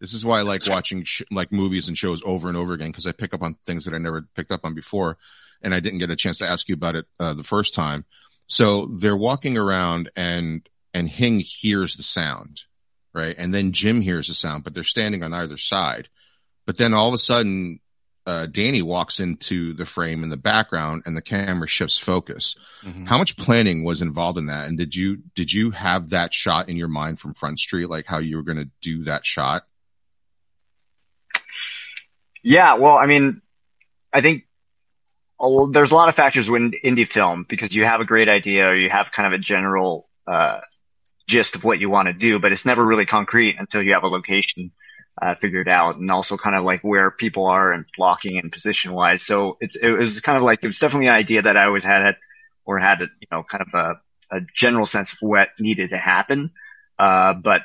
this 0.00 0.12
is 0.12 0.24
why 0.24 0.40
I 0.40 0.42
like 0.42 0.66
watching 0.66 1.04
sh- 1.04 1.22
like 1.30 1.52
movies 1.52 1.88
and 1.88 1.96
shows 1.96 2.22
over 2.24 2.48
and 2.48 2.56
over 2.56 2.72
again 2.72 2.90
because 2.90 3.06
I 3.06 3.12
pick 3.12 3.32
up 3.34 3.42
on 3.42 3.56
things 3.66 3.84
that 3.84 3.94
I 3.94 3.98
never 3.98 4.22
picked 4.34 4.50
up 4.50 4.64
on 4.64 4.74
before. 4.74 5.16
And 5.62 5.74
I 5.74 5.80
didn't 5.80 6.00
get 6.00 6.10
a 6.10 6.16
chance 6.16 6.38
to 6.38 6.48
ask 6.48 6.68
you 6.68 6.74
about 6.74 6.96
it 6.96 7.06
uh, 7.18 7.34
the 7.34 7.42
first 7.44 7.74
time. 7.74 8.04
So 8.46 8.86
they're 8.86 9.16
walking 9.16 9.56
around 9.56 10.10
and, 10.16 10.68
and 10.92 11.08
Hing 11.08 11.40
hears 11.40 11.96
the 11.96 12.02
sound, 12.02 12.62
right? 13.14 13.34
And 13.36 13.54
then 13.54 13.72
Jim 13.72 14.00
hears 14.00 14.28
the 14.28 14.34
sound, 14.34 14.64
but 14.64 14.74
they're 14.74 14.84
standing 14.84 15.22
on 15.22 15.32
either 15.32 15.56
side. 15.56 16.08
But 16.66 16.76
then 16.76 16.94
all 16.94 17.08
of 17.08 17.14
a 17.14 17.18
sudden, 17.18 17.80
uh, 18.26 18.46
Danny 18.46 18.82
walks 18.82 19.20
into 19.20 19.72
the 19.72 19.86
frame 19.86 20.24
in 20.24 20.30
the 20.30 20.36
background 20.36 21.04
and 21.06 21.16
the 21.16 21.22
camera 21.22 21.68
shifts 21.68 21.96
focus. 21.96 22.56
Mhm. 22.84 23.06
How 23.06 23.18
much 23.18 23.36
planning 23.36 23.84
was 23.84 24.02
involved 24.02 24.36
in 24.36 24.46
that? 24.46 24.66
And 24.66 24.76
did 24.76 24.94
you, 24.96 25.22
did 25.36 25.52
you 25.52 25.70
have 25.70 26.10
that 26.10 26.34
shot 26.34 26.68
in 26.68 26.76
your 26.76 26.88
mind 26.88 27.20
from 27.20 27.34
Front 27.34 27.60
Street, 27.60 27.86
like 27.86 28.06
how 28.06 28.18
you 28.18 28.36
were 28.36 28.42
going 28.42 28.58
to 28.58 28.70
do 28.82 29.04
that 29.04 29.24
shot? 29.24 29.62
Yeah, 32.42 32.74
well, 32.74 32.96
I 32.96 33.06
mean, 33.06 33.42
I 34.12 34.20
think 34.20 34.46
a- 35.40 35.66
there's 35.70 35.90
a 35.92 35.94
lot 35.94 36.08
of 36.08 36.14
factors 36.14 36.48
when 36.48 36.72
indie 36.84 37.06
film 37.08 37.44
because 37.48 37.74
you 37.74 37.84
have 37.84 38.00
a 38.00 38.04
great 38.04 38.28
idea 38.28 38.68
or 38.68 38.76
you 38.76 38.88
have 38.90 39.12
kind 39.12 39.32
of 39.32 39.38
a 39.38 39.42
general 39.42 40.08
uh, 40.26 40.60
gist 41.26 41.54
of 41.56 41.64
what 41.64 41.78
you 41.78 41.90
want 41.90 42.08
to 42.08 42.14
do, 42.14 42.38
but 42.38 42.52
it's 42.52 42.64
never 42.64 42.84
really 42.84 43.06
concrete 43.06 43.56
until 43.58 43.82
you 43.82 43.92
have 43.94 44.04
a 44.04 44.08
location 44.08 44.72
uh, 45.20 45.34
figured 45.34 45.68
out, 45.68 45.96
and 45.96 46.10
also 46.10 46.36
kind 46.36 46.56
of 46.56 46.64
like 46.64 46.82
where 46.82 47.10
people 47.10 47.46
are 47.46 47.72
and 47.72 47.86
blocking 47.96 48.38
and 48.38 48.52
position 48.52 48.92
wise. 48.92 49.22
So 49.22 49.56
it's 49.60 49.76
it 49.76 49.90
was 49.90 50.20
kind 50.20 50.36
of 50.36 50.42
like 50.44 50.62
it 50.62 50.66
was 50.66 50.78
definitely 50.78 51.08
an 51.08 51.14
idea 51.14 51.42
that 51.42 51.56
I 51.56 51.64
always 51.64 51.84
had, 51.84 52.16
or 52.64 52.78
had 52.78 53.02
a, 53.02 53.06
you 53.20 53.28
know 53.30 53.42
kind 53.42 53.62
of 53.62 53.74
a, 53.74 54.36
a 54.36 54.40
general 54.54 54.86
sense 54.86 55.12
of 55.12 55.18
what 55.20 55.48
needed 55.58 55.90
to 55.90 55.98
happen, 55.98 56.52
uh, 56.98 57.34
but 57.34 57.62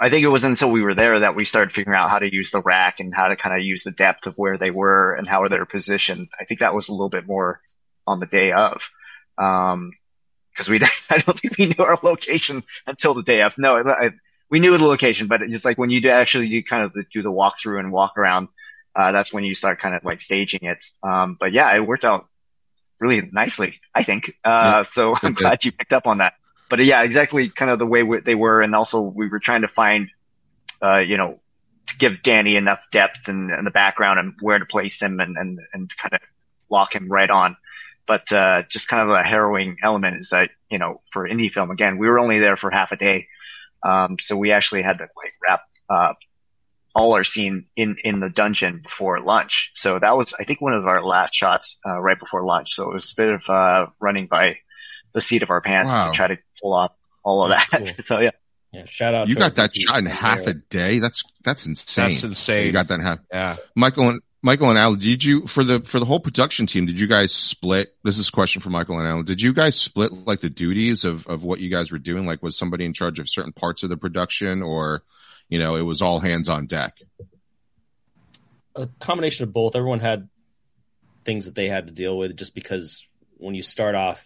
I 0.00 0.08
think 0.08 0.24
it 0.24 0.28
wasn't 0.28 0.52
until 0.52 0.70
we 0.70 0.82
were 0.82 0.94
there 0.94 1.20
that 1.20 1.34
we 1.34 1.44
started 1.44 1.72
figuring 1.72 1.98
out 1.98 2.10
how 2.10 2.18
to 2.18 2.32
use 2.32 2.50
the 2.50 2.62
rack 2.62 3.00
and 3.00 3.14
how 3.14 3.28
to 3.28 3.36
kind 3.36 3.54
of 3.56 3.64
use 3.64 3.82
the 3.82 3.90
depth 3.90 4.26
of 4.26 4.36
where 4.36 4.56
they 4.56 4.70
were 4.70 5.14
and 5.14 5.28
how 5.28 5.46
they 5.48 5.58
were 5.58 5.66
positioned. 5.66 6.28
I 6.40 6.44
think 6.44 6.60
that 6.60 6.74
was 6.74 6.88
a 6.88 6.92
little 6.92 7.08
bit 7.08 7.26
more 7.26 7.60
on 8.06 8.20
the 8.20 8.26
day 8.26 8.52
of. 8.52 8.88
Um, 9.36 9.90
cause 10.56 10.68
we, 10.68 10.80
I 11.10 11.18
don't 11.18 11.38
think 11.38 11.58
we 11.58 11.66
knew 11.66 11.84
our 11.84 11.98
location 12.02 12.62
until 12.86 13.14
the 13.14 13.22
day 13.22 13.42
of. 13.42 13.58
No, 13.58 13.76
I, 13.76 14.10
we 14.50 14.60
knew 14.60 14.76
the 14.76 14.84
location, 14.84 15.26
but 15.28 15.42
it's 15.42 15.52
just 15.52 15.64
like 15.64 15.78
when 15.78 15.90
you 15.90 16.00
do 16.00 16.10
actually 16.10 16.48
do 16.48 16.62
kind 16.62 16.84
of 16.84 16.92
the, 16.92 17.04
do 17.12 17.22
the 17.22 17.30
walkthrough 17.32 17.80
and 17.80 17.92
walk 17.92 18.16
around, 18.16 18.48
uh, 18.94 19.12
that's 19.12 19.32
when 19.32 19.44
you 19.44 19.54
start 19.54 19.80
kind 19.80 19.94
of 19.94 20.04
like 20.04 20.20
staging 20.20 20.60
it. 20.62 20.84
Um, 21.02 21.36
but 21.38 21.52
yeah, 21.52 21.74
it 21.74 21.80
worked 21.80 22.04
out 22.04 22.28
really 23.00 23.28
nicely, 23.32 23.80
I 23.94 24.02
think. 24.04 24.32
Uh, 24.44 24.84
so 24.84 25.14
I'm 25.22 25.34
Okay. 25.34 25.34
glad 25.34 25.64
you 25.64 25.72
picked 25.72 25.92
up 25.92 26.06
on 26.06 26.18
that 26.18 26.34
but 26.70 26.84
yeah, 26.84 27.02
exactly 27.02 27.50
kind 27.50 27.70
of 27.70 27.78
the 27.78 27.86
way 27.86 28.02
we, 28.02 28.20
they 28.20 28.34
were. 28.34 28.60
And 28.62 28.74
also 28.74 29.00
we 29.02 29.28
were 29.28 29.38
trying 29.38 29.62
to 29.62 29.68
find, 29.68 30.08
uh, 30.82 30.98
you 30.98 31.16
know, 31.16 31.40
to 31.88 31.98
give 31.98 32.22
Danny 32.22 32.56
enough 32.56 32.86
depth 32.90 33.28
and, 33.28 33.50
and 33.50 33.66
the 33.66 33.70
background 33.70 34.18
and 34.18 34.34
where 34.40 34.58
to 34.58 34.64
place 34.66 35.00
him 35.00 35.20
and, 35.20 35.36
and, 35.36 35.60
and 35.72 35.96
kind 35.96 36.14
of 36.14 36.20
lock 36.70 36.94
him 36.94 37.08
right 37.08 37.30
on. 37.30 37.56
But, 38.06 38.32
uh, 38.32 38.62
just 38.68 38.88
kind 38.88 39.02
of 39.08 39.14
a 39.14 39.22
harrowing 39.22 39.76
element 39.82 40.16
is 40.20 40.30
that, 40.30 40.50
you 40.70 40.78
know, 40.78 41.00
for 41.10 41.28
indie 41.28 41.50
film, 41.50 41.70
again, 41.70 41.98
we 41.98 42.08
were 42.08 42.18
only 42.18 42.38
there 42.38 42.56
for 42.56 42.70
half 42.70 42.92
a 42.92 42.96
day. 42.96 43.28
Um, 43.84 44.16
so 44.18 44.36
we 44.36 44.52
actually 44.52 44.82
had 44.82 44.98
to 44.98 45.04
like 45.04 45.32
wrap, 45.46 45.60
uh, 45.90 46.12
all 46.96 47.14
our 47.14 47.24
scene 47.24 47.66
in, 47.76 47.96
in 48.04 48.20
the 48.20 48.28
dungeon 48.30 48.80
before 48.82 49.20
lunch. 49.20 49.72
So 49.74 49.98
that 49.98 50.16
was, 50.16 50.32
I 50.38 50.44
think, 50.44 50.60
one 50.60 50.74
of 50.74 50.86
our 50.86 51.02
last 51.04 51.34
shots, 51.34 51.78
uh, 51.84 52.00
right 52.00 52.18
before 52.18 52.44
lunch. 52.44 52.72
So 52.72 52.90
it 52.90 52.94
was 52.94 53.12
a 53.12 53.20
bit 53.20 53.28
of, 53.30 53.50
uh, 53.50 53.86
running 54.00 54.26
by 54.28 54.58
the 55.12 55.20
seat 55.20 55.42
of 55.42 55.50
our 55.50 55.60
pants 55.60 55.90
Wow. 55.92 56.10
to 56.10 56.16
try 56.16 56.28
to 56.28 56.38
pull 56.62 56.72
off 56.74 56.92
all 57.24 57.44
of 57.44 57.50
That's 57.50 57.70
that. 57.70 58.04
so 58.06 58.20
yeah. 58.20 58.30
Yeah, 58.72 58.84
shout 58.86 59.14
out. 59.14 59.28
You 59.28 59.34
to 59.34 59.40
got 59.40 59.54
that 59.56 59.76
shot 59.76 59.98
in 59.98 60.06
half 60.06 60.38
Mayer. 60.40 60.48
a 60.50 60.54
day. 60.54 60.98
That's, 60.98 61.22
that's 61.44 61.64
insane. 61.66 62.06
That's 62.06 62.24
insane. 62.24 62.66
You 62.66 62.72
got 62.72 62.88
that 62.88 62.94
in 62.94 63.00
half. 63.02 63.18
Yeah. 63.32 63.56
Michael 63.76 64.08
and 64.08 64.20
Michael 64.44 64.68
and 64.68 64.78
Alan, 64.78 64.98
did 64.98 65.24
you 65.24 65.46
for 65.46 65.64
the 65.64 65.80
for 65.80 65.98
the 65.98 66.04
whole 66.04 66.20
production 66.20 66.66
team? 66.66 66.86
Did 66.86 67.00
you 67.00 67.06
guys 67.06 67.32
split? 67.32 67.96
This 68.04 68.18
is 68.18 68.28
a 68.28 68.32
question 68.32 68.60
for 68.60 68.70
Michael 68.70 68.98
and 68.98 69.08
Alan. 69.08 69.24
Did 69.24 69.40
you 69.40 69.54
guys 69.54 69.74
split 69.74 70.12
like 70.12 70.40
the 70.40 70.50
duties 70.50 71.04
of 71.04 71.26
of 71.26 71.42
what 71.42 71.60
you 71.60 71.70
guys 71.70 71.90
were 71.90 71.98
doing? 71.98 72.26
Like, 72.26 72.42
was 72.42 72.56
somebody 72.56 72.84
in 72.84 72.92
charge 72.92 73.18
of 73.18 73.28
certain 73.28 73.52
parts 73.52 73.82
of 73.82 73.88
the 73.88 73.96
production, 73.96 74.62
or 74.62 75.02
you 75.48 75.58
know, 75.58 75.76
it 75.76 75.82
was 75.82 76.02
all 76.02 76.20
hands 76.20 76.48
on 76.48 76.66
deck? 76.66 76.98
a 78.74 78.88
combination 78.98 79.44
of 79.44 79.52
both. 79.52 79.76
Everyone 79.76 80.00
had 80.00 80.28
things 81.24 81.46
that 81.46 81.54
they 81.54 81.68
had 81.68 81.86
to 81.86 81.92
deal 81.92 82.16
with 82.16 82.36
just 82.36 82.54
because 82.54 83.06
when 83.38 83.54
you 83.54 83.62
start 83.62 83.94
off, 83.94 84.22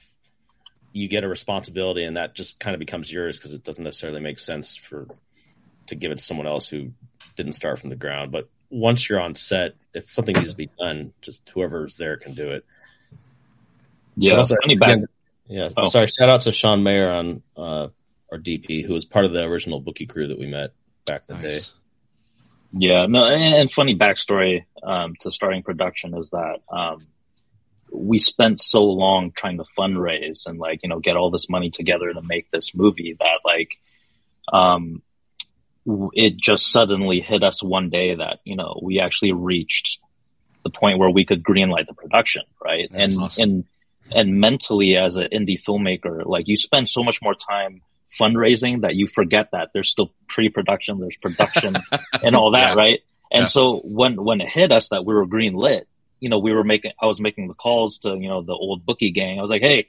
you 0.93 1.09
get 1.09 1.25
a 1.25 1.29
responsibility 1.29 2.05
and 2.05 2.17
that 2.17 2.35
just 2.35 2.59
kind 2.59 2.75
of 2.75 2.81
becomes 2.81 3.13
yours 3.13 3.37
because 3.37 3.53
it 3.53 3.63
doesn't 3.63 3.85
necessarily 3.85 4.21
make 4.21 4.39
sense 4.39 4.75
for 4.75 5.07
to 5.87 5.95
give 5.95 6.11
it 6.11 6.19
to 6.19 6.25
someone 6.25 6.47
else 6.47 6.69
who 6.69 6.93
didn't 7.37 7.53
start 7.53 7.79
from 7.79 7.91
the 7.91 7.97
ground. 7.97 8.33
But 8.33 8.49
once 8.71 9.09
you're 9.09 9.21
on 9.21 9.35
set, 9.35 9.75
if 9.95 10.13
something 10.13 10.35
needs 10.35 10.51
to 10.51 10.57
be 10.57 10.71
done, 10.79 11.13
just 11.23 11.49
whoever's 11.51 11.97
there 11.97 12.17
can 12.17 12.35
do 12.35 12.51
it. 12.51 12.65
Yeah, 14.17 14.37
Also, 14.37 14.57
funny 14.63 14.75
again, 14.75 15.07
Yeah. 15.47 15.71
Oh. 15.77 15.89
Sorry. 15.89 16.07
Shout 16.09 16.29
out 16.29 16.43
to 16.43 16.53
Sean 16.53 16.83
Mayer 16.83 17.11
on 17.11 17.43
uh, 17.57 17.89
our 18.31 18.39
DP, 18.39 18.85
who 18.85 18.93
was 18.93 19.05
part 19.05 19.25
of 19.25 19.33
the 19.33 19.45
original 19.45 19.81
bookie 19.81 20.07
crew 20.07 20.29
that 20.29 20.39
we 20.39 20.47
met 20.47 20.73
back 21.07 21.23
in 21.29 21.41
the 21.41 21.49
day. 21.49 21.59
Yeah, 22.73 23.07
no, 23.07 23.25
and, 23.25 23.55
and 23.55 23.71
funny 23.71 23.97
backstory 23.97 24.65
um, 24.83 25.15
to 25.21 25.33
starting 25.33 25.63
production 25.63 26.15
is 26.17 26.31
that 26.31 26.59
um, 26.71 27.07
we 27.91 28.19
spent 28.19 28.61
so 28.61 28.85
long 28.85 29.33
trying 29.33 29.57
to 29.57 29.65
fundraise 29.79 30.47
and 30.47 30.59
like 30.59 30.81
you 30.83 30.91
know 30.91 30.99
get 30.99 31.17
all 31.17 31.31
this 31.31 31.49
money 31.49 31.71
together 31.71 32.13
to 32.13 32.21
make 32.21 32.51
this 32.51 32.75
movie 32.75 33.17
that 33.19 33.41
like 33.45 33.71
um, 34.53 34.75
w- 34.83 35.03
it 36.13 36.37
just 36.37 36.71
suddenly 36.71 37.21
hit 37.21 37.43
us 37.43 37.63
one 37.63 37.89
day 37.91 38.15
that 38.15 38.41
you 38.45 38.57
know 38.57 38.79
we 38.83 39.01
actually 39.01 39.33
reached 39.33 39.99
the 40.65 40.71
point 40.71 40.99
where 40.99 41.11
we 41.11 41.25
could 41.25 41.43
greenlight 41.43 41.87
the 41.87 41.95
production, 41.95 42.43
right? 42.63 42.89
That's 42.91 43.15
and 43.15 43.23
awesome. 43.23 43.43
and 43.43 43.65
and 44.11 44.41
mentally 44.41 44.97
as 44.97 45.17
an 45.17 45.29
indie 45.33 45.63
filmmaker, 45.63 46.25
like 46.27 46.49
you 46.49 46.57
spend 46.57 46.89
so 46.89 47.03
much 47.03 47.21
more 47.23 47.35
time 47.35 47.83
fundraising 48.19 48.83
that 48.83 48.95
you 48.95 49.07
forget 49.07 49.51
that 49.53 49.69
there's 49.75 49.91
still 49.91 50.13
pre-production, 50.29 50.99
there's 50.99 51.17
production 51.21 51.77
and 52.23 52.35
all 52.35 52.53
that, 52.53 52.71
Yeah. 52.71 52.75
right? 52.75 53.01
And 53.31 53.43
Yeah. 53.43 53.47
so 53.49 53.81
when 53.85 54.23
when 54.23 54.41
it 54.41 54.49
hit 54.49 54.73
us 54.73 54.89
that 54.89 55.05
we 55.05 55.15
were 55.15 55.27
green 55.27 55.55
lit, 55.55 55.87
you 56.21 56.29
know, 56.31 56.39
we 56.39 56.53
were 56.53 56.65
making 56.65 56.93
I 57.01 57.07
was 57.07 57.21
making 57.21 57.49
the 57.49 57.55
calls 57.55 57.99
to, 57.99 58.11
you 58.17 58.29
know, 58.29 58.43
the 58.43 58.53
old 58.53 58.85
bookie 58.87 59.13
gang. 59.13 59.39
I 59.39 59.43
was 59.43 59.51
like, 59.51 59.63
"Hey, 59.63 59.87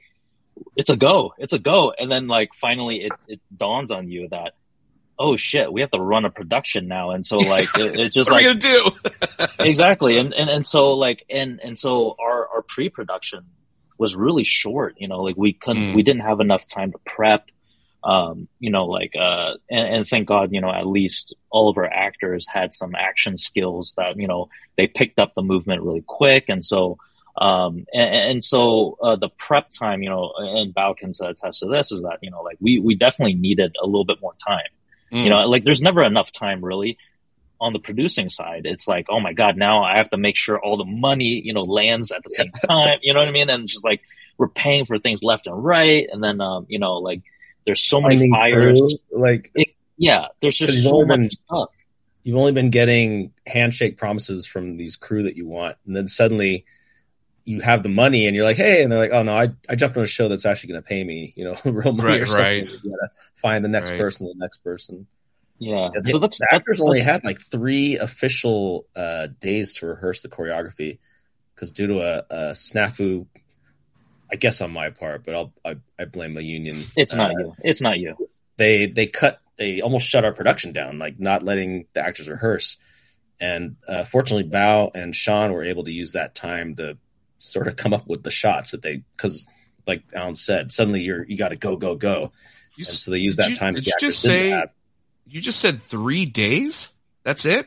it's 0.76 0.90
a 0.90 0.96
go. 0.96 1.32
It's 1.38 1.52
a 1.54 1.58
go." 1.58 1.92
And 1.98 2.10
then 2.10 2.26
like 2.26 2.50
finally 2.60 2.96
it 3.06 3.12
it 3.26 3.40
dawns 3.56 3.90
on 3.90 4.08
you 4.08 4.28
that 4.30 4.52
oh 5.20 5.36
shit, 5.36 5.72
we 5.72 5.82
have 5.82 5.90
to 5.90 6.00
run 6.00 6.24
a 6.24 6.30
production 6.30 6.88
now. 6.88 7.10
And 7.10 7.24
so 7.24 7.36
like 7.36 7.68
it, 7.78 8.00
it's 8.00 8.14
just 8.14 8.30
what 8.32 8.42
like 8.42 8.46
are 8.46 8.58
gonna 8.58 8.60
do? 8.60 8.90
exactly 9.60 10.18
and, 10.18 10.32
and 10.34 10.50
and 10.50 10.66
so 10.66 10.92
like 10.94 11.24
and 11.30 11.60
and 11.60 11.78
so 11.78 12.16
our 12.20 12.48
our 12.48 12.62
pre-production 12.62 13.44
was 13.98 14.14
really 14.14 14.44
short 14.44 14.94
you 14.98 15.08
know 15.08 15.22
like 15.22 15.36
we 15.36 15.52
couldn't 15.52 15.92
Mm. 15.92 15.94
we 15.94 16.02
didn't 16.02 16.22
have 16.22 16.40
enough 16.40 16.66
time 16.66 16.92
to 16.92 16.98
prep 17.06 17.46
um 18.04 18.48
you 18.58 18.70
know 18.70 18.86
like 18.86 19.12
uh 19.16 19.54
and, 19.70 19.94
and 19.94 20.06
thank 20.06 20.26
god 20.26 20.50
you 20.52 20.60
know 20.60 20.70
at 20.72 20.86
least 20.86 21.34
all 21.50 21.68
of 21.68 21.76
our 21.76 21.86
actors 21.86 22.46
had 22.52 22.74
some 22.74 22.94
action 22.94 23.36
skills 23.36 23.94
that 23.96 24.18
you 24.18 24.26
know 24.26 24.48
they 24.76 24.86
picked 24.86 25.18
up 25.18 25.32
the 25.34 25.42
movement 25.42 25.82
really 25.82 26.04
quick 26.06 26.44
and 26.48 26.64
so 26.64 26.98
um 27.38 27.84
and, 27.92 28.14
and 28.14 28.44
so 28.44 28.96
uh 29.02 29.16
the 29.16 29.28
prep 29.38 29.70
time 29.70 30.02
you 30.02 30.10
know 30.10 30.32
and 30.38 30.74
Bao 30.74 30.96
can 30.96 31.12
attest 31.20 31.60
to 31.60 31.66
this 31.66 31.92
is 31.92 32.02
that 32.02 32.18
you 32.22 32.30
know 32.30 32.42
like 32.42 32.56
we 32.60 32.78
we 32.78 32.94
definitely 32.94 33.34
needed 33.34 33.76
a 33.82 33.86
little 33.86 34.06
bit 34.06 34.18
more 34.20 34.34
time 34.46 34.68
Mm. 35.12 35.24
you 35.24 35.30
know, 35.30 35.40
like 35.48 35.64
there's 35.64 35.82
never 35.82 36.02
enough 36.04 36.30
time 36.32 36.64
really 36.64 36.98
on 37.60 37.72
the 37.72 37.78
producing 37.78 38.30
side. 38.30 38.62
It's 38.64 38.86
like, 38.88 39.06
oh 39.10 39.20
my 39.20 39.32
God, 39.32 39.56
now 39.56 39.82
I 39.84 39.98
have 39.98 40.08
to 40.10 40.16
make 40.16 40.36
sure 40.36 40.58
all 40.58 40.76
the 40.78 40.84
money, 40.84 41.42
you 41.44 41.52
know, 41.52 41.62
lands 41.64 42.10
at 42.10 42.22
the 42.24 42.30
same 42.30 42.50
time. 42.68 42.98
You 43.02 43.12
know 43.12 43.20
what 43.20 43.28
I 43.28 43.32
mean? 43.32 43.50
And 43.50 43.68
just 43.68 43.84
like 43.84 44.00
we're 44.38 44.48
paying 44.48 44.86
for 44.86 44.98
things 44.98 45.22
left 45.22 45.46
and 45.46 45.62
right. 45.62 46.08
And 46.10 46.22
then, 46.22 46.40
um, 46.40 46.64
you 46.68 46.78
know, 46.78 46.94
like 46.94 47.22
there's 47.66 47.84
so 47.84 48.00
many 48.00 48.16
Finding 48.16 48.32
fires. 48.34 48.78
through, 48.78 48.88
like 49.20 49.52
Yeah. 49.98 50.28
there's 50.40 50.56
just 50.56 50.82
so 50.82 50.94
only 50.94 51.06
much 51.06 51.18
been- 51.18 51.30
stuff. 51.30 51.68
you've 52.22 52.36
only 52.38 52.52
been 52.52 52.70
getting 52.70 53.32
handshake 53.46 53.98
promises 53.98 54.46
from 54.46 54.76
these 54.78 54.96
crew 54.96 55.24
that 55.24 55.36
you 55.36 55.46
want, 55.46 55.76
and 55.86 55.94
then 55.94 56.08
suddenly 56.08 56.64
you 57.50 57.60
have 57.60 57.82
the 57.82 57.88
money, 57.88 58.26
and 58.26 58.36
you're 58.36 58.44
like, 58.44 58.56
hey, 58.56 58.82
and 58.82 58.90
they're 58.90 58.98
like, 58.98 59.12
oh 59.12 59.22
no, 59.22 59.32
I 59.36 59.48
I 59.68 59.74
jumped 59.74 59.96
on 59.96 60.04
a 60.04 60.06
show 60.06 60.28
that's 60.28 60.46
actually 60.46 60.72
going 60.72 60.82
to 60.82 60.88
pay 60.88 61.02
me, 61.02 61.32
you 61.36 61.44
know, 61.44 61.56
real 61.70 61.92
money 61.92 62.08
Right, 62.08 62.22
or 62.22 62.26
something. 62.26 62.44
right. 62.44 62.82
You 62.84 62.90
gotta 62.90 63.10
find 63.36 63.64
the 63.64 63.68
next 63.68 63.90
Right. 63.90 64.00
person, 64.00 64.26
the 64.26 64.34
next 64.36 64.58
person. 64.58 65.06
Yeah. 65.58 65.90
Yeah, 65.94 66.00
So 66.04 66.18
that's, 66.18 66.38
the 66.38 66.46
that's, 66.50 66.54
actors 66.54 66.80
only 66.80 67.00
had 67.00 67.24
like 67.24 67.40
three 67.40 67.98
official 67.98 68.86
uh, 68.96 69.28
days 69.40 69.74
to 69.74 69.86
rehearse 69.86 70.22
the 70.22 70.28
choreography 70.28 70.98
because 71.54 71.72
due 71.72 71.88
to 71.88 72.00
a, 72.00 72.24
a 72.30 72.38
snafu, 72.52 73.26
I 74.32 74.36
guess 74.36 74.60
on 74.60 74.70
my 74.70 74.90
part, 74.90 75.24
but 75.24 75.34
I'll 75.34 75.52
I, 75.64 75.76
I 75.98 76.04
blame 76.04 76.36
a 76.36 76.40
union. 76.40 76.86
it's 76.96 77.12
not 77.12 77.32
uh, 77.32 77.38
you. 77.38 77.54
It's 77.62 77.82
not 77.82 77.98
you. 77.98 78.16
They 78.56 78.86
they 78.86 79.06
cut 79.06 79.40
they 79.58 79.80
almost 79.80 80.06
shut 80.06 80.24
our 80.24 80.32
production 80.32 80.72
down, 80.72 80.98
like 80.98 81.18
not 81.20 81.42
letting 81.42 81.86
the 81.94 82.00
actors 82.00 82.28
rehearse. 82.28 82.76
And 83.40 83.76
uh, 83.88 84.04
fortunately, 84.04 84.50
Bao 84.50 84.90
and 84.94 85.14
Sean 85.14 85.52
were 85.52 85.64
able 85.64 85.84
to 85.84 85.92
use 85.92 86.12
that 86.12 86.34
time 86.34 86.76
to 86.76 86.98
sort 87.40 87.66
of 87.66 87.76
come 87.76 87.92
up 87.92 88.06
with 88.06 88.22
the 88.22 88.30
shots 88.30 88.70
that 88.70 88.82
they, 88.82 89.02
because 89.16 89.44
like 89.86 90.02
Alan 90.14 90.34
said, 90.36 90.70
suddenly 90.72 91.00
you're 91.00 91.24
you 91.26 91.36
got 91.36 91.48
to 91.48 91.56
go 91.56 91.76
go 91.76 91.96
go, 91.96 92.30
You, 92.76 92.82
and 92.82 92.86
so 92.86 93.10
they 93.10 93.18
use 93.18 93.36
that 93.36 93.50
you- 93.50 93.56
time. 93.56 93.74
Did 93.74 93.84
the 93.84 93.88
you 93.88 94.08
just 94.08 94.22
say? 94.22 94.50
have. 94.50 94.70
You 95.26 95.40
just 95.40 95.60
said 95.60 95.82
three 95.82 96.26
days. 96.26 96.90
That's 97.24 97.44
it. 97.44 97.66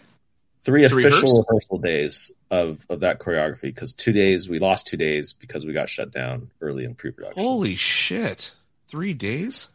three 0.64 0.82
to 0.82 0.88
official 0.88 0.98
rehearse? 1.10 1.24
rehearsal 1.50 1.78
days 1.80 2.32
of 2.52 2.86
of 2.90 3.02
that 3.02 3.20
choreography 3.20 3.62
because 3.64 3.94
two 3.94 4.12
days 4.14 4.48
we 4.50 4.60
lost 4.60 4.88
two 4.88 4.98
days 4.98 5.34
because 5.34 5.66
we 5.66 5.74
got 5.74 5.90
shut 5.90 6.12
down 6.12 6.50
early 6.62 6.84
in 6.86 6.96
pre-production. 6.96 7.42
Holy 7.42 7.76
shit! 7.76 8.54
Three 8.88 9.14
days 9.14 9.70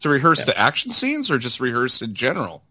to 0.00 0.08
rehearse 0.08 0.40
Yeah. 0.40 0.54
the 0.54 0.58
action 0.60 0.90
scenes, 0.90 1.30
or 1.30 1.38
just 1.38 1.60
rehearse 1.60 2.00
in 2.02 2.14
general. 2.14 2.62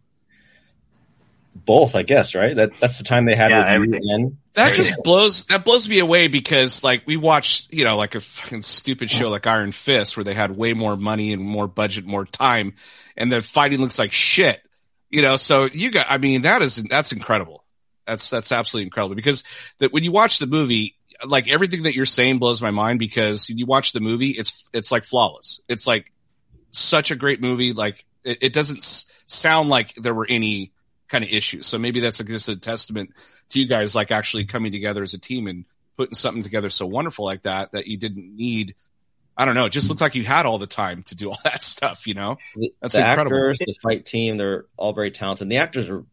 Both, 1.55 1.95
I 1.95 2.03
guess, 2.03 2.35
right? 2.35 2.55
That 2.55 2.71
that's 2.79 2.97
the 2.97 3.05
time 3.05 3.25
they 3.25 3.35
had 3.35 3.49
Yeah, 3.49 3.77
with 3.79 3.89
you 3.93 4.37
That 4.55 4.73
just 4.73 5.03
blows 5.03 5.45
that 5.45 5.63
blows 5.63 5.87
me 5.87 5.99
away 5.99 6.27
because 6.27 6.83
like 6.83 7.03
we 7.05 7.17
watched, 7.17 7.73
you 7.73 7.85
know, 7.85 7.95
like 7.97 8.15
a 8.15 8.21
fucking 8.21 8.61
stupid 8.61 9.09
show 9.09 9.29
like 9.29 9.47
Iron 9.47 9.71
Fist 9.71 10.17
where 10.17 10.23
they 10.23 10.33
had 10.33 10.55
way 10.55 10.73
more 10.73 10.95
money 10.95 11.33
and 11.33 11.41
more 11.41 11.67
budget, 11.67 12.05
more 12.05 12.25
time, 12.25 12.73
and 13.15 13.31
the 13.31 13.41
fighting 13.41 13.79
looks 13.79 13.97
like 13.97 14.11
shit. 14.11 14.61
You 15.09 15.21
know, 15.21 15.37
so 15.37 15.65
you 15.65 15.91
got 15.91 16.07
I 16.09 16.17
mean, 16.17 16.41
that 16.41 16.61
is 16.61 16.75
that's 16.75 17.13
incredible. 17.13 17.63
That's 18.05 18.29
that's 18.29 18.51
absolutely 18.51 18.87
incredible 18.87 19.15
because 19.15 19.43
that 19.79 19.93
when 19.93 20.03
you 20.03 20.11
watch 20.11 20.39
the 20.39 20.47
movie, 20.47 20.95
like 21.25 21.49
everything 21.49 21.83
that 21.83 21.95
you're 21.95 22.05
saying 22.05 22.39
blows 22.39 22.61
my 22.61 22.71
mind 22.71 22.99
because 22.99 23.47
when 23.47 23.57
you 23.57 23.65
watch 23.65 23.93
the 23.93 24.01
movie, 24.01 24.31
it's 24.31 24.67
it's 24.73 24.91
like 24.91 25.03
flawless. 25.03 25.61
It's 25.69 25.87
like 25.87 26.11
such 26.71 27.11
a 27.11 27.15
great 27.15 27.41
movie. 27.41 27.73
Like 27.73 28.05
it, 28.23 28.39
it 28.41 28.53
doesn't 28.53 28.79
s- 28.79 29.05
sound 29.25 29.69
like 29.69 29.93
there 29.95 30.13
were 30.13 30.27
any 30.29 30.71
kind 31.09 31.23
of 31.23 31.29
issues. 31.29 31.67
So 31.67 31.77
maybe 31.77 31.99
that's 31.99 32.19
a, 32.19 32.23
just 32.23 32.49
a 32.49 32.55
testament 32.55 33.11
to 33.49 33.59
you 33.59 33.67
guys, 33.67 33.95
like 33.95 34.11
actually 34.11 34.45
coming 34.45 34.71
together 34.71 35.03
as 35.03 35.13
a 35.13 35.19
team 35.19 35.47
and 35.47 35.65
putting 35.97 36.15
something 36.15 36.43
together 36.43 36.69
so 36.69 36.85
wonderful 36.85 37.25
like 37.25 37.43
that, 37.43 37.71
that 37.73 37.87
you 37.87 37.97
didn't 37.97 38.35
need. 38.35 38.75
I 39.37 39.45
don't 39.45 39.55
know. 39.55 39.65
It 39.65 39.71
just 39.71 39.89
looked 39.89 40.01
like 40.01 40.15
you 40.15 40.23
had 40.23 40.45
all 40.45 40.57
the 40.57 40.67
time 40.67 41.03
to 41.03 41.15
do 41.15 41.29
all 41.29 41.37
that 41.43 41.61
stuff, 41.61 42.07
you 42.07 42.13
know? 42.13 42.37
the, 42.55 42.73
That's 42.81 42.95
the 42.95 43.07
incredible. 43.07 43.37
actors, 43.37 43.59
the 43.59 43.75
fight 43.81 44.05
team, 44.05 44.37
they're 44.37 44.65
all 44.77 44.93
very 44.93 45.11
talented. 45.11 45.49
The 45.49 45.57
actors 45.57 45.89
are 45.89 46.05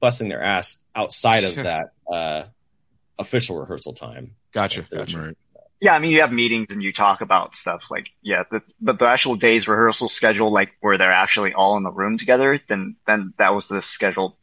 busting 0.00 0.28
their 0.28 0.42
ass 0.42 0.76
outside 0.94 1.44
of 1.44 1.54
that 1.56 1.86
uh, 2.10 2.44
official 3.18 3.58
rehearsal 3.58 3.94
time. 3.94 4.32
Gotcha. 4.52 4.86
They're- 4.90 5.00
Gotcha. 5.00 5.18
Right. 5.18 5.36
Yeah, 5.80 5.94
I 5.94 5.98
mean, 5.98 6.10
you 6.10 6.22
have 6.22 6.32
meetings 6.32 6.68
and 6.70 6.82
you 6.82 6.92
talk 6.92 7.20
about 7.20 7.54
stuff 7.54 7.90
like, 7.90 8.10
yeah, 8.22 8.44
the, 8.50 8.62
but 8.80 8.98
the 8.98 9.06
actual 9.06 9.36
day's 9.36 9.68
rehearsal 9.68 10.08
schedule, 10.08 10.50
like 10.50 10.70
where 10.80 10.96
they're 10.96 11.12
actually 11.12 11.52
all 11.52 11.76
in 11.76 11.82
the 11.82 11.92
room 11.92 12.16
together, 12.16 12.58
then, 12.66 12.96
then 13.06 13.34
that 13.38 13.54
was 13.54 13.68
the 13.68 13.82
schedule 13.82 14.38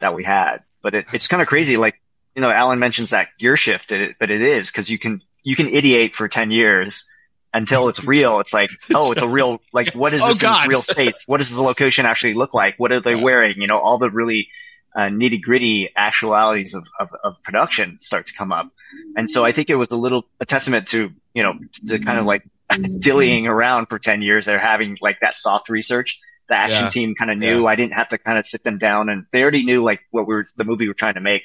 that 0.00 0.14
we 0.14 0.24
had. 0.24 0.64
But 0.82 0.94
it, 0.94 1.06
it's 1.12 1.28
kind 1.28 1.40
of 1.40 1.46
crazy. 1.48 1.76
Like, 1.76 2.00
you 2.34 2.42
know, 2.42 2.50
Alan 2.50 2.80
mentions 2.80 3.10
that 3.10 3.28
gear 3.38 3.56
shift, 3.56 3.90
but 4.18 4.30
it 4.30 4.42
is 4.42 4.68
because 4.70 4.90
you 4.90 4.98
can, 4.98 5.22
you 5.44 5.54
can 5.54 5.68
ideate 5.68 6.12
for 6.12 6.26
10 6.26 6.50
years 6.50 7.04
until 7.52 7.88
it's 7.88 8.02
real. 8.02 8.40
It's 8.40 8.52
like, 8.52 8.70
oh, 8.94 9.12
it's 9.12 9.22
a 9.22 9.28
real, 9.28 9.60
like, 9.72 9.94
what 9.94 10.12
is 10.12 10.22
Oh, 10.24 10.34
this 10.34 10.66
real 10.66 10.82
states? 10.82 11.22
What 11.28 11.36
does 11.38 11.54
the 11.54 11.62
location 11.62 12.04
actually 12.04 12.34
look 12.34 12.52
like? 12.52 12.74
What 12.78 12.90
are 12.90 13.00
they 13.00 13.14
wearing? 13.14 13.60
You 13.60 13.68
know, 13.68 13.78
all 13.78 13.98
the 13.98 14.10
really, 14.10 14.48
uh, 14.94 15.08
nitty 15.08 15.40
gritty 15.42 15.90
actualities 15.96 16.74
of, 16.74 16.86
of, 17.00 17.10
of 17.24 17.42
production 17.42 17.98
start 18.00 18.26
to 18.26 18.34
come 18.34 18.52
up. 18.52 18.70
And 19.16 19.28
so 19.28 19.44
I 19.44 19.52
think 19.52 19.70
it 19.70 19.74
was 19.74 19.90
a 19.90 19.96
little, 19.96 20.24
a 20.40 20.46
testament 20.46 20.88
to, 20.88 21.10
you 21.34 21.42
know, 21.42 21.54
to 21.88 21.98
kind 21.98 22.18
of 22.18 22.26
like 22.26 22.42
dillying 22.70 23.46
around 23.46 23.86
for 23.86 23.98
10 23.98 24.22
years. 24.22 24.44
They're 24.46 24.58
having 24.58 24.96
like 25.00 25.18
that 25.20 25.34
soft 25.34 25.68
research. 25.68 26.20
The 26.48 26.56
action 26.56 26.84
Yeah. 26.84 26.88
team 26.90 27.14
kind 27.14 27.30
of 27.30 27.38
knew 27.38 27.66
I 27.66 27.74
didn't 27.74 27.94
have 27.94 28.10
to 28.10 28.18
kind 28.18 28.38
of 28.38 28.46
sit 28.46 28.62
them 28.62 28.78
down 28.78 29.08
and 29.08 29.26
they 29.32 29.42
already 29.42 29.64
knew 29.64 29.82
like 29.82 30.00
what 30.10 30.28
we 30.28 30.34
were, 30.34 30.46
the 30.56 30.64
movie 30.64 30.84
we 30.84 30.88
were 30.88 30.94
trying 30.94 31.14
to 31.14 31.20
make, 31.20 31.42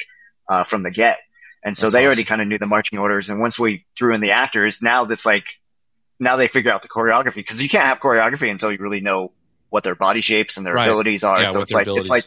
uh, 0.47 0.63
from 0.63 0.83
the 0.83 0.91
get. 0.91 1.17
And 1.63 1.75
so 1.77 1.87
That's 1.87 1.93
they 1.95 2.05
already 2.05 2.23
kind 2.25 2.41
of 2.41 2.47
knew 2.47 2.57
the 2.57 2.65
marching 2.67 2.99
orders. 2.99 3.29
And 3.29 3.39
once 3.39 3.57
we 3.57 3.85
threw 3.97 4.13
in 4.13 4.21
the 4.21 4.31
actors, 4.31 4.81
now 4.81 5.05
that's 5.05 5.25
like, 5.25 5.43
now 6.19 6.35
they 6.35 6.47
figure 6.47 6.71
out 6.71 6.81
the 6.83 6.87
choreography 6.87 7.35
because 7.35 7.61
you 7.61 7.69
can't 7.69 7.85
have 7.85 7.99
choreography 7.99 8.49
until 8.51 8.71
you 8.71 8.77
really 8.79 8.99
know 9.01 9.31
what 9.69 9.83
their 9.83 9.95
body 9.95 10.21
shapes 10.21 10.57
and 10.57 10.65
their 10.65 10.73
Right. 10.73 10.87
abilities 10.87 11.23
are. 11.23 11.41
Yeah, 11.41 11.51
so 11.53 11.61
it's 11.61 11.71
like, 11.71 11.83
abilities. 11.83 12.05
it's 12.05 12.09
like, 12.09 12.25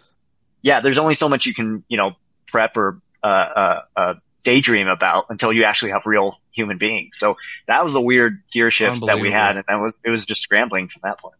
yeah, 0.62 0.80
there's 0.80 0.98
only 0.98 1.14
so 1.14 1.28
much 1.28 1.44
you 1.46 1.54
can, 1.54 1.84
you 1.88 1.96
know, 1.96 2.12
prep 2.46 2.76
or, 2.76 3.00
uh, 3.22 3.26
uh, 3.26 3.80
uh, 3.96 4.14
daydream 4.44 4.88
about 4.88 5.26
until 5.28 5.52
you 5.52 5.64
actually 5.64 5.92
have 5.92 6.02
real 6.06 6.36
human 6.50 6.76
beings. 6.78 7.16
So 7.16 7.36
that 7.68 7.84
was 7.84 7.94
a 7.94 8.00
weird 8.00 8.38
gear 8.52 8.70
shift 8.70 9.04
that 9.06 9.20
we 9.20 9.30
had. 9.30 9.56
And 9.56 9.64
that 9.68 9.76
was, 9.80 9.92
it 10.04 10.10
was 10.10 10.26
just 10.26 10.40
scrambling 10.40 10.88
from 10.88 11.00
that 11.04 11.18
point. 11.20 11.36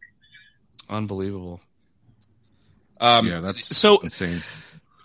Unbelievable. 0.88 1.60
Um, 3.00 3.26
yeah, 3.26 3.40
that's 3.40 3.76
so 3.76 3.98
insane. 3.98 4.42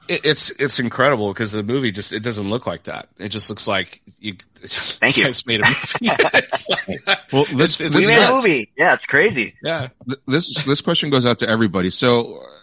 it, 0.08 0.22
it's, 0.26 0.52
it's 0.52 0.80
incredible 0.80 1.30
because 1.34 1.52
the 1.54 1.64
movie 1.64 1.92
just, 1.92 2.14
it 2.14 2.20
doesn't 2.22 2.48
look 2.48 2.68
like 2.68 2.84
that. 2.84 3.10
It 3.18 3.30
just 3.30 3.50
looks 3.50 3.68
like 3.68 4.02
you, 4.20 4.36
Thank 4.62 5.18
you. 5.18 5.24
guys 5.24 5.46
made 5.48 5.62
a 5.62 5.66
movie. 5.66 5.78
It's 6.02 6.70
like- 7.08 7.20
Well, 7.34 7.46
let's, 7.54 7.82
it's 7.82 7.98
We 7.98 8.06
let's 8.06 8.20
made 8.20 8.24
a 8.30 8.32
movie. 8.36 8.72
Yeah, 8.78 8.94
it's 8.94 9.08
crazy. 9.08 9.56
yeah. 9.64 9.90
This 10.28 10.54
this 10.64 10.82
question 10.82 11.10
goes 11.10 11.26
out 11.26 11.40
to 11.40 11.50
everybody. 11.50 11.90
So 11.90 12.38
uh, 12.38 12.46
I- 12.46 12.57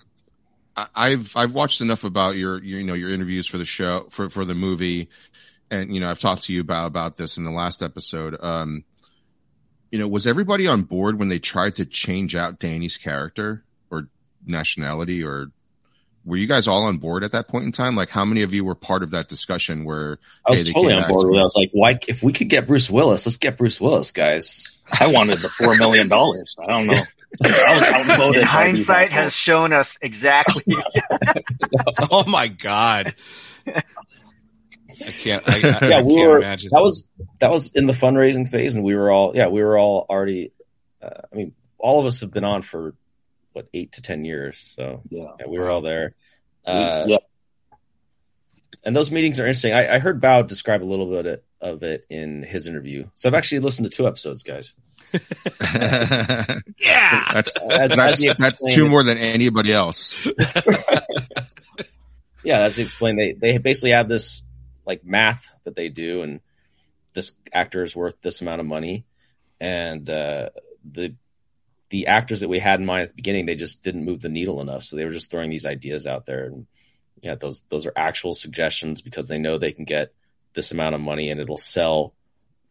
I've 0.77 1.37
I've 1.37 1.53
watched 1.53 1.81
enough 1.81 2.05
about 2.05 2.37
your, 2.37 2.63
your 2.63 2.81
you 2.81 2.85
know 2.85 2.95
your 2.95 3.11
interviews 3.11 3.47
for 3.47 3.59
the 3.59 3.65
show 3.65 4.09
for 4.11 4.29
for 4.31 4.45
the 4.45 4.55
movie, 4.55 5.09
and 5.71 5.95
you 5.95 6.01
know 6.01 6.11
I've 6.11 6.19
talked 6.19 6.45
to 6.45 6.53
you 6.53 6.61
about 6.61 6.87
about 6.87 7.17
this 7.17 7.37
in 7.37 7.45
the 7.45 7.51
last 7.51 7.83
episode. 7.83 8.37
Um, 8.43 8.85
you 9.91 9.99
know, 9.99 10.09
was 10.09 10.27
everybody 10.27 10.67
on 10.67 10.83
board 10.83 11.19
when 11.19 11.29
they 11.29 11.39
tried 11.39 11.77
to 11.77 11.87
change 11.87 12.35
out 12.35 12.59
Danny's 12.59 12.97
character 12.97 13.65
or 13.91 14.09
nationality, 14.45 15.23
or 15.23 15.53
were 16.25 16.37
you 16.37 16.49
guys 16.49 16.67
all 16.67 16.85
on 16.85 16.99
board 16.99 17.23
at 17.23 17.33
that 17.33 17.47
point 17.47 17.67
in 17.67 17.73
time? 17.73 17.95
Like, 17.95 18.09
how 18.09 18.25
many 18.25 18.43
of 18.43 18.53
you 18.53 18.65
were 18.65 18.75
part 18.75 19.05
of 19.05 19.13
that 19.13 19.29
discussion 19.29 19.85
where 19.85 20.19
I 20.45 20.51
was 20.53 20.67
Hey, 20.67 20.73
totally 20.73 20.95
on 20.95 21.09
board 21.09 21.33
to- 21.33 21.39
I 21.39 21.43
was 21.43 21.55
like, 21.57 21.71
why, 21.73 21.99
if 22.09 22.23
we 22.23 22.33
could 22.33 22.49
get 22.49 22.67
Bruce 22.67 22.91
Willis, 22.91 23.27
let's 23.27 23.37
get 23.37 23.59
Bruce 23.59 23.81
Willis, 23.81 24.11
guys. 24.11 24.74
I 25.01 25.07
wanted 25.09 25.39
the 25.39 25.49
four 25.49 25.77
million 25.77 26.09
dollars. 26.09 26.57
I 26.61 26.67
don't 26.71 26.87
know. 26.87 27.03
I 27.45 27.75
was 27.75 27.83
outvoted. 27.83 28.43
In 28.43 28.49
by 28.49 28.71
these 28.73 28.87
hindsight 28.87 29.11
has 29.11 29.33
shown 29.35 29.73
us 29.73 29.99
exactly. 30.03 30.75
Oh 32.11 32.25
my 32.27 32.49
God. 32.49 33.15
I 33.67 35.11
can't, 35.11 35.49
I, 35.49 35.55
I, 35.55 35.59
Yeah, 35.59 35.99
I 35.99 36.03
we 36.03 36.15
can't 36.15 36.31
were, 36.31 36.39
imagine. 36.39 36.71
that 36.73 36.81
was, 36.81 37.09
that 37.41 37.51
was 37.51 37.73
in 37.75 37.87
the 37.87 37.93
fundraising 37.93 38.49
phase 38.49 38.75
and 38.75 38.85
we 38.85 38.95
were 38.95 39.11
all, 39.11 39.33
yeah, 39.35 39.49
we 39.49 39.63
were 39.63 39.77
all 39.77 40.07
already, 40.09 40.53
uh, 41.03 41.23
I 41.33 41.37
mean, 41.37 41.53
all 41.79 42.01
of 42.01 42.07
us 42.07 42.21
have 42.21 42.33
been 42.33 42.45
on 42.45 42.63
for 42.63 42.95
what, 43.53 43.67
eight 43.75 43.93
to 43.93 44.03
10 44.03 44.25
years. 44.25 44.73
So 44.77 45.03
Yeah. 45.11 45.29
yeah, 45.41 45.47
we 45.49 45.59
were 45.59 45.69
all 45.71 45.81
there. 45.81 46.15
Uh, 46.65 47.05
yeah. 47.09 47.17
And 48.85 48.95
those 48.95 49.11
meetings 49.11 49.41
are 49.41 49.47
interesting. 49.47 49.73
I, 49.73 49.95
I 49.95 49.99
heard 49.99 50.21
Bao 50.21 50.47
describe 50.47 50.83
a 50.83 50.85
little 50.85 51.11
bit 51.11 51.45
of 51.61 51.83
it 51.83 52.05
in 52.11 52.43
his 52.43 52.67
interview. 52.67 53.09
So 53.15 53.29
I've 53.29 53.35
actually 53.35 53.61
listened 53.61 53.91
to 53.91 53.97
two 53.97 54.07
episodes, 54.07 54.43
guys. 54.43 54.75
yeah. 55.13 55.21
that's 57.33 57.53
As, 57.61 57.91
as 57.91 57.97
that's, 57.97 58.19
he 58.19 58.31
that's 58.37 58.75
two 58.75 58.89
more 58.89 59.03
than 59.03 59.19
anybody 59.19 59.73
else. 59.73 60.27
yeah, 62.45 62.61
as 62.61 62.77
he 62.77 62.83
explained, 62.83 63.19
they 63.19 63.33
they 63.33 63.59
basically 63.59 63.93
have 63.93 64.09
this 64.09 64.43
like 64.85 65.05
math 65.05 65.47
that 65.65 65.77
they 65.77 65.89
do, 65.89 66.23
and 66.23 66.41
this 67.15 67.33
actor 67.53 67.83
is 67.83 67.97
worth 67.97 68.21
this 68.23 68.41
amount 68.41 68.61
of 68.61 68.67
money, 68.67 69.05
and 69.61 70.09
uh, 70.11 70.51
the 70.91 71.15
the 71.91 72.09
actors 72.09 72.41
that 72.41 72.49
we 72.49 72.59
had 72.59 72.81
in 72.81 72.87
mind 72.87 73.05
at 73.05 73.09
the 73.11 73.17
beginning, 73.17 73.47
they 73.47 73.55
just 73.55 73.83
didn't 73.83 74.05
move 74.05 74.21
the 74.21 74.29
needle 74.29 74.61
enough, 74.61 74.83
so 74.83 74.97
they 74.97 75.05
were 75.05 75.13
just 75.13 75.31
throwing 75.31 75.51
these 75.51 75.67
ideas 75.67 76.07
out 76.07 76.27
there, 76.27 76.47
and 76.47 76.67
yeah, 77.23 77.35
those 77.35 77.63
those 77.69 77.87
are 77.87 77.93
actual 77.97 78.35
suggestions 78.35 79.01
because 79.01 79.29
they 79.29 79.39
know 79.39 79.59
they 79.59 79.73
can 79.73 79.85
get 79.85 80.13
this 80.55 80.73
amount 80.73 80.95
of 80.95 81.01
money 81.01 81.31
and 81.31 81.41
it'll 81.41 81.59
sell, 81.59 82.15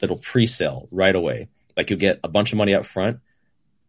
it'll 0.02 0.18
pre-sell 0.18 0.88
right 0.92 1.16
away. 1.16 1.50
Like 1.76 1.90
you'll 1.90 2.00
get 2.00 2.20
a 2.24 2.28
bunch 2.30 2.52
of 2.52 2.58
money 2.58 2.74
up 2.76 2.86
front, 2.86 3.20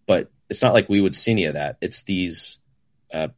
but 0.07 0.31
it's 0.49 0.63
not 0.63 0.73
like 0.75 0.89
we 0.89 1.01
would 1.01 1.15
see 1.15 1.33
any 1.33 1.45
of 1.47 1.55
that. 1.55 1.77
It's 1.81 2.03
these 2.03 2.59
uh, 3.13 3.29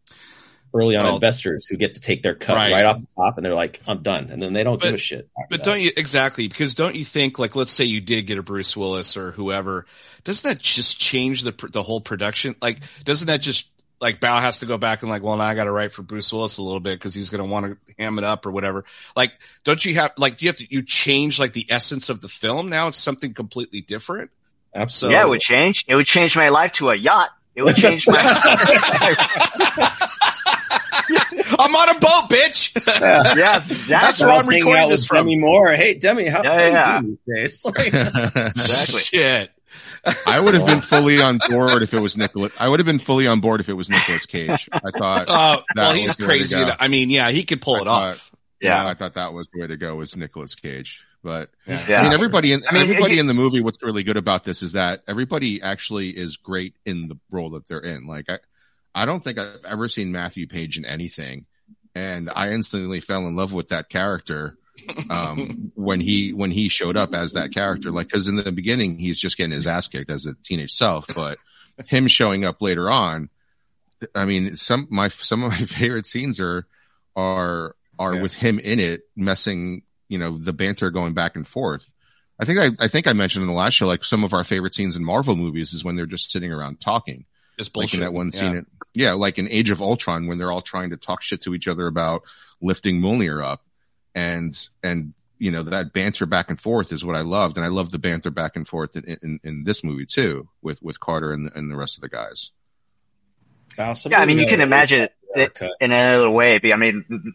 early 0.72 0.96
on 0.96 1.04
Well- 1.04 1.14
investors 1.14 1.66
who 1.66 1.76
get 1.76 1.94
to 1.94 2.00
take 2.00 2.22
their 2.22 2.34
cut 2.34 2.54
Right. 2.56 2.72
right. 2.72 2.84
off 2.84 3.00
the 3.00 3.06
top, 3.14 3.36
and 3.36 3.44
they're 3.44 3.54
like, 3.54 3.80
"I'm 3.86 4.02
done," 4.02 4.28
and 4.30 4.40
then 4.42 4.52
they 4.52 4.62
don't 4.64 4.78
But- 4.80 4.86
give 4.86 4.94
a 4.94 4.98
shit. 4.98 5.28
But 5.50 5.58
that. 5.58 5.64
don't 5.64 5.80
you 5.80 5.90
exactly 5.96 6.48
because 6.48 6.74
don't 6.74 6.94
you 6.94 7.04
think 7.04 7.38
like 7.38 7.56
let's 7.56 7.70
say 7.70 7.84
you 7.84 8.00
did 8.00 8.22
get 8.26 8.38
a 8.38 8.42
Bruce 8.42 8.76
Willis 8.76 9.16
or 9.16 9.32
whoever, 9.32 9.86
doesn't 10.24 10.48
that 10.48 10.60
just 10.62 10.98
change 10.98 11.42
the 11.42 11.52
the 11.70 11.82
whole 11.82 12.00
production? 12.00 12.54
Like, 12.62 12.80
doesn't 13.04 13.26
that 13.26 13.40
just 13.40 13.68
like 14.00 14.20
Bao 14.20 14.40
has 14.40 14.60
to 14.60 14.66
go 14.66 14.76
back 14.78 15.02
and 15.02 15.10
like, 15.10 15.22
well, 15.22 15.36
now 15.36 15.44
I 15.44 15.54
got 15.54 15.64
to 15.64 15.70
write 15.70 15.92
for 15.92 16.02
Bruce 16.02 16.32
Willis 16.32 16.58
a 16.58 16.62
little 16.62 16.80
bit 16.80 16.98
because 16.98 17.14
he's 17.14 17.30
going 17.30 17.42
to 17.42 17.48
want 17.50 17.66
to 17.66 17.94
ham 17.98 18.18
it 18.18 18.24
up 18.24 18.44
or 18.46 18.50
whatever. 18.50 18.84
Like, 19.14 19.32
don't 19.64 19.82
you 19.84 19.94
have 19.96 20.12
like 20.18 20.36
do 20.38 20.44
you 20.44 20.50
have 20.50 20.58
to 20.58 20.66
you 20.68 20.82
change 20.82 21.38
like 21.40 21.52
the 21.54 21.66
essence 21.70 22.08
of 22.10 22.20
the 22.20 22.28
film? 22.28 22.68
Now 22.68 22.88
it's 22.88 22.96
something 22.98 23.32
completely 23.34 23.80
different. 23.80 24.30
Absolutely. 24.74 25.14
yeah, 25.16 25.24
it 25.24 25.28
would 25.28 25.40
change. 25.40 25.84
It 25.88 25.94
would 25.94 26.06
change 26.06 26.36
my 26.36 26.50
life 26.50 26.72
to 26.72 26.90
a 26.90 26.94
yacht. 26.94 27.30
It 27.54 27.62
would 27.62 27.76
change 27.76 28.06
my. 28.06 28.16
I'm 31.58 31.74
on 31.74 31.88
a 31.96 31.98
boat, 31.98 32.28
bitch. 32.28 32.74
yeah, 33.00 33.58
That's 33.60 33.70
exactly. 33.70 34.26
where 34.26 34.34
I'm 34.34 34.44
hanging 34.44 34.58
recording 34.58 34.82
out 34.82 34.88
this 34.90 35.02
with 35.02 35.08
from. 35.08 35.16
Demi 35.26 35.36
Moore. 35.38 35.70
Hey, 35.72 35.94
Demi, 35.94 36.26
how, 36.26 36.42
Yeah, 36.42 36.52
how 36.54 36.60
you 36.66 36.72
yeah. 36.72 37.00
doing 37.00 37.18
these 37.26 37.62
days? 37.62 37.64
Like, 37.64 37.86
Exactly. 38.56 39.00
Shit. 39.00 39.50
I 40.26 40.40
would 40.40 40.54
have 40.54 40.66
been 40.66 40.80
fully 40.80 41.20
on 41.20 41.38
board 41.50 41.82
if 41.82 41.92
it 41.94 42.00
was 42.00 42.16
Nicolas. 42.16 42.52
I 42.58 42.68
would 42.68 42.78
have 42.80 42.86
been 42.86 42.98
fully 42.98 43.26
on 43.26 43.40
board 43.40 43.60
if 43.60 43.68
it 43.68 43.74
was 43.74 43.88
Nicolas 43.90 44.26
Cage. 44.26 44.68
I 44.72 44.90
thought. 44.96 45.26
Oh, 45.28 45.62
that 45.74 45.76
well, 45.76 45.92
he's 45.94 46.16
the 46.16 46.26
way 46.26 46.38
to 46.38 46.38
crazy. 46.38 46.56
I 46.78 46.88
mean, 46.88 47.10
yeah, 47.10 47.30
he 47.30 47.44
could 47.44 47.60
pull 47.60 47.76
I 47.76 47.80
it 47.80 47.84
thought- 47.84 48.10
off. 48.12 48.32
Yeah. 48.60 48.86
I 48.86 48.94
thought 48.94 49.14
that 49.14 49.32
was 49.34 49.48
the 49.52 49.60
way 49.60 49.66
to 49.66 49.76
go 49.76 49.96
was 49.96 50.16
Nicolas 50.16 50.54
Cage. 50.54 51.02
But 51.22 51.50
Yeah. 51.66 52.00
I 52.00 52.02
mean, 52.04 52.12
everybody 52.12 52.52
in 52.52 52.62
I 52.68 52.72
mean, 52.72 52.82
everybody 52.82 53.14
it- 53.14 53.20
in 53.20 53.26
the 53.26 53.34
movie. 53.34 53.60
What's 53.60 53.82
really 53.82 54.02
good 54.04 54.16
about 54.16 54.44
this 54.44 54.62
is 54.62 54.72
that 54.72 55.02
everybody 55.08 55.60
actually 55.60 56.10
is 56.10 56.36
great 56.36 56.74
in 56.86 57.08
the 57.08 57.18
role 57.30 57.50
that 57.50 57.66
they're 57.68 57.80
in. 57.80 58.06
Like 58.06 58.26
I, 58.30 58.38
I 58.94 59.04
don't 59.04 59.22
think 59.22 59.38
I've 59.38 59.64
ever 59.64 59.88
seen 59.88 60.12
Matthew 60.12 60.46
Page 60.46 60.78
in 60.78 60.86
anything, 60.86 61.44
and 61.94 62.30
I 62.34 62.52
instantly 62.52 63.00
fell 63.00 63.26
in 63.26 63.36
love 63.36 63.52
with 63.52 63.68
that 63.68 63.88
character 63.90 64.56
um, 65.10 65.72
when 65.74 66.00
he 66.00 66.32
when 66.32 66.50
he 66.50 66.68
showed 66.68 66.96
up 66.96 67.14
as 67.14 67.32
that 67.34 67.52
character. 67.52 67.90
Like 67.90 68.08
because 68.08 68.26
in 68.28 68.36
the 68.36 68.52
beginning 68.52 68.98
he's 68.98 69.18
just 69.18 69.36
getting 69.36 69.52
his 69.52 69.66
ass 69.66 69.88
kicked 69.88 70.10
as 70.10 70.26
a 70.26 70.34
teenage 70.44 70.72
self, 70.72 71.06
but 71.14 71.38
him 71.86 72.08
showing 72.08 72.44
up 72.44 72.60
later 72.62 72.90
on. 72.90 73.28
I 74.14 74.24
mean, 74.26 74.56
some 74.56 74.86
my 74.90 75.08
some 75.08 75.42
of 75.42 75.50
my 75.52 75.58
favorite 75.66 76.06
scenes 76.06 76.40
are 76.40 76.66
are 77.14 77.74
are 77.98 78.14
Yeah. 78.14 78.22
with 78.22 78.34
him 78.34 78.58
in 78.58 78.78
it, 78.78 79.02
messing, 79.16 79.82
you 80.08 80.18
know, 80.18 80.36
the 80.38 80.52
banter 80.52 80.90
going 80.90 81.14
back 81.14 81.34
and 81.36 81.46
forth. 81.46 81.90
I 82.38 82.44
think 82.44 82.58
I, 82.58 82.84
I 82.84 82.88
think 82.88 83.06
I 83.06 83.14
mentioned 83.14 83.42
in 83.42 83.48
the 83.48 83.54
last 83.54 83.72
show, 83.74 83.86
like 83.86 84.04
some 84.04 84.22
of 84.22 84.34
our 84.34 84.44
favorite 84.44 84.74
scenes 84.74 84.96
in 84.96 85.02
Marvel 85.04 85.34
movies 85.36 85.72
is 85.72 85.82
when 85.82 85.96
they're 85.96 86.04
just 86.04 86.30
sitting 86.30 86.52
around 86.52 86.80
talking. 86.80 87.24
Just 87.58 87.70
Like 87.74 87.84
bullshit. 87.84 88.00
in 88.00 88.04
that 88.04 88.12
one 88.12 88.30
Yeah. 88.34 88.38
scene, 88.40 88.56
in- 88.58 88.66
yeah, 88.92 89.12
like 89.14 89.38
in 89.38 89.48
Age 89.50 89.70
of 89.70 89.80
Ultron 89.80 90.26
when 90.26 90.36
they're 90.36 90.52
all 90.52 90.60
trying 90.60 90.90
to 90.90 90.98
talk 90.98 91.22
shit 91.22 91.40
to 91.42 91.54
each 91.54 91.66
other 91.66 91.86
about 91.86 92.22
lifting 92.60 93.00
Mjolnir 93.00 93.42
up, 93.42 93.62
and 94.16 94.68
and 94.82 95.12
you 95.38 95.50
know 95.50 95.62
that 95.62 95.92
banter 95.92 96.26
back 96.26 96.50
and 96.50 96.60
forth 96.60 96.90
is 96.92 97.04
what 97.04 97.14
I 97.14 97.20
loved, 97.20 97.56
and 97.56 97.64
I 97.64 97.68
love 97.68 97.90
the 97.90 97.98
banter 97.98 98.30
back 98.30 98.56
and 98.56 98.66
forth 98.66 98.96
in, 98.96 99.18
in, 99.22 99.40
in 99.44 99.64
this 99.64 99.84
movie 99.84 100.06
too 100.06 100.48
with 100.62 100.82
with 100.82 100.98
Carter 100.98 101.32
and, 101.32 101.50
and 101.54 101.70
the 101.70 101.76
rest 101.76 101.98
of 101.98 102.00
the 102.00 102.08
guys. 102.08 102.50
Wow, 103.78 103.94
some 103.94 104.10
Yeah, 104.10 104.20
I 104.20 104.24
mean, 104.24 104.38
you 104.38 104.46
can 104.46 104.62
imagine 104.62 105.08
it, 105.34 105.60
in 105.80 105.92
another 105.92 106.30
way. 106.30 106.58
But 106.58 106.72
I 106.72 106.76
mean, 106.76 107.34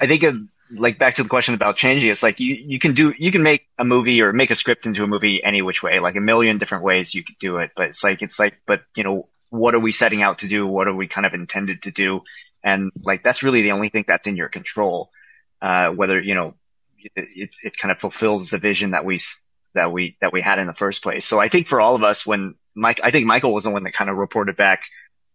I 0.00 0.06
think 0.06 0.22
of 0.22 0.36
like 0.72 1.00
back 1.00 1.16
to 1.16 1.24
the 1.24 1.28
question 1.28 1.54
about 1.54 1.76
changing. 1.76 2.10
It's 2.10 2.22
like 2.22 2.38
you 2.38 2.54
you 2.54 2.78
can 2.78 2.94
do 2.94 3.12
you 3.18 3.32
can 3.32 3.42
make 3.42 3.66
a 3.76 3.84
movie 3.84 4.22
or 4.22 4.32
make 4.32 4.52
a 4.52 4.54
script 4.54 4.86
into 4.86 5.02
a 5.02 5.08
movie 5.08 5.42
any 5.44 5.60
which 5.60 5.82
way, 5.82 5.98
like 5.98 6.14
a 6.14 6.20
million 6.20 6.58
different 6.58 6.84
ways 6.84 7.12
you 7.12 7.24
could 7.24 7.38
do 7.40 7.56
it. 7.56 7.72
But 7.74 7.88
it's 7.88 8.04
like 8.04 8.22
it's 8.22 8.38
like, 8.38 8.60
but 8.66 8.82
you 8.94 9.02
know, 9.02 9.28
what 9.48 9.74
are 9.74 9.80
we 9.80 9.90
setting 9.90 10.22
out 10.22 10.38
to 10.38 10.48
do? 10.48 10.64
What 10.66 10.86
are 10.86 10.94
we 10.94 11.08
kind 11.08 11.26
of 11.26 11.34
intended 11.34 11.82
to 11.82 11.90
do? 11.90 12.22
And 12.62 12.92
like 13.02 13.24
that's 13.24 13.42
really 13.42 13.62
the 13.62 13.72
only 13.72 13.88
thing 13.88 14.04
that's 14.06 14.28
in 14.28 14.36
your 14.36 14.48
control. 14.48 15.10
Uh, 15.62 15.90
whether 15.90 16.20
you 16.20 16.34
know 16.34 16.54
it, 16.98 17.12
it, 17.16 17.50
it 17.62 17.76
kind 17.76 17.92
of 17.92 17.98
fulfills 17.98 18.50
the 18.50 18.58
vision 18.58 18.92
that 18.92 19.04
we 19.04 19.20
that 19.74 19.92
we 19.92 20.16
that 20.20 20.32
we 20.32 20.40
had 20.40 20.58
in 20.58 20.66
the 20.66 20.74
first 20.74 21.02
place. 21.02 21.26
So 21.26 21.38
I 21.38 21.48
think 21.48 21.66
for 21.66 21.80
all 21.80 21.94
of 21.94 22.02
us, 22.02 22.26
when 22.26 22.54
Mike, 22.74 23.00
I 23.02 23.10
think 23.10 23.26
Michael 23.26 23.52
was 23.52 23.64
the 23.64 23.70
one 23.70 23.84
that 23.84 23.92
kind 23.92 24.10
of 24.10 24.16
reported 24.16 24.56
back 24.56 24.82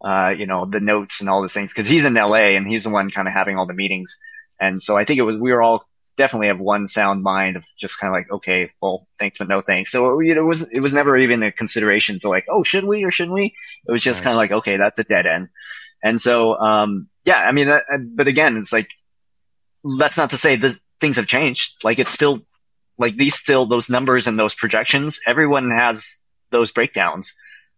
uh, 0.03 0.29
you 0.37 0.45
know, 0.45 0.65
the 0.65 0.79
notes 0.79 1.21
and 1.21 1.29
all 1.29 1.41
the 1.41 1.49
things 1.49 1.71
because 1.71 1.87
he's 1.87 2.05
in 2.05 2.13
LA 2.13 2.55
and 2.55 2.67
he's 2.67 2.83
the 2.83 2.89
one 2.89 3.09
kind 3.11 3.27
of 3.27 3.33
having 3.33 3.57
all 3.57 3.65
the 3.65 3.73
meetings. 3.73 4.17
And 4.59 4.81
so 4.81 4.97
I 4.97 5.05
think 5.05 5.19
it 5.19 5.23
was, 5.23 5.37
we 5.37 5.51
were 5.51 5.61
all 5.61 5.87
definitely 6.17 6.47
have 6.47 6.61
one 6.61 6.87
sound 6.87 7.23
mind 7.23 7.55
of 7.57 7.65
just 7.77 7.99
kind 7.99 8.13
of 8.13 8.13
like, 8.13 8.31
okay, 8.31 8.71
well, 8.81 9.07
thanks, 9.19 9.37
but 9.37 9.47
no 9.47 9.61
thanks. 9.61 9.91
So, 9.91 10.19
you 10.19 10.35
know, 10.35 10.41
it 10.41 10.45
was, 10.45 10.61
it 10.71 10.79
was 10.79 10.93
never 10.93 11.17
even 11.17 11.43
a 11.43 11.51
consideration 11.51 12.19
to 12.19 12.29
like, 12.29 12.45
oh, 12.49 12.63
should 12.63 12.83
we 12.85 13.03
or 13.03 13.11
shouldn't 13.11 13.33
we? 13.33 13.55
It 13.87 13.91
was 13.91 14.01
just 14.01 14.19
Nice. 14.19 14.23
kind 14.25 14.33
of 14.33 14.37
like, 14.37 14.51
okay, 14.51 14.77
that's 14.77 14.99
a 14.99 15.03
dead 15.03 15.25
end. 15.25 15.49
And 16.03 16.21
so, 16.21 16.55
um, 16.55 17.09
yeah, 17.25 17.37
I 17.37 17.51
mean, 17.51 17.67
that, 17.67 17.85
but 18.15 18.27
again, 18.27 18.57
it's 18.57 18.71
like, 18.71 18.89
that's 19.97 20.17
not 20.17 20.31
to 20.31 20.37
say 20.37 20.55
that 20.55 20.77
things 20.99 21.17
have 21.17 21.27
changed. 21.27 21.75
Like 21.83 21.99
it's 21.99 22.11
still, 22.11 22.41
like 22.97 23.17
these 23.17 23.35
still, 23.35 23.65
those 23.65 23.89
numbers 23.89 24.27
and 24.27 24.39
those 24.39 24.55
projections, 24.55 25.19
everyone 25.25 25.71
has 25.71 26.17
those 26.51 26.71
breakdowns 26.71 27.33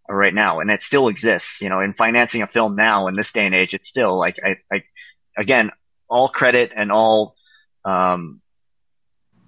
right 0.10 0.34
now 0.34 0.62
and 0.62 0.72
it 0.72 0.82
still 0.82 1.10
exists 1.10 1.60
you 1.60 1.68
know 1.68 1.82
in 1.82 1.92
financing 1.92 2.42
a 2.42 2.48
film 2.48 2.76
now 2.76 3.08
in 3.08 3.14
this 3.14 3.34
day 3.34 3.46
and 3.46 3.54
age 3.54 3.74
it's 3.74 3.90
still 3.90 4.18
like 4.18 4.40
i, 4.42 4.56
I 4.74 4.84
again 5.38 5.70
all 6.10 6.30
credit 6.30 6.72
and 6.74 6.92
all 6.94 7.36
um 7.84 8.42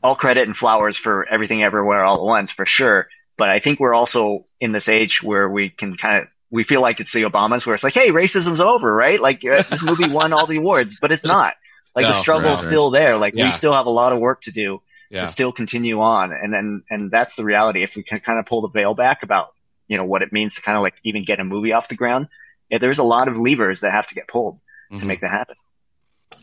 all 0.03 0.15
credit 0.15 0.47
and 0.47 0.55
flowers 0.55 0.97
for 0.97 1.27
everything 1.27 1.63
everywhere 1.63 2.03
all 2.03 2.17
at 2.17 2.23
once 2.23 2.51
for 2.51 2.65
sure. 2.65 3.07
But 3.37 3.49
i 3.49 3.59
think 3.59 3.79
we're 3.79 3.93
also 3.93 4.45
in 4.59 4.71
this 4.71 4.89
age 4.89 5.23
where 5.23 5.49
we 5.49 5.69
can 5.69 5.95
kind 5.95 6.23
of 6.23 6.27
we 6.51 6.63
feel 6.63 6.81
like 6.81 6.99
it's 6.99 7.13
the 7.13 7.23
obamas 7.23 7.65
where 7.65 7.75
it's 7.75 7.83
like 7.83 7.93
hey 7.93 8.09
racism's 8.09 8.59
over 8.59 8.93
right? 8.93 9.19
Like 9.19 9.45
uh, 9.45 9.63
this 9.69 9.83
movie 9.83 10.09
won 10.09 10.33
all 10.33 10.45
the 10.45 10.57
awards 10.57 10.97
but 10.99 11.11
it's 11.11 11.23
not 11.23 11.53
like 11.95 12.05
the 12.05 12.11
No, 12.13 12.19
struggle's 12.21 12.45
right, 12.59 12.65
right. 12.65 12.69
still 12.71 12.89
there 12.91 13.17
like 13.17 13.33
Yeah. 13.35 13.45
we 13.45 13.51
still 13.51 13.73
have 13.73 13.85
a 13.85 13.91
lot 13.91 14.13
of 14.13 14.19
work 14.19 14.41
to 14.41 14.51
do 14.51 14.81
Yeah. 15.09 15.21
to 15.21 15.27
still 15.27 15.51
continue 15.51 15.99
on. 16.01 16.31
And 16.31 16.53
then, 16.53 16.83
and 16.89 17.09
that's 17.11 17.35
the 17.35 17.43
reality. 17.43 17.81
If 17.83 17.95
we 17.95 18.03
can 18.03 18.19
kind 18.19 18.37
of 18.39 18.45
pull 18.45 18.61
the 18.61 18.67
veil 18.69 18.93
back 18.93 19.23
about, 19.23 19.47
you 19.87 19.97
know, 19.97 20.05
what 20.05 20.21
it 20.21 20.31
means 20.31 20.55
to 20.55 20.61
kind 20.61 20.77
of 20.77 20.83
like 20.83 20.95
even 21.03 21.25
get 21.25 21.39
a 21.39 21.43
movie 21.43 21.73
off 21.73 21.87
the 21.87 21.95
ground, 21.95 22.27
yeah, 22.69 22.77
there's 22.77 22.99
a 22.99 23.03
lot 23.03 23.27
of 23.27 23.37
levers 23.39 23.81
that 23.81 23.91
have 23.91 24.07
to 24.07 24.15
get 24.15 24.27
pulled 24.27 24.59
Mhm. 24.91 24.99
to 24.99 25.05
make 25.05 25.21
that 25.21 25.31
happen. 25.31 25.55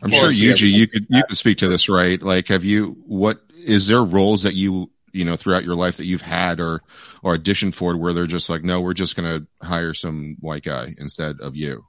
I'm 0.03 0.11
sure 0.11 0.21
course. 0.23 0.39
Yuji, 0.39 0.69
you 0.71 0.85
could 0.87 1.07
you 1.09 1.23
could 1.27 1.37
speak 1.37 1.59
to 1.59 1.69
this, 1.69 1.87
right? 1.87 2.21
Like, 2.21 2.49
have 2.49 2.65
you 2.65 2.97
what 3.05 3.39
is 3.57 3.87
there 3.87 4.03
roles 4.03 4.43
that 4.43 4.53
you 4.53 4.91
you 5.13 5.23
know 5.23 5.37
throughout 5.37 5.63
your 5.63 5.75
life 5.75 5.97
that 5.97 6.05
you've 6.05 6.21
had 6.21 6.59
or 6.59 6.81
or 7.23 7.37
auditioned 7.37 7.73
for 7.73 7.95
where 7.95 8.13
they're 8.13 8.27
just 8.27 8.49
like, 8.49 8.63
no, 8.65 8.81
we're 8.81 8.93
just 8.93 9.15
gonna 9.15 9.47
hire 9.63 9.93
some 9.93 10.35
white 10.41 10.63
guy 10.63 10.93
instead 10.97 11.39
of 11.39 11.55
you. 11.55 11.85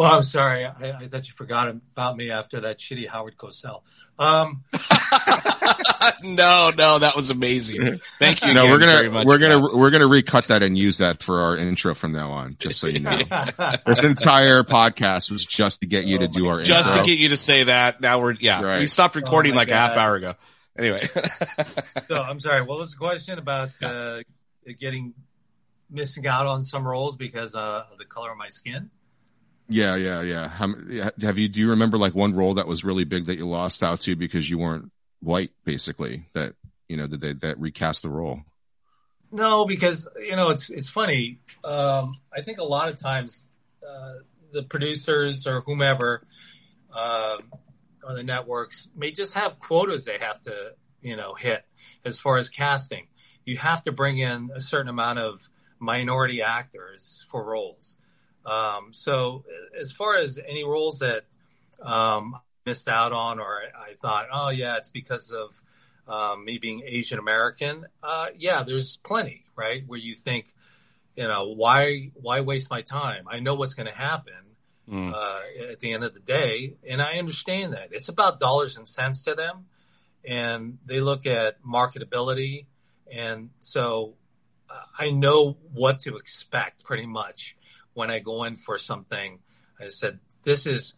Well, 0.00 0.10
I'm 0.14 0.22
sorry. 0.22 0.64
I, 0.64 0.72
I 0.92 1.08
thought 1.08 1.28
you 1.28 1.34
forgot 1.34 1.68
about 1.68 2.16
me 2.16 2.30
after 2.30 2.60
that 2.60 2.78
shitty 2.78 3.06
Howard 3.06 3.36
Cosell. 3.36 3.82
Um, 4.18 4.64
no, 6.22 6.70
no, 6.74 6.98
that 7.00 7.12
was 7.14 7.28
amazing. 7.28 8.00
Thank 8.18 8.42
you. 8.42 8.54
no, 8.54 8.64
we're 8.64 8.78
gonna 8.78 9.10
much 9.10 9.26
we're 9.26 9.36
gonna 9.36 9.60
that. 9.60 9.76
we're 9.76 9.90
gonna 9.90 10.06
recut 10.06 10.48
that 10.48 10.62
and 10.62 10.78
use 10.78 10.96
that 10.98 11.22
for 11.22 11.40
our 11.40 11.56
intro 11.58 11.94
from 11.94 12.12
now 12.12 12.30
on. 12.30 12.56
Just 12.58 12.80
so 12.80 12.86
you 12.86 13.00
know, 13.00 13.10
this 13.86 14.02
entire 14.02 14.62
podcast 14.62 15.30
was 15.30 15.44
just 15.44 15.82
to 15.82 15.86
get 15.86 16.06
you 16.06 16.20
to 16.20 16.28
Oh 16.28 16.32
do 16.32 16.46
our 16.48 16.62
just 16.62 16.88
intro. 16.88 17.02
to 17.04 17.10
get 17.10 17.18
you 17.18 17.28
to 17.28 17.36
say 17.36 17.64
that. 17.64 18.00
Now 18.00 18.22
we're 18.22 18.36
yeah, 18.40 18.62
Right. 18.62 18.80
we 18.80 18.86
stopped 18.86 19.16
recording 19.16 19.52
Oh 19.52 19.56
my 19.56 19.60
like 19.62 19.70
a 19.70 19.74
half 19.74 19.98
hour 19.98 20.14
ago. 20.14 20.34
Anyway, 20.78 21.06
so 22.06 22.14
I'm 22.14 22.40
sorry. 22.40 22.62
What 22.62 22.78
was 22.78 22.92
the 22.92 22.96
question 22.96 23.38
about 23.38 23.68
uh, 23.82 24.20
getting 24.78 25.12
missing 25.90 26.26
out 26.26 26.46
on 26.46 26.62
some 26.62 26.88
roles 26.88 27.16
because 27.16 27.54
uh, 27.54 27.84
of 27.92 27.98
the 27.98 28.06
color 28.06 28.30
of 28.30 28.38
my 28.38 28.48
skin? 28.48 28.88
Yeah, 29.70 29.94
yeah, 29.94 30.20
yeah. 30.22 30.48
How, 30.48 30.74
have 31.22 31.38
you? 31.38 31.48
Do 31.48 31.60
you 31.60 31.70
remember 31.70 31.96
like 31.96 32.14
one 32.14 32.34
role 32.34 32.54
that 32.54 32.66
was 32.66 32.84
really 32.84 33.04
big 33.04 33.26
that 33.26 33.38
you 33.38 33.46
lost 33.46 33.84
out 33.84 34.00
to 34.00 34.16
because 34.16 34.50
you 34.50 34.58
weren't 34.58 34.90
white, 35.20 35.52
basically? 35.64 36.26
That 36.34 36.54
you 36.88 36.96
know, 36.96 37.06
did 37.06 37.20
they 37.20 37.34
that 37.34 37.60
recast 37.60 38.02
the 38.02 38.10
role? 38.10 38.40
No, 39.30 39.64
because 39.64 40.08
you 40.18 40.34
know 40.34 40.50
it's 40.50 40.70
it's 40.70 40.88
funny. 40.88 41.38
Um, 41.62 42.16
I 42.36 42.42
think 42.42 42.58
a 42.58 42.64
lot 42.64 42.88
of 42.88 42.96
times 42.96 43.48
uh, 43.88 44.14
the 44.52 44.64
producers 44.64 45.46
or 45.46 45.60
whomever 45.60 46.26
um, 46.92 47.38
on 48.04 48.16
the 48.16 48.24
networks 48.24 48.88
may 48.96 49.12
just 49.12 49.34
have 49.34 49.60
quotas 49.60 50.04
they 50.04 50.18
have 50.18 50.42
to 50.42 50.74
you 51.00 51.16
know 51.16 51.34
hit 51.34 51.64
as 52.04 52.18
far 52.18 52.38
as 52.38 52.50
casting. 52.50 53.06
You 53.44 53.56
have 53.58 53.84
to 53.84 53.92
bring 53.92 54.18
in 54.18 54.50
a 54.52 54.60
certain 54.60 54.88
amount 54.88 55.20
of 55.20 55.48
minority 55.78 56.42
actors 56.42 57.24
for 57.30 57.44
roles. 57.44 57.96
Um, 58.46 58.92
so 58.92 59.44
as 59.78 59.92
far 59.92 60.16
as 60.16 60.38
any 60.38 60.64
roles 60.64 61.00
that 61.00 61.24
um, 61.82 62.34
I 62.36 62.40
missed 62.66 62.88
out 62.88 63.12
on 63.12 63.38
or 63.38 63.62
I, 63.62 63.90
I 63.90 63.94
thought, 63.94 64.28
oh 64.32 64.48
yeah, 64.50 64.76
it's 64.76 64.88
because 64.88 65.32
of 65.32 65.60
um, 66.08 66.44
me 66.44 66.58
being 66.58 66.82
Asian 66.84 67.18
American, 67.18 67.86
uh, 68.02 68.28
yeah, 68.36 68.62
there's 68.62 68.96
plenty, 68.98 69.44
right? 69.56 69.84
Where 69.86 69.98
you 69.98 70.14
think, 70.14 70.52
you 71.16 71.28
know, 71.28 71.48
why 71.48 72.10
why 72.14 72.40
waste 72.40 72.70
my 72.70 72.82
time? 72.82 73.26
I 73.28 73.40
know 73.40 73.54
what's 73.54 73.74
going 73.74 73.88
to 73.88 73.94
happen 73.96 74.34
Mm. 74.90 75.14
uh, 75.14 75.70
at 75.70 75.78
the 75.78 75.92
end 75.92 76.02
of 76.02 76.14
the 76.14 76.20
day, 76.20 76.74
and 76.88 77.00
I 77.00 77.18
understand 77.20 77.74
that 77.74 77.90
it's 77.92 78.08
about 78.08 78.40
dollars 78.40 78.76
and 78.76 78.88
cents 78.88 79.22
to 79.22 79.36
them, 79.36 79.66
and 80.24 80.78
they 80.84 81.00
look 81.00 81.26
at 81.26 81.62
marketability, 81.62 82.66
and 83.08 83.50
so 83.60 84.14
uh, 84.68 84.82
I 84.98 85.12
know 85.12 85.58
what 85.72 86.00
to 86.00 86.16
expect 86.16 86.82
pretty 86.82 87.06
much 87.06 87.56
when 88.00 88.10
I 88.10 88.18
go 88.18 88.44
in 88.44 88.56
for 88.56 88.78
something. 88.78 89.38
I 89.80 89.88
said, 89.88 90.18
this 90.44 90.66
is 90.66 90.94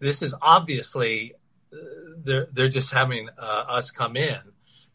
this 0.00 0.22
is 0.22 0.34
obviously 0.40 1.34
they're 2.24 2.48
they're 2.52 2.68
just 2.68 2.92
having 2.92 3.28
uh, 3.38 3.64
us 3.68 3.90
come 3.90 4.16
in 4.16 4.40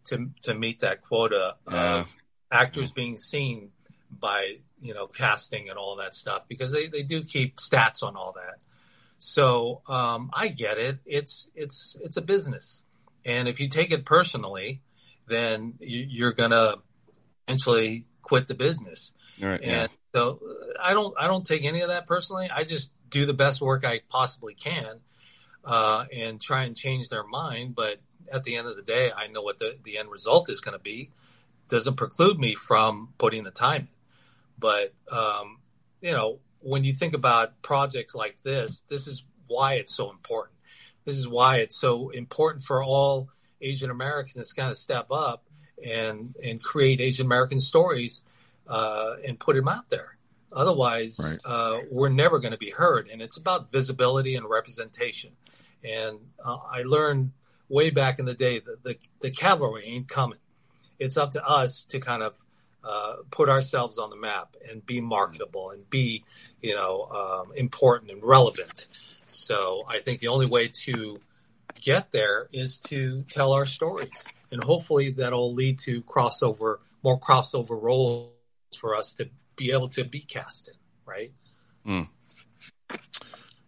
to 0.05 0.31
to 0.43 0.53
meet 0.53 0.81
that 0.81 1.01
quota 1.01 1.55
Yeah. 1.71 1.99
of 1.99 2.15
actors 2.51 2.91
being 2.91 3.17
seen 3.17 3.71
by 4.09 4.57
you 4.79 4.93
know 4.93 5.07
casting 5.07 5.69
and 5.69 5.77
all 5.77 5.95
that 5.97 6.13
stuff 6.15 6.43
because 6.47 6.71
they, 6.71 6.87
they 6.87 7.03
do 7.03 7.23
keep 7.23 7.57
stats 7.57 8.03
on 8.03 8.15
all 8.15 8.33
that. 8.33 8.55
So 9.19 9.81
um, 9.87 10.29
I 10.33 10.47
get 10.49 10.77
it. 10.77 10.97
It's 11.05 11.49
it's 11.55 11.95
it's 12.03 12.17
a 12.17 12.21
business, 12.21 12.83
and 13.23 13.47
if 13.47 13.59
you 13.59 13.69
take 13.69 13.91
it 13.91 14.05
personally, 14.05 14.81
then 15.27 15.75
you, 15.79 16.05
you're 16.09 16.33
gonna 16.33 16.75
eventually 17.47 18.05
quit 18.21 18.47
the 18.47 18.55
business. 18.55 19.13
Right, 19.39 19.61
yeah. 19.63 19.87
So 20.13 20.39
uh, 20.41 20.73
I 20.81 20.93
don't 20.93 21.13
I 21.17 21.27
don't 21.27 21.45
take 21.45 21.65
any 21.65 21.81
of 21.81 21.89
that 21.89 22.07
personally. 22.07 22.49
I 22.53 22.63
just 22.63 22.91
do 23.09 23.25
the 23.25 23.33
best 23.33 23.61
work 23.61 23.85
I 23.85 24.01
possibly 24.09 24.53
can 24.53 24.99
uh, 25.65 26.05
and 26.13 26.41
try 26.41 26.63
and 26.63 26.75
change 26.75 27.09
their 27.09 27.23
mind. 27.23 27.75
But 27.75 27.99
at 28.31 28.43
the 28.43 28.55
end 28.55 28.67
of 28.67 28.75
the 28.75 28.81
day, 28.81 29.11
I 29.15 29.27
know 29.27 29.41
what 29.41 29.59
the, 29.59 29.77
the 29.83 29.97
end 29.97 30.09
result 30.09 30.49
is 30.49 30.61
going 30.61 30.77
to 30.77 30.83
be. 30.83 31.09
doesn't 31.69 31.95
preclude 31.95 32.39
me 32.39 32.55
from 32.55 33.09
putting 33.17 33.43
the 33.43 33.51
time 33.51 33.81
in. 33.81 33.87
But 34.57 34.93
um, 35.11 35.59
you 36.01 36.11
know, 36.11 36.39
when 36.59 36.83
you 36.83 36.93
think 36.93 37.13
about 37.13 37.61
projects 37.61 38.15
like 38.15 38.41
this, 38.43 38.83
this 38.87 39.07
is 39.07 39.23
why 39.47 39.75
it's 39.75 39.95
so 39.95 40.09
important. 40.09 40.57
This 41.05 41.17
is 41.17 41.27
why 41.27 41.57
it's 41.57 41.75
so 41.75 42.09
important 42.09 42.63
for 42.63 42.83
all 42.83 43.29
Asian 43.61 43.89
Americans 43.89 44.49
to 44.49 44.55
kind 44.55 44.69
of 44.69 44.77
step 44.77 45.07
up 45.11 45.43
and 45.83 46.35
and 46.43 46.63
create 46.63 47.01
Asian 47.01 47.25
American 47.25 47.59
stories 47.59 48.21
uh, 48.67 49.15
and 49.27 49.39
put 49.39 49.55
him 49.55 49.67
out 49.67 49.89
there. 49.89 50.17
Otherwise, 50.51 51.19
Right. 51.21 51.39
uh, 51.45 51.79
we're 51.89 52.09
never 52.09 52.39
going 52.39 52.51
to 52.51 52.57
be 52.57 52.69
heard. 52.69 53.09
And 53.09 53.21
it's 53.21 53.37
about 53.37 53.71
visibility 53.71 54.35
and 54.35 54.47
representation. 54.47 55.31
And 55.83 56.19
uh, 56.43 56.57
I 56.69 56.83
learned 56.83 57.31
way 57.69 57.89
back 57.89 58.19
in 58.19 58.25
the 58.25 58.33
day 58.35 58.59
that 58.59 58.83
the, 58.83 58.97
the 59.21 59.31
cavalry 59.31 59.85
ain't 59.85 60.07
coming. 60.07 60.39
It's 60.99 61.17
up 61.17 61.31
to 61.31 61.45
us 61.45 61.85
to 61.85 61.99
kind 61.99 62.21
of 62.21 62.37
uh, 62.83 63.15
put 63.31 63.49
ourselves 63.49 63.97
on 63.97 64.09
the 64.09 64.15
map 64.15 64.55
and 64.69 64.85
be 64.85 65.01
marketable 65.01 65.71
and 65.71 65.89
be, 65.89 66.23
you 66.61 66.75
know, 66.75 67.03
um, 67.45 67.53
important 67.55 68.11
and 68.11 68.21
relevant. 68.23 68.87
So 69.25 69.85
I 69.87 69.99
think 69.99 70.19
the 70.19 70.27
only 70.27 70.45
way 70.45 70.67
to 70.67 71.17
get 71.81 72.11
there 72.11 72.49
is 72.53 72.79
to 72.79 73.23
tell 73.23 73.53
our 73.53 73.65
stories, 73.65 74.25
and 74.51 74.63
hopefully 74.63 75.11
that'll 75.11 75.53
lead 75.53 75.79
to 75.79 76.01
crossover, 76.03 76.77
more 77.03 77.19
crossover 77.19 77.81
roles 77.81 78.29
for 78.75 78.95
us 78.95 79.13
to 79.13 79.29
be 79.55 79.71
able 79.71 79.89
to 79.89 80.03
be 80.03 80.21
cast 80.21 80.67
in, 80.67 80.75
right? 81.05 81.31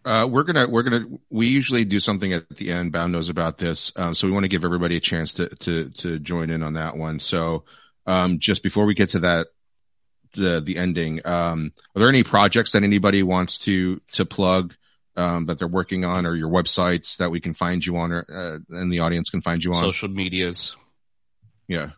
Uh, 0.04 0.24
we're 0.24 0.44
gonna 0.44 0.68
we're 0.68 0.84
gonna 0.84 1.04
we 1.30 1.48
usually 1.48 1.84
do 1.84 1.98
something 1.98 2.32
at 2.32 2.48
the 2.50 2.70
end. 2.70 2.92
Bound 2.92 3.12
knows 3.12 3.28
about 3.28 3.58
this, 3.58 3.92
um, 3.96 4.14
so 4.14 4.26
we 4.28 4.32
want 4.32 4.44
to 4.44 4.48
give 4.48 4.64
everybody 4.64 4.96
a 4.96 5.00
chance 5.00 5.34
to 5.34 5.48
to 5.48 5.90
to 5.90 6.20
join 6.20 6.50
in 6.50 6.62
on 6.62 6.74
that 6.74 6.96
one. 6.96 7.18
So, 7.18 7.64
um, 8.06 8.38
just 8.38 8.62
before 8.62 8.86
we 8.86 8.94
get 8.94 9.10
to 9.10 9.20
that, 9.20 9.48
the 10.34 10.60
the 10.60 10.76
ending, 10.76 11.26
um, 11.26 11.72
are 11.94 11.98
there 11.98 12.08
any 12.08 12.22
projects 12.22 12.72
that 12.72 12.84
anybody 12.84 13.24
wants 13.24 13.58
to 13.60 13.98
to 14.12 14.24
plug 14.24 14.76
um, 15.16 15.46
that 15.46 15.58
they're 15.58 15.66
working 15.66 16.04
on, 16.04 16.24
or 16.24 16.36
your 16.36 16.50
websites 16.50 17.16
that 17.16 17.32
we 17.32 17.40
can 17.40 17.54
find 17.54 17.84
you 17.84 17.96
on, 17.96 18.12
or 18.12 18.24
uh, 18.32 18.76
and 18.76 18.92
the 18.92 19.00
audience 19.00 19.28
can 19.28 19.42
find 19.42 19.64
you 19.64 19.72
on? 19.72 19.82
Social 19.82 20.08
medias. 20.08 20.76
Yeah. 21.66 21.90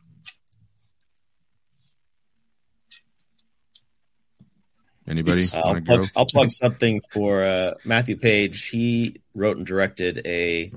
Anybody? 5.08 5.44
I'll 5.54 5.74
go? 5.74 5.80
plug, 5.80 6.08
I'll 6.16 6.26
plug 6.26 6.50
something 6.50 7.00
for 7.12 7.42
uh, 7.42 7.74
Matthew 7.84 8.16
Page. 8.16 8.66
He 8.68 9.22
wrote 9.34 9.56
and 9.56 9.66
directed 9.66 10.22
a 10.26 10.72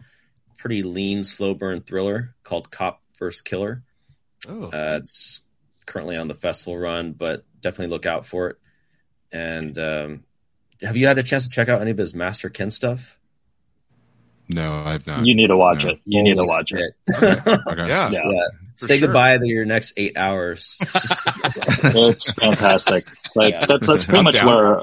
pretty 0.58 0.84
lean, 0.84 1.24
slow 1.24 1.54
burn 1.54 1.82
thriller 1.82 2.34
called 2.44 2.72
Cop 2.72 3.02
vs. 3.20 3.42
Killer. 3.42 3.84
Oh, 4.48 4.66
Uh, 4.66 5.00
it's 5.02 5.42
currently 5.86 6.16
on 6.18 6.28
the 6.28 6.34
festival 6.36 6.78
run, 6.78 7.12
but 7.14 7.44
definitely 7.60 7.92
look 7.92 8.06
out 8.06 8.26
for 8.26 8.50
it. 8.52 8.58
And 9.32 9.78
um, 9.78 10.24
have 10.82 10.96
you 10.98 11.08
had 11.08 11.18
a 11.18 11.24
chance 11.24 11.44
to 11.46 11.50
check 11.50 11.68
out 11.70 11.82
any 11.82 11.92
of 11.92 11.98
his 11.98 12.14
Master 12.14 12.50
Ken 12.50 12.72
stuff? 12.72 13.18
No, 14.50 14.84
I've 14.86 15.08
not. 15.08 15.26
You 15.26 15.34
need 15.36 15.48
to 15.48 15.56
watch 15.56 15.86
No. 15.86 15.92
it. 15.92 16.00
You 16.06 16.24
need 16.24 16.34
to 16.36 16.42
Holy 16.44 16.48
watch 16.50 16.72
it. 16.74 16.94
shit. 17.10 17.48
Okay. 17.48 17.48
yeah. 17.88 18.10
Yeah, 18.10 18.22
yeah. 18.26 18.40
Say 18.76 18.98
sure. 18.98 19.08
goodbye 19.08 19.38
to 19.38 19.46
your 19.48 19.64
next 19.66 19.94
eight 19.96 20.18
hours. 20.18 20.76
it's 21.56 22.32
fantastic. 22.34 23.06
Like 23.36 23.54
Yeah. 23.54 23.66
that's 23.66 23.88
that's 23.88 24.06
pretty 24.06 24.20
I'm 24.20 24.24
much 24.26 24.36
down. 24.36 24.48
where 24.48 24.82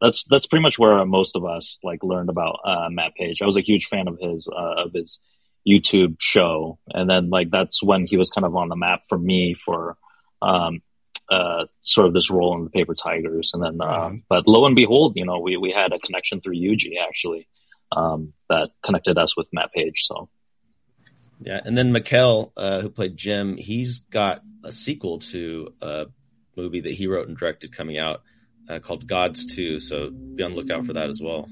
that's 0.00 0.24
that's 0.30 0.46
pretty 0.46 0.62
much 0.62 0.78
where 0.78 1.04
most 1.06 1.36
of 1.36 1.44
us 1.44 1.78
like 1.82 2.02
learned 2.02 2.28
about 2.28 2.58
uh, 2.64 2.88
Matt 2.90 3.14
Page. 3.14 3.40
I 3.42 3.46
was 3.46 3.56
a 3.56 3.62
huge 3.62 3.88
fan 3.88 4.08
of 4.08 4.18
his 4.20 4.48
uh, 4.48 4.84
of 4.84 4.92
his 4.92 5.18
YouTube 5.66 6.16
show, 6.20 6.78
and 6.88 7.08
then 7.08 7.30
like 7.30 7.50
that's 7.50 7.82
when 7.82 8.06
he 8.06 8.16
was 8.16 8.30
kind 8.30 8.44
of 8.44 8.54
on 8.54 8.68
the 8.68 8.76
map 8.76 9.02
for 9.08 9.18
me 9.18 9.56
for 9.64 9.96
um, 10.42 10.80
uh, 11.30 11.64
sort 11.82 12.06
of 12.06 12.12
this 12.14 12.30
role 12.30 12.56
in 12.56 12.64
the 12.64 12.70
Paper 12.70 12.94
Tigers, 12.94 13.50
and 13.54 13.62
then 13.62 13.78
uh, 13.80 13.84
on. 13.84 14.22
but 14.28 14.46
lo 14.46 14.64
and 14.66 14.76
behold, 14.76 15.14
you 15.16 15.24
know 15.24 15.40
we 15.40 15.56
we 15.56 15.72
had 15.72 15.92
a 15.92 15.98
connection 15.98 16.40
through 16.40 16.54
Yuji 16.56 16.92
actually 17.02 17.48
um, 17.96 18.32
that 18.48 18.70
connected 18.84 19.18
us 19.18 19.36
with 19.36 19.46
Matt 19.52 19.72
Page. 19.72 20.04
So 20.06 20.28
Yeah, 21.40 21.60
and 21.64 21.76
then 21.76 21.92
Mykel, 21.92 22.50
uh, 22.56 22.80
who 22.80 22.88
played 22.88 23.16
Jim, 23.16 23.56
he's 23.56 24.00
got 24.00 24.42
a 24.64 24.72
sequel 24.72 25.18
to 25.18 25.72
a 25.82 26.06
movie 26.56 26.80
that 26.80 26.92
he 26.92 27.06
wrote 27.06 27.28
and 27.28 27.36
directed 27.36 27.76
coming 27.76 27.98
out 27.98 28.22
uh, 28.68 28.78
called 28.78 29.06
Gods 29.06 29.46
2, 29.54 29.78
so 29.80 30.10
be 30.10 30.42
on 30.42 30.54
the 30.54 30.60
lookout 30.60 30.86
for 30.86 30.94
that 30.94 31.08
as 31.10 31.20
well. 31.20 31.48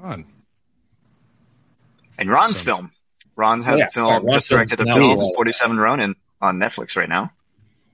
Right 0.00 0.12
on. 0.12 0.24
And 2.18 2.30
Ron's 2.30 2.58
So- 2.58 2.64
film. 2.64 2.90
Ron 3.36 3.62
has 3.62 3.74
Oh, 3.74 3.76
yeah, 3.78 3.86
a 3.86 3.90
film, 3.90 4.06
sorry, 4.06 4.14
Ron's 4.24 4.34
just 4.36 4.48
directed 4.48 4.80
a 4.80 4.84
film, 4.84 5.18
47 5.34 5.76
Ronin, 5.76 6.14
on 6.40 6.58
Netflix 6.58 6.96
right 6.96 7.08
now. 7.08 7.32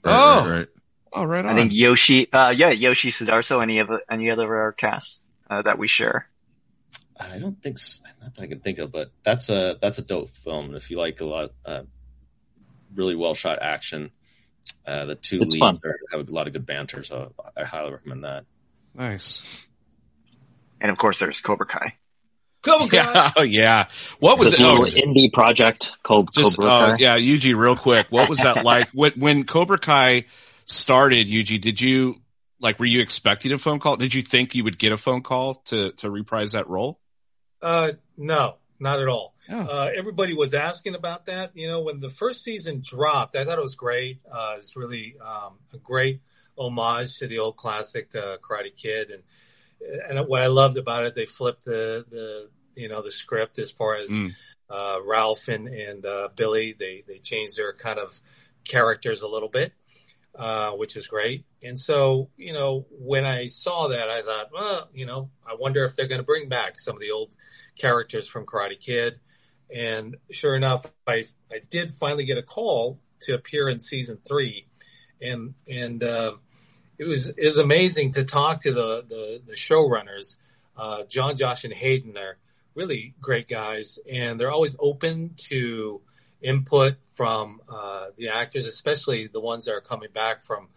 Right, 0.04 0.12
Oh. 0.14 0.44
right, 0.46 0.58
right. 0.58 0.68
Oh, 1.14 1.24
right 1.24 1.44
on. 1.44 1.50
I 1.50 1.54
think 1.54 1.72
Yoshi, 1.72 2.30
uh, 2.30 2.50
yeah, 2.50 2.68
Yoshi 2.70 3.10
Sudarso, 3.10 3.62
any 3.62 3.78
of 3.78 3.90
any 4.10 4.30
other 4.30 4.44
of 4.44 4.50
our 4.50 4.72
casts, 4.72 5.24
uh, 5.48 5.62
that 5.62 5.78
we 5.78 5.86
share. 5.88 6.28
I 7.20 7.38
don't 7.38 7.62
think, 7.62 7.78
not 8.22 8.34
that 8.34 8.42
I 8.42 8.46
can 8.46 8.60
think 8.60 8.78
of, 8.78 8.90
but 8.90 9.10
that's 9.22 9.48
a 9.48 9.78
that's 9.80 9.98
a 9.98 10.02
dope 10.02 10.30
film. 10.30 10.66
And 10.66 10.76
if 10.76 10.90
you 10.90 10.98
like 10.98 11.20
a 11.20 11.26
lot, 11.26 11.50
uh, 11.64 11.82
really 12.94 13.14
well 13.14 13.34
shot 13.34 13.58
action, 13.60 14.10
uh, 14.86 15.04
the 15.04 15.14
two 15.14 15.40
It's 15.42 15.52
leads 15.52 15.80
are, 15.84 15.98
have 16.12 16.28
a 16.28 16.32
lot 16.32 16.46
of 16.46 16.52
good 16.52 16.66
banter, 16.66 17.02
so 17.02 17.32
I 17.56 17.64
highly 17.64 17.92
recommend 17.92 18.24
that. 18.24 18.44
nice. 18.94 19.42
And 20.80 20.90
of 20.90 20.96
course 20.96 21.18
there's 21.18 21.40
Cobra 21.40 21.66
Kai. 21.66 21.94
Cobra 22.62 22.88
Kai. 22.88 22.96
Yeah. 22.96 23.30
Oh, 23.36 23.42
yeah. 23.42 23.88
What 24.18 24.38
was 24.38 24.52
this 24.52 24.60
it? 24.60 24.66
Oh, 24.66 24.80
indie 24.80 25.32
project 25.32 25.90
called 26.02 26.30
just, 26.32 26.56
Cobra 26.56 26.70
oh, 26.70 26.88
Kai. 26.90 26.96
yeah, 26.98 27.18
Yuji, 27.18 27.56
real 27.56 27.76
quick. 27.76 28.06
What 28.10 28.28
was 28.28 28.40
that 28.40 28.64
like? 28.64 28.90
when, 28.94 29.12
when 29.12 29.44
Cobra 29.44 29.78
Kai 29.78 30.24
started, 30.64 31.26
Yuji, 31.26 31.60
did 31.60 31.80
you, 31.80 32.20
like, 32.60 32.78
were 32.78 32.86
you 32.86 33.00
expecting 33.00 33.52
a 33.52 33.58
phone 33.58 33.78
call? 33.78 33.96
Did 33.96 34.14
you 34.14 34.22
think 34.22 34.54
you 34.54 34.64
would 34.64 34.78
get 34.78 34.92
a 34.92 34.96
phone 34.96 35.22
call 35.22 35.54
to, 35.66 35.92
to 35.92 36.10
reprise 36.10 36.52
that 36.52 36.68
role? 36.68 36.99
Uh, 37.62 37.92
no, 38.16 38.56
not 38.78 39.00
at 39.00 39.08
all. 39.08 39.34
Yeah. 39.48 39.64
Uh, 39.64 39.90
everybody 39.96 40.34
was 40.34 40.54
asking 40.54 40.94
about 40.94 41.26
that. 41.26 41.50
You 41.54 41.68
know, 41.68 41.82
when 41.82 42.00
the 42.00 42.08
first 42.10 42.42
season 42.44 42.82
dropped, 42.84 43.36
I 43.36 43.44
thought 43.44 43.58
it 43.58 43.62
was 43.62 43.74
great. 43.76 44.20
Uh, 44.30 44.54
it's 44.58 44.76
really 44.76 45.16
um, 45.20 45.58
a 45.72 45.78
great 45.78 46.20
homage 46.56 47.18
to 47.18 47.26
the 47.26 47.38
old 47.38 47.56
classic 47.56 48.14
uh, 48.14 48.36
Karate 48.38 48.74
Kid, 48.76 49.10
and 49.10 49.22
and 50.18 50.28
what 50.28 50.42
I 50.42 50.46
loved 50.48 50.76
about 50.78 51.04
it, 51.04 51.14
they 51.14 51.26
flipped 51.26 51.64
the 51.64 52.04
the 52.10 52.48
you 52.76 52.88
know 52.88 53.02
the 53.02 53.10
script 53.10 53.58
as 53.58 53.70
far 53.70 53.94
as 53.96 54.10
Mm. 54.10 54.34
uh, 54.68 54.98
Ralph 55.04 55.48
and 55.48 55.66
and 55.68 56.06
uh, 56.06 56.28
Billy. 56.36 56.74
They 56.78 57.02
they 57.06 57.18
changed 57.18 57.56
their 57.56 57.72
kind 57.72 57.98
of 57.98 58.20
characters 58.64 59.22
a 59.22 59.28
little 59.28 59.48
bit, 59.48 59.72
uh, 60.34 60.70
which 60.72 60.96
is 60.96 61.06
great. 61.06 61.44
And 61.62 61.78
so 61.78 62.30
you 62.36 62.52
know 62.52 62.86
when 62.90 63.24
I 63.24 63.46
saw 63.46 63.88
that, 63.88 64.08
I 64.08 64.22
thought, 64.22 64.50
well, 64.52 64.88
you 64.94 65.06
know, 65.06 65.30
I 65.48 65.54
wonder 65.54 65.84
if 65.84 65.96
they're 65.96 66.08
going 66.08 66.20
to 66.20 66.26
bring 66.26 66.48
back 66.48 66.78
some 66.78 66.96
of 66.96 67.00
the 67.00 67.10
old 67.10 67.34
characters 67.76 68.28
from 68.28 68.46
Karate 68.46 68.78
Kid. 68.78 69.20
And 69.74 70.16
sure 70.30 70.56
enough, 70.56 70.86
I 71.06 71.24
I 71.50 71.60
did 71.70 71.92
finally 71.92 72.24
get 72.24 72.38
a 72.38 72.42
call 72.42 72.98
to 73.20 73.34
appear 73.34 73.68
in 73.68 73.78
season 73.78 74.18
three, 74.26 74.66
and 75.20 75.54
and 75.68 76.02
uh, 76.02 76.34
it 76.98 77.04
was 77.04 77.28
it 77.28 77.44
was 77.44 77.58
amazing 77.58 78.12
to 78.12 78.24
talk 78.24 78.60
to 78.60 78.72
the 78.72 79.04
the, 79.08 79.42
the 79.46 79.54
showrunners. 79.54 80.36
Uh, 80.76 81.04
Jon, 81.04 81.36
Josh, 81.36 81.64
and 81.64 81.74
Hayden 81.74 82.16
are 82.16 82.38
really 82.74 83.14
great 83.20 83.48
guys, 83.48 83.98
and 84.10 84.40
they're 84.40 84.50
always 84.50 84.76
open 84.78 85.34
to 85.36 86.00
input 86.42 86.94
from 87.14 87.60
uh, 87.68 88.06
the 88.16 88.28
actors, 88.28 88.66
especially 88.66 89.26
the 89.26 89.40
ones 89.40 89.66
that 89.66 89.72
are 89.72 89.80
coming 89.80 90.10
back 90.12 90.42
from 90.44 90.68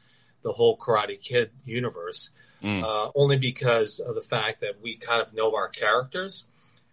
the 0.42 0.52
whole 0.52 0.78
Karate 0.78 1.22
Kid 1.22 1.52
universe 1.66 2.32
Mm. 2.64 2.82
uh, 2.82 3.12
only 3.14 3.36
because 3.36 4.00
of 4.00 4.16
the 4.16 4.22
fact 4.22 4.62
that 4.62 4.82
we 4.82 4.96
kind 4.96 5.22
of 5.22 5.34
know 5.34 5.54
our 5.54 5.68
characters. 5.68 6.46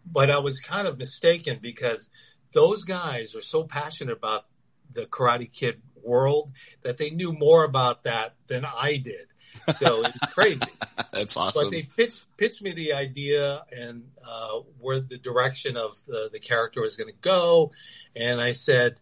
But 0.05 0.29
I 0.29 0.39
was 0.39 0.59
kind 0.59 0.89
of 0.89 0.99
mistaken 0.99 1.61
because 1.62 2.11
those 2.53 2.83
guys 2.83 3.37
are 3.37 3.41
so 3.41 3.62
passionate 3.62 4.16
about 4.16 4.47
the 4.93 5.07
Karate 5.07 5.53
Kid 5.53 5.81
world 6.03 6.51
that 6.83 6.97
they 6.97 7.11
knew 7.11 7.33
more 7.33 7.62
about 7.62 8.03
that 8.03 8.35
than 8.49 8.64
I 8.64 8.97
did. 8.97 9.29
So 9.74 10.02
it's 10.02 10.18
crazy. 10.32 10.61
That's 11.12 11.36
awesome. 11.36 11.66
But 11.66 11.70
they 11.70 11.82
pitched 11.82 12.26
pitched 12.36 12.62
me 12.62 12.72
the 12.72 12.92
idea 12.92 13.64
and 13.76 14.04
uh, 14.24 14.61
where 14.78 15.00
the 15.00 15.18
direction 15.18 15.76
of 15.76 15.96
the, 16.06 16.28
the 16.32 16.38
character 16.38 16.80
was 16.80 16.96
going 16.96 17.08
to 17.08 17.18
go, 17.20 17.72
and 18.14 18.40
I 18.40 18.52
said, 18.52 18.96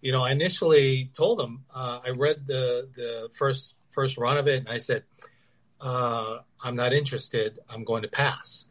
you 0.00 0.12
know, 0.12 0.22
I 0.22 0.32
initially 0.32 1.10
told 1.12 1.38
them 1.38 1.64
uh, 1.74 2.00
I 2.04 2.10
read 2.10 2.46
the 2.46 2.88
the 2.94 3.30
first 3.34 3.74
first 3.90 4.18
run 4.18 4.36
of 4.36 4.46
it, 4.48 4.60
and 4.60 4.68
I 4.68 4.78
said, 4.78 5.04
uh, 5.80 6.38
I'm 6.62 6.76
not 6.76 6.92
interested. 6.92 7.58
I'm 7.68 7.84
going 7.84 8.02
to 8.02 8.08
pass. 8.08 8.66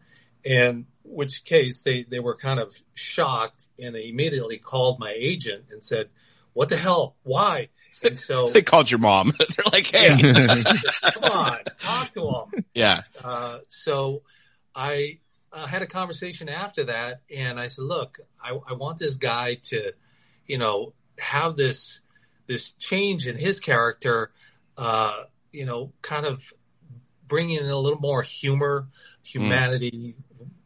And 0.45 0.85
which 1.03 1.43
case 1.43 1.81
they 1.81 2.03
they 2.03 2.19
were 2.19 2.35
kind 2.35 2.59
of 2.59 2.77
shocked, 2.93 3.67
and 3.79 3.93
they 3.93 4.09
immediately 4.09 4.57
called 4.57 4.99
my 4.99 5.13
agent 5.15 5.65
and 5.71 5.83
said, 5.83 6.09
"What 6.53 6.69
the 6.69 6.77
hell? 6.77 7.15
Why?" 7.23 7.69
And 8.03 8.19
so, 8.19 8.47
they 8.53 8.61
called 8.61 8.89
your 8.89 8.99
mom. 8.99 9.33
They're 9.39 9.71
like, 9.71 9.87
hey, 9.87 10.09
come 11.13 11.31
on, 11.31 11.57
talk 11.79 12.11
to 12.13 12.47
them. 12.53 12.65
yeah. 12.73 13.01
Uh, 13.23 13.59
so 13.69 14.23
I 14.75 15.19
uh, 15.51 15.65
had 15.65 15.81
a 15.81 15.87
conversation 15.87 16.49
after 16.49 16.85
that, 16.85 17.21
and 17.35 17.59
I 17.59 17.67
said, 17.67 17.85
"Look, 17.85 18.19
I, 18.41 18.57
I 18.67 18.73
want 18.73 18.97
this 18.99 19.15
guy 19.15 19.55
to, 19.65 19.93
you 20.45 20.57
know, 20.57 20.93
have 21.19 21.55
this 21.55 22.01
this 22.47 22.71
change 22.73 23.27
in 23.27 23.37
his 23.37 23.59
character, 23.59 24.31
uh, 24.77 25.23
you 25.51 25.65
know, 25.65 25.91
kind 26.01 26.25
of 26.25 26.53
bringing 27.27 27.57
in 27.57 27.65
a 27.65 27.77
little 27.77 27.99
more 27.99 28.21
humor, 28.21 28.87
humanity, 29.23 30.15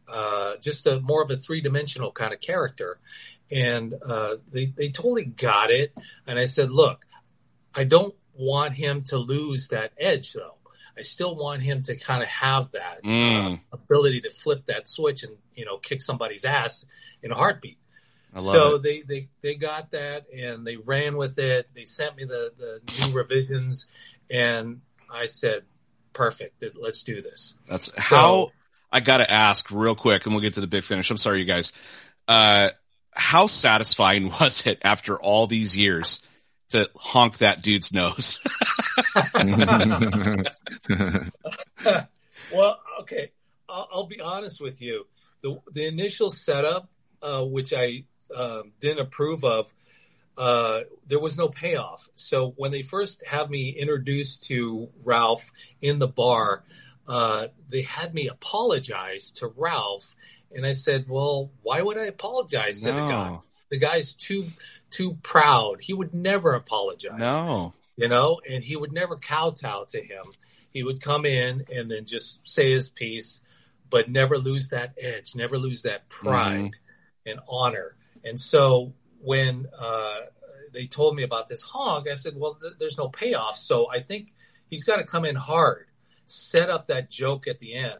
uh, 0.08 0.58
just 0.58 0.86
a 0.86 1.00
more 1.00 1.24
of 1.24 1.32
a 1.32 1.38
three 1.38 1.62
dimensional 1.62 2.12
kind 2.12 2.34
of 2.34 2.42
character. 2.42 3.00
And 3.52 3.96
uh, 4.06 4.38
they 4.52 4.68
they 4.68 4.90
totally 4.90 5.26
got 5.26 5.72
it. 5.72 5.94
And 6.28 6.40
I 6.40 6.46
said, 6.46 6.72
look, 6.72 7.06
I 7.74 7.84
don't 7.84 8.13
want 8.34 8.74
him 8.74 9.03
to 9.05 9.17
lose 9.17 9.69
that 9.69 9.93
edge 9.97 10.34
though. 10.34 10.55
I 10.97 11.03
still 11.03 11.36
want 11.36 11.61
him 11.63 11.84
to 11.84 11.95
kind 11.95 12.22
of 12.22 12.30
have 12.30 12.72
that 12.72 13.03
Mm. 13.03 13.55
uh, 13.55 13.57
ability 13.72 14.22
to 14.22 14.30
flip 14.30 14.65
that 14.65 14.88
switch 14.88 15.24
and 15.24 15.38
you 15.55 15.65
know 15.65 15.78
kick 15.78 16.01
somebody's 16.01 16.45
ass 16.45 16.86
in 17.24 17.32
a 17.32 17.36
heartbeat. 17.36 17.78
So 18.39 18.76
it. 18.76 18.84
they, 18.84 19.01
they 19.01 19.28
they 19.41 19.55
got 19.55 19.91
that 19.91 20.26
and 20.34 20.65
they 20.65 20.78
ran 20.78 21.17
with 21.17 21.38
it. 21.38 21.67
They 21.74 21.86
sent 21.86 22.15
me 22.15 22.26
the 22.26 22.53
the 22.57 22.82
new 23.05 23.13
revisions, 23.13 23.88
and 24.30 24.82
I 25.11 25.26
said, 25.26 25.63
"Perfect, 26.13 26.63
let's 26.76 27.03
do 27.03 27.22
this." 27.22 27.55
That's 27.67 27.91
how 27.97 28.51
I 28.91 29.01
got 29.01 29.17
to 29.17 29.30
ask 29.30 29.69
real 29.72 29.95
quick, 29.95 30.26
and 30.26 30.34
we'll 30.34 30.41
get 30.41 30.53
to 30.53 30.61
the 30.61 30.67
big 30.67 30.84
finish. 30.84 31.11
I'm 31.11 31.17
sorry, 31.17 31.39
you 31.39 31.45
guys. 31.45 31.74
Uh, 32.28 32.69
how 33.13 33.47
satisfying 33.47 34.30
was 34.39 34.65
it 34.65 34.80
after 34.84 35.19
all 35.19 35.47
these 35.47 35.76
years 35.76 36.22
to 36.72 36.89
honk 36.95 37.39
that 37.39 37.61
dude's 37.61 37.93
nose? 37.93 38.41
well, 42.53 42.80
okay, 43.01 43.32
I'll, 43.69 43.88
I'll 43.91 44.07
be 44.07 44.22
honest 44.22 44.61
with 44.61 44.82
you. 44.82 45.07
The 45.41 45.59
the 45.72 45.86
initial 45.86 46.32
setup, 46.32 46.89
uh, 47.22 47.43
which 47.43 47.74
I 47.74 48.05
um, 48.36 48.72
didn't 48.80 48.99
approve 48.99 49.43
of, 49.43 49.74
uh, 50.38 50.82
there 51.07 51.19
was 51.19 51.38
no 51.38 51.49
payoff. 51.49 52.07
So 52.15 52.53
when 52.57 52.72
they 52.72 52.82
first 52.82 53.24
had 53.26 53.49
me 53.49 53.69
introduced 53.69 54.43
to 54.45 54.89
Ralph 55.03 55.51
in 55.82 55.99
the 55.99 56.07
bar, 56.07 56.63
uh, 57.07 57.47
they 57.69 57.82
had 57.82 58.13
me 58.13 58.28
apologize 58.28 59.32
to 59.32 59.47
Ralph, 59.47 60.15
and 60.51 60.65
I 60.65 60.74
said, 60.74 61.05
"Well, 61.09 61.51
why 61.61 61.82
would 61.82 61.97
I 61.97 62.05
apologize 62.05 62.82
to 62.82 62.91
the 62.91 62.99
guy? 62.99 63.39
The 63.72 63.80
guy's 63.80 64.13
too 64.13 64.51
too 64.91 65.17
proud. 65.24 65.82
He 65.82 65.93
would 65.93 66.13
never 66.13 66.53
apologize." 66.53 67.19
no. 67.19 67.74
you 67.95 68.07
know, 68.07 68.39
and 68.47 68.63
he 68.63 68.76
would 68.76 68.93
never 68.93 69.15
kowtow 69.15 69.86
to 69.89 70.01
him. 70.01 70.26
He 70.69 70.84
would 70.84 71.01
come 71.01 71.26
in 71.26 71.65
and 71.74 71.89
then 71.89 72.05
just 72.05 72.47
say 72.47 72.72
his 72.72 72.89
piece, 72.89 73.41
but 73.89 74.09
never 74.09 74.38
lose 74.38 74.69
that 74.69 74.93
edge, 74.99 75.36
never 75.36 75.57
lose 75.57 75.82
that 75.84 76.07
pride 76.07 76.72
and 77.26 77.39
honor. 77.47 77.95
And 78.24 78.39
so 78.39 78.93
when 79.19 79.67
uh, 79.78 80.19
they 80.74 80.88
told 80.88 81.15
me 81.15 81.24
about 81.24 81.47
this 81.47 81.61
hog, 81.61 82.07
I 82.09 82.15
said, 82.15 82.34
well, 82.36 82.55
th- 82.55 82.74
there's 82.80 82.97
no 82.97 83.09
payoff. 83.09 83.57
So 83.57 83.89
I 83.91 83.99
think 83.99 84.34
he's 84.69 84.84
got 84.84 84.97
to 84.97 85.03
come 85.03 85.26
in 85.26 85.36
hard, 85.36 85.88
set 86.26 86.69
up 86.69 86.88
that 86.88 87.09
joke 87.09 87.47
at 87.47 87.59
the 87.59 87.76
end, 87.76 87.99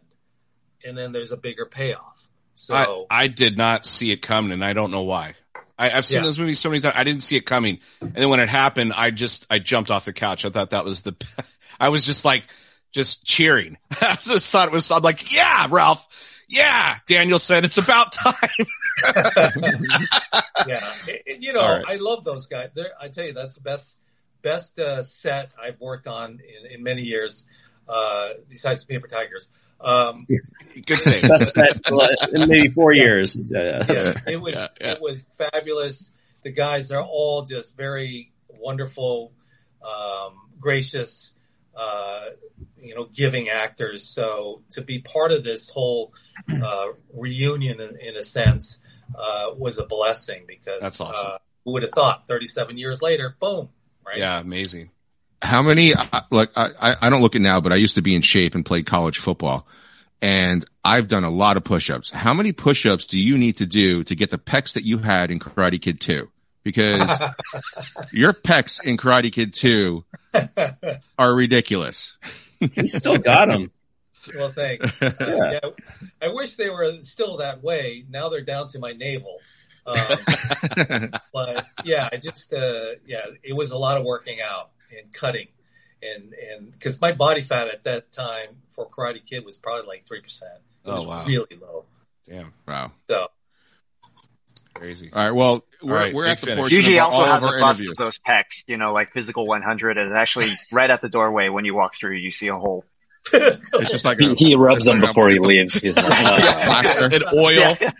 and 0.86 0.98
then 0.98 1.12
there's 1.12 1.32
a 1.32 1.38
bigger 1.38 1.66
payoff. 1.66 2.28
So 2.56 2.74
I, 3.10 3.24
I 3.24 3.28
did 3.28 3.58
not 3.58 3.86
see 3.86 4.12
it 4.12 4.22
coming, 4.22 4.52
and 4.52 4.64
I 4.64 4.74
don't 4.74 4.92
know 4.92 5.04
why. 5.04 5.36
I, 5.78 5.92
I've 5.92 6.06
seen 6.06 6.18
Yeah. 6.18 6.24
those 6.24 6.40
movies 6.40 6.60
so 6.60 6.70
many 6.70 6.82
times. 6.82 6.96
I 6.98 7.04
didn't 7.04 7.24
see 7.24 7.36
it 7.36 7.46
coming, 7.46 7.80
and 8.02 8.14
then 8.14 8.30
when 8.30 8.40
it 8.40 8.50
happened, 8.50 8.94
I 8.96 9.12
just 9.12 9.48
I 9.50 9.60
jumped 9.60 9.90
off 9.92 10.06
the 10.06 10.14
couch. 10.14 10.46
I 10.46 10.50
thought 10.50 10.72
that 10.72 10.86
was 10.86 11.02
the. 11.02 11.16
I 11.80 11.90
was 11.90 12.06
just 12.06 12.26
like 12.26 12.44
just 12.92 13.26
cheering. 13.26 13.78
I 14.02 14.16
just 14.16 14.52
thought 14.52 14.68
it 14.68 14.74
was. 14.74 14.92
I'm 14.92 15.02
like, 15.02 15.34
yeah, 15.36 15.68
Ralph. 15.70 16.08
Yeah, 16.48 16.98
Daniel 17.08 17.40
said 17.40 17.64
it's 17.64 17.78
about 17.78 18.12
time. 18.12 18.36
yeah, 20.68 20.94
you 21.40 21.54
know, 21.54 21.62
right. 21.62 21.86
I 21.88 21.96
love 21.96 22.24
those 22.24 22.48
guys. 22.48 22.70
They're, 22.74 22.92
I 23.00 23.08
tell 23.08 23.26
you, 23.26 23.34
that's 23.34 23.56
the 23.56 23.62
best 23.62 23.94
best 24.42 24.78
uh, 24.80 25.04
set 25.04 25.54
I've 25.62 25.80
worked 25.80 26.08
on 26.08 26.40
in, 26.66 26.72
in 26.72 26.84
many 26.84 27.04
years. 27.04 27.46
Uh, 27.88 28.30
besides 28.50 28.86
the 28.86 28.94
Paper 28.94 29.08
Tigers, 29.08 29.50
um, 29.84 30.26
Good 30.86 31.02
save. 31.02 31.24
Best 31.24 31.52
set 31.52 31.82
in 32.34 32.50
maybe 32.50 32.70
four 32.70 32.94
years. 32.94 33.36
Uh, 33.36 33.86
yeah, 33.90 34.14
it 34.28 34.40
was 34.42 34.56
Yeah, 34.56 34.68
yeah. 34.80 34.92
it 34.94 35.02
was 35.02 35.28
fabulous. 35.38 36.12
The 36.44 36.52
guys 36.52 36.92
are 36.92 37.04
all 37.04 37.44
just 37.44 37.76
very 37.76 38.32
wonderful, 38.48 39.34
um, 39.84 40.50
gracious, 40.60 41.34
uh, 41.76 42.26
you 42.82 42.96
know, 42.96 43.06
giving 43.06 43.50
actors. 43.50 44.04
So 44.06 44.62
to 44.72 44.82
be 44.82 45.00
part 45.00 45.32
of 45.32 45.44
this 45.44 45.70
whole 45.70 46.14
uh, 46.50 46.88
reunion, 47.14 47.80
in, 47.80 47.98
in 48.00 48.16
a 48.16 48.24
sense, 48.24 48.80
uh, 49.18 49.52
was 49.56 49.78
a 49.78 49.86
blessing 49.86 50.46
because 50.48 50.80
That's 50.82 51.02
awesome. 51.02 51.28
Uh, 51.28 51.38
who 51.66 51.74
would 51.74 51.84
have 51.84 51.92
thought? 51.92 52.28
Thirty-seven 52.28 52.78
years 52.78 53.02
later, 53.02 53.36
boom, 53.40 53.70
right? 54.06 54.18
Yeah, 54.18 54.40
amazing. 54.40 54.90
How 55.42 55.62
many? 55.62 55.96
I- 55.96 56.24
Look, 56.32 56.52
I, 56.56 56.70
I 56.80 56.96
I 57.02 57.10
don't 57.10 57.22
look 57.22 57.36
it 57.36 57.40
now, 57.40 57.60
but 57.62 57.72
I 57.74 57.76
used 57.76 57.96
to 57.96 58.02
be 58.02 58.16
in 58.16 58.22
shape 58.22 58.56
and 58.56 58.66
played 58.66 58.86
college 58.86 59.18
football, 59.20 59.68
and 60.22 60.66
I've 60.84 61.08
done 61.08 61.24
a 61.24 61.30
lot 61.30 61.58
of 61.58 61.64
push-ups. 61.64 62.10
How 62.10 62.34
many 62.34 62.52
push-ups 62.52 63.08
do 63.08 63.18
you 63.20 63.38
need 63.38 63.58
to 63.58 63.66
do 63.66 64.04
to 64.06 64.16
get 64.16 64.30
the 64.32 64.38
pecs 64.38 64.74
that 64.74 64.84
you 64.86 64.98
had 65.00 65.32
in 65.32 65.40
Karate 65.40 65.82
Kid 65.82 66.00
Two? 66.00 66.30
Because 66.64 67.02
your 68.12 68.34
pecs 68.34 68.84
in 68.84 68.98
Karate 68.98 69.32
Kid 69.34 69.54
Two 69.54 70.06
are 71.18 71.34
ridiculous. 71.34 72.18
he 72.60 72.88
still 72.88 73.18
got 73.18 73.48
them. 73.48 73.72
well, 74.36 74.52
thanks. 74.52 75.02
Yeah. 75.02 75.12
yeah, 75.20 75.60
I 76.22 76.28
wish 76.30 76.56
they 76.56 76.70
were 76.70 77.02
still 77.02 77.38
that 77.38 77.64
way. 77.64 78.06
Now 78.10 78.30
they're 78.30 78.42
down 78.42 78.68
to 78.70 78.80
my 78.80 78.92
navel. 78.92 79.40
Um, 79.88 79.96
but 81.34 81.66
yeah, 81.84 82.08
I 82.12 82.18
just 82.18 82.54
uh, 82.54 82.92
yeah, 83.08 83.26
it 83.44 83.54
was 83.54 83.72
a 83.72 83.78
lot 83.78 83.98
of 83.98 84.04
working 84.04 84.38
out 84.40 84.70
and 84.98 85.12
cutting, 85.14 85.48
and 86.02 86.34
and 86.34 86.72
because 86.72 87.00
my 87.02 87.12
body 87.12 87.42
fat 87.42 87.68
at 87.70 87.84
that 87.86 88.12
time 88.12 88.50
for 88.70 88.90
Karate 88.90 89.26
Kid 89.26 89.46
was 89.46 89.58
probably 89.58 89.88
like 89.88 90.06
three 90.06 90.22
percent. 90.22 90.54
It 90.86 90.90
Oh, 90.90 90.96
was 90.96 91.06
wow. 91.06 91.26
really 91.26 91.58
low. 91.62 91.86
Damn, 92.28 92.54
wow. 92.68 92.92
So 93.10 93.28
crazy. 94.74 95.12
All 95.14 95.24
right. 95.24 95.32
Well, 95.32 95.64
we're, 95.84 95.96
right, 95.96 96.14
we're 96.14 96.26
at 96.28 96.40
the 96.40 96.48
finish. 96.48 96.60
portion 96.60 96.80
Yuji 96.80 97.02
also 97.02 97.26
has 97.26 97.44
a 97.44 97.48
bust 97.48 97.80
interviews. 97.82 97.92
of 97.92 97.98
those 97.98 98.20
pecs, 98.20 98.64
you 98.68 98.78
know, 98.78 98.94
like 98.94 99.12
physical 99.12 99.46
100, 99.48 99.98
and 99.98 100.14
actually 100.16 100.52
right 100.72 100.90
at 100.90 101.02
the 101.02 101.10
doorway 101.10 101.50
when 101.50 101.66
you 101.66 101.76
walk 101.76 101.96
through, 101.96 102.16
you 102.16 102.32
see 102.32 102.48
a 102.48 102.56
hole. 102.56 102.86
It's 103.34 103.92
just 103.92 104.04
like 104.04 104.18
He, 104.20 104.32
a, 104.32 104.34
he 104.36 104.56
rubs 104.56 104.80
it's 104.80 104.86
them 104.88 105.00
before 105.00 105.30
he 105.30 105.38
leaves. 105.40 105.76
He's 105.76 105.96
like, 105.96 106.06
oh, 106.08 106.10
Yeah, 106.38 106.66
plaster. 106.66 107.16
and 107.16 107.24
oil. 107.38 107.78
Yeah. 107.80 107.92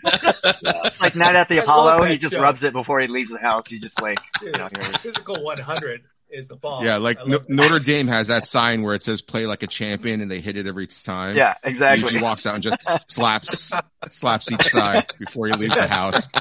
it's 0.84 1.00
like 1.00 1.14
Night 1.14 1.36
at 1.36 1.48
the 1.48 1.60
I 1.60 1.62
Apollo. 1.62 2.02
He 2.04 2.18
just 2.18 2.34
show. 2.34 2.42
rubs 2.42 2.64
it 2.64 2.72
before 2.72 3.00
he 3.00 3.06
leaves 3.06 3.30
the 3.30 3.38
house. 3.38 3.70
You 3.70 3.78
just 3.78 4.00
like, 4.02 4.18
you 4.42 4.50
know, 4.50 4.68
here 4.76 4.82
it 4.82 4.88
is. 4.90 4.96
physical 4.96 5.42
one 5.44 5.58
hundred 5.58 6.02
is 6.32 6.48
the 6.48 6.56
bomb. 6.56 6.84
Yeah, 6.84 6.96
like 6.96 7.18
I 7.20 7.24
no. 7.24 7.40
Notre 7.48 7.78
Dame 7.78 8.08
has 8.08 8.28
that 8.28 8.46
sign 8.46 8.82
where 8.82 8.94
it 8.94 9.02
says 9.04 9.22
"Play 9.22 9.46
like 9.46 9.62
a 9.62 9.66
champion" 9.66 10.20
and 10.20 10.30
they 10.30 10.40
hit 10.40 10.56
it 10.56 10.66
every 10.66 10.86
time. 10.86 11.36
yeah, 11.36 11.54
exactly. 11.62 12.12
he 12.16 12.22
walks 12.22 12.46
out 12.46 12.54
and 12.54 12.62
just 12.64 13.10
slaps 13.10 13.70
slaps 14.10 14.50
each 14.50 14.64
side 14.68 15.06
before 15.18 15.46
he 15.46 15.52
leaves 15.52 15.74
the 15.74 15.86
house. 15.86 16.26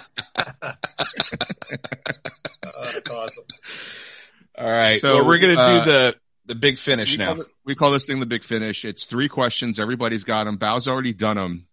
Oh, 2.64 2.84
that's 2.94 3.10
awesome. 3.10 3.44
All 4.58 4.68
right, 4.70 5.00
So, 5.02 5.16
well, 5.18 5.28
we're 5.28 5.40
gonna 5.40 5.56
uh, 5.60 5.84
do 5.84 5.92
the 5.92 6.16
the 6.48 6.56
big 6.56 6.78
finish 6.78 7.12
We 7.14 7.18
now. 7.18 7.34
call, 7.34 7.42
it- 7.42 7.48
we 7.66 7.76
call 7.76 7.92
this 7.92 8.06
thing 8.06 8.20
the 8.20 8.26
big 8.26 8.44
finish. 8.44 8.86
It's 8.86 9.06
three 9.06 9.28
questions. 9.30 9.80
Everybody's 9.80 10.24
got 10.24 10.46
them. 10.46 10.58
Bao's 10.58 10.88
already 10.88 11.14
done 11.14 11.38
them, 11.38 11.68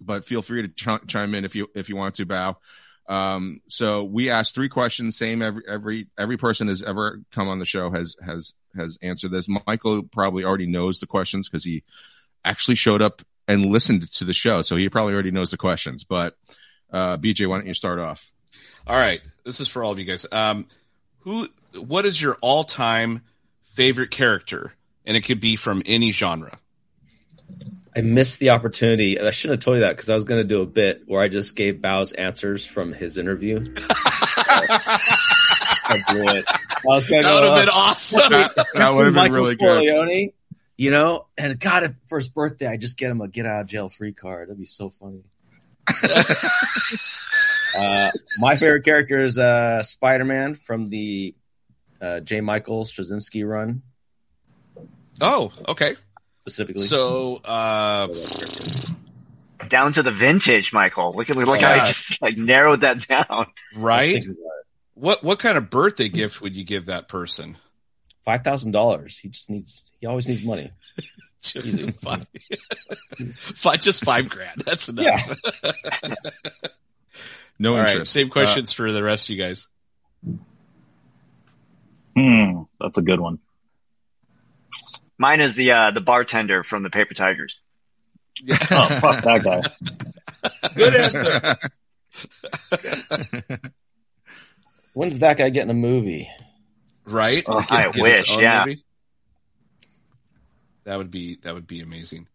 but 0.00 0.24
feel 0.26 0.42
free 0.42 0.62
to 0.62 0.68
ch- 0.68 1.06
chime 1.06 1.34
in 1.34 1.44
if 1.44 1.54
you 1.54 1.68
if 1.74 1.88
you 1.88 1.96
want 1.96 2.16
to, 2.16 2.26
Bow. 2.26 2.58
Um, 3.08 3.62
so 3.68 4.04
we 4.04 4.30
asked 4.30 4.54
three 4.54 4.68
questions. 4.68 5.16
Same 5.16 5.40
every 5.40 5.62
every 5.66 6.06
every 6.18 6.36
person 6.36 6.68
has 6.68 6.82
ever 6.82 7.22
come 7.32 7.48
on 7.48 7.58
the 7.58 7.64
show 7.64 7.90
has 7.90 8.16
has 8.24 8.52
has 8.76 8.98
answered 9.00 9.30
this. 9.30 9.48
Michael 9.66 10.02
probably 10.02 10.44
already 10.44 10.66
knows 10.66 11.00
the 11.00 11.06
questions 11.06 11.48
because 11.48 11.64
he 11.64 11.84
actually 12.44 12.74
showed 12.74 13.00
up 13.00 13.22
and 13.48 13.66
listened 13.66 14.12
to 14.12 14.24
the 14.24 14.34
show, 14.34 14.60
so 14.60 14.76
he 14.76 14.90
probably 14.90 15.14
already 15.14 15.30
knows 15.30 15.50
the 15.50 15.56
questions. 15.56 16.04
But 16.04 16.36
uh, 16.92 17.16
BJ, 17.16 17.48
why 17.48 17.56
don't 17.56 17.66
you 17.66 17.74
start 17.74 17.98
off? 17.98 18.30
All 18.86 18.96
right, 18.96 19.22
this 19.42 19.60
is 19.60 19.68
for 19.68 19.82
all 19.82 19.92
of 19.92 19.98
you 19.98 20.04
guys. 20.04 20.26
Um, 20.30 20.66
who? 21.20 21.48
What 21.74 22.04
is 22.04 22.20
your 22.20 22.36
all 22.42 22.64
time 22.64 23.22
favorite 23.72 24.10
character? 24.10 24.74
And 25.06 25.16
it 25.16 25.22
could 25.22 25.40
be 25.40 25.56
from 25.56 25.82
any 25.86 26.12
genre. 26.12 26.58
I 27.98 28.00
missed 28.00 28.38
the 28.38 28.50
opportunity. 28.50 29.20
I 29.20 29.32
shouldn't 29.32 29.58
have 29.58 29.64
told 29.64 29.78
you 29.78 29.80
that 29.80 29.96
because 29.96 30.08
I 30.08 30.14
was 30.14 30.22
going 30.22 30.40
to 30.40 30.46
do 30.46 30.62
a 30.62 30.66
bit 30.66 31.02
where 31.06 31.20
I 31.20 31.26
just 31.26 31.56
gave 31.56 31.82
Bao's 31.82 32.12
answers 32.12 32.64
from 32.64 32.92
his 32.92 33.18
interview. 33.18 33.58
I 33.90 35.98
blew 36.08 36.22
it. 36.22 36.44
I 36.48 36.58
was 36.84 37.08
going 37.08 37.22
That 37.22 37.28
to 37.28 37.34
would 37.34 37.40
go, 37.42 37.54
have 37.54 37.62
been 37.62 37.68
uh, 37.70 37.76
awesome. 37.76 38.30
That, 38.30 38.52
that 38.74 38.94
would 38.94 39.06
have 39.06 39.14
been 39.14 39.14
Michael 39.14 39.34
really 39.36 39.56
good. 39.56 40.30
You 40.76 40.92
know, 40.92 41.26
and 41.36 41.58
God, 41.58 41.82
if 41.82 41.92
for 42.08 42.20
his 42.20 42.28
birthday, 42.28 42.68
I 42.68 42.76
just 42.76 42.96
get 42.96 43.10
him 43.10 43.20
a 43.20 43.26
get 43.26 43.46
out 43.46 43.62
of 43.62 43.66
jail 43.66 43.88
free 43.88 44.12
card. 44.12 44.48
That'd 44.48 44.60
be 44.60 44.64
so 44.64 44.90
funny. 44.90 45.24
uh, 47.76 48.12
my 48.38 48.56
favorite 48.56 48.84
character 48.84 49.24
is 49.24 49.38
uh, 49.38 49.82
Spider 49.82 50.24
Man 50.24 50.54
from 50.54 50.88
the 50.88 51.34
uh, 52.00 52.20
J. 52.20 52.42
Michael 52.42 52.84
Straczynski 52.84 53.44
run, 53.44 53.82
Oh, 55.20 55.50
okay. 55.66 55.96
Specifically. 56.48 56.82
So, 56.82 57.36
uh, 57.44 58.08
Down 59.68 59.92
to 59.92 60.02
the 60.02 60.10
vintage, 60.12 60.72
Michael. 60.72 61.12
Look 61.14 61.28
at 61.30 61.36
look 61.36 61.60
how 61.60 61.72
I 61.72 61.86
just 61.88 62.20
like 62.22 62.36
narrowed 62.36 62.80
that 62.82 63.06
down. 63.06 63.46
Right? 63.76 64.14
thinking 64.14 64.30
about 64.30 64.38
it. 64.40 64.66
What 64.94 65.22
what 65.24 65.38
kind 65.38 65.58
of 65.58 65.70
birthday 65.70 66.08
gift 66.08 66.40
would 66.40 66.56
you 66.56 66.64
give 66.64 66.86
that 66.86 67.08
person? 67.08 67.58
Five 68.24 68.42
thousand 68.44 68.72
dollars. 68.72 69.18
He 69.18 69.28
just 69.28 69.50
needs. 69.50 69.92
He 70.00 70.06
always 70.06 70.26
needs 70.28 70.44
money. 70.44 70.70
Just 71.40 71.66
Easy. 71.66 71.92
five, 71.92 72.26
five, 73.32 73.80
just 73.80 74.04
five 74.04 74.28
grand. 74.28 74.60
That's 74.66 74.88
enough. 74.88 75.04
Yeah. 75.62 76.14
No 77.60 77.72
All 77.72 77.78
right, 77.78 77.90
interest. 77.90 78.12
same 78.12 78.28
questions 78.28 78.72
for 78.72 78.90
the 78.92 79.02
rest 79.02 79.28
of 79.28 79.36
you 79.36 79.42
guys. 79.42 79.66
Hmm, 82.16 82.62
that's 82.80 82.98
a 82.98 83.02
good 83.02 83.18
one. 83.20 83.38
Mine 85.18 85.40
is 85.40 85.54
the 85.56 85.72
uh, 85.72 85.90
the 85.90 86.00
bartender 86.00 86.62
from 86.64 86.82
the 86.82 86.90
Paper 86.90 87.14
Tigers. 87.14 87.60
Oh, 88.48 88.86
fuck 89.00 89.24
that 89.24 89.42
guy. 89.42 89.60
Good 90.76 90.94
answer. 90.94 91.58
When's 94.92 95.18
that 95.20 95.36
guy 95.38 95.50
getting 95.50 95.70
a 95.70 95.74
movie? 95.74 96.30
Right? 97.04 97.42
Oh, 97.46 97.60
Get- 97.60 97.72
I 97.72 97.90
get 97.90 98.02
wish, 98.02 98.36
yeah. 98.36 98.64
movie? 98.64 98.84
That 100.84 100.98
would 100.98 101.10
be 101.10 101.36
that 101.42 101.52
would 101.54 101.66
be 101.66 101.80
amazing. 101.80 102.28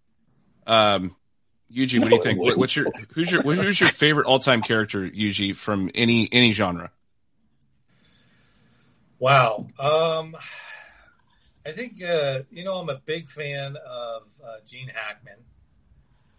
Um, 0.68 1.16
Yuji, 1.74 2.00
what 2.00 2.10
do 2.10 2.16
you 2.18 2.22
think? 2.24 2.58
What's 2.58 2.76
your 2.76 2.88
who's 3.14 3.32
your 3.32 3.42
who's 3.42 3.80
your 3.80 3.90
favorite 3.90 4.28
all 4.28 4.40
time 4.40 4.62
character, 4.62 5.10
Yuji, 5.10 5.56
from 5.56 5.90
any 5.96 6.28
any 6.32 6.52
genre? 6.52 6.92
Wow. 9.20 9.68
Um, 9.80 10.36
I 11.66 11.72
think 11.72 12.03
uh, 12.03 12.39
you 12.51 12.64
know 12.64 12.76
I'm 12.76 12.89
a 12.89 13.01
big 13.05 13.30
fan 13.30 13.76
of 13.88 14.24
uh, 14.45 14.57
Gene 14.66 14.91
Hackman. 14.93 15.38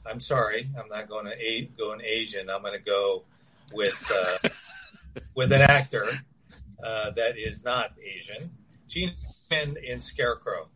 I'm 0.06 0.20
sorry, 0.20 0.68
I'm 0.78 0.88
not 0.88 1.08
going 1.08 1.24
to 1.24 1.32
a- 1.32 1.70
going 1.78 2.00
Asian. 2.02 2.50
I'm 2.50 2.60
going 2.60 2.74
to 2.74 2.84
go 2.84 3.24
with 3.72 4.12
uh, 4.14 4.48
with 5.34 5.52
an 5.52 5.62
actor 5.62 6.06
uh, 6.82 7.10
that 7.12 7.38
is 7.38 7.64
not 7.64 7.92
Asian. 8.02 8.50
Gene 8.86 9.12
Hackman 9.50 9.78
in 9.82 10.00
Scarecrow. 10.00 10.68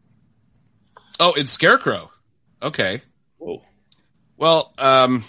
Oh, 1.21 1.35
it's 1.35 1.51
Scarecrow. 1.51 2.11
Okay. 2.63 3.03
Whoa. 3.39 3.63
Well, 4.37 4.73
um, 4.79 5.25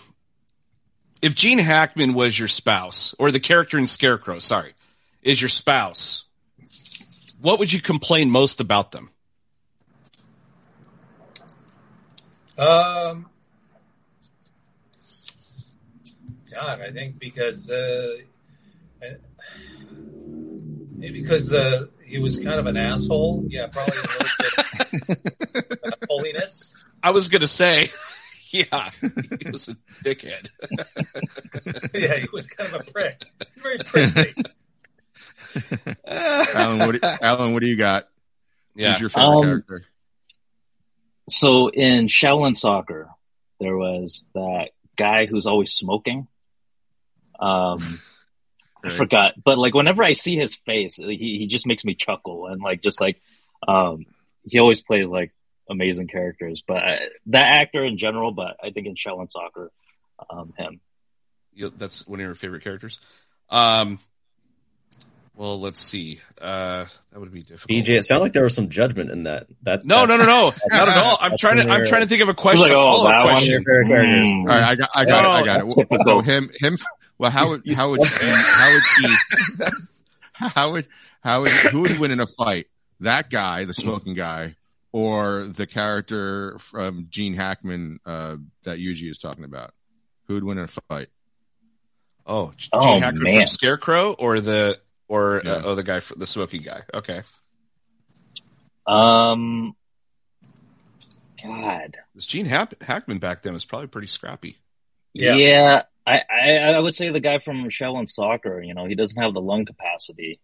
if 1.21 1.35
Gene 1.35 1.57
Hackman 1.57 2.13
was 2.13 2.37
your 2.37 2.47
spouse, 2.47 3.15
or 3.19 3.31
the 3.31 3.39
character 3.39 3.77
in 3.77 3.87
Scarecrow, 3.87 4.39
sorry, 4.39 4.73
is 5.21 5.41
your 5.41 5.49
spouse, 5.49 6.25
what 7.41 7.59
would 7.59 7.71
you 7.71 7.81
complain 7.81 8.29
most 8.29 8.59
about 8.59 8.91
them? 8.91 9.09
Um, 12.57 13.27
God, 16.51 16.81
I 16.81 16.91
think 16.91 17.19
because 17.19 17.69
uh, 17.71 18.17
maybe 20.95 21.21
because 21.21 21.53
uh, 21.53 21.85
he 22.03 22.19
was 22.19 22.37
kind 22.39 22.59
of 22.59 22.65
an 22.65 22.75
asshole. 22.75 23.45
Yeah, 23.47 23.67
probably 23.67 23.95
a 23.97 24.01
little 24.01 25.15
bit 25.63 25.83
uh, 25.85 25.91
holiness. 26.09 26.75
I 27.01 27.11
was 27.11 27.29
gonna 27.29 27.47
say, 27.47 27.89
yeah, 28.49 28.89
he 28.99 29.49
was 29.49 29.69
a 29.69 29.77
dickhead. 30.03 30.49
Yeah, 31.93 32.15
he 32.17 32.27
was 32.31 32.47
kind 32.47 32.73
of 32.73 32.87
a 32.87 32.91
prick, 32.91 33.25
very 33.61 33.77
prickly. 33.77 34.33
Alan, 36.07 36.79
what 36.79 36.91
do, 36.93 36.99
Alan, 37.03 37.53
what 37.53 37.61
do 37.61 37.67
you 37.67 37.77
got? 37.77 38.07
yeah, 38.75 38.93
Who's 38.93 39.01
your 39.01 39.09
favorite 39.09 39.27
Um, 39.37 39.43
character? 39.43 39.85
So 41.29 41.67
in 41.69 42.07
Shaolin 42.07 42.57
Soccer, 42.57 43.09
there 43.59 43.77
was 43.77 44.25
that 44.33 44.69
guy 44.97 45.25
who's 45.25 45.45
always 45.45 45.71
smoking. 45.71 46.27
Um, 47.39 48.01
I 48.83 48.89
forgot, 48.91 49.33
but 49.43 49.57
like 49.57 49.73
whenever 49.73 50.03
I 50.03 50.13
see 50.13 50.37
his 50.37 50.55
face, 50.55 50.95
he 50.95 51.37
he 51.39 51.47
just 51.47 51.65
makes 51.67 51.83
me 51.85 51.95
chuckle 51.95 52.47
and 52.47 52.61
like 52.61 52.81
just 52.81 52.99
like 53.01 53.21
um, 53.67 54.05
he 54.43 54.59
always 54.59 54.81
plays 54.81 55.05
like 55.07 55.33
amazing 55.69 56.07
characters. 56.07 56.63
But 56.65 56.77
I, 56.77 56.97
that 57.27 57.43
actor 57.45 57.83
in 57.85 57.97
general, 57.97 58.31
but 58.31 58.57
I 58.63 58.71
think 58.71 58.87
in 58.87 58.95
Shaolin 58.95 59.29
Soccer, 59.29 59.71
um, 60.29 60.53
him. 60.57 60.79
You- 61.53 61.73
that's 61.75 62.07
one 62.07 62.19
of 62.19 62.25
your 62.25 62.35
favorite 62.35 62.63
characters. 62.63 62.99
Um, 63.49 63.99
well, 65.39 65.57
let's 65.59 65.79
see. 65.79 66.19
Uh, 66.39 66.85
that 67.11 67.19
would 67.19 67.31
be 67.31 67.43
difficult. 67.43 67.69
BJ, 67.69 67.97
it 67.97 68.03
sounded 68.05 68.23
like 68.23 68.33
there 68.33 68.43
was 68.43 68.53
some 68.53 68.67
judgment 68.67 69.09
in 69.09 69.23
that. 69.23 69.47
That 69.63 69.85
No, 69.85 70.03
no, 70.03 70.17
no, 70.17 70.25
no, 70.25 70.51
not 70.69 70.89
at 70.89 70.97
all. 70.97 71.17
I'm 71.21 71.37
trying 71.37 71.57
to. 71.57 71.69
I'm 71.69 71.85
trying 71.85 72.01
to 72.01 72.07
think 72.09 72.21
of 72.21 72.27
a 72.27 72.33
question. 72.33 72.67
like, 72.67 72.75
oh, 72.75 72.83
follow-up 72.83 73.13
that 73.13 73.23
one 73.23 73.33
One 73.35 73.43
your 73.45 73.61
question. 73.63 73.97
Mm. 73.97 74.41
All 74.41 74.45
right, 74.47 74.63
I 74.63 74.75
got, 74.75 74.89
I 74.93 75.05
got 75.05 75.23
No, 75.23 75.29
it, 75.29 75.33
I 75.41 75.45
got 75.45 75.65
it. 75.65 75.73
typical. 75.73 75.97
So 76.05 76.21
him, 76.21 76.51
him. 76.59 76.77
Well, 77.17 77.31
how 77.31 77.49
would 77.49 77.63
how 77.73 77.89
would 77.91 78.05
he, 78.05 78.27
how 78.27 78.73
would 78.73 78.83
he 79.01 79.15
how 80.33 80.71
would 80.73 80.87
how 81.21 81.41
would 81.41 81.51
who 81.51 81.81
would 81.81 81.99
win 81.99 82.11
in 82.11 82.19
a 82.19 82.27
fight? 82.27 82.67
That 82.99 83.29
guy, 83.29 83.63
the 83.63 83.73
smoking 83.73 84.13
guy, 84.15 84.55
or 84.91 85.45
the 85.47 85.65
character 85.67 86.59
from 86.59 87.07
Gene 87.09 87.33
Hackman 87.33 88.01
uh, 88.05 88.35
that 88.65 88.79
Yuji 88.79 89.09
is 89.09 89.19
talking 89.19 89.45
about? 89.45 89.73
Who 90.27 90.33
would 90.33 90.43
win 90.43 90.57
in 90.57 90.65
a 90.65 90.67
fight? 90.89 91.07
Oh, 92.25 92.51
G- 92.57 92.69
Oh, 92.73 92.81
Gene 92.81 93.01
Hackman 93.01 93.33
from. 93.33 93.45
Scarecrow, 93.47 94.13
or 94.13 94.41
the 94.41 94.79
or 95.09 95.41
Yeah. 95.43 95.51
uh, 95.51 95.61
oh 95.65 95.75
the 95.75 95.83
guy, 95.83 95.99
fr- 95.99 96.13
the 96.15 96.25
smoking 96.27 96.61
guy. 96.61 96.83
Okay, 96.93 97.21
Um, 98.87 99.75
God, 101.45 101.97
this 102.15 102.25
Gene 102.25 102.45
Hack- 102.45 102.81
Hackman 102.81 103.19
back 103.19 103.41
then 103.41 103.53
was 103.53 103.65
probably 103.65 103.87
pretty 103.87 104.07
scrappy. 104.07 104.57
Yeah. 105.13 105.35
yeah, 105.35 105.81
I, 106.05 106.21
I 106.29 106.49
I 106.75 106.79
would 106.79 106.95
say 106.95 107.09
the 107.09 107.19
guy 107.19 107.39
from 107.39 107.69
Shaolin 107.69 108.09
Soccer. 108.09 108.61
You 108.61 108.73
know, 108.73 108.85
he 108.85 108.95
doesn't 108.95 109.21
have 109.21 109.33
the 109.33 109.41
lung 109.41 109.65
capacity 109.65 110.39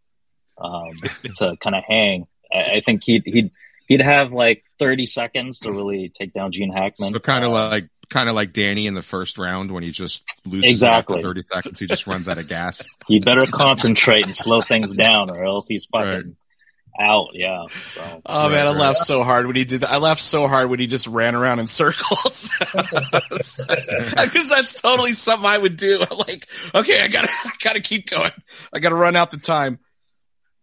um, 0.58 0.94
to 1.38 1.56
kind 1.60 1.76
of 1.76 1.84
hang. 1.88 2.28
I, 2.52 2.78
I 2.78 2.82
think 2.86 3.04
he'd 3.04 3.24
he'd 3.26 3.52
he'd 3.88 4.02
have 4.02 4.32
like 4.32 4.64
thirty 4.80 5.06
seconds 5.06 5.60
to 5.60 5.72
really 5.72 6.10
take 6.10 6.34
down 6.34 6.52
Gene 6.52 6.72
Hackman. 6.72 7.14
So 7.14 7.20
kind 7.20 7.44
of 7.46 7.52
Uh, 7.52 7.70
like 7.70 7.90
kind 8.10 8.30
of 8.30 8.36
like 8.36 8.54
Danny 8.54 8.88
in 8.88 8.94
the 8.94 9.04
first 9.04 9.38
round 9.38 9.72
when 9.72 9.84
he 9.84 9.92
just 9.92 10.24
loses 10.46 10.70
Exactly. 10.70 11.18
after 11.18 11.28
thirty 11.28 11.42
seconds. 11.44 11.80
He 11.80 11.88
just 11.88 12.08
runs 12.08 12.28
out 12.28 12.38
of 12.38 12.48
gas. 12.48 12.82
he 13.08 13.20
better 13.20 13.46
concentrate 13.46 14.26
and 14.26 14.36
slow 14.36 14.62
things 14.62 14.94
down, 14.96 15.30
or 15.30 15.44
else 15.46 15.68
he's 15.68 15.86
fucking 15.92 16.36
out. 17.00 17.28
Yeah. 17.34 17.66
So 17.70 18.22
Oh 18.26 18.50
man, 18.50 18.68
I 18.68 18.72
right. 18.72 18.80
laughed 18.80 19.00
so 19.00 19.24
hard 19.24 19.48
when 19.48 19.56
he 19.58 19.66
did 19.66 19.82
that. 19.82 19.92
I 19.92 19.98
laughed 19.98 20.22
so 20.22 20.48
hard 20.48 20.70
when 20.70 20.80
he 20.80 20.88
just 20.88 21.08
ran 21.08 21.36
around 21.36 21.60
in 21.60 21.68
circles. 21.68 22.52
Because 24.16 24.50
that's 24.50 24.82
totally 24.82 25.14
something 25.14 25.46
I 25.46 25.58
would 25.58 25.78
do. 25.78 26.02
I'm 26.10 26.18
like, 26.18 26.48
okay, 26.74 27.02
I 27.02 27.08
gotta, 27.08 27.30
I 27.30 27.52
gotta 27.64 27.82
keep 27.82 28.10
going. 28.10 28.32
I 28.74 28.80
gotta 28.80 28.96
run 28.96 29.16
out 29.16 29.32
the 29.32 29.38
time. 29.38 29.80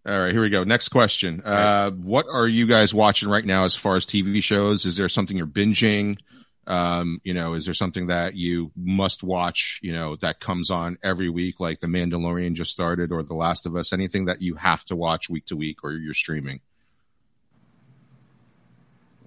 All 0.06 0.18
right, 0.18 0.32
here 0.32 0.40
we 0.42 0.50
go. 0.50 0.64
Next 0.64 0.88
question. 0.88 1.42
Uh, 1.44 1.90
what 1.90 2.26
are 2.30 2.48
you 2.48 2.66
guys 2.66 2.92
watching 2.92 3.28
right 3.28 3.44
now 3.44 3.64
as 3.64 3.74
far 3.76 3.94
as 3.96 4.04
TV 4.04 4.42
shows? 4.42 4.84
Is 4.84 4.96
there 4.96 5.08
something 5.08 5.36
you're 5.36 5.46
binging? 5.46 6.18
Um, 6.64 7.20
you 7.24 7.34
know, 7.34 7.54
is 7.54 7.64
there 7.64 7.74
something 7.74 8.06
that 8.06 8.34
you 8.36 8.70
must 8.76 9.24
watch, 9.24 9.80
you 9.82 9.92
know, 9.92 10.14
that 10.16 10.38
comes 10.38 10.70
on 10.70 10.96
every 11.02 11.28
week, 11.28 11.58
like 11.58 11.80
The 11.80 11.88
Mandalorian 11.88 12.54
just 12.54 12.70
started 12.70 13.10
or 13.10 13.24
The 13.24 13.34
Last 13.34 13.66
of 13.66 13.74
Us? 13.74 13.92
Anything 13.92 14.26
that 14.26 14.42
you 14.42 14.54
have 14.54 14.84
to 14.84 14.96
watch 14.96 15.28
week 15.28 15.46
to 15.46 15.56
week 15.56 15.82
or 15.82 15.92
you're 15.92 16.14
streaming? 16.14 16.60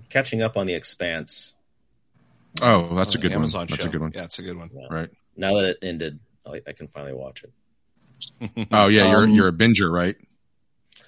Catching 0.10 0.42
up 0.42 0.56
on 0.56 0.66
the 0.66 0.76
Expanse. 0.76 1.54
Oh, 2.62 2.96
that's 2.96 3.16
a 3.16 3.18
good 3.18 3.34
Amazon 3.34 3.62
one. 3.62 3.68
That's 3.68 3.84
a 3.84 3.90
good 3.90 4.00
one. 4.00 4.14
Yeah, 4.16 4.24
it's 4.24 4.40
a 4.40 4.44
good 4.44 4.58
one. 4.58 4.70
Right. 4.90 5.10
Now 5.36 5.56
that 5.56 5.66
it 5.66 5.78
ended, 5.82 6.20
I, 6.46 6.62
I 6.66 6.72
can 6.72 6.88
finally 6.88 7.14
watch 7.14 7.44
it. 7.44 7.52
Oh 8.72 8.88
yeah, 8.88 9.10
you're, 9.12 9.24
Um, 9.24 9.32
you're 9.32 9.50
a 9.50 9.54
binger, 9.54 9.92
right? 9.92 10.16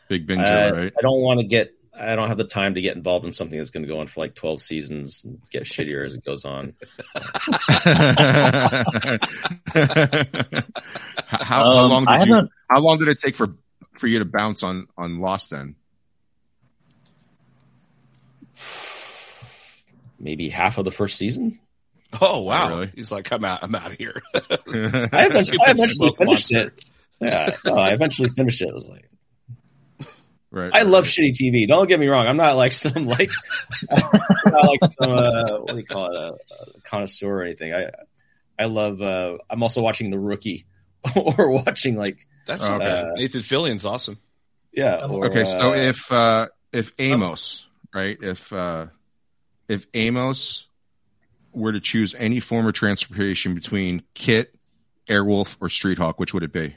Big 0.10 0.28
binger, 0.28 0.44
I, 0.44 0.72
right? 0.72 0.94
I 0.98 1.02
don't 1.02 1.22
want 1.22 1.40
to 1.40 1.46
get. 1.46 1.74
I 2.00 2.16
don't 2.16 2.28
have 2.28 2.38
the 2.38 2.44
time 2.44 2.76
to 2.76 2.82
get 2.82 2.96
involved 2.96 3.26
in 3.26 3.34
something 3.34 3.58
that's 3.58 3.70
going 3.72 3.84
to 3.84 3.88
go 3.92 4.00
on 4.00 4.08
for 4.08 4.20
like 4.22 4.36
twelve 4.36 4.62
seasons 4.62 5.22
and 5.24 5.40
get 5.52 5.64
shittier 5.64 6.06
as 6.06 6.16
it 6.16 6.24
goes 6.24 6.46
on. 6.46 6.74
how, 11.28 11.44
how 11.44 11.64
Um, 11.64 11.90
long 11.90 12.08
I 12.08 12.20
did 12.20 12.28
you, 12.30 12.50
how 12.70 12.80
long 12.80 13.00
did 13.00 13.08
it 13.08 13.20
take 13.20 13.36
for, 13.36 13.56
for 13.98 14.08
you 14.08 14.20
to 14.20 14.26
bounce 14.26 14.64
on, 14.64 14.88
on 14.98 15.20
Lost 15.20 15.50
then? 15.50 15.76
Maybe 20.20 20.50
half 20.50 20.78
of 20.78 20.86
the 20.86 20.92
first 20.92 21.18
season. 21.18 21.60
Oh 22.22 22.42
wow, 22.42 22.70
really? 22.70 22.92
he's 22.96 23.12
like, 23.12 23.32
I'm 23.32 23.44
out. 23.46 23.60
I'm 23.64 23.76
out 23.76 23.92
of 23.92 23.98
here. 23.98 24.20
I 24.34 24.40
eventually, 25.28 25.60
I 25.66 25.72
eventually 25.72 26.12
finished 26.18 26.52
monster. 26.54 26.68
it. 26.68 26.86
Yeah, 27.20 27.52
no, 27.66 27.78
I 27.78 27.90
eventually 27.90 28.30
finished 28.30 28.62
it. 28.62 28.70
I 28.70 28.74
was 28.74 28.88
like, 28.88 29.08
right. 30.52 30.72
I 30.74 30.84
love 30.84 31.06
shitty 31.06 31.34
TV. 31.34 31.68
Don't 31.68 31.88
get 31.88 32.00
me 32.00 32.08
wrong. 32.08 32.28
I'm 32.28 32.38
not 32.38 32.56
like 32.56 32.72
some 32.84 33.06
like, 33.06 33.32
not 33.92 34.66
like 34.66 34.80
some 35.02 35.12
uh, 35.12 35.58
what 35.60 35.68
do 35.70 35.78
you 35.78 35.86
call 35.86 36.08
it, 36.08 36.16
a, 36.16 36.34
a 36.78 36.82
connoisseur 36.82 37.28
or 37.40 37.44
anything. 37.44 37.74
I 37.74 37.90
I 38.60 38.66
love. 38.66 39.02
Uh, 39.02 39.38
I'm 39.50 39.62
also 39.64 39.82
watching 39.82 40.10
The 40.10 40.20
Rookie, 40.20 40.66
or 41.16 41.50
watching 41.52 41.96
like 41.96 42.28
That's 42.46 42.68
Oh, 42.68 42.78
not 42.78 42.82
okay. 42.82 43.04
bad. 43.04 43.14
Nathan 43.16 43.42
Fillion's 43.42 43.86
awesome. 43.86 44.18
yeah. 44.72 45.06
Or, 45.06 45.26
Okay. 45.28 45.46
So 45.46 45.74
uh, 45.74 45.76
if, 45.76 46.12
uh, 46.12 46.48
if 46.72 46.92
Amos, 47.00 47.66
right? 47.94 48.18
If, 48.22 48.52
uh, 48.52 48.88
if 49.68 49.86
Amos 49.94 50.66
were 51.54 51.72
to 51.74 51.80
choose 51.80 52.16
any 52.16 52.40
form 52.40 52.68
of 52.68 52.74
transportation 52.74 53.54
between 53.54 54.02
KITT, 54.16 54.48
Airwolf, 55.08 55.56
or 55.62 55.70
Street 55.70 55.98
Hawk, 55.98 56.20
which 56.20 56.34
would 56.34 56.44
it 56.44 56.52
be? 56.54 56.76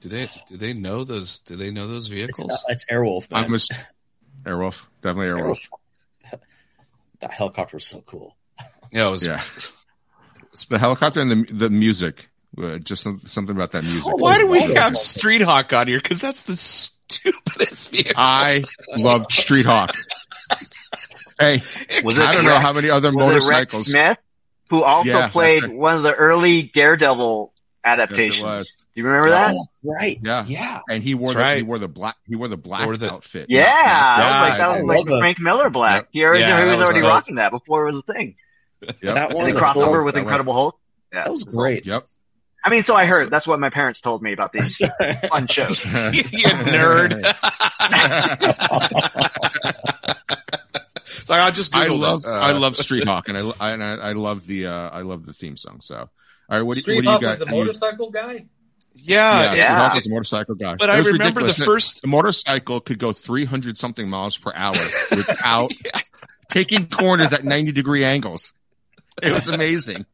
Do 0.00 0.08
they 0.08 0.28
do 0.48 0.56
they 0.56 0.72
know 0.74 1.04
those? 1.04 1.40
Do 1.40 1.56
they 1.56 1.70
know 1.70 1.86
those 1.88 2.04
It's, 2.10 2.14
vehicles? 2.14 2.48
not, 2.48 2.60
it's 2.68 2.84
Airwolf. 2.90 3.30
Man. 3.30 3.44
I'm 3.44 3.54
a 3.54 3.58
Airwolf, 4.48 4.80
definitely 5.02 5.26
Airwolf. 5.26 5.68
Airwolf. 6.30 6.38
That 7.20 7.32
helicopter 7.32 7.76
was 7.78 7.84
so 7.84 8.00
cool. 8.02 8.36
yeah, 8.92 9.08
it 9.08 9.10
was. 9.10 9.26
Yeah, 9.26 9.42
it's 10.52 10.66
the 10.66 10.78
helicopter 10.78 11.20
and 11.20 11.30
the 11.48 11.52
the 11.52 11.68
music. 11.70 12.28
Uh, 12.56 12.78
just 12.78 13.02
some, 13.02 13.20
something 13.26 13.54
about 13.56 13.72
that 13.72 13.82
music. 13.82 14.04
Why 14.16 14.38
do 14.38 14.46
we 14.48 14.60
have 14.74 14.96
Street 14.96 15.42
Hawk 15.42 15.72
on 15.72 15.88
here? 15.88 15.98
Because 15.98 16.20
that's 16.20 16.44
the 16.44 16.54
stupidest 16.56 17.90
vehicle. 17.92 18.14
I 18.16 18.64
love 18.96 19.26
Street 19.30 19.66
Hawk. 19.66 19.94
Hey, 21.40 21.60
Was 22.04 22.18
I 22.18 22.30
it 22.30 22.32
don't 22.34 22.44
know 22.44 22.58
how 22.58 22.72
many 22.72 22.88
other 22.88 23.12
Was 23.12 23.28
it 23.28 23.32
Rex 23.48 23.72
motorcycles. 23.74 23.86
Smith 23.86 24.18
who 24.70 24.82
also 24.84 25.08
Yeah, 25.08 25.28
played 25.30 25.64
it. 25.64 25.72
one 25.72 25.96
of 25.96 26.02
the 26.04 26.14
early 26.14 26.62
Daredevil 26.62 27.52
Yes, 27.52 27.56
it 27.56 27.57
adaptations? 27.84 28.42
was. 28.42 28.66
Do 28.68 29.00
you 29.02 29.06
remember 29.06 29.30
that? 29.30 29.54
Oh, 29.54 29.64
right. 29.84 30.18
Yeah, 30.22 30.44
Yeah. 30.46 30.80
and 30.90 31.02
he 31.02 31.14
wore 31.14 31.28
That's 31.28 31.36
the 31.36 31.40
right. 31.42 31.56
he 31.58 31.62
wore 31.62 31.78
the 31.78 31.88
black 31.88 32.16
he 32.26 32.34
wore 32.36 32.48
the 32.48 32.56
black 32.56 32.84
Wore 32.86 32.96
the- 32.96 33.06
Yeah, 33.06 33.12
outfit. 33.12 33.46
Yeah, 33.48 33.64
that 33.64 34.18
was 34.42 34.50
like 34.50 34.58
that 34.58 34.68
was 34.70 34.78
love 34.80 34.88
like 34.96 35.06
that. 35.06 35.18
Frank 35.20 35.38
Miller 35.40 35.70
Black. 35.70 36.02
Yep. 36.02 36.08
He 36.12 36.24
already, 36.24 36.40
Yeah, 36.40 36.64
he 36.64 36.70
was 36.70 36.78
was 36.78 36.84
already 36.86 37.00
dope. 37.02 37.08
rocking 37.10 37.34
that 37.36 37.50
before 37.52 37.84
it 37.84 37.94
was 37.94 37.98
a 38.08 38.12
thing. 38.12 38.34
Yep. 38.82 38.96
That 39.02 39.28
one 39.34 39.38
And 39.38 39.46
they 39.48 39.52
was 39.52 39.60
crossed 39.60 39.78
cool. 39.78 39.88
over 39.88 40.04
with 40.04 40.14
That 40.14 40.24
was- 40.24 40.30
Incredible 40.30 40.52
Hulk. 40.52 40.78
Yeah. 41.12 41.24
That 41.24 41.30
was 41.30 41.44
great. 41.44 41.86
Yep. 41.86 42.06
I 42.64 42.70
mean, 42.70 42.82
so 42.82 42.96
I 42.96 43.06
heard. 43.06 43.30
That's 43.30 43.46
what 43.46 43.60
my 43.60 43.70
parents 43.70 44.00
told 44.00 44.20
me 44.20 44.32
about 44.32 44.52
these 44.52 44.78
fun 45.30 45.46
shows. 45.46 45.84
you 45.86 45.92
nerd. 45.92 47.12
so 51.04 51.34
I'll 51.34 51.52
just 51.52 51.74
I 51.74 51.86
love. 51.86 52.26
Uh, 52.26 52.30
I 52.30 52.52
love 52.52 52.76
Street 52.76 53.04
Hawk 53.04 53.28
and 53.28 53.38
I 53.38 53.50
I, 53.60 53.70
and 53.72 53.82
I 53.82 53.94
I 53.94 54.12
love 54.12 54.46
the 54.46 54.66
uh 54.66 54.90
I 54.90 55.02
love 55.02 55.24
the 55.24 55.32
theme 55.32 55.56
song. 55.56 55.80
So, 55.80 56.10
all 56.48 56.56
right, 56.56 56.62
what 56.62 56.74
do, 56.74 56.80
Street 56.80 56.96
what 56.96 57.02
do 57.02 57.06
you 57.10 57.12
Hawk 57.12 57.22
was 57.22 57.40
a 57.40 57.46
motorcycle 57.46 58.10
guy. 58.10 58.46
Yeah, 58.94 59.42
yeah, 59.42 59.54
yeah. 59.54 59.64
Street 59.64 59.66
Hawk 59.76 59.94
was 59.94 60.06
a 60.06 60.10
motorcycle 60.10 60.54
guy. 60.56 60.74
But 60.76 60.88
It 60.88 60.92
I 60.92 60.98
remember 60.98 61.40
ridiculous. 61.40 61.56
the 61.56 61.64
first. 61.64 62.02
the 62.02 62.08
motorcycle 62.08 62.80
could 62.80 62.98
go 62.98 63.12
300 63.12 63.78
something 63.78 64.08
miles 64.08 64.36
per 64.36 64.52
hour 64.54 64.72
without 65.10 65.70
taking 66.50 66.88
corners 66.88 67.32
at 67.32 67.44
90 67.44 67.72
degree 67.72 68.04
angles. 68.04 68.52
It 69.22 69.32
was 69.32 69.46
amazing. 69.48 70.04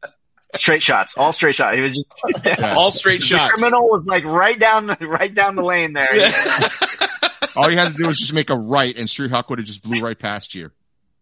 Straight 0.55 0.81
shots, 0.83 1.15
all 1.17 1.33
straight 1.33 1.55
shots. 1.55 1.75
He 1.75 1.81
was 1.81 1.93
just 1.93 2.05
Yeah. 2.45 2.75
All 2.75 2.91
straight 2.91 3.19
the 3.21 3.25
shots. 3.25 3.53
criminal 3.61 3.87
was 3.89 4.05
like 4.05 4.23
right 4.23 4.57
down 4.59 4.87
the 4.87 4.95
right 5.01 5.33
down 5.33 5.55
the 5.55 5.63
lane 5.63 5.93
there. 5.93 6.09
All 7.57 7.69
you 7.71 7.77
had 7.77 7.91
to 7.91 7.97
do 7.97 8.07
was 8.07 8.17
just 8.19 8.33
make 8.33 8.49
a 8.49 8.55
right 8.55 8.95
and 8.97 9.09
Street 9.09 9.31
Hawk 9.31 9.49
would 9.49 9.59
have 9.59 9.65
just 9.67 9.81
blew 9.81 10.01
right 10.01 10.17
past 10.19 10.53
you. 10.55 10.71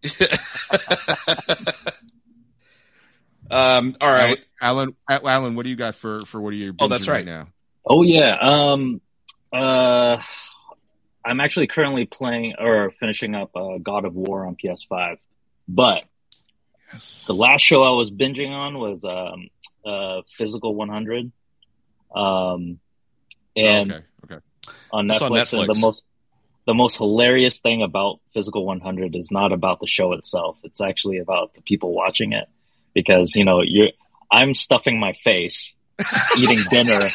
um. 3.54 3.96
All 4.02 4.12
right. 4.12 4.40
Alan, 4.62 4.96
Alan, 5.10 5.56
what 5.56 5.64
do 5.64 5.70
you 5.70 5.76
got 5.76 5.96
for, 5.96 6.26
for 6.26 6.40
what 6.42 6.54
are 6.54 6.58
you 6.58 6.74
Oh, 6.80 6.88
that's 6.88 7.06
binging 7.06 7.10
right. 7.10 7.26
now? 7.26 7.48
Oh 7.86 8.04
yeah. 8.04 8.38
Um. 8.40 9.02
Uh. 9.52 10.18
I'm 11.26 11.40
actually 11.40 11.68
currently 11.68 12.06
playing 12.06 12.56
or 12.60 12.92
finishing 13.00 13.34
up 13.34 13.56
uh, 13.56 13.78
God 13.82 14.04
of 14.04 14.14
War 14.14 14.46
on 14.46 14.58
PS5, 14.62 15.18
but 15.70 16.04
the 17.28 17.34
last 17.34 17.62
show 17.62 17.82
I 17.82 17.92
was 17.92 18.12
binging 18.12 18.50
on 18.50 18.78
was 18.78 19.06
um, 19.06 19.48
uh, 19.86 20.22
Physical 20.38 20.76
100. 20.76 21.32
Um, 22.14 22.80
and 23.56 23.92
okay, 23.92 24.04
okay. 24.26 24.40
on 24.92 25.10
It's 25.10 25.22
on 25.22 25.32
Netflix, 25.32 25.54
and 25.54 25.62
Netflix. 25.70 25.74
the 25.74 25.80
most 25.80 26.06
the 26.66 26.74
most 26.74 26.98
hilarious 26.98 27.60
thing 27.60 27.82
about 27.82 28.20
Physical 28.34 28.66
100 28.66 29.16
is 29.16 29.32
not 29.32 29.52
about 29.52 29.80
the 29.80 29.88
show 29.88 30.14
itself. 30.14 30.58
It's 30.64 30.82
actually 30.82 31.20
about 31.20 31.54
the 31.56 31.62
people 31.62 31.94
watching 31.94 32.34
it 32.34 32.48
because 32.94 33.34
you 33.36 33.46
know 33.46 33.62
you're 33.64 33.90
I'm 34.32 34.54
stuffing 34.54 35.00
my 35.00 35.14
face 35.24 35.76
eating 36.38 36.60
dinner 36.72 37.08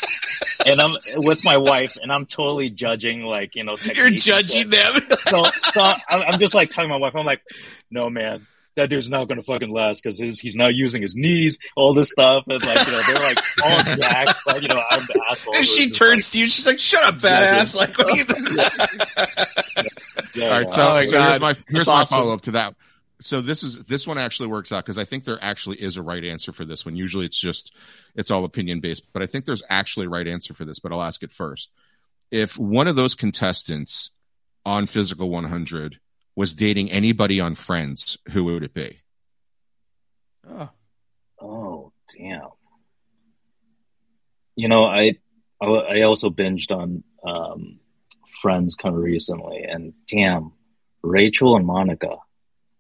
and 0.65 0.81
I'm 0.81 0.97
with 1.17 1.45
my 1.45 1.57
wife 1.57 1.97
and 2.01 2.13
I'm 2.13 2.27
totally 2.27 2.71
judging 2.71 3.23
like 3.23 3.55
you 3.57 3.65
know 3.65 3.75
You're 3.95 4.11
judging 4.11 4.71
them. 4.71 4.95
so, 5.11 5.45
so 5.73 5.83
I'm, 6.09 6.33
I'm 6.33 6.39
just 6.41 6.55
like 6.55 6.71
telling 6.71 6.91
my 6.91 6.97
wife 6.97 7.15
I'm 7.17 7.27
like 7.27 7.43
no 7.91 8.09
man 8.09 8.47
that 8.77 8.89
dude's 8.89 9.09
not 9.09 9.27
gonna 9.27 9.43
fucking 9.43 9.73
last 9.73 10.01
because 10.01 10.19
he's 10.19 10.55
not 10.55 10.73
using 10.73 11.03
his 11.03 11.17
knees 11.17 11.59
all 11.75 11.93
this 11.95 12.13
stuff 12.13 12.45
and 12.47 12.65
like 12.65 12.87
you 12.87 12.93
know 12.93 13.03
they're 13.09 13.17
like 13.21 13.39
all 13.65 13.97
jacked 13.97 14.39
but 14.47 14.63
you 14.63 14.69
know 14.69 14.81
I'm 14.89 15.01
the 15.01 15.21
asshole 15.29 15.57
and 15.57 15.67
she 15.67 15.89
just 15.89 15.99
turns 15.99 16.31
to 16.31 16.39
you. 16.39 16.49
She's 16.49 16.65
like, 16.65 16.79
"Shut 16.79 17.03
up, 17.03 17.17
fat 17.21 17.43
Yeah, 17.55 17.61
ass!" 17.61 17.75
Like, 17.75 17.99
what 17.99 18.13
are 18.13 18.17
you? 18.17 18.25
like, 18.25 19.87
yeah, 20.35 20.45
All 20.45 20.51
right, 20.51 20.67
yeah. 20.69 20.75
so, 20.75 20.83
Oh 20.83 20.93
my 20.95 21.05
so 21.05 21.19
here's 21.29 21.41
my 21.41 21.57
here's 21.69 21.87
my 21.89 21.93
awesome. 21.95 22.19
follow 22.19 22.35
up 22.35 22.43
to 22.43 22.51
that. 22.53 22.75
So 23.21 23.41
this 23.41 23.63
is 23.63 23.79
this 23.85 24.07
one 24.07 24.19
actually 24.19 24.49
works 24.49 24.71
out 24.71 24.85
because 24.85 24.99
I 24.99 25.05
think 25.05 25.25
there 25.25 25.39
actually 25.43 25.83
is 25.83 25.97
a 25.97 26.03
right 26.03 26.25
answer 26.25 26.53
for 26.53 26.65
this 26.65 26.85
one. 26.85 26.95
Usually 26.95 27.27
it's 27.27 27.41
just 27.41 27.73
it's 28.15 28.31
all 28.31 28.45
opinion 28.45 28.81
based, 28.81 29.05
but 29.13 29.23
I 29.23 29.27
think 29.27 29.45
there's 29.45 29.63
actually 29.69 30.07
a 30.07 30.11
right 30.11 30.27
answer 30.27 30.55
for 30.55 30.65
this. 30.65 30.79
But 30.79 30.93
I'll 30.93 31.03
ask 31.03 31.23
it 31.23 31.33
first. 31.33 31.71
If 32.31 32.57
one 32.59 32.87
of 32.87 32.95
those 32.95 33.15
contestants 33.15 34.11
on 34.65 34.87
Physical 34.87 35.31
100 35.31 35.99
was 36.37 36.53
dating 36.53 36.93
anybody 36.93 37.41
on 37.41 37.55
Friends, 37.55 38.19
who 38.31 38.45
would 38.45 38.63
it 38.63 38.75
be? 38.75 39.01
Oh, 40.49 40.71
Oh, 41.41 41.93
damn. 42.17 42.49
You 44.57 44.69
know, 44.69 44.85
I, 44.85 45.19
I, 45.61 45.67
I 45.67 46.03
also 46.03 46.31
binged 46.31 46.71
on, 46.71 47.05
um, 47.27 47.81
Friends 48.43 48.77
kind 48.77 48.95
of 48.95 49.03
recently 49.03 49.65
and 49.65 49.95
damn, 50.09 50.53
Rachel 51.03 51.57
and 51.57 51.67
Monica. 51.67 52.19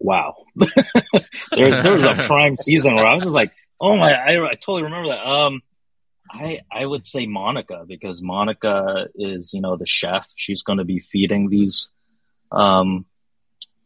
Wow. 0.00 0.34
There's, 0.56 1.82
there 1.82 1.92
was 1.92 2.04
a 2.04 2.14
prime 2.26 2.56
season 2.56 2.94
where 2.94 3.06
I 3.06 3.14
was 3.14 3.24
just 3.24 3.34
like, 3.34 3.52
oh 3.80 3.96
my, 3.96 4.12
I, 4.12 4.50
I 4.50 4.54
totally 4.54 4.82
remember 4.84 5.08
that. 5.08 5.26
Um, 5.26 5.62
I, 6.30 6.60
I 6.70 6.84
would 6.84 7.06
say 7.06 7.26
Monica 7.26 7.84
because 7.86 8.20
Monica 8.22 9.06
is, 9.14 9.52
you 9.52 9.60
know, 9.60 9.76
the 9.76 9.86
chef. 9.86 10.26
She's 10.36 10.62
going 10.62 10.78
to 10.78 10.84
be 10.84 11.00
feeding 11.00 11.48
these, 11.48 11.88
um, 12.52 13.06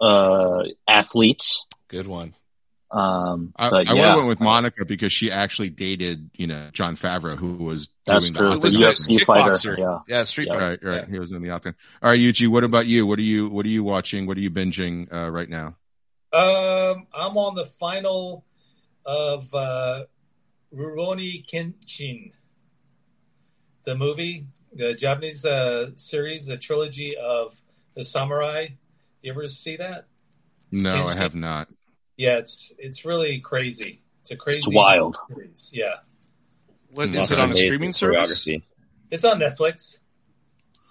uh, 0.00 0.62
athletes. 0.88 1.64
good 1.88 2.06
one. 2.06 2.34
Um, 2.90 3.54
I, 3.56 3.70
but 3.70 3.88
I 3.88 3.94
yeah. 3.94 4.16
went 4.16 4.28
with 4.28 4.40
Monica 4.40 4.84
because 4.84 5.14
she 5.14 5.30
actually 5.30 5.70
dated, 5.70 6.28
you 6.36 6.46
know, 6.46 6.68
Jon 6.74 6.96
Favreau, 6.96 7.34
who 7.36 7.54
was 7.54 7.88
That's 8.04 8.24
doing 8.24 8.34
true. 8.34 8.48
the 8.50 8.56
It 8.56 8.62
was 8.62 8.74
the 8.74 8.80
the 8.80 8.86
UFC 8.86 9.24
fighter. 9.24 9.52
kickboxer. 9.52 9.78
Yeah. 9.78 9.98
Yeah, 10.08 10.24
Street 10.24 10.48
Yeah. 10.48 10.54
Fighter. 10.54 10.66
Right, 10.68 10.84
right. 10.84 11.04
Yeah. 11.08 11.10
He 11.10 11.18
was 11.18 11.32
in 11.32 11.40
the 11.40 11.48
octane. 11.48 11.74
All 12.02 12.10
right, 12.10 12.20
Yuji, 12.20 12.48
what 12.48 12.64
about 12.64 12.86
you? 12.86 13.06
What 13.06 13.18
are 13.18 13.22
you 13.22 13.48
what 13.48 13.64
are 13.64 13.70
you 13.70 13.82
watching? 13.82 14.26
What 14.26 14.36
are 14.36 14.40
you 14.40 14.50
binging 14.50 15.10
uh, 15.10 15.30
right 15.30 15.48
now? 15.48 15.76
Um, 16.32 17.06
I'm 17.12 17.36
on 17.36 17.54
the 17.54 17.66
final 17.66 18.44
of 19.04 19.52
uh, 19.54 20.04
Rurouni 20.74 21.44
Kenshin, 21.46 22.32
the 23.84 23.94
movie, 23.94 24.46
the 24.72 24.94
Japanese 24.94 25.44
uh, 25.44 25.90
series, 25.96 26.46
the 26.46 26.56
trilogy 26.56 27.16
of 27.16 27.60
the 27.94 28.02
samurai. 28.04 28.68
You 29.20 29.32
ever 29.32 29.46
see 29.48 29.76
that? 29.76 30.06
No, 30.70 31.06
I 31.06 31.14
have 31.14 31.34
not. 31.34 31.68
Yeah, 32.16 32.38
it's 32.38 32.72
it's 32.78 33.04
really 33.04 33.40
crazy. 33.40 34.02
It's 34.22 34.30
a 34.30 34.36
crazy 34.36 34.60
It's 34.60 34.68
wild. 34.74 35.18
series. 35.28 35.70
Yeah, 35.74 35.96
What 36.92 37.08
is 37.10 37.30
it 37.30 37.38
on 37.38 37.52
a 37.52 37.56
streaming 37.56 37.92
service? 37.92 38.48
it's 39.10 39.24
on 39.24 39.38
Netflix. 39.40 39.98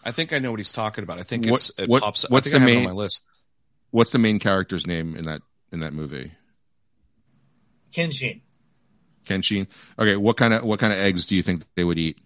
I 0.04 0.12
think 0.12 0.34
I 0.34 0.40
know 0.40 0.52
what 0.52 0.60
he's 0.60 0.74
talking 0.74 1.04
about. 1.04 1.18
I 1.20 1.24
think 1.24 1.46
What- 1.46 1.54
it's 1.62 1.72
it 1.80 1.90
what- 1.90 2.04
pops. 2.04 2.30
what's 2.30 2.48
I 2.48 2.50
think 2.52 2.54
the 2.54 2.58
I 2.58 2.60
have 2.60 2.70
it 2.70 2.74
main- 2.80 2.88
on 2.90 2.96
my 2.96 3.02
list. 3.02 3.24
What's 3.92 4.12
the 4.12 4.20
main 4.20 4.40
character's 4.40 4.88
name 4.88 5.16
in 5.16 5.26
that 5.26 5.42
in 5.72 5.82
that 5.82 5.94
movie? 5.94 6.32
Kenshin. 7.94 8.42
Kenshin. 9.26 9.68
Okay, 10.00 10.16
what 10.16 10.38
kind 10.38 10.54
of 10.54 10.64
what 10.64 10.80
kind 10.80 10.92
of 10.94 11.00
eggs 11.00 11.26
do 11.28 11.36
you 11.36 11.44
think 11.44 11.64
they 11.76 11.84
would 11.84 12.00
eat? 12.00 12.18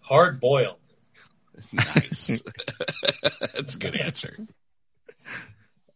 Hard 0.00 0.40
boiled. 0.40 0.76
Nice. 1.72 2.42
That's 3.54 3.74
a 3.74 3.78
good 3.78 3.96
answer. 3.96 4.36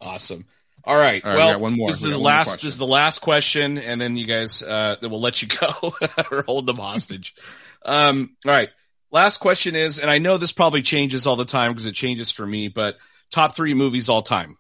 Awesome. 0.01 0.47
All 0.85 0.97
right. 0.97 1.25
All 1.25 1.31
right, 1.31 1.37
well, 1.37 1.53
got 1.53 1.61
one 1.61 1.77
more. 1.77 1.89
this 1.89 1.99
is 1.99 2.03
We 2.05 2.09
the 2.11 2.15
got 2.17 2.19
one 2.19 2.23
more 2.25 2.31
last. 2.39 2.49
question. 2.49 2.67
This 2.67 2.75
is 2.75 2.79
the 2.79 2.87
last 2.87 3.19
question, 3.21 3.79
and 3.79 4.01
then 4.01 4.17
you 4.17 4.27
guys, 4.27 4.63
uh, 4.63 4.97
then 5.01 5.11
we'll 5.11 5.21
let 5.21 5.41
you 5.41 5.49
go 5.61 5.95
or 6.31 6.43
hold 6.43 6.67
them 6.67 6.77
hostage. 6.77 7.35
Um, 7.85 8.37
all 8.45 8.51
right. 8.53 8.71
Last 9.13 9.39
question 9.39 9.77
is, 9.77 9.99
and 9.99 10.11
I 10.11 10.19
know 10.19 10.39
this 10.39 10.53
probably 10.53 10.83
changes 10.83 11.27
all 11.27 11.37
the 11.37 11.45
time 11.45 11.73
because 11.73 11.87
it 11.87 11.95
changes 11.95 12.31
for 12.31 12.47
me, 12.47 12.69
but 12.69 12.97
top 13.33 13.57
three 13.57 13.75
movies 13.75 14.09
all 14.09 14.23
time. 14.23 14.57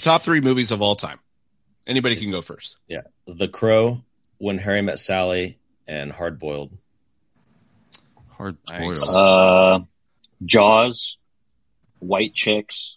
Top 0.00 0.22
three 0.22 0.40
movies 0.40 0.70
of 0.70 0.80
all 0.82 0.94
time. 0.94 1.18
Anybody 1.86 2.14
can 2.16 2.30
go 2.30 2.40
first. 2.42 2.76
Yeah. 2.86 3.00
The 3.26 3.48
Crow, 3.48 4.02
When 4.38 4.58
Harry 4.58 4.82
Met 4.82 5.00
Sally, 5.00 5.58
and 5.88 6.12
Hard 6.12 6.38
Boiled. 6.38 6.70
Hard 8.36 8.58
Nice. 8.70 9.00
boiled. 9.04 9.16
Uh, 9.16 9.84
Jaws, 10.44 11.16
White 11.98 12.34
Chicks. 12.34 12.96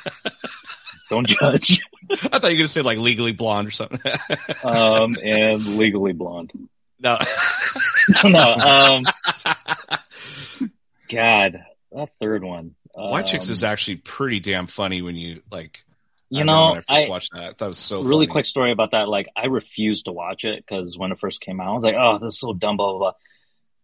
Don't 1.10 1.26
judge. 1.26 1.80
I 2.10 2.16
thought 2.16 2.32
you 2.32 2.32
were 2.32 2.40
going 2.40 2.56
to 2.58 2.68
say 2.68 2.82
like 2.82 2.98
Legally 2.98 3.32
Blonde 3.32 3.68
or 3.68 3.70
something. 3.72 4.00
Um, 4.64 5.14
and 5.22 5.76
Legally 5.76 6.12
Blonde. 6.12 6.52
no. 7.00 7.18
no, 8.24 8.54
um, 8.54 9.02
God, 11.10 11.64
that 11.92 12.10
third 12.20 12.44
one. 12.44 12.74
White 12.94 13.26
Chicks 13.26 13.48
Um, 13.48 13.52
is 13.52 13.64
actually 13.64 13.96
pretty 13.96 14.40
damn 14.40 14.66
funny 14.66 15.02
when 15.02 15.14
you 15.14 15.42
like 15.50 15.84
You 16.30 16.40
I 16.40 16.44
know, 16.44 16.64
when 16.70 16.78
I 16.88 16.96
first 16.96 17.06
I- 17.06 17.08
watched 17.08 17.32
that. 17.34 17.58
That 17.58 17.66
was 17.66 17.78
so 17.78 18.02
really 18.02 18.26
funny. 18.26 18.32
quick 18.32 18.44
story 18.46 18.72
about 18.72 18.90
that. 18.92 19.08
Like, 19.08 19.28
I 19.36 19.46
refused 19.46 20.06
to 20.06 20.12
watch 20.12 20.44
it 20.44 20.64
because 20.66 20.96
when 20.98 21.12
it 21.12 21.18
first 21.20 21.40
came 21.40 21.60
out, 21.60 21.68
I 21.68 21.72
was 21.72 21.84
like, 21.84 21.94
oh, 21.98 22.18
this 22.18 22.34
is 22.34 22.40
so 22.40 22.52
dumb, 22.52 22.76
blah, 22.76 22.90
blah, 22.90 22.98
blah. 22.98 23.12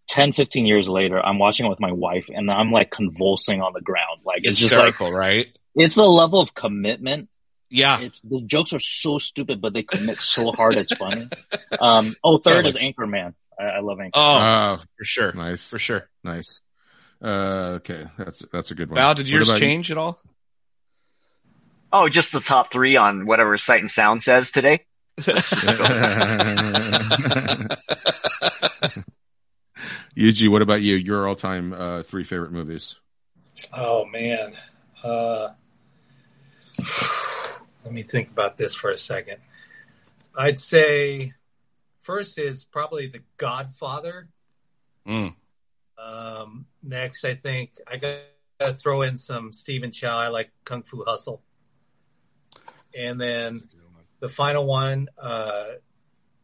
10, 0.09 0.35
15 0.35 0.67
years 0.67 0.87
later, 0.89 1.19
I'm 1.25 1.39
watching 1.39 1.65
it 1.67 1.71
with 1.71 1.81
my 1.81 1.93
wife 1.93 2.27
and 2.29 2.51
I'm 2.51 2.71
like 2.71 2.91
convulsing 2.91 3.63
on 3.63 3.73
the 3.73 3.81
ground. 3.81 4.21
Like, 4.25 4.41
it's 4.43 4.59
just 4.59 4.75
like, 4.75 4.87
Hysterical, 4.89 5.17
right? 5.17 5.47
it's 5.75 5.95
the 5.95 6.03
level 6.07 6.41
of 6.41 6.53
commitment. 6.55 7.29
Yeah. 7.71 8.01
It's 8.01 8.21
the 8.21 8.43
jokes 8.43 8.73
are 8.75 8.79
so 8.81 9.17
stupid, 9.19 9.61
but 9.63 9.73
they 9.73 9.83
commit 9.83 10.19
so 10.19 10.53
hard. 10.53 10.77
It's 10.77 10.95
funny. 10.95 11.27
Um, 11.81 12.15
oh, 12.23 12.37
third 12.39 12.67
is 12.67 12.79
Sounds- 12.81 12.93
Anchorman. 12.93 13.35
I, 13.59 13.65
I 13.65 13.81
love 13.81 13.99
Anchorman. 13.99 14.11
Oh, 14.15 14.77
Oh, 14.79 14.83
for 14.99 15.05
sure. 15.05 15.33
nice, 15.33 15.69
For 15.71 15.79
sure. 15.79 16.09
nice. 16.23 16.61
Uh, 17.25 17.77
okay, 17.77 18.07
that's 18.19 18.41
that's 18.53 18.71
a 18.71 18.75
good 18.75 18.91
one. 18.91 18.97
Val, 18.97 19.15
did 19.15 19.31
yours 19.31 19.49
about 19.49 19.59
you? 19.59 19.67
change 19.67 19.91
at 19.91 19.97
all? 19.97 20.21
Oh, 21.91 22.09
just 22.11 22.33
the 22.33 22.41
top 22.41 22.71
three 22.71 22.97
on 22.97 23.25
whatever 23.25 23.57
Sight 23.57 23.81
and 23.81 23.91
Sound 23.91 24.23
says 24.23 24.51
today. 24.51 24.85
Yuji, 30.17 30.49
what 30.49 30.61
about 30.61 30.83
you? 30.83 30.97
Your 30.97 31.27
all-time 31.27 31.73
uh, 31.73 32.03
three 32.03 32.25
favorite 32.25 32.53
movies? 32.53 32.97
Oh 33.73 34.05
man. 34.05 34.55
Uh, 35.03 35.49
let 37.85 37.93
me 37.93 38.03
think 38.03 38.31
about 38.31 38.59
this 38.59 38.75
for 38.75 38.91
a 38.91 38.97
second. 38.99 39.39
I'd 40.37 40.61
say 40.61 41.33
first 42.01 42.39
is 42.39 42.65
probably 42.65 43.07
The 43.07 43.23
Godfather. 43.39 44.29
Mm. 45.07 45.35
Um, 46.05 46.67
next, 46.83 47.25
I 47.25 47.35
think 47.35 47.79
I 47.87 47.97
got 47.97 48.19
to 48.61 48.75
throw 48.75 49.03
in 49.03 49.17
some 49.17 49.53
Stephen 49.53 49.91
Chow. 49.91 50.17
I 50.17 50.29
like 50.29 50.51
Kung 50.65 50.83
Fu 50.83 51.03
Hustle. 51.05 51.43
And 52.97 53.21
then 53.21 53.69
the 54.21 54.29
final 54.29 54.67
one 54.67 55.09
uh, 55.19 55.71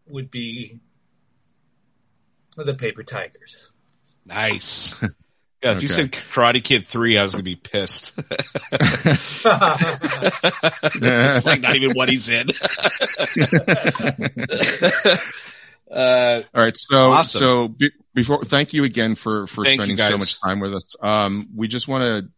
would 0.06 0.30
be 0.30 0.80
The 2.56 2.74
Paper 2.74 3.02
Tigers. 3.02 3.70
Nice. 4.24 4.94
Yeah, 5.62 5.72
if 5.72 5.82
you 5.82 5.88
said 5.88 6.10
Karate 6.10 6.64
Kid 6.64 6.86
3, 6.86 7.18
I 7.18 7.22
was 7.22 7.34
going 7.34 7.44
to 7.44 7.50
be 7.50 7.54
pissed. 7.54 8.18
it's 8.72 9.44
like 11.44 11.60
not 11.60 11.76
even 11.76 11.92
what 11.92 12.08
he's 12.08 12.30
in. 12.30 12.46
Uh, 15.90 16.42
All 16.54 16.62
right, 16.62 16.76
so 16.76 17.12
Awesome. 17.12 17.38
so 17.38 17.68
be, 17.68 17.90
before 18.14 18.44
thank 18.44 18.72
you 18.72 18.84
again 18.84 19.14
for 19.14 19.46
for 19.46 19.64
Thank 19.64 19.80
spending 19.80 19.96
so 19.96 20.18
much 20.18 20.40
time 20.40 20.60
with 20.60 20.74
us. 20.74 20.96
Um, 21.00 21.48
we 21.54 21.68
just 21.68 21.88
want 21.88 22.04
to. 22.04 22.30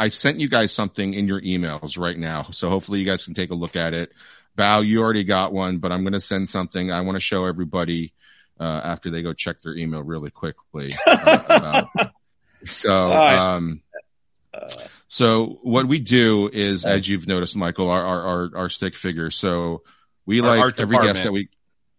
I 0.00 0.08
sent 0.08 0.38
you 0.38 0.48
guys 0.48 0.72
something 0.72 1.14
in 1.14 1.26
your 1.26 1.40
emails 1.40 1.98
right 1.98 2.16
now, 2.16 2.42
so 2.52 2.68
hopefully 2.68 3.00
you 3.00 3.06
guys 3.06 3.24
can 3.24 3.34
take 3.34 3.50
a 3.50 3.54
look 3.54 3.76
at 3.76 3.94
it. 3.94 4.12
Bao, 4.56 4.84
you 4.84 5.02
already 5.02 5.24
got 5.24 5.52
one, 5.52 5.78
but 5.78 5.92
I'm 5.92 6.02
going 6.02 6.12
to 6.12 6.20
send 6.20 6.48
something. 6.48 6.90
I 6.90 7.00
want 7.02 7.16
to 7.16 7.20
show 7.20 7.44
everybody 7.46 8.12
uh, 8.58 8.80
after 8.84 9.10
they 9.10 9.22
go 9.22 9.32
check 9.32 9.60
their 9.62 9.76
email 9.76 10.02
really 10.02 10.30
quickly. 10.30 10.94
uh, 11.06 11.84
so, 12.64 12.92
um, 12.92 13.82
so 15.08 15.58
what 15.62 15.86
we 15.86 16.00
do 16.00 16.48
is, 16.52 16.84
as 16.84 17.08
you've 17.08 17.26
noticed, 17.26 17.56
Mykel, 17.56 17.88
our 17.88 18.04
our 18.04 18.22
our, 18.22 18.50
our 18.56 18.68
stick 18.68 18.94
figure. 18.94 19.30
So 19.30 19.82
we 20.26 20.40
like 20.40 20.78
every 20.80 20.98
guest 20.98 21.24
that 21.24 21.32
we, 21.32 21.48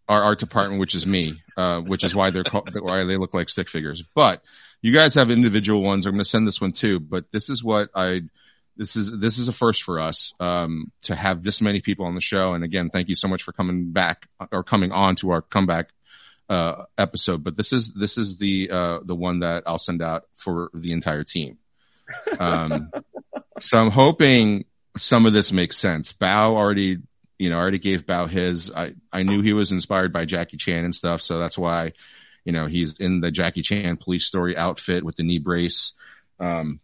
our 0.09 0.23
art 0.23 0.39
department, 0.39 0.79
which 0.79 0.95
is 0.95 1.05
me, 1.05 1.35
uh, 1.55 1.81
which 1.81 2.03
is 2.03 2.15
why 2.15 2.31
they're 2.31 2.43
called, 2.43 2.69
why 2.81 3.05
they 3.05 3.15
look 3.15 3.33
like 3.33 3.47
stick 3.47 3.69
figures. 3.69 4.03
But 4.15 4.41
you 4.81 4.91
guys 4.91 5.13
have 5.13 5.29
individual 5.31 5.81
ones. 5.81 6.05
I'm 6.05 6.13
going 6.13 6.23
to 6.23 6.29
send 6.29 6.47
this 6.47 6.59
one 6.59 6.71
too. 6.71 6.99
But 6.99 7.31
this 7.31 7.49
is 7.49 7.63
what 7.63 7.91
I, 7.95 8.23
this 8.75 8.95
is 8.95 9.17
this 9.19 9.37
is 9.37 9.47
a 9.47 9.53
first 9.53 9.83
for 9.83 9.99
us 9.99 10.33
um, 10.39 10.85
to 11.03 11.15
have 11.15 11.43
this 11.43 11.61
many 11.61 11.79
people 11.79 12.05
on 12.05 12.15
the 12.15 12.21
show. 12.21 12.53
And 12.53 12.63
again, 12.63 12.89
thank 12.89 13.07
you 13.07 13.15
so 13.15 13.27
much 13.27 13.43
for 13.43 13.51
coming 13.51 13.91
back 13.91 14.27
or 14.51 14.63
coming 14.63 14.91
on 14.91 15.15
to 15.17 15.29
our 15.29 15.41
comeback 15.41 15.89
uh, 16.49 16.85
episode. 16.97 17.43
But 17.43 17.55
this 17.55 17.71
is 17.71 17.93
this 17.93 18.17
is 18.17 18.39
the 18.39 18.69
uh, 18.71 18.99
the 19.03 19.15
one 19.15 19.39
that 19.39 19.63
I'll 19.67 19.77
send 19.77 20.01
out 20.01 20.23
for 20.35 20.71
the 20.73 20.91
entire 20.91 21.23
team. 21.23 21.59
Um, 22.39 22.91
so 23.59 23.77
I'm 23.77 23.91
hoping 23.91 24.65
some 24.97 25.25
of 25.25 25.33
this 25.33 25.51
makes 25.51 25.77
sense. 25.77 26.13
Bao 26.13 26.55
already, 26.55 26.99
you 27.39 27.49
know, 27.49 27.57
I 27.57 27.61
already 27.61 27.79
gave 27.79 28.05
Bao 28.05 28.29
his. 28.29 28.69
I, 28.69 28.93
I 29.11 29.23
knew 29.23 29.41
he 29.41 29.53
was 29.53 29.71
inspired 29.71 30.13
by 30.13 30.25
Jackie 30.25 30.57
Chan 30.57 30.83
and 30.83 30.93
stuff. 30.93 31.21
So 31.21 31.39
that's 31.39 31.57
why, 31.57 31.93
you 32.45 32.51
know, 32.51 32.67
he's 32.67 32.99
in 32.99 33.21
the 33.21 33.31
Jackie 33.31 33.61
Chan 33.61 33.97
police 33.97 34.25
story 34.25 34.55
outfit 34.55 35.03
with 35.03 35.15
the 35.15 35.23
knee 35.23 35.39
brace. 35.39 35.93
Um, 36.39 36.81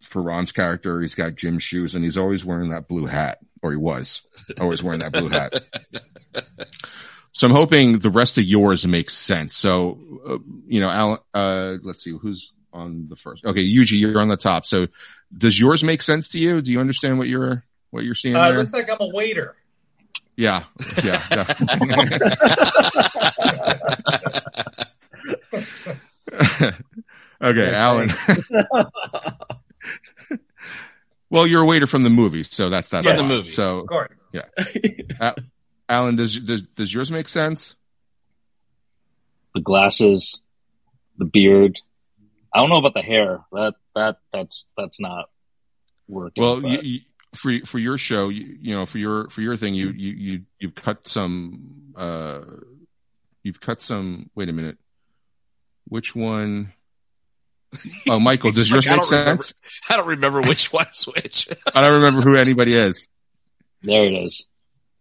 for 0.00 0.22
Ron's 0.22 0.52
character, 0.52 1.00
he's 1.00 1.14
got 1.14 1.34
gym 1.34 1.58
shoes 1.58 1.94
and 1.94 2.04
he's 2.04 2.16
always 2.16 2.44
wearing 2.44 2.70
that 2.70 2.88
blue 2.88 3.06
hat 3.06 3.40
or 3.62 3.72
he 3.72 3.76
was 3.76 4.22
always 4.58 4.82
wearing 4.82 5.00
that 5.00 5.12
blue 5.12 5.28
hat. 5.28 5.62
So 7.32 7.46
I'm 7.46 7.52
hoping 7.52 8.00
the 8.00 8.10
rest 8.10 8.38
of 8.38 8.44
yours 8.44 8.86
makes 8.86 9.16
sense. 9.16 9.54
So, 9.54 9.98
uh, 10.26 10.38
you 10.66 10.80
know, 10.80 10.90
Alan, 10.90 11.18
uh, 11.32 11.76
let's 11.82 12.02
see 12.02 12.10
who's 12.10 12.52
on 12.72 13.06
the 13.08 13.16
first. 13.16 13.44
Okay, 13.44 13.62
Yuji, 13.62 14.00
you're 14.00 14.20
on 14.20 14.28
the 14.28 14.36
top. 14.36 14.66
So 14.66 14.88
does 15.36 15.58
yours 15.58 15.84
make 15.84 16.02
sense 16.02 16.28
to 16.30 16.38
you? 16.38 16.60
Do 16.60 16.72
you 16.72 16.80
understand 16.80 17.18
what 17.18 17.28
you're, 17.28 17.64
what 17.90 18.04
you're 18.04 18.16
seeing 18.16 18.34
Uh, 18.34 18.50
it 18.50 18.56
looks 18.56 18.72
like 18.72 18.90
I'm 18.90 19.00
a 19.00 19.06
waiter. 19.06 19.54
Yeah. 20.40 20.64
Yeah. 21.04 21.22
definitely. 21.28 22.18
okay, 27.42 27.74
Alan. 27.74 28.10
well, 31.30 31.46
you're 31.46 31.62
a 31.62 31.66
waiter 31.66 31.86
from 31.86 32.02
the 32.04 32.10
movie, 32.10 32.42
so 32.42 32.70
that's 32.70 32.88
that. 32.88 33.04
From 33.04 33.16
the 33.18 33.22
movie. 33.22 33.50
So, 33.50 33.80
Of 33.80 33.86
course. 33.88 34.14
yeah 34.32 35.32
Alan, 35.88 36.16
does, 36.16 36.38
does 36.38 36.62
does 36.62 36.94
yours 36.94 37.10
make 37.10 37.28
sense? 37.28 37.74
The 39.54 39.60
glasses, 39.60 40.40
the 41.18 41.24
beard. 41.24 41.76
I 42.54 42.60
don't 42.60 42.70
know 42.70 42.76
about 42.76 42.94
the 42.94 43.02
hair. 43.02 43.40
That 43.52 43.74
that 43.94 44.16
that's 44.32 44.66
that's 44.76 45.00
not 45.00 45.28
working. 46.08 46.42
Well, 46.42 46.60
but- 46.60 46.70
you, 46.70 46.78
you, 46.82 47.00
for 47.34 47.52
for 47.66 47.78
your 47.78 47.96
show, 47.98 48.28
you, 48.28 48.56
you 48.60 48.74
know, 48.74 48.86
for 48.86 48.98
your 48.98 49.28
for 49.30 49.40
your 49.40 49.56
thing, 49.56 49.74
you 49.74 49.90
you 49.90 50.12
you 50.12 50.40
you've 50.58 50.74
cut 50.74 51.06
some. 51.08 51.92
uh 51.96 52.40
You've 53.42 53.60
cut 53.60 53.80
some. 53.80 54.28
Wait 54.34 54.50
a 54.50 54.52
minute. 54.52 54.76
Which 55.88 56.14
one? 56.14 56.74
Oh, 58.06 58.18
Mykel, 58.18 58.54
does 58.54 58.68
He's 58.68 58.70
yours 58.70 58.86
like, 58.86 58.92
I 58.92 58.96
make 58.96 59.02
don't 59.08 59.10
remember. 59.20 59.42
sense? 59.44 59.54
I 59.88 59.96
don't 59.96 60.06
remember 60.08 60.42
which 60.42 60.72
one's 60.74 61.04
which. 61.04 61.48
I 61.74 61.80
don't 61.80 61.94
remember 62.02 62.20
who 62.20 62.36
anybody 62.36 62.74
is. 62.74 63.08
there 63.82 64.04
it 64.04 64.12
is. 64.12 64.46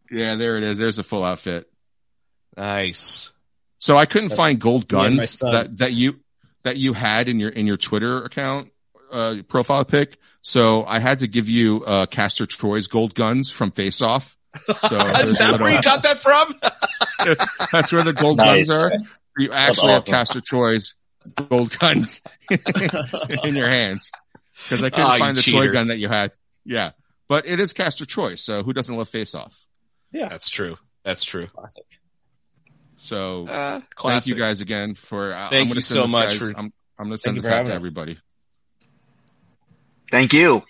Yeah, 0.10 0.36
there 0.36 0.58
it 0.58 0.64
is. 0.64 0.78
There's 0.78 1.00
a 1.00 1.04
full 1.04 1.24
outfit. 1.24 1.70
nice. 2.56 3.32
So 3.80 3.98
I 3.98 4.06
couldn't 4.06 4.30
That's- 4.30 4.38
find 4.38 4.60
gold 4.60 4.84
that's 4.84 4.94
me 4.94 5.06
and 5.06 5.16
my 5.16 5.22
guns 5.24 5.38
son. 5.38 5.52
that 5.54 5.78
that 5.80 5.94
you 5.94 6.20
that 6.64 6.78
you 6.78 6.94
had 6.94 7.30
in 7.30 7.40
your 7.40 7.50
in 7.50 7.66
your 7.68 7.78
Twitter 7.78 8.24
account 8.24 8.72
uh 9.12 9.38
profile 9.48 9.86
pic. 9.86 10.18
So 10.42 10.86
I 10.86 11.00
had 11.00 11.20
to 11.20 11.28
give 11.28 11.50
you 11.50 11.84
uh 11.86 12.06
Castor 12.06 12.46
Troy's 12.46 12.88
gold 12.88 13.14
guns 13.16 13.50
from 13.52 13.72
Face 13.72 14.02
Off. 14.02 14.36
So 14.56 14.72
Is 14.74 15.38
that 15.38 15.52
little- 15.52 15.60
where 15.66 15.76
you 15.76 15.82
got 15.82 16.04
that 16.04 16.18
from? 16.18 16.54
that's 17.72 17.92
where 17.92 18.04
the 18.04 18.14
gold 18.14 18.38
Nice. 18.38 18.70
guns 18.70 18.84
are. 18.86 18.92
You 19.38 19.52
actually 19.52 19.92
have 19.92 20.00
awesome. 20.04 20.12
Castor 20.14 20.42
Troy's 20.42 20.96
gold 21.50 21.78
guns 21.78 22.22
in 22.50 23.56
your 23.56 23.70
hands 23.70 24.12
because 24.64 24.84
I 24.84 24.90
couldn't 24.90 25.06
Oh, 25.06 25.18
find 25.20 25.38
the 25.38 25.42
cheater. 25.42 25.68
toy 25.68 25.72
gun 25.74 25.88
that 25.88 25.98
you 25.98 26.08
had. 26.10 26.32
Yeah, 26.66 26.92
but 27.28 27.46
it 27.46 27.60
is 27.60 27.74
Castor 27.74 28.06
Troy. 28.06 28.36
So 28.36 28.64
who 28.64 28.74
doesn't 28.74 28.96
love 28.96 29.10
Face 29.10 29.36
Off? 29.36 29.66
yeah, 30.12 30.28
That's 30.30 30.50
true. 30.50 30.78
That's 31.04 31.24
true. 31.24 31.48
classic. 31.48 31.86
So 32.98 33.46
Uh, 33.48 33.82
thank 34.02 34.28
you 34.28 34.36
guys 34.36 34.60
again 34.62 34.96
for. 34.96 35.34
uh, 35.34 35.50
Thank 35.50 35.70
I'm 35.70 35.76
you 35.76 35.82
send 35.82 36.02
so 36.04 36.08
much 36.08 36.30
guys- 36.30 36.38
for- 36.38 36.58
I'm, 36.58 36.74
I'm 36.98 37.06
going 37.06 37.12
to 37.12 37.18
send 37.18 37.36
you 37.38 37.42
this 37.44 37.50
out 37.52 37.66
to 37.66 37.72
having 37.72 37.72
us. 37.74 37.76
everybody. 37.82 38.18
Thank 40.12 40.34
you. 40.34 40.64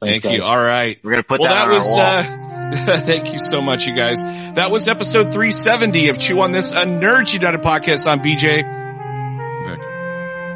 Thank 0.00 0.22
Thanks, 0.22 0.38
you. 0.38 0.42
All 0.42 0.58
right. 0.58 0.98
We're 1.02 1.12
gonna 1.12 1.22
put 1.22 1.40
well, 1.40 1.50
that, 1.50 1.66
that 1.66 1.68
on 1.68 1.74
was, 1.74 1.98
our 1.98 2.38
wall. 2.38 2.94
uh, 2.94 3.00
thank 3.00 3.32
you 3.32 3.38
so 3.38 3.60
much, 3.60 3.86
you 3.86 3.94
guys. 3.94 4.20
That 4.20 4.70
was 4.70 4.88
episode 4.88 5.32
370 5.32 6.08
of 6.08 6.18
Chew 6.18 6.40
on 6.40 6.52
This, 6.52 6.72
a 6.72 6.84
Nerds 6.84 7.32
United 7.32 7.62
podcast. 7.62 8.06
I'm 8.06 8.20
BJ. 8.20 8.76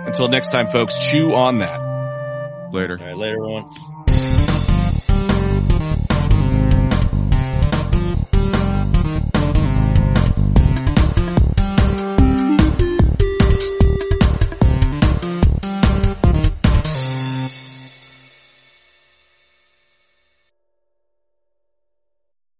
Until 0.06 0.28
next 0.28 0.50
time, 0.50 0.66
folks, 0.66 0.98
chew 1.10 1.34
on 1.34 1.60
that. 1.60 1.80
Later. 2.72 2.98
All 3.00 3.06
right, 3.06 3.16
later, 3.16 3.36
everyone. 3.36 3.70